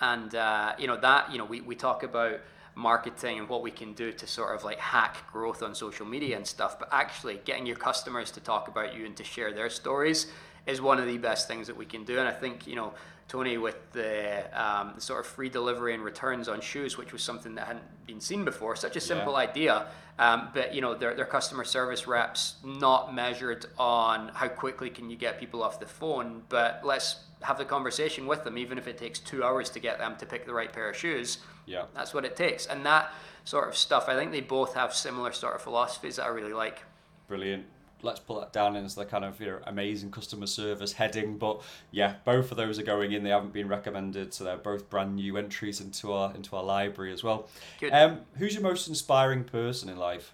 and 0.00 0.34
uh, 0.34 0.72
you 0.78 0.86
know 0.86 0.96
that 0.96 1.30
you 1.30 1.38
know 1.38 1.44
we, 1.44 1.60
we 1.60 1.74
talk 1.74 2.02
about 2.02 2.40
marketing 2.74 3.38
and 3.38 3.48
what 3.48 3.62
we 3.62 3.70
can 3.70 3.92
do 3.92 4.12
to 4.12 4.26
sort 4.26 4.54
of 4.54 4.64
like 4.64 4.78
hack 4.78 5.18
growth 5.32 5.62
on 5.62 5.74
social 5.74 6.06
media 6.06 6.36
and 6.36 6.46
stuff 6.46 6.78
but 6.78 6.88
actually 6.92 7.40
getting 7.44 7.66
your 7.66 7.76
customers 7.76 8.30
to 8.30 8.40
talk 8.40 8.68
about 8.68 8.94
you 8.96 9.04
and 9.04 9.16
to 9.16 9.24
share 9.24 9.52
their 9.52 9.68
stories 9.68 10.28
is 10.66 10.80
one 10.80 10.98
of 10.98 11.06
the 11.06 11.18
best 11.18 11.48
things 11.48 11.66
that 11.66 11.76
we 11.76 11.84
can 11.84 12.04
do 12.04 12.18
and 12.18 12.28
i 12.28 12.32
think 12.32 12.66
you 12.66 12.76
know 12.76 12.92
tony 13.28 13.58
with 13.58 13.76
the, 13.92 14.44
um, 14.60 14.92
the 14.94 15.00
sort 15.00 15.20
of 15.20 15.26
free 15.26 15.48
delivery 15.48 15.94
and 15.94 16.02
returns 16.02 16.48
on 16.48 16.60
shoes 16.60 16.96
which 16.96 17.12
was 17.12 17.22
something 17.22 17.54
that 17.54 17.66
hadn't 17.66 18.06
been 18.06 18.20
seen 18.20 18.44
before 18.44 18.76
such 18.76 18.96
a 18.96 19.00
simple 19.00 19.32
yeah. 19.32 19.38
idea 19.40 19.86
um, 20.18 20.48
but 20.54 20.74
you 20.74 20.80
know 20.80 20.94
their, 20.94 21.14
their 21.14 21.26
customer 21.26 21.64
service 21.64 22.06
reps 22.06 22.54
not 22.64 23.14
measured 23.14 23.66
on 23.78 24.28
how 24.28 24.48
quickly 24.48 24.90
can 24.90 25.10
you 25.10 25.16
get 25.16 25.40
people 25.40 25.62
off 25.62 25.80
the 25.80 25.86
phone 25.86 26.42
but 26.48 26.80
let's 26.84 27.16
have 27.42 27.58
the 27.58 27.64
conversation 27.64 28.26
with 28.26 28.44
them, 28.44 28.58
even 28.58 28.78
if 28.78 28.86
it 28.86 28.98
takes 28.98 29.18
two 29.18 29.42
hours 29.42 29.70
to 29.70 29.80
get 29.80 29.98
them 29.98 30.16
to 30.16 30.26
pick 30.26 30.46
the 30.46 30.54
right 30.54 30.72
pair 30.72 30.90
of 30.90 30.96
shoes. 30.96 31.38
Yeah, 31.66 31.84
that's 31.94 32.12
what 32.12 32.24
it 32.24 32.36
takes, 32.36 32.66
and 32.66 32.84
that 32.86 33.12
sort 33.44 33.68
of 33.68 33.76
stuff. 33.76 34.08
I 34.08 34.16
think 34.16 34.32
they 34.32 34.40
both 34.40 34.74
have 34.74 34.94
similar 34.94 35.32
sort 35.32 35.54
of 35.54 35.62
philosophies 35.62 36.16
that 36.16 36.24
I 36.24 36.28
really 36.28 36.52
like. 36.52 36.82
Brilliant. 37.28 37.66
Let's 38.02 38.20
put 38.20 38.40
that 38.40 38.52
down 38.54 38.76
as 38.76 38.94
the 38.94 39.04
kind 39.04 39.26
of 39.26 39.38
you 39.40 39.46
know, 39.48 39.58
amazing 39.66 40.10
customer 40.10 40.46
service 40.46 40.94
heading. 40.94 41.36
But 41.36 41.60
yeah, 41.90 42.14
both 42.24 42.50
of 42.50 42.56
those 42.56 42.78
are 42.78 42.82
going 42.82 43.12
in. 43.12 43.24
They 43.24 43.30
haven't 43.30 43.52
been 43.52 43.68
recommended, 43.68 44.32
so 44.32 44.44
they're 44.44 44.56
both 44.56 44.88
brand 44.88 45.16
new 45.16 45.36
entries 45.36 45.80
into 45.80 46.12
our 46.12 46.34
into 46.34 46.56
our 46.56 46.64
library 46.64 47.12
as 47.12 47.22
well. 47.22 47.48
Good. 47.78 47.92
Um, 47.92 48.20
who's 48.38 48.54
your 48.54 48.62
most 48.62 48.88
inspiring 48.88 49.44
person 49.44 49.90
in 49.90 49.98
life? 49.98 50.32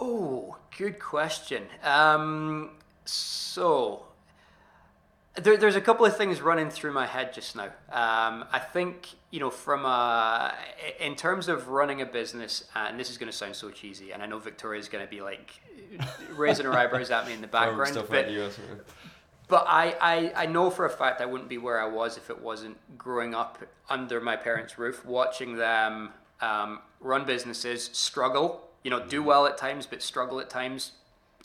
Oh, 0.00 0.56
good 0.76 0.98
question. 0.98 1.64
Um, 1.84 2.70
so 3.04 4.06
there, 5.34 5.56
there's 5.56 5.76
a 5.76 5.80
couple 5.80 6.04
of 6.04 6.16
things 6.16 6.40
running 6.42 6.68
through 6.68 6.92
my 6.92 7.06
head 7.06 7.32
just 7.32 7.56
now. 7.56 7.64
Um, 7.90 8.44
I 8.52 8.58
think 8.58 9.08
you 9.30 9.40
know, 9.40 9.48
from 9.48 9.86
a, 9.86 10.54
in 11.00 11.16
terms 11.16 11.48
of 11.48 11.68
running 11.68 12.02
a 12.02 12.06
business, 12.06 12.64
and 12.76 13.00
this 13.00 13.10
is 13.10 13.16
going 13.16 13.32
to 13.32 13.36
sound 13.36 13.56
so 13.56 13.70
cheesy, 13.70 14.12
and 14.12 14.22
I 14.22 14.26
know 14.26 14.38
Victoria 14.38 14.78
is 14.78 14.88
going 14.88 15.04
to 15.04 15.10
be 15.10 15.22
like 15.22 15.58
raising 16.36 16.66
her 16.66 16.72
eyebrows 16.72 17.10
at 17.10 17.26
me 17.26 17.32
in 17.32 17.40
the 17.40 17.46
background, 17.46 17.94
but, 18.10 18.28
but 19.48 19.64
I, 19.66 19.96
I, 20.00 20.32
I 20.36 20.46
know 20.46 20.68
for 20.68 20.84
a 20.84 20.90
fact 20.90 21.22
I 21.22 21.26
wouldn't 21.26 21.48
be 21.48 21.56
where 21.56 21.80
I 21.80 21.86
was 21.86 22.18
if 22.18 22.28
it 22.28 22.42
wasn't 22.42 22.76
growing 22.98 23.34
up 23.34 23.58
under 23.88 24.20
my 24.20 24.36
parents' 24.36 24.78
roof, 24.78 25.04
watching 25.06 25.56
them 25.56 26.10
um, 26.42 26.80
run 27.00 27.24
businesses, 27.24 27.88
struggle, 27.94 28.68
you 28.84 28.90
know, 28.90 29.00
do 29.06 29.20
mm-hmm. 29.20 29.28
well 29.28 29.46
at 29.46 29.56
times, 29.56 29.86
but 29.86 30.02
struggle 30.02 30.40
at 30.40 30.50
times, 30.50 30.92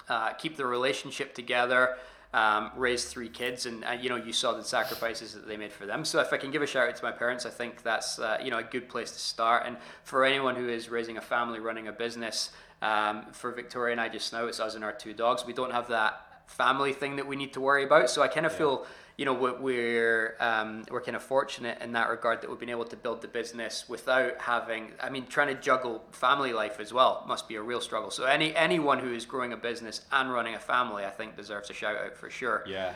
uh, 0.10 0.34
keep 0.34 0.58
the 0.58 0.66
relationship 0.66 1.34
together 1.34 1.96
um, 2.34 2.72
raised 2.76 3.08
three 3.08 3.30
kids, 3.30 3.66
and 3.66 3.84
uh, 3.86 3.92
you 3.92 4.10
know 4.10 4.16
you 4.16 4.34
saw 4.34 4.54
the 4.54 4.64
sacrifices 4.64 5.34
that 5.34 5.48
they 5.48 5.58
made 5.58 5.72
for 5.72 5.86
them. 5.86 6.06
So 6.06 6.20
if 6.20 6.34
I 6.34 6.38
can 6.38 6.52
give 6.52 6.62
a 6.62 6.68
shout 6.68 6.90
out 6.90 6.96
to 6.96 7.04
my 7.04 7.12
parents, 7.12 7.46
I 7.46 7.50
think 7.50 7.84
that's 7.84 8.20
uh, 8.20 8.38
you 8.44 8.52
know 8.52 8.58
a 8.58 8.64
good 8.64 8.90
place 8.90 9.12
to 9.12 9.20
start. 9.20 9.64
And 9.66 9.78
for 10.04 10.26
anyone 10.26 10.56
who 10.56 10.68
is 10.68 10.90
raising 10.90 11.18
a 11.18 11.22
family, 11.22 11.60
running 11.60 11.88
a 11.88 11.92
business, 11.94 12.52
um, 12.82 13.26
for 13.32 13.52
Victoria 13.52 13.94
and 13.94 14.02
I 14.02 14.10
just 14.10 14.32
now, 14.34 14.46
it's 14.46 14.60
us 14.60 14.76
and 14.76 14.84
our 14.84 14.94
two 14.94 15.14
dogs. 15.14 15.46
We 15.46 15.54
don't 15.54 15.72
have 15.72 15.88
that 15.88 16.22
family 16.48 16.94
thing 16.94 17.16
that 17.18 17.28
we 17.28 17.36
need 17.36 17.54
to 17.54 17.62
worry 17.62 17.84
about. 17.84 18.10
So 18.10 18.22
I 18.22 18.28
kind 18.28 18.46
of 18.46 18.52
yeah. 18.54 18.58
feel 18.58 18.86
you 19.18 19.26
know 19.26 19.34
we're 19.34 20.36
um, 20.40 20.84
we're 20.92 21.02
kind 21.02 21.16
of 21.16 21.24
fortunate 21.24 21.82
in 21.82 21.92
that 21.94 22.08
regard 22.08 22.42
that 22.42 22.50
we've 22.50 22.60
been 22.60 22.70
able 22.70 22.86
to 22.86 22.96
build 22.96 23.22
the 23.22 23.28
business 23.28 23.90
without 23.90 24.40
having 24.40 24.92
I 25.02 25.10
mean 25.10 25.26
trying 25.26 25.48
to 25.48 25.60
juggle 25.60 26.04
family 26.12 26.54
life 26.54 26.80
as 26.80 26.94
well 26.94 27.26
must 27.28 27.48
be 27.48 27.56
a 27.56 27.62
real 27.62 27.82
struggle. 27.82 28.12
So 28.12 28.26
any 28.26 28.56
anyone 28.56 29.00
who 29.00 29.12
is 29.14 29.26
growing 29.26 29.54
a 29.54 29.58
business 29.58 30.02
and 30.12 30.32
running 30.32 30.54
a 30.54 30.60
family 30.60 31.04
I 31.04 31.10
think 31.10 31.36
deserves 31.36 31.72
a 31.72 31.74
shout 31.74 31.98
out 31.98 32.16
for 32.16 32.30
sure. 32.30 32.64
Yeah. 32.68 32.94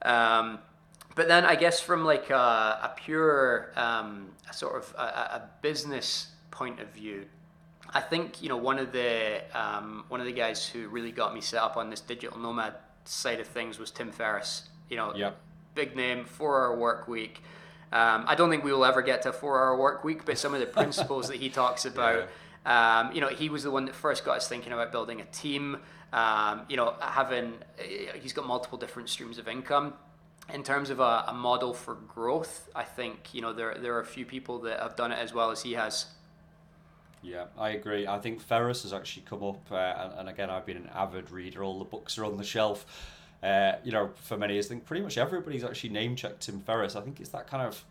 Um, 0.00 0.58
but 1.14 1.28
then 1.28 1.44
I 1.44 1.54
guess 1.54 1.80
from 1.80 2.02
like 2.04 2.30
a, 2.30 2.34
a 2.34 2.94
pure 2.96 3.72
um, 3.76 4.30
a 4.48 4.54
sort 4.54 4.76
of 4.76 4.94
a, 4.96 5.02
a, 5.02 5.50
business 5.60 6.28
point 6.50 6.80
of 6.80 6.88
view 6.88 7.26
I 7.92 8.00
think 8.00 8.42
you 8.42 8.48
know 8.48 8.56
one 8.56 8.78
of 8.78 8.90
the 8.90 9.42
um, 9.52 10.04
one 10.08 10.20
of 10.20 10.26
the 10.26 10.32
guys 10.32 10.66
who 10.66 10.88
really 10.88 11.12
got 11.12 11.34
me 11.34 11.42
set 11.42 11.60
up 11.60 11.76
on 11.76 11.90
this 11.90 12.00
digital 12.00 12.38
nomad 12.38 12.74
side 13.04 13.38
of 13.38 13.46
things 13.46 13.78
was 13.78 13.90
Tim 13.90 14.10
Ferriss 14.10 14.70
you 14.92 14.98
know, 14.98 15.14
yep. 15.16 15.40
big 15.74 15.96
name, 15.96 16.26
four 16.26 16.62
hour 16.62 16.76
work 16.76 17.08
week. 17.08 17.42
Um, 17.92 18.24
I 18.26 18.34
don't 18.34 18.50
think 18.50 18.62
we 18.62 18.72
will 18.72 18.84
ever 18.84 19.00
get 19.00 19.22
to 19.22 19.30
a 19.30 19.32
four 19.32 19.58
hour 19.58 19.74
work 19.74 20.04
week, 20.04 20.26
but 20.26 20.36
some 20.36 20.52
of 20.52 20.60
the 20.60 20.66
principles 20.80 21.28
that 21.28 21.38
he 21.38 21.48
talks 21.48 21.86
about, 21.86 22.28
yeah. 22.66 23.00
um, 23.00 23.14
you 23.14 23.22
know, 23.22 23.28
he 23.28 23.48
was 23.48 23.62
the 23.62 23.70
one 23.70 23.86
that 23.86 23.94
first 23.94 24.22
got 24.22 24.36
us 24.36 24.48
thinking 24.48 24.74
about 24.74 24.92
building 24.92 25.22
a 25.22 25.24
team. 25.24 25.78
Um, 26.12 26.66
you 26.68 26.76
know, 26.76 26.94
having 27.00 27.54
he's 28.20 28.34
got 28.34 28.46
multiple 28.46 28.76
different 28.76 29.08
streams 29.08 29.38
of 29.38 29.48
income. 29.48 29.94
In 30.52 30.62
terms 30.62 30.90
of 30.90 31.00
a, 31.00 31.24
a 31.28 31.32
model 31.32 31.72
for 31.72 31.94
growth, 31.94 32.68
I 32.74 32.84
think 32.84 33.32
you 33.32 33.40
know 33.40 33.54
there 33.54 33.74
there 33.80 33.94
are 33.94 34.00
a 34.00 34.06
few 34.06 34.26
people 34.26 34.58
that 34.60 34.78
have 34.78 34.94
done 34.94 35.10
it 35.10 35.18
as 35.18 35.32
well 35.32 35.50
as 35.50 35.62
he 35.62 35.72
has. 35.72 36.04
Yeah, 37.22 37.44
I 37.56 37.70
agree. 37.70 38.06
I 38.06 38.18
think 38.18 38.42
Ferriss 38.42 38.82
has 38.82 38.92
actually 38.92 39.22
come 39.22 39.42
up, 39.42 39.70
uh, 39.70 39.76
and, 39.76 40.12
and, 40.18 40.28
again, 40.28 40.50
I've 40.50 40.66
been 40.66 40.76
an 40.76 40.90
avid 40.92 41.30
reader. 41.30 41.62
All 41.62 41.78
the 41.78 41.84
books 41.84 42.18
are 42.18 42.24
on 42.24 42.36
the 42.36 42.42
shelf. 42.42 42.84
Uh, 43.42 43.72
you 43.82 43.90
know, 43.90 44.10
for 44.14 44.36
many 44.36 44.54
years, 44.54 44.66
I 44.66 44.70
think 44.70 44.84
pretty 44.84 45.02
much 45.02 45.18
everybody's 45.18 45.64
actually 45.64 45.90
name 45.90 46.14
checked 46.14 46.42
Tim 46.42 46.60
Ferriss. 46.60 46.94
I 46.94 47.00
think 47.00 47.20
it's 47.20 47.30
that 47.30 47.46
kind 47.46 47.66
of. 47.66 47.84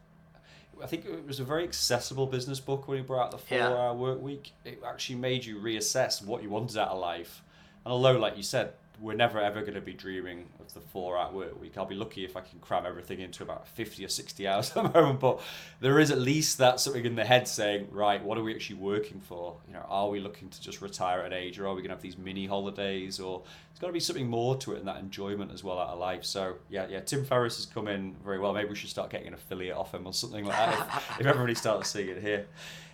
I 0.81 0.87
think 0.87 1.05
it 1.05 1.27
was 1.27 1.39
a 1.39 1.43
very 1.43 1.63
accessible 1.63 2.25
business 2.25 2.59
book 2.59 2.87
when 2.87 2.97
he 2.97 3.03
brought 3.03 3.25
out 3.25 3.31
the 3.31 3.37
four 3.37 3.57
yeah. 3.57 3.67
hour 3.67 3.93
work 3.93 4.21
week. 4.21 4.53
It 4.65 4.81
actually 4.87 5.17
made 5.17 5.45
you 5.45 5.57
reassess 5.59 6.25
what 6.25 6.41
you 6.41 6.49
wanted 6.49 6.77
out 6.77 6.87
of 6.87 6.99
life. 6.99 7.43
And 7.85 7.91
although, 7.91 8.17
like 8.17 8.37
you 8.37 8.43
said, 8.43 8.73
we're 9.01 9.15
never 9.15 9.39
ever 9.39 9.61
going 9.61 9.73
to 9.73 9.81
be 9.81 9.93
dreaming 9.93 10.45
of 10.59 10.71
the 10.73 10.79
four 10.79 11.17
hour 11.17 11.31
work 11.31 11.59
week. 11.59 11.77
I'll 11.77 11.85
be 11.85 11.95
lucky 11.95 12.23
if 12.23 12.37
I 12.37 12.41
can 12.41 12.59
cram 12.59 12.85
everything 12.85 13.19
into 13.19 13.41
about 13.41 13.67
50 13.67 14.05
or 14.05 14.07
60 14.07 14.47
hours 14.47 14.69
at 14.75 14.83
the 14.83 15.01
moment, 15.01 15.19
but 15.19 15.41
there 15.79 15.99
is 15.99 16.11
at 16.11 16.19
least 16.19 16.59
that 16.59 16.79
something 16.79 17.03
in 17.03 17.15
the 17.15 17.25
head 17.25 17.47
saying, 17.47 17.87
right, 17.91 18.23
what 18.23 18.37
are 18.37 18.43
we 18.43 18.53
actually 18.53 18.77
working 18.77 19.19
for? 19.19 19.57
You 19.67 19.73
know, 19.73 19.85
are 19.89 20.09
we 20.09 20.19
looking 20.19 20.49
to 20.49 20.61
just 20.61 20.81
retire 20.81 21.21
at 21.21 21.27
an 21.27 21.33
age 21.33 21.59
or 21.59 21.67
are 21.67 21.73
we 21.73 21.81
going 21.81 21.89
to 21.89 21.95
have 21.95 22.01
these 22.01 22.17
mini 22.17 22.45
holidays 22.45 23.19
or 23.19 23.41
there's 23.41 23.79
got 23.79 23.87
to 23.87 23.93
be 23.93 23.99
something 23.99 24.27
more 24.27 24.55
to 24.57 24.73
it 24.73 24.79
and 24.79 24.87
that 24.87 24.97
enjoyment 24.97 25.51
as 25.51 25.63
well 25.63 25.79
out 25.79 25.89
of 25.89 25.99
life. 25.99 26.23
So 26.23 26.55
yeah, 26.69 26.85
yeah, 26.87 26.99
Tim 26.99 27.25
Ferriss 27.25 27.55
has 27.55 27.65
come 27.65 27.87
in 27.87 28.15
very 28.23 28.39
well. 28.39 28.53
Maybe 28.53 28.69
we 28.69 28.75
should 28.75 28.89
start 28.89 29.09
getting 29.09 29.27
an 29.27 29.33
affiliate 29.33 29.75
off 29.75 29.93
him 29.93 30.05
or 30.05 30.13
something 30.13 30.45
like 30.45 30.55
that 30.55 30.79
if, 30.79 31.19
if 31.21 31.25
everybody 31.25 31.55
starts 31.55 31.89
seeing 31.89 32.09
it 32.09 32.21
here. 32.21 32.45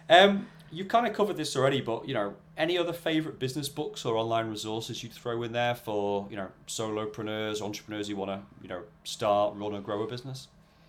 Um, 0.10 0.48
you've 0.72 0.88
kind 0.88 1.08
of 1.08 1.14
covered 1.14 1.38
this 1.38 1.56
already, 1.56 1.82
but 1.82 2.08
you 2.08 2.14
know, 2.14 2.36
any 2.58 2.78
other 2.78 2.94
favorite 2.94 3.40
business 3.40 3.70
books 3.70 4.06
or 4.06 4.16
online 4.16 4.50
resources 4.50 5.04
you'd 5.04 5.14
throw 5.14 5.44
in 5.44 5.52
there 5.52 5.76
for 5.76 6.28
you 6.30 6.38
know 6.38 6.50
solopreneurs, 6.68 7.62
entrepreneurs 7.62 8.08
who 8.08 8.16
want 8.16 8.32
to 8.32 8.42
you 8.62 8.70
know 8.70 8.82
start, 9.04 9.56
run, 9.56 9.74
or 9.74 9.82
grow 9.82 10.04
a 10.04 10.08
business? 10.08 10.48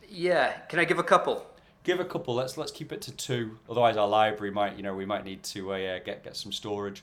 Yeah, 0.08 0.52
can 0.68 0.78
I 0.78 0.84
give 0.84 0.98
a 0.98 1.04
couple? 1.04 1.46
Give 1.84 2.00
a 2.00 2.04
couple. 2.04 2.34
Let's 2.34 2.56
let's 2.56 2.72
keep 2.72 2.92
it 2.92 3.00
to 3.02 3.12
two. 3.12 3.58
Otherwise, 3.68 3.96
our 3.96 4.08
library 4.08 4.50
might 4.50 4.76
you 4.76 4.82
know 4.82 4.94
we 4.94 5.06
might 5.06 5.24
need 5.24 5.42
to 5.44 5.72
uh, 5.72 5.98
get 6.04 6.24
get 6.24 6.36
some 6.36 6.52
storage. 6.52 7.02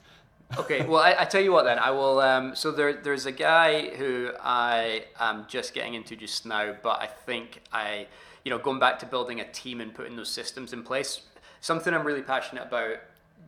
okay, 0.60 0.86
well, 0.86 1.02
I, 1.02 1.16
I, 1.22 1.26
tell 1.26 1.42
you 1.42 1.52
what 1.52 1.66
then. 1.66 1.80
I 1.80 1.90
will. 1.90 2.20
Um, 2.20 2.56
so 2.56 2.72
there, 2.72 2.94
there's 2.94 3.26
a 3.26 3.32
guy 3.32 3.90
who 3.96 4.30
I 4.40 5.06
am 5.20 5.46
just 5.48 5.74
getting 5.74 5.96
into 5.96 6.16
just 6.16 6.46
now, 6.46 6.76
but 6.84 7.02
I 7.02 7.08
think 7.08 7.64
I, 7.74 8.06
you 8.44 8.52
know, 8.52 8.60
going 8.60 8.78
back 8.78 9.00
to 9.00 9.08
building 9.08 9.40
a 9.40 9.52
team 9.52 9.82
and 9.82 9.92
putting 9.92 10.16
those 10.16 10.30
systems 10.30 10.72
in 10.72 10.84
place 10.84 11.22
something 11.66 11.96
I'm 11.96 12.06
really 12.06 12.22
passionate 12.22 12.68
about 12.68 12.98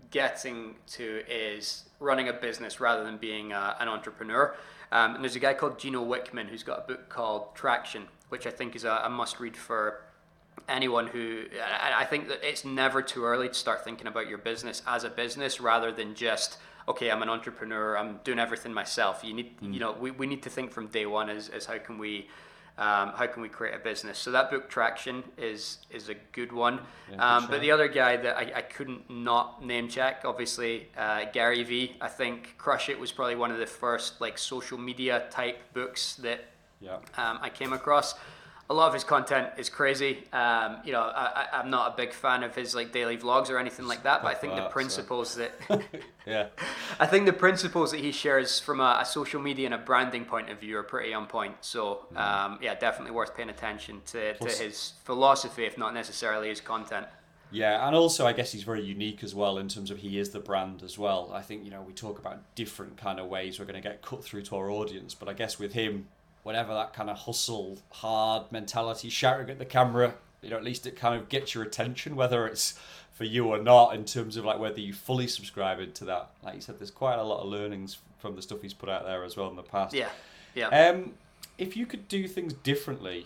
getting 0.10 0.74
to 0.88 1.22
is 1.30 1.84
running 2.00 2.30
a 2.30 2.34
business 2.34 2.80
rather 2.80 3.04
than 3.04 3.18
being 3.18 3.52
a, 3.54 3.76
an 3.80 3.88
entrepreneur. 3.88 4.56
Um, 4.92 5.14
and 5.14 5.24
there's 5.24 5.36
a 5.36 5.40
guy 5.40 5.54
called 5.54 5.78
Gino 5.78 6.04
Wickman 6.04 6.48
who's 6.48 6.64
got 6.64 6.80
a 6.80 6.88
book 6.88 7.10
called 7.10 7.54
Traction, 7.54 8.08
which 8.30 8.48
I 8.48 8.50
think 8.50 8.76
is 8.76 8.86
a, 8.86 9.02
a 9.04 9.10
must 9.10 9.40
read 9.40 9.56
for 9.56 10.02
anyone 10.68 11.06
who 11.06 11.44
I 11.96 12.06
think 12.06 12.28
that 12.30 12.40
it's 12.42 12.66
never 12.66 13.04
too 13.04 13.24
early 13.24 13.50
to 13.50 13.54
start 13.54 13.84
thinking 13.84 14.08
about 14.08 14.28
your 14.28 14.40
business 14.40 14.82
as 14.88 15.04
a 15.04 15.10
business 15.10 15.62
rather 15.62 15.92
than 15.92 16.16
just 16.16 16.58
okay 16.90 17.12
i'm 17.12 17.22
an 17.22 17.30
entrepreneur 17.30 17.98
i'm 17.98 18.20
doing 18.24 18.40
everything 18.40 18.74
myself 18.74 19.22
you 19.24 19.34
need 19.34 19.60
mm. 19.62 19.74
you 19.74 19.80
know 19.80 19.94
we, 19.94 20.12
we 20.12 20.26
need 20.26 20.42
to 20.42 20.50
think 20.50 20.72
from 20.72 20.88
day 20.88 21.06
one 21.06 21.30
as, 21.30 21.50
as 21.50 21.66
how 21.66 21.78
can 21.78 21.98
we 21.98 22.28
um, 22.78 23.14
how 23.16 23.26
can 23.26 23.42
we 23.42 23.50
create 23.50 23.74
a 23.74 23.80
business? 23.80 24.18
So 24.20 24.32
that 24.32 24.52
book 24.52 24.70
Traction 24.70 25.24
is 25.38 25.80
is 25.90 26.10
a 26.10 26.16
good 26.32 26.52
one. 26.52 26.82
Yeah, 27.12 27.38
um, 27.38 27.48
but 27.48 27.62
the 27.62 27.72
other 27.72 27.88
guy 27.88 28.18
that 28.18 28.38
I, 28.38 28.52
I 28.56 28.62
couldn't 28.62 29.10
not 29.10 29.66
name 29.66 29.88
check, 29.88 30.22
obviously 30.26 30.90
uh, 30.96 31.26
Gary 31.34 31.64
Vee. 31.64 31.96
I 32.00 32.08
think 32.08 32.56
Crush 32.58 32.90
It 32.90 33.00
was 33.00 33.12
probably 33.12 33.36
one 33.36 33.52
of 33.52 33.58
the 33.58 33.66
first 33.66 34.22
like 34.22 34.38
social 34.38 34.78
media 34.78 35.26
type 35.32 35.60
books 35.74 36.16
that 36.18 36.46
yeah. 36.80 36.98
um, 37.18 37.40
I 37.42 37.50
came 37.50 37.74
across 37.74 38.14
a 38.70 38.74
lot 38.74 38.88
of 38.88 38.94
his 38.94 39.06
content 39.06 39.50
is 39.58 39.70
crazy. 39.70 40.26
Um, 40.34 40.78
you 40.84 40.92
know, 40.92 41.02
I, 41.02 41.48
am 41.54 41.70
not 41.70 41.94
a 41.94 41.96
big 41.96 42.12
fan 42.12 42.44
of 42.44 42.54
his 42.54 42.76
like 42.76 42.92
daily 42.92 43.18
vlogs 43.18 43.50
or 43.50 43.58
anything 43.58 43.88
like 43.88 44.04
that, 44.04 44.22
but 44.22 44.30
I 44.30 44.34
think 44.36 44.56
the 44.56 44.68
principles 44.68 45.36
that 45.36 45.54
yeah, 46.26 46.48
I 47.00 47.06
think 47.08 47.26
the 47.26 47.34
principles 47.34 47.92
that 47.92 48.02
he 48.02 48.12
shares 48.12 48.60
from 48.60 48.82
a, 48.82 49.00
a, 49.02 49.06
social 49.06 49.42
media 49.42 49.68
and 49.68 49.74
a 49.74 49.78
branding 49.78 50.26
point 50.26 50.50
of 50.50 50.60
view 50.60 50.78
are 50.78 50.84
pretty 50.84 51.14
on 51.14 51.28
point. 51.28 51.56
So 51.62 52.08
mm. 52.14 52.18
um, 52.18 52.60
yeah, 52.62 52.76
definitely 52.76 53.12
worth 53.12 53.36
paying 53.36 53.50
attention 53.50 54.02
to, 54.08 54.34
to 54.34 54.50
his 54.50 54.94
philosophy, 55.06 55.66
if 55.66 55.78
not 55.78 55.94
necessarily 55.94 56.50
his 56.50 56.60
content. 56.60 57.08
Yeah, 57.50 57.88
and 57.88 57.96
also 57.96 58.28
I 58.28 58.34
guess 58.34 58.52
he's 58.52 58.64
very 58.64 58.84
unique 58.84 59.24
as 59.24 59.34
well 59.34 59.58
in 59.58 59.70
terms 59.70 59.92
of 59.92 60.00
he 60.00 60.20
is 60.20 60.32
the 60.32 60.40
brand 60.40 60.84
as 60.84 60.98
well. 60.98 61.32
I 61.34 61.42
think 61.42 61.64
you 61.64 61.72
know 61.72 61.82
we 61.82 61.94
talk 61.94 62.20
about 62.20 62.40
different 62.56 62.98
kind 62.98 63.18
of 63.18 63.28
ways 63.28 63.60
we're 63.60 63.66
going 63.66 63.82
to 63.82 63.88
get 63.88 64.02
cut 64.02 64.26
through 64.26 64.42
to 64.44 64.58
our 64.58 64.70
audience, 64.70 65.14
but 65.14 65.30
I 65.30 65.34
guess 65.34 65.58
with 65.58 65.72
him 65.72 66.08
whatever 66.48 66.74
that 66.74 66.94
kind 66.94 67.10
of 67.10 67.18
hustle, 67.18 67.78
hard 67.92 68.50
mentality, 68.54 69.10
shouting 69.10 69.50
at 69.50 69.60
the 69.60 69.66
camera, 69.66 70.14
you 70.42 70.50
know, 70.50 70.56
at 70.56 70.64
least 70.64 70.88
it 70.88 70.96
kind 70.96 71.14
of 71.14 71.28
gets 71.28 71.54
your 71.54 71.62
attention, 71.62 72.16
whether 72.16 72.48
it's 72.48 72.80
for 73.12 73.26
you 73.26 73.48
or 73.48 73.58
not, 73.58 73.94
in 73.94 74.06
terms 74.06 74.38
of 74.38 74.46
like 74.46 74.58
whether 74.58 74.80
you 74.80 74.94
fully 74.94 75.28
subscribe 75.28 75.82
into 75.82 76.06
that. 76.06 76.30
Like 76.42 76.56
you 76.56 76.62
said, 76.62 76.80
there's 76.80 76.90
quite 76.90 77.20
a 77.20 77.24
lot 77.24 77.42
of 77.42 77.50
learnings 77.50 77.98
from 78.18 78.38
the 78.38 78.42
stuff 78.42 78.62
he's 78.62 78.74
put 78.74 78.88
out 78.88 79.04
there 79.04 79.26
as 79.26 79.36
well 79.36 79.50
in 79.50 79.58
the 79.58 79.62
past. 79.62 79.94
Yeah, 79.94 80.08
yeah. 80.56 80.70
Um, 80.70 81.16
if 81.58 81.76
you 81.76 81.86
could 81.86 82.08
do 82.08 82.30
things 82.30 82.54
differently, 82.54 83.26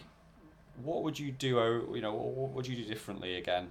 what 0.81 1.03
would 1.03 1.19
you 1.19 1.31
do? 1.31 1.91
You 1.93 2.01
know, 2.01 2.15
what 2.15 2.49
would 2.53 2.65
you 2.65 2.75
do 2.75 2.85
differently 2.85 3.35
again? 3.37 3.67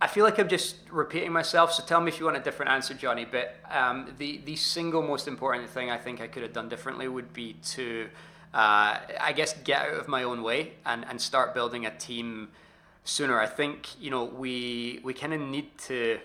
I 0.00 0.06
feel 0.06 0.24
like 0.24 0.38
I'm 0.38 0.48
just 0.48 0.76
repeating 0.90 1.32
myself, 1.32 1.72
so 1.72 1.82
tell 1.82 2.00
me 2.00 2.08
if 2.08 2.20
you 2.20 2.24
want 2.24 2.36
a 2.36 2.40
different 2.40 2.70
answer, 2.70 2.94
Johnny. 2.94 3.24
But 3.24 3.56
um, 3.70 4.14
the 4.18 4.40
the 4.44 4.54
single 4.54 5.02
most 5.02 5.26
important 5.26 5.68
thing 5.68 5.90
I 5.90 5.98
think 5.98 6.20
I 6.20 6.28
could 6.28 6.42
have 6.44 6.52
done 6.52 6.68
differently 6.68 7.08
would 7.08 7.32
be 7.32 7.54
to, 7.74 8.08
uh, 8.54 8.98
I 9.20 9.32
guess, 9.34 9.54
get 9.64 9.86
out 9.86 9.94
of 9.94 10.06
my 10.06 10.22
own 10.22 10.42
way 10.42 10.74
and, 10.86 11.04
and 11.08 11.20
start 11.20 11.52
building 11.52 11.84
a 11.84 11.90
team 11.90 12.48
sooner. 13.02 13.40
I 13.40 13.46
think 13.46 13.88
you 14.00 14.10
know 14.10 14.24
we 14.24 15.00
we 15.02 15.14
kind 15.14 15.34
of 15.34 15.40
need 15.40 15.76
to 15.88 16.20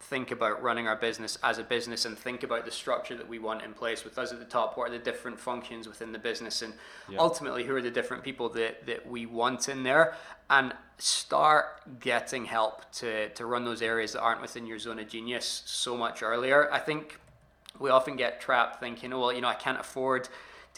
think 0.00 0.30
about 0.30 0.62
running 0.62 0.86
our 0.86 0.96
business 0.96 1.36
as 1.42 1.58
a 1.58 1.64
business 1.64 2.04
and 2.04 2.16
think 2.16 2.42
about 2.42 2.64
the 2.64 2.70
structure 2.70 3.16
that 3.16 3.28
we 3.28 3.38
want 3.38 3.62
in 3.62 3.74
place 3.74 4.04
with 4.04 4.16
us 4.18 4.32
at 4.32 4.38
the 4.38 4.44
top. 4.44 4.76
What 4.76 4.88
are 4.88 4.92
the 4.92 4.98
different 4.98 5.38
functions 5.38 5.88
within 5.88 6.12
the 6.12 6.18
business? 6.18 6.62
And 6.62 6.72
yeah. 7.08 7.18
ultimately 7.18 7.64
who 7.64 7.74
are 7.74 7.82
the 7.82 7.90
different 7.90 8.22
people 8.22 8.48
that, 8.50 8.86
that 8.86 9.06
we 9.06 9.26
want 9.26 9.68
in 9.68 9.82
there? 9.82 10.14
And 10.50 10.72
start 10.98 12.00
getting 12.00 12.44
help 12.44 12.90
to, 12.92 13.28
to 13.30 13.46
run 13.46 13.64
those 13.64 13.82
areas 13.82 14.12
that 14.12 14.20
aren't 14.20 14.40
within 14.40 14.66
your 14.66 14.78
zone 14.78 14.98
of 14.98 15.08
genius 15.08 15.62
so 15.66 15.96
much 15.96 16.22
earlier. 16.22 16.72
I 16.72 16.78
think 16.78 17.18
we 17.78 17.90
often 17.90 18.16
get 18.16 18.40
trapped 18.40 18.80
thinking 18.80 19.12
oh 19.12 19.20
well 19.20 19.32
you 19.32 19.40
know 19.40 19.48
i 19.48 19.54
can't 19.54 19.78
afford 19.78 20.28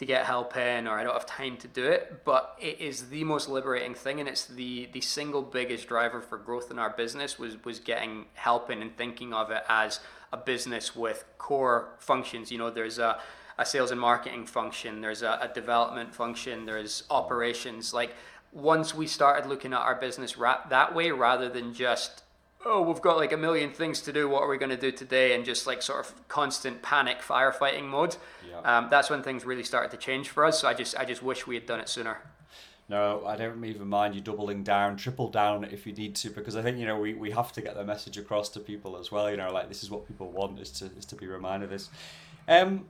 to 0.01 0.05
get 0.07 0.25
help 0.25 0.57
in 0.57 0.87
or 0.87 0.97
I 0.97 1.03
don't 1.03 1.13
have 1.13 1.27
time 1.27 1.57
to 1.57 1.67
do 1.67 1.85
it. 1.85 2.25
But 2.25 2.57
it 2.59 2.81
is 2.81 3.09
the 3.09 3.23
most 3.23 3.47
liberating 3.47 3.93
thing 3.93 4.19
and 4.19 4.27
it's 4.27 4.45
the 4.45 4.89
the 4.93 4.99
single 4.99 5.43
biggest 5.43 5.87
driver 5.87 6.21
for 6.21 6.39
growth 6.39 6.71
in 6.71 6.79
our 6.79 6.89
business 6.89 7.37
was 7.37 7.63
was 7.63 7.79
getting 7.79 8.25
help 8.33 8.71
in 8.71 8.81
and 8.81 8.97
thinking 8.97 9.31
of 9.31 9.51
it 9.51 9.61
as 9.69 9.99
a 10.33 10.37
business 10.37 10.95
with 10.95 11.23
core 11.37 11.89
functions. 11.99 12.51
You 12.51 12.57
know, 12.57 12.71
there's 12.71 12.97
a 12.97 13.19
a 13.59 13.65
sales 13.65 13.91
and 13.91 14.01
marketing 14.01 14.47
function, 14.47 15.01
there's 15.01 15.21
a, 15.21 15.37
a 15.39 15.51
development 15.53 16.15
function, 16.15 16.65
there's 16.65 17.03
operations. 17.11 17.93
Like 17.93 18.15
once 18.51 18.95
we 18.95 19.05
started 19.05 19.47
looking 19.47 19.71
at 19.71 19.81
our 19.81 19.93
business 19.93 20.35
ra- 20.35 20.61
that 20.69 20.95
way 20.95 21.11
rather 21.11 21.47
than 21.47 21.75
just 21.75 22.23
oh, 22.65 22.81
we've 22.81 23.01
got 23.01 23.17
like 23.17 23.31
a 23.31 23.37
million 23.37 23.71
things 23.71 24.01
to 24.01 24.13
do. 24.13 24.27
What 24.29 24.43
are 24.43 24.49
we 24.49 24.57
going 24.57 24.69
to 24.69 24.77
do 24.77 24.91
today? 24.91 25.35
And 25.35 25.43
just 25.45 25.67
like 25.67 25.81
sort 25.81 26.05
of 26.05 26.27
constant 26.27 26.81
panic 26.81 27.21
firefighting 27.21 27.85
mode. 27.85 28.15
Yeah. 28.47 28.59
Um, 28.59 28.87
that's 28.89 29.09
when 29.09 29.23
things 29.23 29.45
really 29.45 29.63
started 29.63 29.91
to 29.91 29.97
change 29.97 30.29
for 30.29 30.45
us. 30.45 30.59
So 30.59 30.67
I 30.67 30.73
just, 30.73 30.97
I 30.97 31.05
just 31.05 31.23
wish 31.23 31.47
we 31.47 31.55
had 31.55 31.65
done 31.65 31.79
it 31.79 31.89
sooner. 31.89 32.19
No, 32.89 33.23
I 33.25 33.37
don't 33.37 33.63
even 33.63 33.87
mind 33.87 34.15
you 34.15 34.21
doubling 34.21 34.63
down, 34.63 34.97
triple 34.97 35.29
down 35.29 35.63
if 35.63 35.87
you 35.87 35.93
need 35.93 36.13
to, 36.15 36.29
because 36.29 36.57
I 36.57 36.61
think 36.61 36.77
you 36.77 36.85
know 36.85 36.99
we, 36.99 37.13
we 37.13 37.31
have 37.31 37.53
to 37.53 37.61
get 37.61 37.75
the 37.75 37.85
message 37.85 38.17
across 38.17 38.49
to 38.49 38.59
people 38.59 38.97
as 38.97 39.13
well. 39.13 39.31
You 39.31 39.37
know, 39.37 39.49
like 39.49 39.69
this 39.69 39.81
is 39.81 39.89
what 39.89 40.05
people 40.05 40.29
want 40.29 40.59
is 40.59 40.71
to 40.71 40.89
is 40.97 41.05
to 41.05 41.15
be 41.15 41.25
reminded 41.25 41.67
of 41.67 41.69
this. 41.69 41.89
Um, 42.49 42.87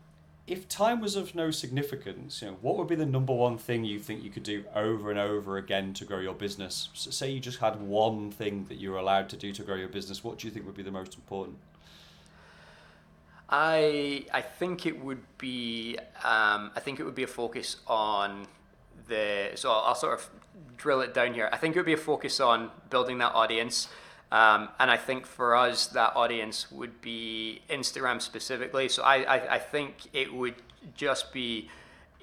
if 0.47 0.67
time 0.67 0.99
was 0.99 1.15
of 1.15 1.35
no 1.35 1.51
significance, 1.51 2.41
you 2.41 2.49
know, 2.49 2.57
what 2.61 2.77
would 2.77 2.87
be 2.87 2.95
the 2.95 3.05
number 3.05 3.33
one 3.33 3.57
thing 3.57 3.85
you 3.85 3.99
think 3.99 4.23
you 4.23 4.29
could 4.29 4.43
do 4.43 4.65
over 4.75 5.09
and 5.09 5.19
over 5.19 5.57
again 5.57 5.93
to 5.93 6.05
grow 6.05 6.19
your 6.19 6.33
business? 6.33 6.89
So 6.93 7.11
say 7.11 7.29
you 7.31 7.39
just 7.39 7.59
had 7.59 7.79
one 7.79 8.31
thing 8.31 8.65
that 8.67 8.75
you 8.75 8.91
were 8.91 8.97
allowed 8.97 9.29
to 9.29 9.37
do 9.37 9.53
to 9.53 9.63
grow 9.63 9.75
your 9.75 9.87
business. 9.87 10.23
What 10.23 10.39
do 10.39 10.47
you 10.47 10.53
think 10.53 10.65
would 10.65 10.75
be 10.75 10.83
the 10.83 10.91
most 10.91 11.15
important? 11.15 11.57
I 13.49 14.25
I 14.33 14.41
think 14.41 14.85
it 14.85 15.03
would 15.03 15.21
be 15.37 15.97
um, 16.23 16.71
I 16.75 16.79
think 16.79 16.99
it 16.99 17.03
would 17.03 17.15
be 17.15 17.23
a 17.23 17.27
focus 17.27 17.77
on 17.85 18.47
the 19.07 19.51
so 19.55 19.71
I'll, 19.71 19.83
I'll 19.87 19.95
sort 19.95 20.13
of 20.13 20.29
drill 20.77 21.01
it 21.01 21.13
down 21.13 21.33
here. 21.33 21.49
I 21.51 21.57
think 21.57 21.75
it 21.75 21.79
would 21.79 21.85
be 21.85 21.93
a 21.93 21.97
focus 21.97 22.39
on 22.39 22.71
building 22.89 23.17
that 23.19 23.33
audience 23.35 23.89
um, 24.32 24.69
and 24.79 24.89
I 24.89 24.95
think 24.95 25.25
for 25.25 25.55
us, 25.55 25.88
that 25.88 26.15
audience 26.15 26.71
would 26.71 27.01
be 27.01 27.61
Instagram 27.69 28.21
specifically. 28.21 28.88
So 28.88 29.03
I, 29.03 29.23
I, 29.23 29.55
I, 29.55 29.59
think 29.59 29.95
it 30.13 30.34
would 30.34 30.55
just 30.95 31.34
be 31.34 31.69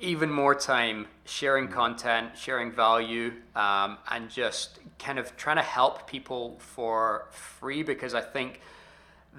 even 0.00 0.30
more 0.30 0.54
time 0.54 1.06
sharing 1.26 1.68
content, 1.68 2.30
sharing 2.34 2.72
value, 2.72 3.34
um, 3.54 3.98
and 4.10 4.30
just 4.30 4.78
kind 4.98 5.18
of 5.18 5.36
trying 5.36 5.56
to 5.56 5.62
help 5.62 6.06
people 6.06 6.56
for 6.58 7.26
free 7.30 7.82
because 7.82 8.14
I 8.14 8.22
think 8.22 8.60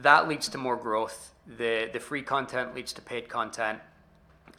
that 0.01 0.27
leads 0.27 0.47
to 0.49 0.59
more 0.59 0.75
growth. 0.75 1.33
The 1.47 1.89
the 1.91 1.99
free 1.99 2.21
content 2.21 2.75
leads 2.75 2.93
to 2.93 3.01
paid 3.01 3.29
content. 3.29 3.79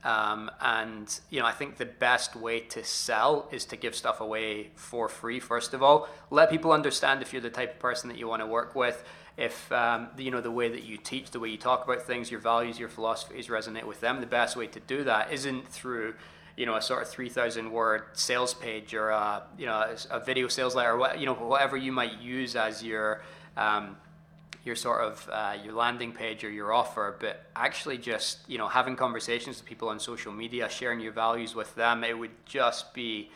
Um, 0.02 0.50
and 0.60 1.20
you 1.28 1.40
know, 1.40 1.46
I 1.46 1.52
think 1.52 1.76
the 1.76 1.84
best 1.84 2.34
way 2.34 2.60
to 2.60 2.82
sell 2.82 3.48
is 3.52 3.64
to 3.66 3.76
give 3.76 3.94
stuff 3.94 4.20
away 4.20 4.70
for 4.74 5.08
free. 5.08 5.40
First 5.40 5.74
of 5.74 5.82
all, 5.82 6.08
let 6.30 6.50
people 6.50 6.72
understand 6.72 7.20
if 7.20 7.32
you're 7.32 7.42
the 7.42 7.50
type 7.50 7.74
of 7.74 7.78
person 7.78 8.08
that 8.08 8.18
you 8.18 8.26
want 8.26 8.40
to 8.40 8.46
work 8.46 8.74
with. 8.74 9.04
If 9.36 9.70
um, 9.72 10.08
you 10.16 10.30
know 10.30 10.40
the 10.40 10.50
way 10.50 10.68
that 10.68 10.84
you 10.84 10.96
teach, 10.96 11.30
the 11.30 11.40
way 11.40 11.50
you 11.50 11.58
talk 11.58 11.84
about 11.84 12.02
things, 12.02 12.30
your 12.30 12.40
values, 12.40 12.78
your 12.78 12.88
philosophies 12.88 13.48
resonate 13.48 13.84
with 13.84 14.00
them. 14.00 14.20
The 14.20 14.26
best 14.26 14.56
way 14.56 14.66
to 14.68 14.80
do 14.80 15.04
that 15.04 15.32
isn't 15.32 15.68
through 15.68 16.14
you 16.56 16.66
know 16.66 16.76
a 16.76 16.82
sort 16.82 17.02
of 17.02 17.08
3000 17.08 17.70
word 17.70 18.02
sales 18.12 18.54
page 18.54 18.92
or 18.94 19.10
a, 19.10 19.42
you 19.56 19.66
know 19.66 19.94
a, 20.10 20.20
video 20.20 20.48
sales 20.48 20.74
letter 20.74 20.92
or 20.92 20.98
what, 20.98 21.18
you 21.18 21.26
know 21.26 21.34
whatever 21.34 21.76
you 21.76 21.92
might 21.92 22.20
use 22.20 22.56
as 22.56 22.82
your 22.82 23.22
um, 23.56 23.96
your 24.64 24.76
sort 24.76 25.00
of 25.00 25.28
uh, 25.32 25.56
your 25.64 25.74
landing 25.74 26.12
page 26.12 26.44
or 26.44 26.50
your 26.50 26.72
offer, 26.72 27.16
but 27.18 27.44
actually 27.56 27.98
just 27.98 28.38
you 28.48 28.58
know 28.58 28.68
having 28.68 28.96
conversations 28.96 29.58
with 29.58 29.66
people 29.66 29.88
on 29.88 29.98
social 29.98 30.32
media, 30.32 30.68
sharing 30.68 31.00
your 31.00 31.12
values 31.12 31.54
with 31.54 31.74
them. 31.74 32.04
It 32.04 32.18
would 32.18 32.44
just 32.44 32.92
be 32.94 33.30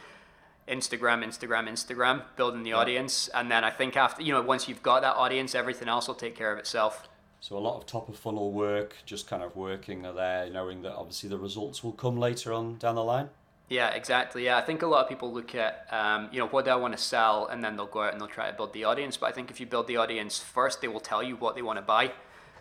Instagram, 0.68 1.24
Instagram, 1.24 1.68
Instagram, 1.68 2.22
building 2.36 2.62
the 2.62 2.70
yeah. 2.70 2.76
audience, 2.76 3.28
and 3.28 3.50
then 3.50 3.64
I 3.64 3.70
think 3.70 3.96
after 3.96 4.22
you 4.22 4.32
know 4.32 4.42
once 4.42 4.68
you've 4.68 4.82
got 4.82 5.02
that 5.02 5.16
audience, 5.16 5.54
everything 5.54 5.88
else 5.88 6.08
will 6.08 6.14
take 6.14 6.36
care 6.36 6.52
of 6.52 6.58
itself. 6.58 7.08
So 7.40 7.58
a 7.58 7.60
lot 7.60 7.76
of 7.76 7.84
top 7.84 8.08
of 8.08 8.16
funnel 8.16 8.52
work, 8.52 8.96
just 9.04 9.26
kind 9.26 9.42
of 9.42 9.54
working 9.54 10.00
there, 10.00 10.48
knowing 10.48 10.80
that 10.82 10.94
obviously 10.94 11.28
the 11.28 11.36
results 11.36 11.84
will 11.84 11.92
come 11.92 12.16
later 12.18 12.54
on 12.54 12.78
down 12.78 12.94
the 12.94 13.04
line. 13.04 13.28
Yeah, 13.68 13.88
exactly. 13.90 14.44
Yeah, 14.44 14.58
I 14.58 14.60
think 14.60 14.82
a 14.82 14.86
lot 14.86 15.02
of 15.02 15.08
people 15.08 15.32
look 15.32 15.54
at, 15.54 15.86
um, 15.90 16.28
you 16.30 16.38
know, 16.38 16.46
what 16.46 16.66
do 16.66 16.70
I 16.70 16.76
want 16.76 16.94
to 16.96 17.02
sell, 17.02 17.46
and 17.46 17.64
then 17.64 17.76
they'll 17.76 17.86
go 17.86 18.02
out 18.02 18.12
and 18.12 18.20
they'll 18.20 18.28
try 18.28 18.50
to 18.50 18.56
build 18.56 18.72
the 18.74 18.84
audience. 18.84 19.16
But 19.16 19.26
I 19.30 19.32
think 19.32 19.50
if 19.50 19.58
you 19.58 19.66
build 19.66 19.86
the 19.86 19.96
audience 19.96 20.38
first, 20.38 20.82
they 20.82 20.88
will 20.88 21.00
tell 21.00 21.22
you 21.22 21.36
what 21.36 21.54
they 21.54 21.62
want 21.62 21.78
to 21.78 21.82
buy, 21.82 22.12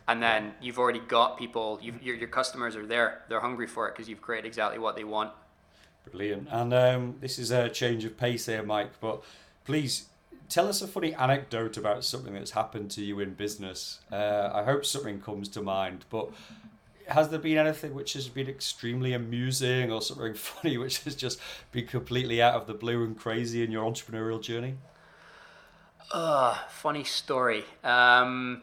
and 0.08 0.24
then 0.24 0.54
you've 0.62 0.80
already 0.80 0.99
got 0.99 1.38
people. 1.38 1.80
your 1.82 2.16
your 2.16 2.30
customers 2.30 2.76
are 2.76 2.86
there; 2.86 3.24
they're 3.28 3.41
hungry 3.41 3.68
for 3.68 3.88
it 3.89 3.95
because 3.95 4.08
you've 4.08 4.22
created 4.22 4.47
exactly 4.47 4.80
what 4.80 4.95
they 4.95 5.04
want. 5.04 5.32
Brilliant. 6.10 6.47
And 6.51 6.74
um, 6.74 7.16
this 7.20 7.38
is 7.38 7.51
a 7.51 7.70
change 7.70 8.06
of 8.06 8.18
pace 8.18 8.45
here, 8.45 8.64
Mike. 8.64 8.99
But 9.01 9.24
please 9.66 10.06
tell 10.49 10.68
us 10.68 10.82
a 10.82 10.88
funny 10.88 11.14
anecdote 11.16 11.78
about 11.78 12.04
something 12.04 12.34
that's 12.34 12.51
happened 12.51 12.91
to 12.91 13.04
you 13.04 13.20
in 13.20 13.34
business. 13.34 13.99
Uh, 14.12 14.51
I 14.54 14.64
hope 14.64 14.86
something 14.86 15.20
comes 15.20 15.49
to 15.49 15.62
mind, 15.62 16.06
but 16.10 16.30
has 17.08 17.30
there 17.30 17.39
been 17.39 17.58
anything 17.58 17.93
which 17.93 18.14
has 18.14 18.30
been 18.30 18.47
extremely 18.47 19.14
amusing 19.14 19.91
or 19.91 20.01
something 20.01 20.34
funny 20.36 20.78
which 20.78 21.04
has 21.04 21.16
just 21.16 21.39
been 21.72 21.88
completely 21.88 22.41
out 22.41 22.56
of 22.56 22.68
the 22.68 22.74
blue 22.74 23.04
and 23.04 23.18
crazy 23.18 23.64
in 23.64 23.72
your 23.72 23.89
entrepreneurial 23.89 24.41
journey? 24.41 24.76
Uh, 26.12 26.58
funny 26.70 27.04
story. 27.04 27.66
Um, 27.84 28.62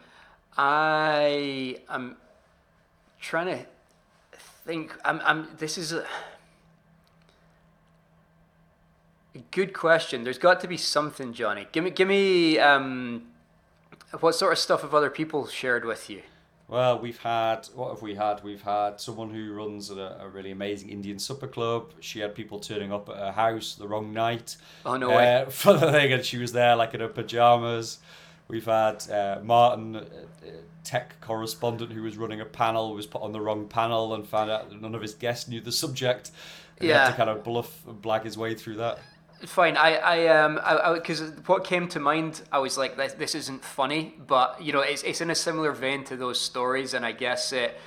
I 0.57 1.79
am 1.89 2.17
trying 3.21 3.47
to 3.47 3.67
think. 4.65 4.97
I'm. 5.05 5.21
I'm. 5.25 5.49
This 5.59 5.77
is 5.77 5.93
a, 5.93 6.05
a 9.35 9.39
good 9.51 9.73
question. 9.73 10.23
There's 10.23 10.39
got 10.39 10.61
to 10.61 10.69
be 10.69 10.77
something, 10.77 11.33
Johnny. 11.33 11.67
Give 11.73 11.83
me. 11.83 11.91
Give 11.91 12.07
me. 12.07 12.59
Um, 12.59 13.27
what 14.21 14.35
sort 14.35 14.53
of 14.53 14.59
stuff 14.59 14.83
have 14.83 14.95
other 14.95 15.11
people 15.11 15.47
shared 15.47 15.85
with 15.85 16.11
you? 16.11 16.23
Well, 16.71 17.01
we've 17.01 17.19
had 17.19 17.67
what 17.75 17.91
have 17.91 18.01
we 18.01 18.15
had? 18.15 18.45
We've 18.45 18.63
had 18.63 19.01
someone 19.01 19.31
who 19.31 19.53
runs 19.53 19.91
a, 19.91 20.19
a, 20.21 20.29
really 20.29 20.53
amazing 20.53 20.91
Indian 20.91 21.19
supper 21.19 21.49
club. 21.49 21.91
She 21.99 22.21
had 22.21 22.33
people 22.33 22.61
turning 22.61 22.93
up 22.93 23.09
at 23.09 23.17
her 23.17 23.33
house 23.33 23.75
the 23.75 23.89
wrong 23.89 24.13
night. 24.13 24.57
Oh 24.87 24.97
no 24.97 25.11
uh, 25.11 25.17
way! 25.17 25.47
For 25.51 25.73
the 25.73 25.91
thing, 25.91 26.13
and 26.13 26.25
she 26.25 26.39
was 26.39 26.53
there 26.53 26.77
like 26.77 26.95
in 26.95 27.01
her 27.01 27.09
pajamas. 27.09 27.99
We've 28.47 28.67
had 28.67 29.09
uh, 29.11 29.41
Martin, 29.43 29.97
uh, 29.97 30.05
tech 30.85 31.21
correspondent, 31.21 31.91
who 31.91 32.03
was 32.03 32.17
running 32.17 32.41
a 32.41 32.45
panel, 32.45 32.95
was 32.95 33.07
put 33.07 33.23
on 33.23 33.33
the 33.33 33.41
wrong 33.41 33.67
panel 33.67 34.15
and 34.15 34.25
found 34.25 34.49
out 34.49 34.71
that 34.71 34.81
none 34.81 34.95
of 34.95 35.03
his 35.03 35.15
guests 35.15 35.49
knew 35.49 35.61
the 35.61 35.73
subject. 35.73 36.31
And 36.79 36.89
yeah. 36.89 37.05
had 37.05 37.11
to 37.11 37.17
kind 37.17 37.31
of 37.31 37.43
bluff 37.43 37.85
and 37.87 38.01
blag 38.01 38.25
his 38.25 38.39
way 38.39 38.55
through 38.55 38.77
that. 38.77 39.01
Fine. 39.47 39.77
I, 39.79 39.97
I, 39.97 40.27
um, 40.29 40.61
I, 40.63 40.95
because 40.95 41.23
what 41.47 41.65
came 41.65 41.89
to 41.89 42.01
mind, 42.01 42.43
I 42.53 42.59
was 42.59 42.77
like, 42.77 42.97
this, 42.97 43.15
this 43.15 43.35
isn't 43.35 43.65
funny, 43.65 44.15
but 44.27 44.63
you 44.63 44.73
know, 44.73 44.81
it's, 44.81 45.03
it's 45.03 45.23
in 45.23 45.31
a 45.31 45.35
similar 45.35 45.73
vein 45.73 46.05
to 46.05 46.17
those 46.17 46.39
stories, 46.39 46.93
and 46.93 47.07
I 47.07 47.13
guess 47.13 47.53
it, 47.53 47.79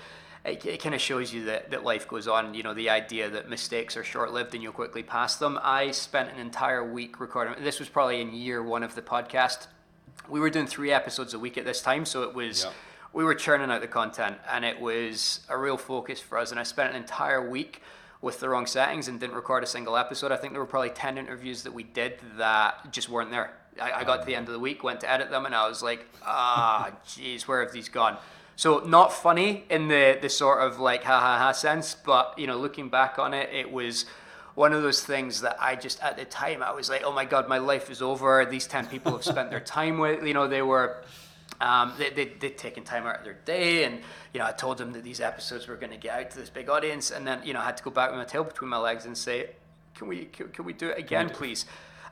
it, 0.44 0.66
it 0.66 0.82
kind 0.82 0.96
of 0.96 1.02
shows 1.02 1.32
you 1.32 1.46
that, 1.46 1.70
that 1.70 1.84
life 1.84 2.08
goes 2.08 2.28
on. 2.28 2.56
You 2.56 2.64
know, 2.64 2.74
the 2.74 2.90
idea 2.90 3.30
that 3.30 3.50
mistakes 3.50 3.96
are 3.96 4.04
short 4.04 4.34
lived 4.34 4.56
and 4.56 4.64
you'll 4.64 4.74
quickly 4.74 5.04
pass 5.04 5.36
them. 5.36 5.60
I 5.62 5.92
spent 5.92 6.32
an 6.32 6.40
entire 6.40 6.84
week 6.84 7.20
recording. 7.20 7.64
This 7.64 7.80
was 7.80 7.88
probably 7.88 8.20
in 8.20 8.34
year 8.34 8.64
one 8.64 8.82
of 8.82 8.96
the 8.96 9.04
podcast. 9.04 9.68
We 10.28 10.40
were 10.40 10.50
doing 10.50 10.68
three 10.68 10.92
episodes 10.92 11.36
a 11.36 11.40
week 11.40 11.58
at 11.58 11.66
this 11.66 11.82
time, 11.82 12.06
so 12.06 12.24
it 12.24 12.34
was. 12.34 12.64
Yeah. 12.64 12.72
We 13.14 13.24
were 13.24 13.36
churning 13.36 13.70
out 13.70 13.82
the 13.82 13.88
content, 13.88 14.38
and 14.50 14.66
it 14.66 14.82
was 14.82 15.42
a 15.48 15.56
real 15.56 15.78
focus 15.78 16.20
for 16.20 16.40
us. 16.40 16.50
And 16.50 16.60
I 16.60 16.64
spent 16.64 16.90
an 16.90 16.96
entire 16.96 17.48
week 17.48 17.84
with 18.24 18.40
the 18.40 18.48
wrong 18.48 18.66
settings 18.66 19.10
and 19.10 19.20
didn't 19.20 19.36
record 19.36 19.64
a 19.64 19.68
single 19.68 19.98
episode. 19.98 20.32
I 20.32 20.38
think 20.38 20.54
there 20.54 20.62
were 20.62 20.66
probably 20.66 20.92
10 20.92 21.18
interviews 21.18 21.64
that 21.64 21.74
we 21.74 21.84
did 21.84 22.20
that 22.38 22.90
just 22.92 23.10
weren't 23.10 23.30
there. 23.30 23.52
I, 23.80 23.92
I 23.92 24.04
got 24.06 24.22
to 24.22 24.26
the 24.26 24.34
end 24.34 24.48
of 24.48 24.54
the 24.54 24.60
week, 24.60 24.82
went 24.82 25.02
to 25.02 25.12
edit 25.12 25.30
them, 25.30 25.46
and 25.46 25.54
I 25.54 25.68
was 25.68 25.84
like, 25.84 26.08
ah, 26.26 26.92
jeez, 27.06 27.42
where 27.44 27.62
have 27.62 27.74
these 27.74 27.90
gone? 27.90 28.18
So 28.56 28.80
not 28.80 29.12
funny 29.12 29.66
in 29.70 29.90
the, 29.90 30.18
the 30.22 30.30
sort 30.30 30.62
of 30.62 30.80
like 30.80 31.04
ha 31.04 31.20
ha 31.20 31.38
ha 31.38 31.52
sense, 31.52 31.96
but 31.96 32.38
you 32.38 32.48
know, 32.48 32.58
looking 32.58 32.88
back 32.88 33.20
on 33.20 33.34
it, 33.34 33.50
it 33.52 33.70
was 33.70 34.06
one 34.56 34.72
of 34.72 34.84
those 34.84 35.04
things 35.04 35.42
that 35.42 35.58
I 35.60 35.76
just 35.76 36.02
at 36.02 36.16
the 36.16 36.26
time 36.26 36.62
I 36.64 36.72
was 36.72 36.88
like, 36.90 37.04
oh 37.04 37.12
my 37.12 37.26
god, 37.26 37.50
my 37.50 37.58
life 37.58 37.90
is 37.90 38.02
over. 38.02 38.46
These 38.46 38.68
ten 38.68 38.86
people 38.86 39.12
have 39.12 39.24
spent 39.24 39.50
their 39.50 39.60
time 39.60 39.98
with, 39.98 40.26
you 40.26 40.36
know, 40.36 40.48
they 40.48 40.62
were 40.62 41.04
um, 41.62 41.94
they, 41.98 42.10
they, 42.10 42.26
they'd 42.26 42.58
taken 42.58 42.84
time 42.84 43.06
out 43.06 43.20
of 43.20 43.24
their 43.24 43.38
day, 43.46 43.86
and 43.86 44.00
you 44.34 44.40
know, 44.40 44.46
I 44.46 44.52
told 44.52 44.78
them 44.78 44.92
that 44.94 45.04
these 45.04 45.22
episodes 45.22 45.68
were 45.68 45.76
going 45.76 45.92
to 45.92 45.98
get 45.98 46.20
out 46.20 46.32
to 46.32 46.38
this 46.38 46.50
big 46.50 46.70
audience, 46.70 47.12
and 47.12 47.26
then 47.26 47.42
you 47.44 47.54
know, 47.54 47.62
I 47.62 47.66
had 47.66 47.78
to 47.78 47.84
go 47.84 47.92
back 47.92 48.10
with 48.10 48.20
my 48.20 48.26
tail 48.26 48.44
between 48.44 48.70
my 48.70 48.78
legs 48.78 49.06
and 49.06 49.18
say, 49.18 49.52
"Can 49.96 50.08
we, 50.08 50.26
can, 50.26 50.50
can 50.50 50.66
we 50.66 50.74
do 50.74 50.90
it 50.90 50.98
again, 50.98 51.30
please?" 51.30 51.66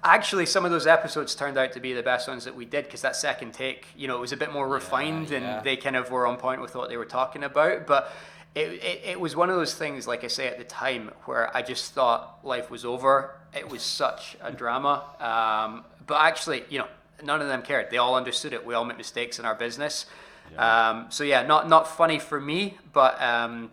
Actually, 0.03 0.47
some 0.47 0.65
of 0.65 0.71
those 0.71 0.87
episodes 0.87 1.35
turned 1.35 1.57
out 1.57 1.73
to 1.73 1.79
be 1.79 1.93
the 1.93 2.01
best 2.01 2.27
ones 2.27 2.45
that 2.45 2.55
we 2.55 2.65
did 2.65 2.85
because 2.85 3.01
that 3.01 3.15
second 3.15 3.53
take, 3.53 3.85
you 3.95 4.07
know, 4.07 4.17
it 4.17 4.21
was 4.21 4.31
a 4.31 4.37
bit 4.37 4.51
more 4.51 4.67
refined, 4.67 5.29
yeah, 5.29 5.39
yeah. 5.39 5.57
and 5.57 5.65
they 5.65 5.77
kind 5.77 5.95
of 5.95 6.09
were 6.09 6.25
on 6.25 6.37
point 6.37 6.61
with 6.61 6.73
what 6.73 6.89
they 6.89 6.97
were 6.97 7.05
talking 7.05 7.43
about, 7.43 7.87
but. 7.87 8.11
It, 8.53 8.83
it, 8.83 9.01
it 9.05 9.19
was 9.21 9.33
one 9.33 9.49
of 9.49 9.55
those 9.55 9.75
things, 9.75 10.09
like 10.09 10.25
I 10.25 10.27
say 10.27 10.45
at 10.49 10.57
the 10.57 10.65
time, 10.65 11.11
where 11.23 11.55
I 11.55 11.61
just 11.61 11.93
thought 11.93 12.39
life 12.43 12.69
was 12.69 12.83
over. 12.83 13.33
It 13.53 13.69
was 13.69 13.81
such 13.81 14.35
a 14.41 14.51
drama. 14.51 15.05
Um, 15.21 15.85
but 16.05 16.19
actually, 16.19 16.65
you 16.69 16.79
know, 16.79 16.87
none 17.23 17.41
of 17.41 17.47
them 17.47 17.61
cared. 17.61 17.89
They 17.89 17.97
all 17.97 18.15
understood 18.15 18.53
it. 18.53 18.65
We 18.65 18.73
all 18.73 18.85
make 18.85 18.97
mistakes 18.97 19.39
in 19.39 19.45
our 19.45 19.55
business. 19.55 20.05
Yeah. 20.53 20.89
Um, 20.89 21.05
so 21.09 21.23
yeah, 21.23 21.43
not 21.43 21.69
not 21.69 21.87
funny 21.87 22.19
for 22.19 22.39
me, 22.39 22.77
but 22.93 23.21
um, 23.21 23.71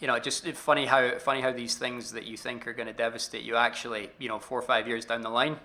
you 0.00 0.06
know, 0.06 0.18
just 0.18 0.46
funny 0.52 0.86
how 0.86 1.18
funny 1.18 1.40
how 1.40 1.52
these 1.52 1.76
things 1.76 2.12
that 2.12 2.26
you 2.26 2.36
think 2.36 2.66
are 2.66 2.72
going 2.72 2.86
to 2.86 2.92
devastate 2.92 3.42
you 3.42 3.56
actually, 3.56 4.10
you 4.18 4.28
know, 4.28 4.38
four 4.38 4.58
or 4.58 4.62
five 4.62 4.86
years 4.86 5.04
down 5.04 5.22
the 5.22 5.30
line. 5.30 5.58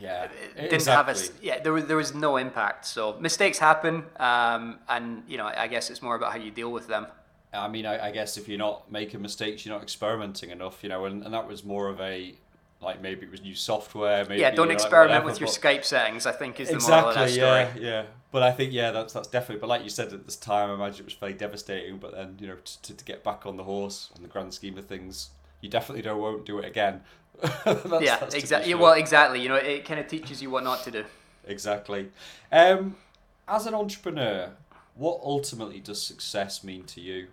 Yeah, 0.00 0.28
didn't 0.56 0.74
exactly. 0.74 1.14
have 1.14 1.30
a 1.30 1.44
yeah. 1.44 1.58
There 1.60 1.72
was 1.72 1.86
there 1.86 1.96
was 1.96 2.14
no 2.14 2.36
impact. 2.36 2.86
So 2.86 3.16
mistakes 3.18 3.58
happen, 3.58 4.04
um, 4.18 4.78
and 4.88 5.22
you 5.26 5.38
know, 5.38 5.46
I 5.46 5.68
guess 5.68 5.90
it's 5.90 6.02
more 6.02 6.16
about 6.16 6.32
how 6.32 6.38
you 6.38 6.50
deal 6.50 6.70
with 6.70 6.86
them. 6.86 7.06
I 7.52 7.68
mean, 7.68 7.86
I, 7.86 8.08
I, 8.08 8.10
guess 8.10 8.36
if 8.36 8.48
you're 8.48 8.58
not 8.58 8.90
making 8.92 9.22
mistakes, 9.22 9.64
you're 9.64 9.74
not 9.74 9.82
experimenting 9.82 10.50
enough, 10.50 10.82
you 10.82 10.90
know, 10.90 11.06
and, 11.06 11.22
and 11.22 11.32
that 11.32 11.48
was 11.48 11.64
more 11.64 11.88
of 11.88 12.00
a 12.00 12.34
like 12.80 13.00
maybe 13.00 13.26
it 13.26 13.30
was 13.30 13.42
new 13.42 13.54
software. 13.54 14.24
Maybe, 14.24 14.40
yeah, 14.40 14.50
don't 14.50 14.70
experiment 14.70 15.24
like 15.24 15.32
with 15.32 15.40
your 15.40 15.48
Skype 15.48 15.84
settings. 15.84 16.26
I 16.26 16.32
think 16.32 16.60
is 16.60 16.68
the 16.68 16.74
exactly, 16.74 17.00
moral 17.00 17.08
of 17.08 17.14
that 17.14 17.30
story. 17.30 17.82
Yeah, 17.82 17.90
yeah. 17.90 18.02
But 18.30 18.42
I 18.42 18.52
think 18.52 18.72
yeah, 18.72 18.90
that's 18.90 19.12
that's 19.12 19.28
definitely. 19.28 19.60
But 19.60 19.68
like 19.68 19.82
you 19.82 19.90
said 19.90 20.12
at 20.12 20.24
this 20.24 20.36
time, 20.36 20.70
I 20.70 20.74
imagine 20.74 21.00
it 21.00 21.06
was 21.06 21.14
very 21.14 21.32
devastating. 21.32 21.98
But 21.98 22.12
then 22.12 22.36
you 22.38 22.48
know 22.48 22.56
to, 22.82 22.94
to 22.94 23.04
get 23.04 23.24
back 23.24 23.46
on 23.46 23.56
the 23.56 23.64
horse 23.64 24.10
on 24.16 24.22
the 24.22 24.28
grand 24.28 24.52
scheme 24.52 24.76
of 24.76 24.86
things, 24.86 25.30
you 25.60 25.68
definitely 25.68 26.02
don't 26.02 26.20
won't 26.20 26.44
do 26.44 26.58
it 26.58 26.66
again. 26.66 27.00
that's, 27.64 28.02
yeah, 28.02 28.24
exactly. 28.32 28.72
Sure. 28.72 28.80
Well, 28.80 28.92
exactly. 28.94 29.40
You 29.42 29.48
know, 29.48 29.56
it 29.56 29.84
kind 29.84 30.00
of 30.00 30.08
teaches 30.08 30.42
you 30.42 30.50
what 30.50 30.64
not 30.64 30.82
to 30.84 30.90
do. 30.90 31.04
Exactly. 31.46 32.10
Um, 32.50 32.96
as 33.46 33.66
an 33.66 33.74
entrepreneur, 33.74 34.50
what 34.94 35.20
ultimately 35.22 35.80
does 35.80 36.02
success 36.02 36.64
mean 36.64 36.84
to 36.84 37.00
you? 37.00 37.28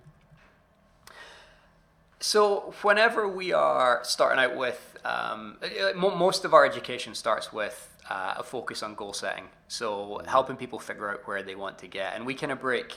So, 2.24 2.74
whenever 2.84 3.28
we 3.28 3.52
are 3.52 4.00
starting 4.04 4.42
out 4.42 4.56
with, 4.56 4.98
um, 5.04 5.58
uh, 5.62 5.92
most 5.94 6.46
of 6.46 6.54
our 6.54 6.66
education 6.66 7.16
starts 7.16 7.52
with 7.52 7.94
uh, 8.10 8.36
a 8.38 8.44
focus 8.44 8.82
on 8.82 8.96
goal 8.96 9.12
setting. 9.12 9.50
So, 9.68 10.22
helping 10.26 10.56
people 10.56 10.80
figure 10.80 11.12
out 11.12 11.28
where 11.28 11.44
they 11.44 11.56
want 11.56 11.80
to 11.80 11.88
get. 11.88 12.16
And 12.16 12.26
we 12.26 12.34
kind 12.34 12.54
of 12.54 12.62
break 12.62 12.96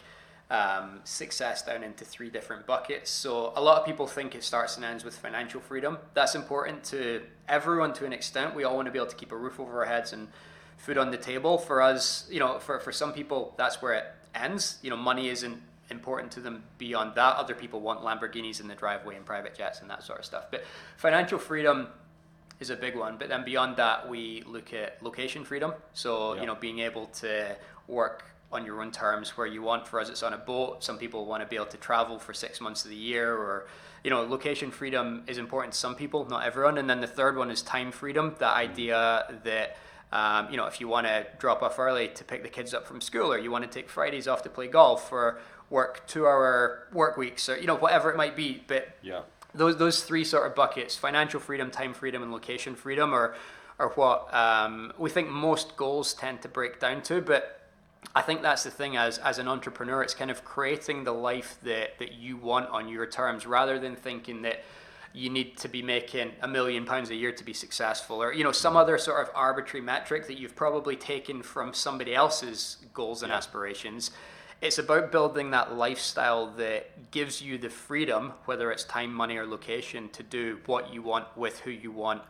um, 0.48 1.00
success 1.02 1.62
down 1.62 1.82
into 1.82 2.04
three 2.04 2.30
different 2.30 2.68
buckets. 2.68 3.10
So, 3.10 3.52
a 3.56 3.60
lot 3.60 3.80
of 3.80 3.84
people 3.84 4.06
think 4.06 4.36
it 4.36 4.44
starts 4.44 4.76
and 4.76 4.84
ends 4.84 5.04
with 5.04 5.18
financial 5.18 5.60
freedom. 5.60 5.98
That's 6.14 6.36
important 6.36 6.84
to 6.84 7.22
everyone 7.48 7.94
to 7.94 8.06
an 8.06 8.12
extent. 8.12 8.54
We 8.54 8.62
all 8.62 8.76
want 8.76 8.86
to 8.86 8.92
be 8.92 8.98
able 9.00 9.10
to 9.10 9.16
keep 9.16 9.32
a 9.32 9.36
roof 9.36 9.58
over 9.58 9.80
our 9.80 9.86
heads 9.86 10.12
and 10.12 10.28
food 10.76 10.98
on 10.98 11.10
the 11.10 11.18
table. 11.18 11.58
For 11.58 11.82
us, 11.82 12.28
you 12.30 12.38
know, 12.38 12.60
for, 12.60 12.78
for 12.78 12.92
some 12.92 13.12
people, 13.12 13.54
that's 13.58 13.82
where 13.82 13.94
it 13.94 14.04
ends. 14.36 14.78
You 14.82 14.90
know, 14.90 14.96
money 14.96 15.30
isn't 15.30 15.60
important 15.90 16.32
to 16.32 16.40
them 16.40 16.64
beyond 16.78 17.14
that. 17.14 17.36
Other 17.36 17.54
people 17.54 17.80
want 17.80 18.02
Lamborghinis 18.02 18.60
in 18.60 18.68
the 18.68 18.74
driveway 18.74 19.16
and 19.16 19.24
private 19.24 19.54
jets 19.54 19.80
and 19.80 19.90
that 19.90 20.02
sort 20.02 20.18
of 20.18 20.24
stuff. 20.24 20.50
But 20.50 20.64
financial 20.96 21.38
freedom 21.38 21.88
is 22.60 22.70
a 22.70 22.76
big 22.76 22.96
one. 22.96 23.16
But 23.18 23.28
then 23.28 23.44
beyond 23.44 23.76
that, 23.76 24.08
we 24.08 24.42
look 24.46 24.72
at 24.72 25.02
location 25.02 25.44
freedom. 25.44 25.74
So, 25.92 26.34
you 26.34 26.46
know, 26.46 26.54
being 26.54 26.80
able 26.80 27.06
to 27.06 27.56
work 27.86 28.24
on 28.52 28.64
your 28.64 28.80
own 28.80 28.90
terms 28.90 29.36
where 29.36 29.46
you 29.46 29.62
want. 29.62 29.86
For 29.86 30.00
us, 30.00 30.08
it's 30.08 30.22
on 30.22 30.32
a 30.32 30.38
boat. 30.38 30.82
Some 30.82 30.98
people 30.98 31.26
want 31.26 31.42
to 31.42 31.48
be 31.48 31.56
able 31.56 31.66
to 31.66 31.76
travel 31.76 32.18
for 32.18 32.32
six 32.32 32.60
months 32.60 32.84
of 32.84 32.90
the 32.90 32.96
year, 32.96 33.34
or 33.34 33.66
you 34.04 34.10
know, 34.10 34.22
location 34.22 34.70
freedom 34.70 35.24
is 35.26 35.38
important 35.38 35.72
to 35.72 35.78
some 35.78 35.94
people, 35.94 36.24
not 36.26 36.44
everyone. 36.44 36.78
And 36.78 36.88
then 36.88 37.00
the 37.00 37.08
third 37.08 37.36
one 37.36 37.50
is 37.50 37.60
time 37.62 37.90
freedom. 37.90 38.36
The 38.38 38.46
idea 38.46 39.40
that 39.42 39.76
um, 40.12 40.48
you 40.50 40.56
know, 40.56 40.66
if 40.66 40.80
you 40.80 40.86
want 40.86 41.06
to 41.06 41.26
drop 41.38 41.62
off 41.62 41.78
early 41.78 42.08
to 42.08 42.24
pick 42.24 42.42
the 42.42 42.48
kids 42.48 42.72
up 42.72 42.86
from 42.86 43.00
school, 43.00 43.32
or 43.32 43.38
you 43.38 43.50
want 43.50 43.64
to 43.64 43.70
take 43.70 43.88
Fridays 43.88 44.28
off 44.28 44.42
to 44.44 44.48
play 44.48 44.68
golf, 44.68 45.10
or 45.10 45.40
work 45.70 46.06
two-hour 46.06 46.88
work 46.92 47.16
weeks, 47.16 47.48
or 47.48 47.58
you 47.58 47.66
know, 47.66 47.76
whatever 47.76 48.10
it 48.10 48.16
might 48.16 48.36
be. 48.36 48.62
But 48.66 48.96
yeah. 49.02 49.22
those 49.54 49.76
those 49.76 50.02
three 50.02 50.24
sort 50.24 50.46
of 50.46 50.54
buckets: 50.54 50.96
financial 50.96 51.40
freedom, 51.40 51.70
time 51.70 51.94
freedom, 51.94 52.22
and 52.22 52.32
location 52.32 52.74
freedom, 52.74 53.12
are 53.12 53.34
are 53.78 53.90
what 53.90 54.32
um, 54.34 54.92
we 54.98 55.10
think 55.10 55.28
most 55.28 55.76
goals 55.76 56.14
tend 56.14 56.42
to 56.42 56.48
break 56.48 56.80
down 56.80 57.02
to. 57.02 57.20
But 57.20 57.60
I 58.14 58.22
think 58.22 58.42
that's 58.42 58.64
the 58.64 58.70
thing 58.70 58.96
as 58.96 59.18
as 59.18 59.38
an 59.38 59.48
entrepreneur, 59.48 60.02
it's 60.02 60.14
kind 60.14 60.30
of 60.30 60.44
creating 60.44 61.04
the 61.04 61.12
life 61.12 61.58
that 61.62 61.98
that 61.98 62.14
you 62.14 62.36
want 62.36 62.68
on 62.70 62.88
your 62.88 63.06
terms, 63.06 63.46
rather 63.46 63.78
than 63.78 63.96
thinking 63.96 64.42
that 64.42 64.62
you 65.16 65.30
need 65.30 65.56
to 65.56 65.66
be 65.66 65.80
making 65.80 66.30
a 66.42 66.48
million 66.48 66.84
pounds 66.84 67.08
a 67.08 67.14
year 67.14 67.32
to 67.32 67.42
be 67.42 67.54
successful 67.54 68.22
or 68.22 68.34
you 68.34 68.44
know 68.44 68.52
some 68.52 68.76
other 68.76 68.98
sort 68.98 69.26
of 69.26 69.32
arbitrary 69.34 69.82
metric 69.82 70.26
that 70.26 70.38
you've 70.38 70.54
probably 70.54 70.94
taken 70.94 71.42
from 71.42 71.72
somebody 71.72 72.14
else's 72.14 72.76
goals 72.92 73.22
and 73.22 73.30
yeah. 73.30 73.36
aspirations 73.36 74.10
it's 74.60 74.78
about 74.78 75.12
building 75.12 75.50
that 75.50 75.74
lifestyle 75.74 76.48
that 76.52 77.10
gives 77.10 77.42
you 77.42 77.58
the 77.58 77.68
freedom 77.68 78.32
whether 78.46 78.70
it's 78.70 78.84
time 78.84 79.12
money 79.12 79.36
or 79.36 79.46
location 79.46 80.08
to 80.10 80.22
do 80.22 80.58
what 80.66 80.92
you 80.92 81.02
want 81.02 81.26
with 81.36 81.60
who 81.60 81.70
you 81.70 81.90
want. 81.90 82.22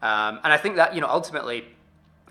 Um, 0.00 0.40
and 0.44 0.52
i 0.52 0.56
think 0.56 0.76
that 0.76 0.94
you 0.94 1.00
know 1.00 1.08
ultimately 1.08 1.64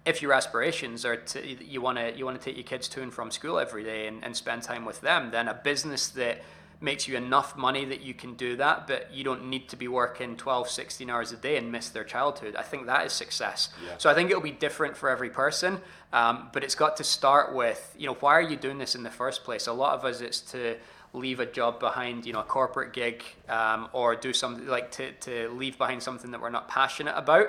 if 0.06 0.22
your 0.22 0.32
aspirations 0.32 1.04
are 1.04 1.18
to 1.18 1.45
you 1.45 1.82
want 1.82 1.98
to 1.98 2.18
you 2.18 2.24
want 2.24 2.39
to 2.39 2.43
take 2.43 2.56
your 2.56 2.64
kids 2.64 2.88
to 2.88 3.02
and 3.02 3.14
from 3.14 3.30
school 3.30 3.60
every 3.60 3.84
day 3.84 4.08
and, 4.08 4.24
and 4.24 4.36
spend 4.36 4.64
time 4.64 4.86
with 4.86 5.02
them 5.02 5.32
then 5.32 5.50
a 5.50 5.54
business 5.54 6.08
that 6.08 6.41
makes 6.80 7.07
you 7.07 7.17
enough 7.17 7.57
money 7.57 7.86
that 7.86 8.01
you 8.01 8.13
can 8.13 8.36
do 8.36 8.55
that, 8.57 8.86
but 8.88 9.11
you 9.11 9.23
don't 9.23 9.47
need 9.47 9.67
to 9.69 9.75
be 9.75 9.88
working 9.88 10.36
12, 10.36 10.69
16 10.69 11.09
hours 11.09 11.32
a 11.32 11.38
day 11.38 11.57
and 11.57 11.71
miss 11.71 11.89
their 11.89 12.03
childhood. 12.03 12.55
I 12.55 12.61
think 12.61 12.86
that 12.86 13.05
is 13.05 13.13
success. 13.13 13.69
Yeah. 13.84 13.95
So 13.97 14.09
I 14.09 14.13
think 14.13 14.30
it'll 14.30 14.41
be 14.41 14.51
different 14.51 14.95
for 14.95 15.09
every 15.09 15.30
person, 15.30 15.80
um, 16.13 16.49
but 16.53 16.63
it's 16.63 16.75
got 16.75 16.97
to 16.97 17.03
start 17.03 17.55
with, 17.55 17.95
you 17.97 18.05
know, 18.05 18.13
why 18.15 18.34
are 18.34 18.41
you 18.41 18.55
doing 18.55 18.78
this 18.78 18.93
in 18.95 19.03
the 19.03 19.09
first 19.09 19.43
place? 19.43 19.67
A 19.67 19.73
lot 19.73 19.97
of 19.97 20.05
us, 20.05 20.21
it's 20.21 20.41
to 20.51 20.78
leave 21.13 21.39
a 21.39 21.45
job 21.45 21.80
behind, 21.80 22.25
you 22.25 22.34
know, 22.34 22.41
a 22.41 22.43
corporate 22.43 22.93
gig 22.93 23.23
um, 23.49 23.89
or 23.93 24.15
do 24.15 24.32
something 24.32 24.67
like 24.67 24.91
to, 24.91 25.11
to 25.13 25.49
leave 25.49 25.78
behind 25.78 26.03
something 26.03 26.32
that 26.32 26.41
we're 26.41 26.49
not 26.49 26.67
passionate 26.67 27.15
about. 27.17 27.47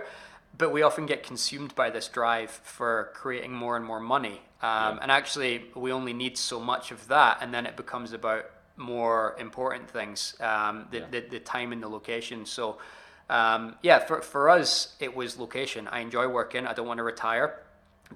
But 0.57 0.73
we 0.73 0.83
often 0.83 1.05
get 1.07 1.23
consumed 1.23 1.75
by 1.75 1.91
this 1.91 2.09
drive 2.09 2.51
for 2.51 3.11
creating 3.15 3.53
more 3.53 3.77
and 3.77 3.85
more 3.85 4.01
money. 4.01 4.41
Um, 4.61 4.97
yeah. 4.97 4.99
And 5.03 5.13
actually, 5.13 5.67
we 5.75 5.93
only 5.93 6.13
need 6.13 6.37
so 6.39 6.59
much 6.59 6.91
of 6.91 7.07
that, 7.09 7.39
and 7.43 7.53
then 7.55 7.67
it 7.67 7.77
becomes 7.77 8.13
about 8.13 8.47
more 8.79 9.37
important 9.39 9.91
things, 9.91 10.35
um, 10.41 10.87
the, 10.91 10.99
yeah. 10.99 11.05
the, 11.11 11.21
the, 11.21 11.41
time 11.41 11.73
and 11.73 11.83
the 11.83 11.89
location. 11.89 12.47
So, 12.47 12.79
um, 13.29 13.75
yeah, 13.83 13.99
for, 13.99 14.23
for 14.23 14.49
us, 14.49 14.95
it 15.01 15.15
was 15.15 15.39
location. 15.39 15.89
I 15.89 16.01
enjoy 16.01 16.29
working. 16.29 16.67
I 16.67 16.73
don't 16.73 16.87
want 16.87 16.99
to 16.99 17.05
retire, 17.05 17.61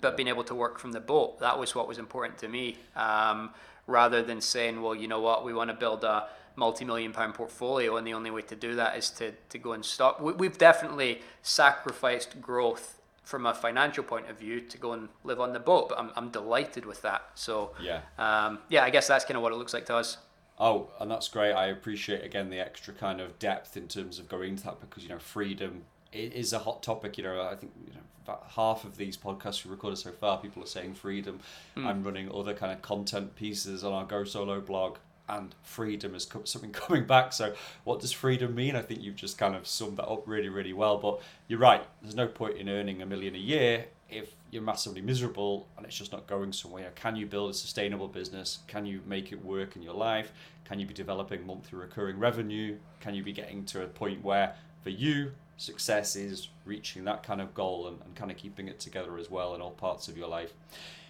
but 0.00 0.16
being 0.16 0.28
able 0.28 0.44
to 0.44 0.54
work 0.54 0.78
from 0.78 0.92
the 0.92 1.00
boat, 1.00 1.40
that 1.40 1.58
was 1.58 1.74
what 1.74 1.86
was 1.86 1.98
important 1.98 2.38
to 2.38 2.48
me. 2.48 2.78
Um, 2.96 3.50
rather 3.86 4.22
than 4.22 4.40
saying, 4.40 4.80
well, 4.80 4.94
you 4.94 5.08
know 5.08 5.20
what, 5.20 5.44
we 5.44 5.52
want 5.52 5.68
to 5.68 5.74
build 5.74 6.04
a 6.04 6.28
multi-million 6.56 7.12
pound 7.12 7.34
portfolio 7.34 7.96
and 7.96 8.06
the 8.06 8.14
only 8.14 8.30
way 8.30 8.42
to 8.42 8.54
do 8.54 8.76
that 8.76 8.96
is 8.96 9.10
to, 9.10 9.32
to 9.48 9.58
go 9.58 9.72
and 9.72 9.84
stop. 9.84 10.20
We, 10.20 10.32
we've 10.32 10.58
definitely 10.58 11.20
sacrificed 11.42 12.40
growth 12.40 13.00
from 13.22 13.46
a 13.46 13.54
financial 13.54 14.04
point 14.04 14.28
of 14.28 14.38
view 14.38 14.60
to 14.60 14.78
go 14.78 14.92
and 14.92 15.08
live 15.24 15.40
on 15.40 15.52
the 15.52 15.60
boat, 15.60 15.88
but 15.88 15.98
I'm, 15.98 16.10
I'm 16.16 16.30
delighted 16.30 16.84
with 16.84 17.02
that. 17.02 17.22
So 17.34 17.72
yeah, 17.80 18.00
um, 18.18 18.58
yeah, 18.68 18.84
I 18.84 18.90
guess 18.90 19.06
that's 19.06 19.24
kind 19.24 19.36
of 19.36 19.42
what 19.42 19.52
it 19.52 19.56
looks 19.56 19.72
like 19.72 19.86
to 19.86 19.96
us. 19.96 20.18
Oh, 20.59 20.88
and 21.00 21.11
that's 21.11 21.28
great. 21.28 21.53
I 21.53 21.66
appreciate 21.66 22.24
again 22.24 22.50
the 22.50 22.61
extra 22.61 22.94
kind 22.94 23.20
of 23.20 23.38
depth 23.38 23.76
in 23.76 23.88
terms 23.88 24.18
of 24.18 24.28
going 24.28 24.50
into 24.50 24.64
that 24.64 24.80
because 24.80 25.03
you 25.03 25.09
know 25.09 25.18
freedom 25.18 25.84
is 26.12 26.53
a 26.53 26.61
hot 26.61 26.82
topic. 26.82 27.18
You 27.18 27.24
know, 27.24 27.42
I 27.42 27.55
think 27.55 27.72
you 27.86 27.94
know 27.94 28.00
about 28.24 28.46
half 28.55 28.84
of 28.84 28.96
these 28.96 29.16
podcasts 29.16 29.64
we 29.64 29.70
recorded 29.70 29.96
so 29.96 30.12
far, 30.12 30.38
people 30.38 30.62
are 30.62 30.66
saying 30.66 30.94
freedom. 30.94 31.40
Mm. 31.76 31.86
I'm 31.86 32.03
running 32.05 32.30
other 32.32 32.55
kind 32.55 32.72
of 32.72 32.82
content 32.82 33.34
pieces 33.36 33.82
on 33.82 33.92
our 33.92 34.05
Go 34.05 34.24
Solo 34.24 34.61
blog, 34.61 34.98
and 35.33 35.55
freedom 35.62 36.14
is 36.14 36.28
something 36.45 36.70
coming 36.72 37.05
back. 37.05 37.33
So, 37.33 37.55
what 37.85 38.01
does 38.01 38.12
freedom 38.12 38.55
mean? 38.55 38.76
I 38.76 38.83
think 38.83 39.03
you've 39.03 39.16
just 39.16 39.39
kind 39.39 39.55
of 39.55 39.66
summed 39.66 39.97
that 39.97 40.07
up 40.07 40.26
really, 40.26 40.49
really 40.49 40.72
well. 40.72 40.99
But 40.99 41.20
you're 41.49 41.59
right. 41.59 41.85
There's 42.01 42.14
no 42.14 42.28
point 42.28 42.57
in 42.59 42.68
earning 42.68 43.03
a 43.03 43.07
million 43.07 43.35
a 43.35 43.39
year 43.39 43.87
if 44.12 44.35
you're 44.51 44.62
massively 44.62 45.01
miserable 45.01 45.66
and 45.76 45.87
it's 45.87 45.97
just 45.97 46.12
not 46.12 46.26
going 46.26 46.53
somewhere, 46.53 46.93
can 46.95 47.16
you 47.16 47.26
build 47.26 47.51
a 47.51 47.55
sustainable 47.55 48.09
business? 48.09 48.59
Can 48.66 48.85
you 48.85 49.01
make 49.07 49.33
it 49.33 49.43
work 49.43 49.74
in 49.74 49.83
your 49.83 49.95
life? 49.95 50.33
Can 50.64 50.78
you 50.78 50.87
be 50.87 50.95
developing 50.95 51.47
monthly 51.47 51.78
recurring 51.78 52.18
revenue? 52.18 52.76
Can 53.01 53.14
you 53.14 53.22
be 53.22 53.33
getting 53.33 53.64
to 53.66 53.83
a 53.83 53.87
point 53.87 54.22
where, 54.22 54.55
for 54.83 54.91
you, 54.91 55.33
success 55.57 56.14
is 56.14 56.49
reaching 56.64 57.05
that 57.05 57.22
kind 57.22 57.41
of 57.41 57.55
goal 57.55 57.89
and, 57.89 58.01
and 58.05 58.14
kind 58.14 58.30
of 58.30 58.37
keeping 58.37 58.68
it 58.68 58.78
together 58.78 59.18
as 59.18 59.30
well 59.30 59.55
in 59.55 59.62
all 59.62 59.70
parts 59.70 60.09
of 60.09 60.16
your 60.16 60.28
life? 60.28 60.53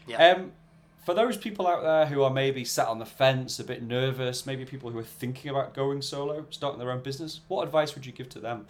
Yeah. 0.06 0.34
Um, 0.34 0.52
for 1.04 1.14
those 1.14 1.36
people 1.36 1.66
out 1.66 1.82
there 1.82 2.06
who 2.06 2.22
are 2.22 2.30
maybe 2.30 2.64
sat 2.64 2.86
on 2.86 2.98
the 2.98 3.06
fence, 3.06 3.58
a 3.58 3.64
bit 3.64 3.82
nervous, 3.82 4.46
maybe 4.46 4.64
people 4.64 4.90
who 4.90 4.98
are 4.98 5.04
thinking 5.04 5.50
about 5.50 5.74
going 5.74 6.00
solo, 6.00 6.46
starting 6.50 6.78
their 6.78 6.90
own 6.90 7.02
business, 7.02 7.40
what 7.48 7.64
advice 7.64 7.94
would 7.94 8.06
you 8.06 8.12
give 8.12 8.28
to 8.30 8.38
them? 8.38 8.66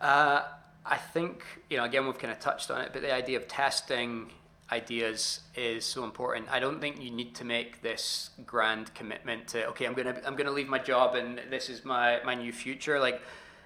Uh, 0.00 0.42
I 0.84 0.96
think 0.96 1.44
you 1.70 1.76
know 1.76 1.84
again 1.84 2.06
we've 2.06 2.18
kind 2.18 2.32
of 2.32 2.40
touched 2.40 2.70
on 2.70 2.80
it, 2.80 2.90
but 2.92 3.02
the 3.02 3.14
idea 3.14 3.36
of 3.36 3.46
testing 3.46 4.30
ideas 4.72 5.40
is 5.54 5.84
so 5.84 6.02
important. 6.02 6.46
I 6.50 6.58
don't 6.58 6.80
think 6.80 7.00
you 7.00 7.10
need 7.10 7.34
to 7.36 7.44
make 7.44 7.82
this 7.82 8.30
grand 8.46 8.92
commitment 8.94 9.48
to 9.48 9.66
okay, 9.68 9.84
I'm 9.84 9.94
gonna 9.94 10.20
I'm 10.26 10.34
gonna 10.34 10.50
leave 10.50 10.68
my 10.68 10.78
job 10.78 11.14
and 11.14 11.40
this 11.50 11.68
is 11.68 11.84
my 11.84 12.20
my 12.24 12.34
new 12.34 12.52
future. 12.52 12.98
Like, 12.98 13.20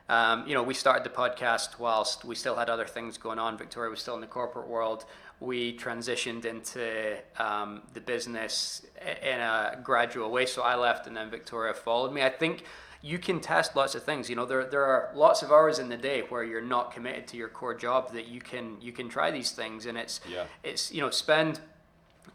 um, 0.08 0.46
you 0.46 0.54
know, 0.54 0.62
we 0.62 0.74
started 0.74 1.04
the 1.04 1.16
podcast 1.16 1.78
whilst 1.78 2.24
we 2.24 2.34
still 2.34 2.56
had 2.56 2.68
other 2.68 2.86
things 2.86 3.16
going 3.16 3.38
on. 3.38 3.56
Victoria 3.56 3.90
was 3.90 4.00
still 4.00 4.14
in 4.14 4.20
the 4.20 4.26
corporate 4.26 4.68
world. 4.68 5.04
We 5.40 5.76
transitioned 5.76 6.44
into 6.46 7.18
um, 7.38 7.82
the 7.92 8.00
business 8.00 8.86
in 9.22 9.38
a 9.38 9.78
gradual 9.82 10.30
way. 10.30 10.46
So 10.46 10.62
I 10.62 10.76
left, 10.76 11.06
and 11.06 11.16
then 11.16 11.30
Victoria 11.30 11.74
followed 11.74 12.12
me. 12.12 12.22
I 12.22 12.30
think 12.30 12.64
you 13.02 13.18
can 13.18 13.40
test 13.40 13.76
lots 13.76 13.94
of 13.94 14.02
things. 14.02 14.28
You 14.30 14.36
know, 14.36 14.46
there, 14.46 14.64
there 14.64 14.84
are 14.84 15.10
lots 15.14 15.42
of 15.42 15.52
hours 15.52 15.78
in 15.78 15.88
the 15.88 15.96
day 15.96 16.22
where 16.22 16.42
you're 16.42 16.60
not 16.60 16.92
committed 16.92 17.26
to 17.28 17.36
your 17.36 17.48
core 17.48 17.74
job 17.74 18.12
that 18.14 18.28
you 18.28 18.40
can 18.40 18.80
you 18.80 18.92
can 18.92 19.08
try 19.08 19.30
these 19.30 19.52
things, 19.52 19.86
and 19.86 19.96
it's 19.96 20.20
yeah. 20.28 20.44
it's 20.64 20.92
you 20.92 21.00
know 21.00 21.10
spend 21.10 21.60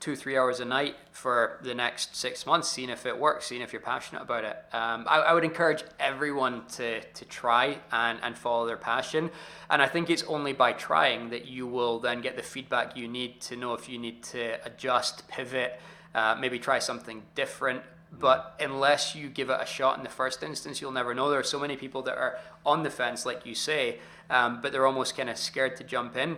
two 0.01 0.15
three 0.15 0.37
hours 0.37 0.59
a 0.59 0.65
night 0.65 0.95
for 1.11 1.59
the 1.63 1.73
next 1.73 2.15
six 2.15 2.45
months, 2.45 2.67
seeing 2.67 2.89
if 2.89 3.05
it 3.05 3.17
works, 3.17 3.45
seeing 3.45 3.61
if 3.61 3.71
you're 3.71 3.81
passionate 3.81 4.21
about 4.21 4.43
it. 4.43 4.57
Um, 4.73 5.05
I, 5.07 5.19
I 5.19 5.33
would 5.33 5.45
encourage 5.45 5.83
everyone 5.99 6.65
to 6.73 7.01
to 7.01 7.25
try 7.25 7.77
and 7.93 8.19
and 8.21 8.37
follow 8.37 8.67
their 8.67 8.77
passion, 8.77 9.31
and 9.69 9.81
I 9.81 9.87
think 9.87 10.09
it's 10.09 10.23
only 10.23 10.51
by 10.51 10.73
trying 10.73 11.29
that 11.29 11.45
you 11.45 11.65
will 11.65 11.99
then 11.99 12.19
get 12.19 12.35
the 12.35 12.43
feedback 12.43 12.97
you 12.97 13.07
need 13.07 13.39
to 13.41 13.55
know 13.55 13.73
if 13.73 13.87
you 13.87 13.97
need 13.97 14.23
to 14.23 14.59
adjust, 14.65 15.27
pivot. 15.29 15.79
Uh, 16.13 16.35
maybe 16.37 16.59
try 16.59 16.77
something 16.77 17.23
different 17.35 17.81
but 18.11 18.55
unless 18.59 19.15
you 19.15 19.29
give 19.29 19.49
it 19.49 19.57
a 19.61 19.65
shot 19.65 19.97
in 19.97 20.03
the 20.03 20.09
first 20.09 20.43
instance, 20.43 20.81
you'll 20.81 20.91
never 20.91 21.15
know. 21.15 21.29
There 21.29 21.39
are 21.39 21.43
so 21.43 21.59
many 21.59 21.77
people 21.77 22.01
that 22.03 22.17
are 22.17 22.39
on 22.65 22.83
the 22.83 22.89
fence, 22.89 23.25
like 23.25 23.45
you 23.45 23.55
say, 23.55 23.99
um, 24.29 24.61
but 24.61 24.71
they're 24.71 24.85
almost 24.85 25.15
kind 25.15 25.29
of 25.29 25.37
scared 25.37 25.77
to 25.77 25.83
jump 25.83 26.17
in. 26.17 26.37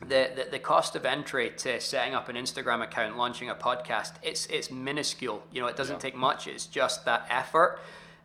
The, 0.00 0.30
the, 0.36 0.48
the 0.52 0.58
cost 0.58 0.94
of 0.94 1.04
entry 1.04 1.50
to 1.58 1.80
setting 1.80 2.14
up 2.14 2.28
an 2.28 2.36
Instagram 2.36 2.82
account, 2.82 3.16
launching 3.16 3.50
a 3.50 3.54
podcast, 3.54 4.12
it's 4.22 4.46
it's 4.46 4.70
minuscule. 4.70 5.42
You 5.52 5.60
know, 5.60 5.66
it 5.66 5.76
doesn't 5.76 5.96
yeah. 5.96 6.00
take 6.00 6.14
much. 6.14 6.46
It's 6.46 6.66
just 6.66 7.04
that 7.04 7.26
effort. 7.30 7.80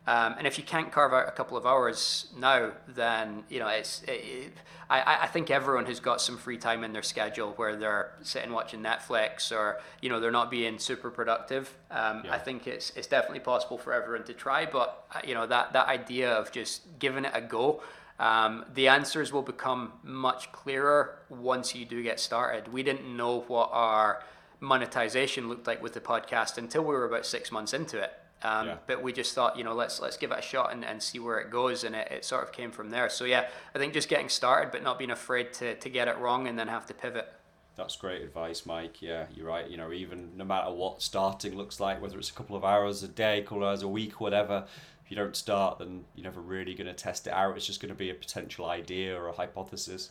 Um, 0.06 0.34
and 0.36 0.46
if 0.46 0.58
you 0.58 0.64
can't 0.64 0.92
carve 0.92 1.14
out 1.14 1.26
a 1.28 1.30
couple 1.30 1.56
of 1.56 1.64
hours 1.64 2.26
now, 2.36 2.72
then 2.88 3.44
you 3.48 3.58
know 3.58 3.68
it's. 3.68 4.02
It, 4.06 4.52
I, 4.90 5.20
I 5.22 5.26
think 5.28 5.50
everyone 5.50 5.86
who's 5.86 6.00
got 6.00 6.20
some 6.20 6.36
free 6.36 6.58
time 6.58 6.84
in 6.84 6.92
their 6.92 7.02
schedule 7.02 7.52
where 7.52 7.74
they're 7.74 8.12
sitting 8.20 8.52
watching 8.52 8.80
Netflix 8.80 9.50
or 9.50 9.80
you 10.02 10.10
know 10.10 10.20
they're 10.20 10.30
not 10.30 10.50
being 10.50 10.78
super 10.78 11.10
productive. 11.10 11.74
Um, 11.90 12.22
yeah. 12.24 12.34
I 12.34 12.38
think 12.38 12.66
it's 12.66 12.90
it's 12.94 13.06
definitely 13.06 13.40
possible 13.40 13.78
for 13.78 13.94
everyone 13.94 14.24
to 14.26 14.34
try, 14.34 14.66
but 14.66 15.06
uh, 15.14 15.20
you 15.26 15.32
know 15.32 15.46
that 15.46 15.72
that 15.72 15.88
idea 15.88 16.32
of 16.32 16.52
just 16.52 16.98
giving 16.98 17.24
it 17.24 17.32
a 17.34 17.40
go. 17.40 17.82
Um, 18.18 18.64
the 18.74 18.88
answers 18.88 19.32
will 19.32 19.42
become 19.42 19.92
much 20.02 20.52
clearer 20.52 21.18
once 21.28 21.74
you 21.74 21.84
do 21.84 22.02
get 22.02 22.20
started. 22.20 22.72
We 22.72 22.82
didn't 22.82 23.16
know 23.16 23.40
what 23.48 23.70
our 23.72 24.22
monetization 24.60 25.48
looked 25.48 25.66
like 25.66 25.82
with 25.82 25.94
the 25.94 26.00
podcast 26.00 26.56
until 26.58 26.82
we 26.82 26.94
were 26.94 27.04
about 27.04 27.26
six 27.26 27.50
months 27.50 27.74
into 27.74 28.00
it. 28.00 28.12
Um, 28.42 28.66
yeah. 28.66 28.76
But 28.86 29.02
we 29.02 29.12
just 29.12 29.34
thought, 29.34 29.56
you 29.56 29.64
know, 29.64 29.74
let's 29.74 30.00
let's 30.00 30.16
give 30.18 30.30
it 30.30 30.38
a 30.38 30.42
shot 30.42 30.72
and, 30.72 30.84
and 30.84 31.02
see 31.02 31.18
where 31.18 31.38
it 31.38 31.50
goes, 31.50 31.82
and 31.82 31.94
it, 31.94 32.08
it 32.10 32.24
sort 32.24 32.44
of 32.44 32.52
came 32.52 32.70
from 32.70 32.90
there. 32.90 33.08
So 33.08 33.24
yeah, 33.24 33.48
I 33.74 33.78
think 33.78 33.94
just 33.94 34.08
getting 34.08 34.28
started, 34.28 34.70
but 34.70 34.82
not 34.82 34.98
being 34.98 35.10
afraid 35.10 35.54
to, 35.54 35.74
to 35.76 35.88
get 35.88 36.08
it 36.08 36.18
wrong 36.18 36.46
and 36.46 36.58
then 36.58 36.68
have 36.68 36.84
to 36.86 36.94
pivot. 36.94 37.32
That's 37.76 37.96
great 37.96 38.22
advice, 38.22 38.66
Mike. 38.66 39.02
Yeah, 39.02 39.26
you're 39.34 39.46
right. 39.46 39.68
You 39.68 39.76
know, 39.76 39.92
even 39.92 40.36
no 40.36 40.44
matter 40.44 40.70
what 40.70 41.02
starting 41.02 41.56
looks 41.56 41.80
like, 41.80 42.00
whether 42.00 42.18
it's 42.18 42.30
a 42.30 42.34
couple 42.34 42.54
of 42.54 42.64
hours 42.64 43.02
a 43.02 43.08
day, 43.08 43.40
a 43.40 43.42
couple 43.42 43.64
of 43.64 43.68
hours 43.70 43.82
a 43.82 43.88
week, 43.88 44.20
whatever, 44.20 44.66
if 45.04 45.10
you 45.10 45.16
don't 45.16 45.36
start, 45.36 45.78
then 45.78 46.04
you're 46.14 46.24
never 46.24 46.40
really 46.40 46.74
going 46.74 46.86
to 46.86 46.94
test 46.94 47.26
it 47.26 47.32
out. 47.32 47.56
It's 47.56 47.66
just 47.66 47.80
going 47.80 47.90
to 47.90 47.98
be 47.98 48.10
a 48.10 48.14
potential 48.14 48.66
idea 48.66 49.18
or 49.18 49.28
a 49.28 49.32
hypothesis. 49.32 50.10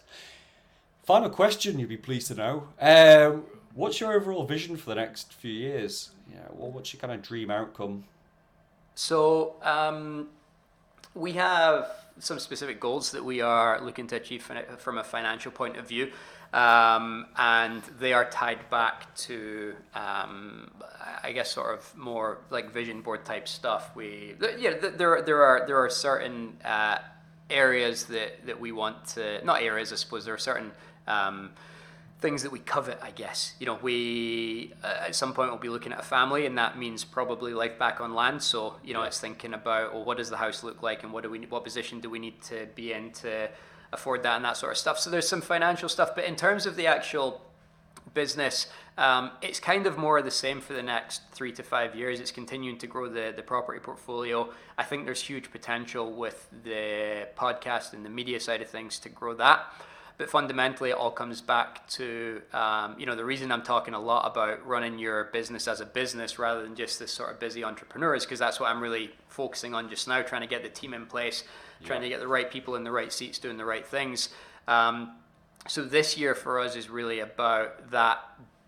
Final 1.03 1.29
question, 1.29 1.79
you'd 1.79 1.89
be 1.89 1.97
pleased 1.97 2.27
to 2.27 2.35
know. 2.35 2.67
Um, 2.79 3.43
what's 3.73 3.99
your 3.99 4.13
overall 4.13 4.45
vision 4.45 4.77
for 4.77 4.89
the 4.89 4.95
next 4.95 5.33
few 5.33 5.51
years? 5.51 6.11
Yeah, 6.31 6.47
well, 6.51 6.71
what's 6.71 6.93
your 6.93 7.01
kind 7.01 7.11
of 7.11 7.21
dream 7.21 7.49
outcome? 7.49 8.05
So 8.95 9.55
um, 9.63 10.27
we 11.15 11.33
have 11.33 11.89
some 12.19 12.37
specific 12.37 12.79
goals 12.79 13.11
that 13.11 13.25
we 13.25 13.41
are 13.41 13.81
looking 13.81 14.05
to 14.07 14.15
achieve 14.15 14.49
from 14.77 14.97
a 14.97 15.03
financial 15.03 15.51
point 15.51 15.77
of 15.77 15.87
view. 15.87 16.11
Um, 16.53 17.25
and 17.35 17.81
they 17.99 18.13
are 18.13 18.25
tied 18.29 18.69
back 18.69 19.15
to, 19.15 19.73
um, 19.95 20.69
I 21.23 21.31
guess, 21.31 21.51
sort 21.51 21.73
of 21.73 21.97
more 21.97 22.41
like 22.51 22.71
vision 22.71 23.01
board 23.01 23.25
type 23.25 23.47
stuff. 23.47 23.95
We, 23.95 24.35
yeah, 24.59 24.75
there, 24.77 25.23
there 25.23 25.41
are 25.43 25.65
there 25.65 25.79
are 25.79 25.89
certain 25.89 26.57
uh, 26.63 26.99
areas 27.49 28.05
that, 28.05 28.45
that 28.45 28.59
we 28.59 28.71
want 28.71 29.03
to, 29.15 29.43
not 29.43 29.63
areas, 29.63 29.91
I 29.91 29.95
suppose, 29.95 30.25
there 30.25 30.35
are 30.35 30.37
certain 30.37 30.71
um, 31.07 31.53
things 32.19 32.43
that 32.43 32.51
we 32.51 32.59
covet, 32.59 32.99
I 33.01 33.09
guess. 33.09 33.55
You 33.59 33.65
know, 33.65 33.79
we 33.81 34.73
uh, 34.83 35.07
at 35.07 35.15
some 35.15 35.33
point 35.33 35.49
we'll 35.49 35.59
be 35.59 35.69
looking 35.69 35.91
at 35.91 35.99
a 35.99 36.03
family, 36.03 36.45
and 36.45 36.55
that 36.59 36.77
means 36.77 37.03
probably 37.03 37.55
life 37.55 37.79
back 37.79 37.99
on 37.99 38.13
land. 38.13 38.43
So, 38.43 38.75
you 38.83 38.93
know, 38.93 39.01
it's 39.01 39.19
thinking 39.19 39.55
about, 39.55 39.93
well, 39.93 40.05
what 40.05 40.17
does 40.17 40.29
the 40.29 40.37
house 40.37 40.61
look 40.63 40.83
like, 40.83 41.01
and 41.03 41.11
what 41.11 41.23
do 41.23 41.31
we, 41.31 41.39
what 41.47 41.63
position 41.63 41.99
do 41.99 42.11
we 42.11 42.19
need 42.19 42.43
to 42.43 42.67
be 42.75 42.93
in 42.93 43.11
to 43.23 43.49
afford 43.93 44.23
that, 44.23 44.35
and 44.35 44.45
that 44.45 44.57
sort 44.57 44.71
of 44.71 44.77
stuff. 44.77 44.99
So 44.99 45.09
there's 45.09 45.27
some 45.27 45.41
financial 45.41 45.89
stuff, 45.89 46.15
but 46.15 46.25
in 46.25 46.35
terms 46.35 46.65
of 46.65 46.75
the 46.75 46.87
actual 46.87 47.41
business, 48.13 48.67
um, 48.97 49.31
it's 49.41 49.59
kind 49.59 49.87
of 49.87 49.97
more 49.97 50.19
of 50.19 50.25
the 50.25 50.31
same 50.31 50.61
for 50.61 50.73
the 50.73 50.83
next 50.83 51.21
three 51.31 51.51
to 51.53 51.63
five 51.63 51.95
years. 51.95 52.19
It's 52.19 52.31
continuing 52.31 52.77
to 52.79 52.87
grow 52.87 53.09
the, 53.09 53.33
the 53.35 53.41
property 53.41 53.79
portfolio. 53.79 54.49
I 54.77 54.83
think 54.83 55.05
there's 55.05 55.21
huge 55.21 55.51
potential 55.51 56.11
with 56.11 56.47
the 56.63 57.27
podcast 57.35 57.93
and 57.93 58.05
the 58.05 58.09
media 58.09 58.39
side 58.39 58.61
of 58.61 58.69
things 58.69 58.99
to 58.99 59.09
grow 59.09 59.33
that. 59.35 59.65
But 60.17 60.29
fundamentally, 60.29 60.91
it 60.91 60.93
all 60.93 61.09
comes 61.09 61.41
back 61.41 61.87
to 61.89 62.41
um, 62.53 62.95
you 62.99 63.07
know 63.07 63.15
the 63.15 63.25
reason 63.25 63.51
I'm 63.51 63.63
talking 63.63 63.95
a 63.95 63.99
lot 63.99 64.29
about 64.31 64.65
running 64.65 64.99
your 64.99 65.25
business 65.25 65.67
as 65.67 65.81
a 65.81 65.87
business 65.87 66.37
rather 66.37 66.61
than 66.61 66.75
just 66.75 66.99
this 66.99 67.11
sort 67.11 67.31
of 67.31 67.39
busy 67.39 67.63
entrepreneur 67.63 68.13
is 68.13 68.23
because 68.23 68.37
that's 68.37 68.59
what 68.59 68.69
I'm 68.69 68.81
really 68.81 69.09
focusing 69.27 69.73
on 69.73 69.89
just 69.89 70.07
now, 70.07 70.21
trying 70.21 70.41
to 70.41 70.47
get 70.47 70.61
the 70.61 70.69
team 70.69 70.93
in 70.93 71.07
place. 71.07 71.43
Trying 71.83 72.01
to 72.01 72.09
get 72.09 72.19
the 72.19 72.27
right 72.27 72.49
people 72.49 72.75
in 72.75 72.83
the 72.83 72.91
right 72.91 73.11
seats 73.11 73.39
doing 73.39 73.57
the 73.57 73.65
right 73.65 73.85
things. 73.85 74.29
Um, 74.67 75.13
so 75.67 75.83
this 75.83 76.17
year 76.17 76.35
for 76.35 76.59
us 76.59 76.75
is 76.75 76.89
really 76.89 77.19
about 77.19 77.91
that 77.91 78.19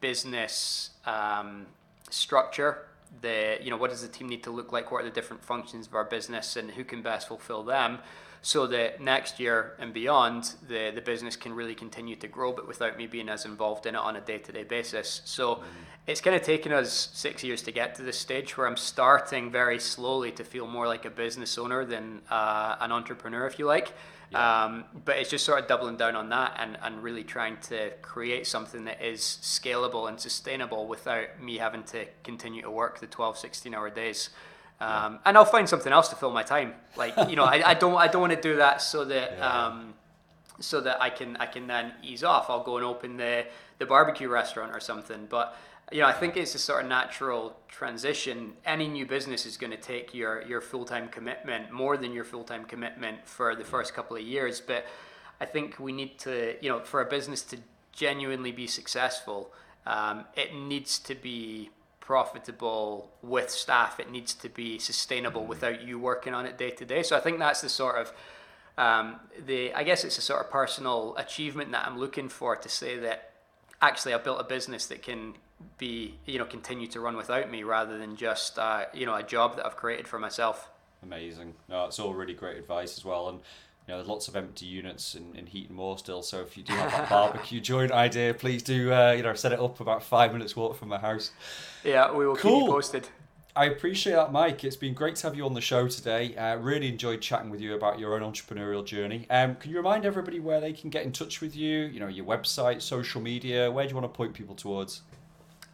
business 0.01 0.91
um, 1.05 1.65
structure 2.09 2.85
the 3.21 3.57
you 3.61 3.69
know 3.69 3.77
what 3.77 3.89
does 3.89 4.01
the 4.01 4.07
team 4.07 4.27
need 4.27 4.43
to 4.43 4.51
look 4.51 4.71
like? 4.71 4.91
What 4.91 5.01
are 5.01 5.05
the 5.05 5.13
different 5.13 5.43
functions 5.43 5.87
of 5.87 5.95
our 5.95 6.03
business? 6.03 6.55
And 6.55 6.71
who 6.71 6.83
can 6.83 7.01
best 7.01 7.27
fulfill 7.27 7.63
them 7.63 7.99
so 8.45 8.67
that 8.67 9.01
next 9.01 9.39
year 9.39 9.73
and 9.80 9.91
beyond 9.91 10.53
the 10.67 10.91
the 10.93 11.01
business 11.01 11.35
can 11.35 11.51
really 11.51 11.73
continue 11.73 12.15
to 12.15 12.27
grow 12.27 12.51
but 12.51 12.67
without 12.67 12.95
me 12.95 13.07
being 13.07 13.27
as 13.27 13.43
involved 13.43 13.88
in 13.88 13.95
it 13.95 13.97
on 13.97 14.15
a 14.15 14.22
day-to-day 14.22 14.63
basis 14.63 15.22
so 15.26 15.55
mm-hmm. 15.55 15.65
it's 16.05 16.22
kind 16.22 16.35
of 16.35 16.43
taken 16.43 16.72
us 16.72 17.09
six 17.11 17.43
years 17.43 17.63
to 17.63 17.72
get 17.72 17.95
to 17.95 18.03
this 18.03 18.19
stage 18.19 18.55
where 18.55 18.67
i'm 18.67 18.77
starting 18.77 19.49
very 19.49 19.80
slowly 19.80 20.31
to 20.31 20.43
feel 20.43 20.67
more 20.67 20.85
like 20.85 21.05
a 21.05 21.09
business 21.09 21.57
owner 21.57 21.84
than 21.84 22.22
uh, 22.30 22.76
an 22.81 22.91
entrepreneur 22.91 23.47
if 23.47 23.57
you 23.57 23.65
like 23.65 23.93
yeah. 24.31 24.65
Um, 24.65 24.85
but 25.05 25.17
it's 25.17 25.30
just 25.30 25.45
sort 25.45 25.61
of 25.61 25.67
doubling 25.67 25.97
down 25.97 26.15
on 26.15 26.30
that 26.30 26.55
and, 26.57 26.80
and 26.81 27.03
really 27.03 27.23
trying 27.23 27.57
to 27.69 27.91
create 28.01 28.47
something 28.47 28.85
that 28.85 28.99
is 28.99 29.22
scalable 29.22 30.09
and 30.09 30.19
sustainable 30.19 30.88
without 30.88 31.39
me 31.39 31.57
having 31.57 31.84
to 31.84 32.05
continue 32.23 32.63
to 32.63 32.72
work 32.72 32.99
the 32.99 33.05
12, 33.05 33.38
16 33.38 33.76
hour 33.76 33.91
days. 33.91 34.31
Um. 34.81 35.19
And 35.26 35.38
I'll 35.38 35.45
find 35.45 35.68
something 35.69 35.91
else 35.91 36.10
to 36.10 36.15
fill 36.15 36.31
my 36.31 36.43
time. 36.43 36.73
Like, 36.97 37.14
you 37.30 37.35
know, 37.35 37.45
I, 37.45 37.69
I 37.69 37.73
don't, 37.73 37.95
I 37.95 38.07
don't 38.07 38.22
want 38.22 38.34
to 38.34 38.41
do 38.41 38.57
that 38.57 38.81
so 38.81 39.06
that, 39.06 39.34
yeah. 39.38 39.68
um, 39.68 39.93
so 40.60 40.81
that 40.81 41.02
I 41.02 41.10
can, 41.10 41.38
I 41.38 41.45
can 41.45 41.68
then 41.68 41.93
ease 42.03 42.23
off. 42.23 42.49
I'll 42.49 42.64
go 42.64 42.77
and 42.77 42.85
open 42.85 43.18
the, 43.18 43.45
the 43.80 43.85
barbecue 43.85 44.27
restaurant 44.27 44.76
or 44.76 44.80
something. 44.80 45.27
But 45.30 45.56
you 45.91 46.02
know, 46.02 46.07
I 46.07 46.14
think 46.14 46.35
it's 46.35 46.56
a 46.56 46.60
sort 46.60 46.84
of 46.84 46.89
natural 46.89 47.56
transition. 47.68 48.53
Any 48.65 48.88
new 48.88 49.06
business 49.06 49.45
is 49.45 49.56
going 49.57 49.72
to 49.72 49.77
take 49.77 50.14
your 50.14 50.41
your 50.43 50.61
full 50.61 50.85
time 50.85 51.10
commitment 51.10 51.72
more 51.72 51.95
than 51.97 52.11
your 52.11 52.23
full 52.23 52.43
time 52.43 52.65
commitment 52.65 53.26
for 53.26 53.56
the 53.56 53.64
first 53.64 53.93
couple 53.93 54.18
of 54.18 54.23
years. 54.23 54.60
But 54.60 54.85
I 55.39 55.45
think 55.45 55.80
we 55.80 55.91
need 55.91 56.18
to, 56.19 56.56
you 56.61 56.69
know, 56.69 56.80
for 56.80 57.02
a 57.02 57.06
business 57.06 57.43
to 57.43 57.57
genuinely 57.91 58.52
be 58.52 58.68
successful, 58.68 59.52
um, 59.85 60.26
it 60.35 60.56
needs 60.56 60.97
to 60.99 61.14
be 61.14 61.69
profitable 62.06 63.10
with 63.23 63.49
staff. 63.49 63.99
It 63.99 64.11
needs 64.11 64.36
to 64.36 64.48
be 64.48 64.77
sustainable 64.77 65.44
without 65.45 65.82
you 65.82 65.98
working 65.98 66.36
on 66.36 66.45
it 66.45 66.57
day 66.57 66.69
to 66.69 66.86
day. 66.86 67.02
So 67.02 67.18
I 67.18 67.19
think 67.19 67.40
that's 67.40 67.61
the 67.61 67.69
sort 67.69 67.98
of 67.98 68.14
um, 68.77 69.19
the 69.45 69.73
I 69.73 69.84
guess 69.84 70.03
it's 70.03 70.18
a 70.18 70.22
sort 70.22 70.41
of 70.41 70.52
personal 70.52 71.15
achievement 71.18 71.72
that 71.72 71.86
I'm 71.86 71.98
looking 71.98 72.30
for 72.30 72.56
to 72.56 72.69
say 72.69 72.99
that 72.99 73.32
actually 73.82 74.14
I 74.14 74.19
built 74.19 74.40
a 74.40 74.44
business 74.44 74.86
that 74.88 75.02
can 75.02 75.34
be 75.77 76.15
you 76.26 76.38
know 76.38 76.45
continue 76.45 76.86
to 76.88 76.99
run 76.99 77.18
without 77.18 77.49
me 77.49 77.64
rather 77.64 77.98
than 77.98 78.15
just 78.15 78.60
uh, 78.60 78.86
you 78.94 79.06
know 79.06 79.15
a 79.15 79.23
job 79.23 79.56
that 79.56 79.65
I've 79.65 79.77
created 79.77 80.07
for 80.07 80.19
myself. 80.19 80.69
Amazing. 81.02 81.53
No, 81.69 81.86
it's 81.86 81.99
all 81.99 82.14
really 82.14 82.34
great 82.34 82.57
advice 82.57 82.98
as 82.98 83.06
well, 83.06 83.30
and 83.30 83.40
you 83.87 83.93
know 83.93 83.97
there's 83.97 84.07
lots 84.07 84.27
of 84.27 84.35
empty 84.35 84.65
units 84.65 85.15
in, 85.15 85.35
in 85.35 85.45
Heaton 85.45 85.75
Moor 85.75 85.97
still. 85.97 86.21
So 86.21 86.41
if 86.41 86.57
you 86.57 86.63
do 86.63 86.73
have 86.73 86.91
that 86.91 87.09
barbecue 87.09 87.61
joint 87.71 87.91
idea, 87.91 88.33
please 88.33 88.63
do 88.63 88.91
uh, 88.91 89.11
you 89.11 89.23
know 89.23 89.33
set 89.33 89.51
it 89.51 89.59
up 89.59 89.79
about 89.79 90.03
five 90.03 90.33
minutes 90.33 90.55
walk 90.55 90.77
from 90.77 90.89
my 90.89 90.99
house. 90.99 91.31
Yeah, 91.83 92.11
we 92.11 92.25
will 92.25 92.35
cool. 92.35 92.59
keep 92.59 92.67
you 92.67 92.73
posted. 92.73 93.09
I 93.57 93.65
appreciate 93.65 94.15
that, 94.15 94.33
Mike. 94.33 94.65
It's 94.65 94.75
been 94.75 94.93
great 94.93 95.15
to 95.17 95.27
have 95.27 95.35
you 95.37 95.45
on 95.45 95.53
the 95.53 95.61
show 95.61 95.87
today. 95.87 96.35
Uh, 96.35 96.57
really 96.57 96.89
enjoyed 96.89 97.21
chatting 97.21 97.49
with 97.49 97.61
you 97.61 97.73
about 97.75 97.99
your 97.99 98.13
own 98.13 98.33
entrepreneurial 98.33 98.85
journey. 98.85 99.25
Um, 99.29 99.55
can 99.55 99.71
you 99.71 99.77
remind 99.77 100.05
everybody 100.05 100.41
where 100.41 100.59
they 100.59 100.73
can 100.73 100.89
get 100.89 101.03
in 101.03 101.13
touch 101.13 101.39
with 101.39 101.55
you? 101.55 101.85
You 101.85 102.01
know, 102.01 102.07
your 102.07 102.25
website, 102.25 102.81
social 102.81 103.21
media. 103.21 103.71
Where 103.71 103.85
do 103.85 103.91
you 103.91 103.95
want 103.95 104.11
to 104.11 104.17
point 104.17 104.33
people 104.33 104.55
towards? 104.55 105.03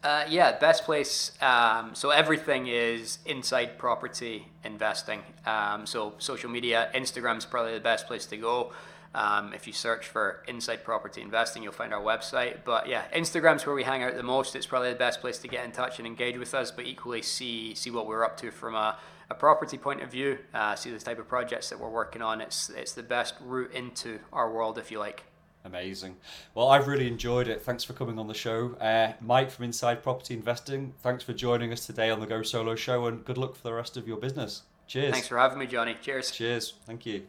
Uh, 0.03 0.25
yeah, 0.27 0.57
best 0.57 0.83
place. 0.83 1.31
Um, 1.41 1.93
so 1.93 2.09
everything 2.09 2.67
is 2.67 3.19
inside 3.25 3.77
property 3.77 4.47
investing. 4.63 5.21
Um, 5.45 5.85
so 5.85 6.13
social 6.17 6.49
media, 6.49 6.89
Instagram 6.95 7.37
is 7.37 7.45
probably 7.45 7.73
the 7.73 7.79
best 7.79 8.07
place 8.07 8.25
to 8.27 8.37
go. 8.37 8.71
Um, 9.13 9.53
if 9.53 9.67
you 9.67 9.73
search 9.73 10.07
for 10.07 10.41
inside 10.47 10.83
property 10.83 11.21
investing, 11.21 11.61
you'll 11.61 11.73
find 11.73 11.93
our 11.93 12.01
website. 12.01 12.59
But 12.63 12.87
yeah, 12.87 13.03
Instagram's 13.13 13.65
where 13.65 13.75
we 13.75 13.83
hang 13.83 14.01
out 14.01 14.15
the 14.15 14.23
most. 14.23 14.55
It's 14.55 14.65
probably 14.65 14.89
the 14.89 14.99
best 14.99 15.21
place 15.21 15.37
to 15.39 15.47
get 15.47 15.65
in 15.65 15.71
touch 15.71 15.99
and 15.99 16.07
engage 16.07 16.37
with 16.37 16.53
us. 16.55 16.71
But 16.71 16.85
equally, 16.85 17.21
see 17.21 17.75
see 17.75 17.91
what 17.91 18.07
we're 18.07 18.23
up 18.23 18.37
to 18.37 18.51
from 18.51 18.73
a, 18.73 18.97
a 19.29 19.35
property 19.35 19.77
point 19.77 20.01
of 20.01 20.09
view. 20.09 20.39
Uh, 20.53 20.75
see 20.75 20.89
the 20.89 20.99
type 20.99 21.19
of 21.19 21.27
projects 21.27 21.69
that 21.69 21.79
we're 21.79 21.89
working 21.89 22.21
on. 22.21 22.41
It's 22.41 22.69
it's 22.69 22.93
the 22.93 23.03
best 23.03 23.35
route 23.41 23.73
into 23.73 24.19
our 24.31 24.49
world, 24.51 24.77
if 24.77 24.91
you 24.91 24.97
like. 24.97 25.25
Amazing. 25.63 26.17
Well, 26.55 26.69
I've 26.69 26.87
really 26.87 27.07
enjoyed 27.07 27.47
it. 27.47 27.61
Thanks 27.61 27.83
for 27.83 27.93
coming 27.93 28.17
on 28.17 28.27
the 28.27 28.33
show. 28.33 28.75
Uh, 28.81 29.13
Mike 29.21 29.51
from 29.51 29.65
Inside 29.65 30.01
Property 30.01 30.33
Investing, 30.33 30.93
thanks 31.01 31.23
for 31.23 31.33
joining 31.33 31.71
us 31.71 31.85
today 31.85 32.09
on 32.09 32.19
the 32.19 32.25
Go 32.25 32.41
Solo 32.41 32.75
show 32.75 33.05
and 33.05 33.23
good 33.23 33.37
luck 33.37 33.55
for 33.55 33.63
the 33.63 33.73
rest 33.73 33.95
of 33.95 34.07
your 34.07 34.17
business. 34.17 34.63
Cheers. 34.87 35.13
Thanks 35.13 35.27
for 35.27 35.37
having 35.37 35.59
me, 35.59 35.67
Johnny. 35.67 35.95
Cheers. 36.01 36.31
Cheers. 36.31 36.73
Thank 36.85 37.05
you. 37.05 37.23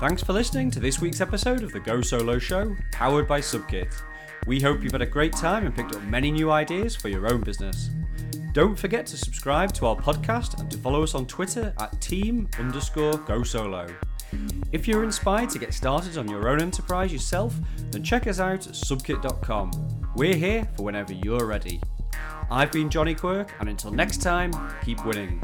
Thanks 0.00 0.22
for 0.22 0.32
listening 0.32 0.70
to 0.72 0.80
this 0.80 1.00
week's 1.00 1.20
episode 1.20 1.62
of 1.62 1.72
the 1.72 1.80
Go 1.80 2.00
Solo 2.00 2.38
show, 2.38 2.74
powered 2.92 3.28
by 3.28 3.40
Subkit. 3.40 3.92
We 4.46 4.60
hope 4.60 4.82
you've 4.82 4.92
had 4.92 5.02
a 5.02 5.06
great 5.06 5.34
time 5.34 5.66
and 5.66 5.74
picked 5.74 5.94
up 5.94 6.02
many 6.02 6.30
new 6.30 6.50
ideas 6.50 6.96
for 6.96 7.08
your 7.08 7.30
own 7.32 7.42
business. 7.42 7.90
Don't 8.52 8.76
forget 8.78 9.06
to 9.06 9.16
subscribe 9.16 9.72
to 9.74 9.86
our 9.86 9.96
podcast 9.96 10.58
and 10.58 10.70
to 10.70 10.78
follow 10.78 11.02
us 11.02 11.14
on 11.14 11.26
Twitter 11.26 11.72
at 11.78 12.00
team 12.00 12.48
underscore 12.58 13.18
go 13.18 13.42
solo. 13.42 13.86
If 14.72 14.86
you're 14.86 15.04
inspired 15.04 15.50
to 15.50 15.58
get 15.58 15.74
started 15.74 16.16
on 16.16 16.28
your 16.28 16.48
own 16.48 16.60
enterprise 16.60 17.12
yourself, 17.12 17.54
then 17.90 18.02
check 18.02 18.26
us 18.26 18.40
out 18.40 18.66
at 18.66 18.74
subkit.com. 18.74 19.70
We're 20.16 20.36
here 20.36 20.68
for 20.76 20.84
whenever 20.84 21.12
you're 21.12 21.46
ready. 21.46 21.80
I've 22.50 22.72
been 22.72 22.90
Johnny 22.90 23.14
Quirk, 23.14 23.52
and 23.60 23.68
until 23.68 23.90
next 23.92 24.18
time, 24.18 24.52
keep 24.84 25.04
winning. 25.04 25.40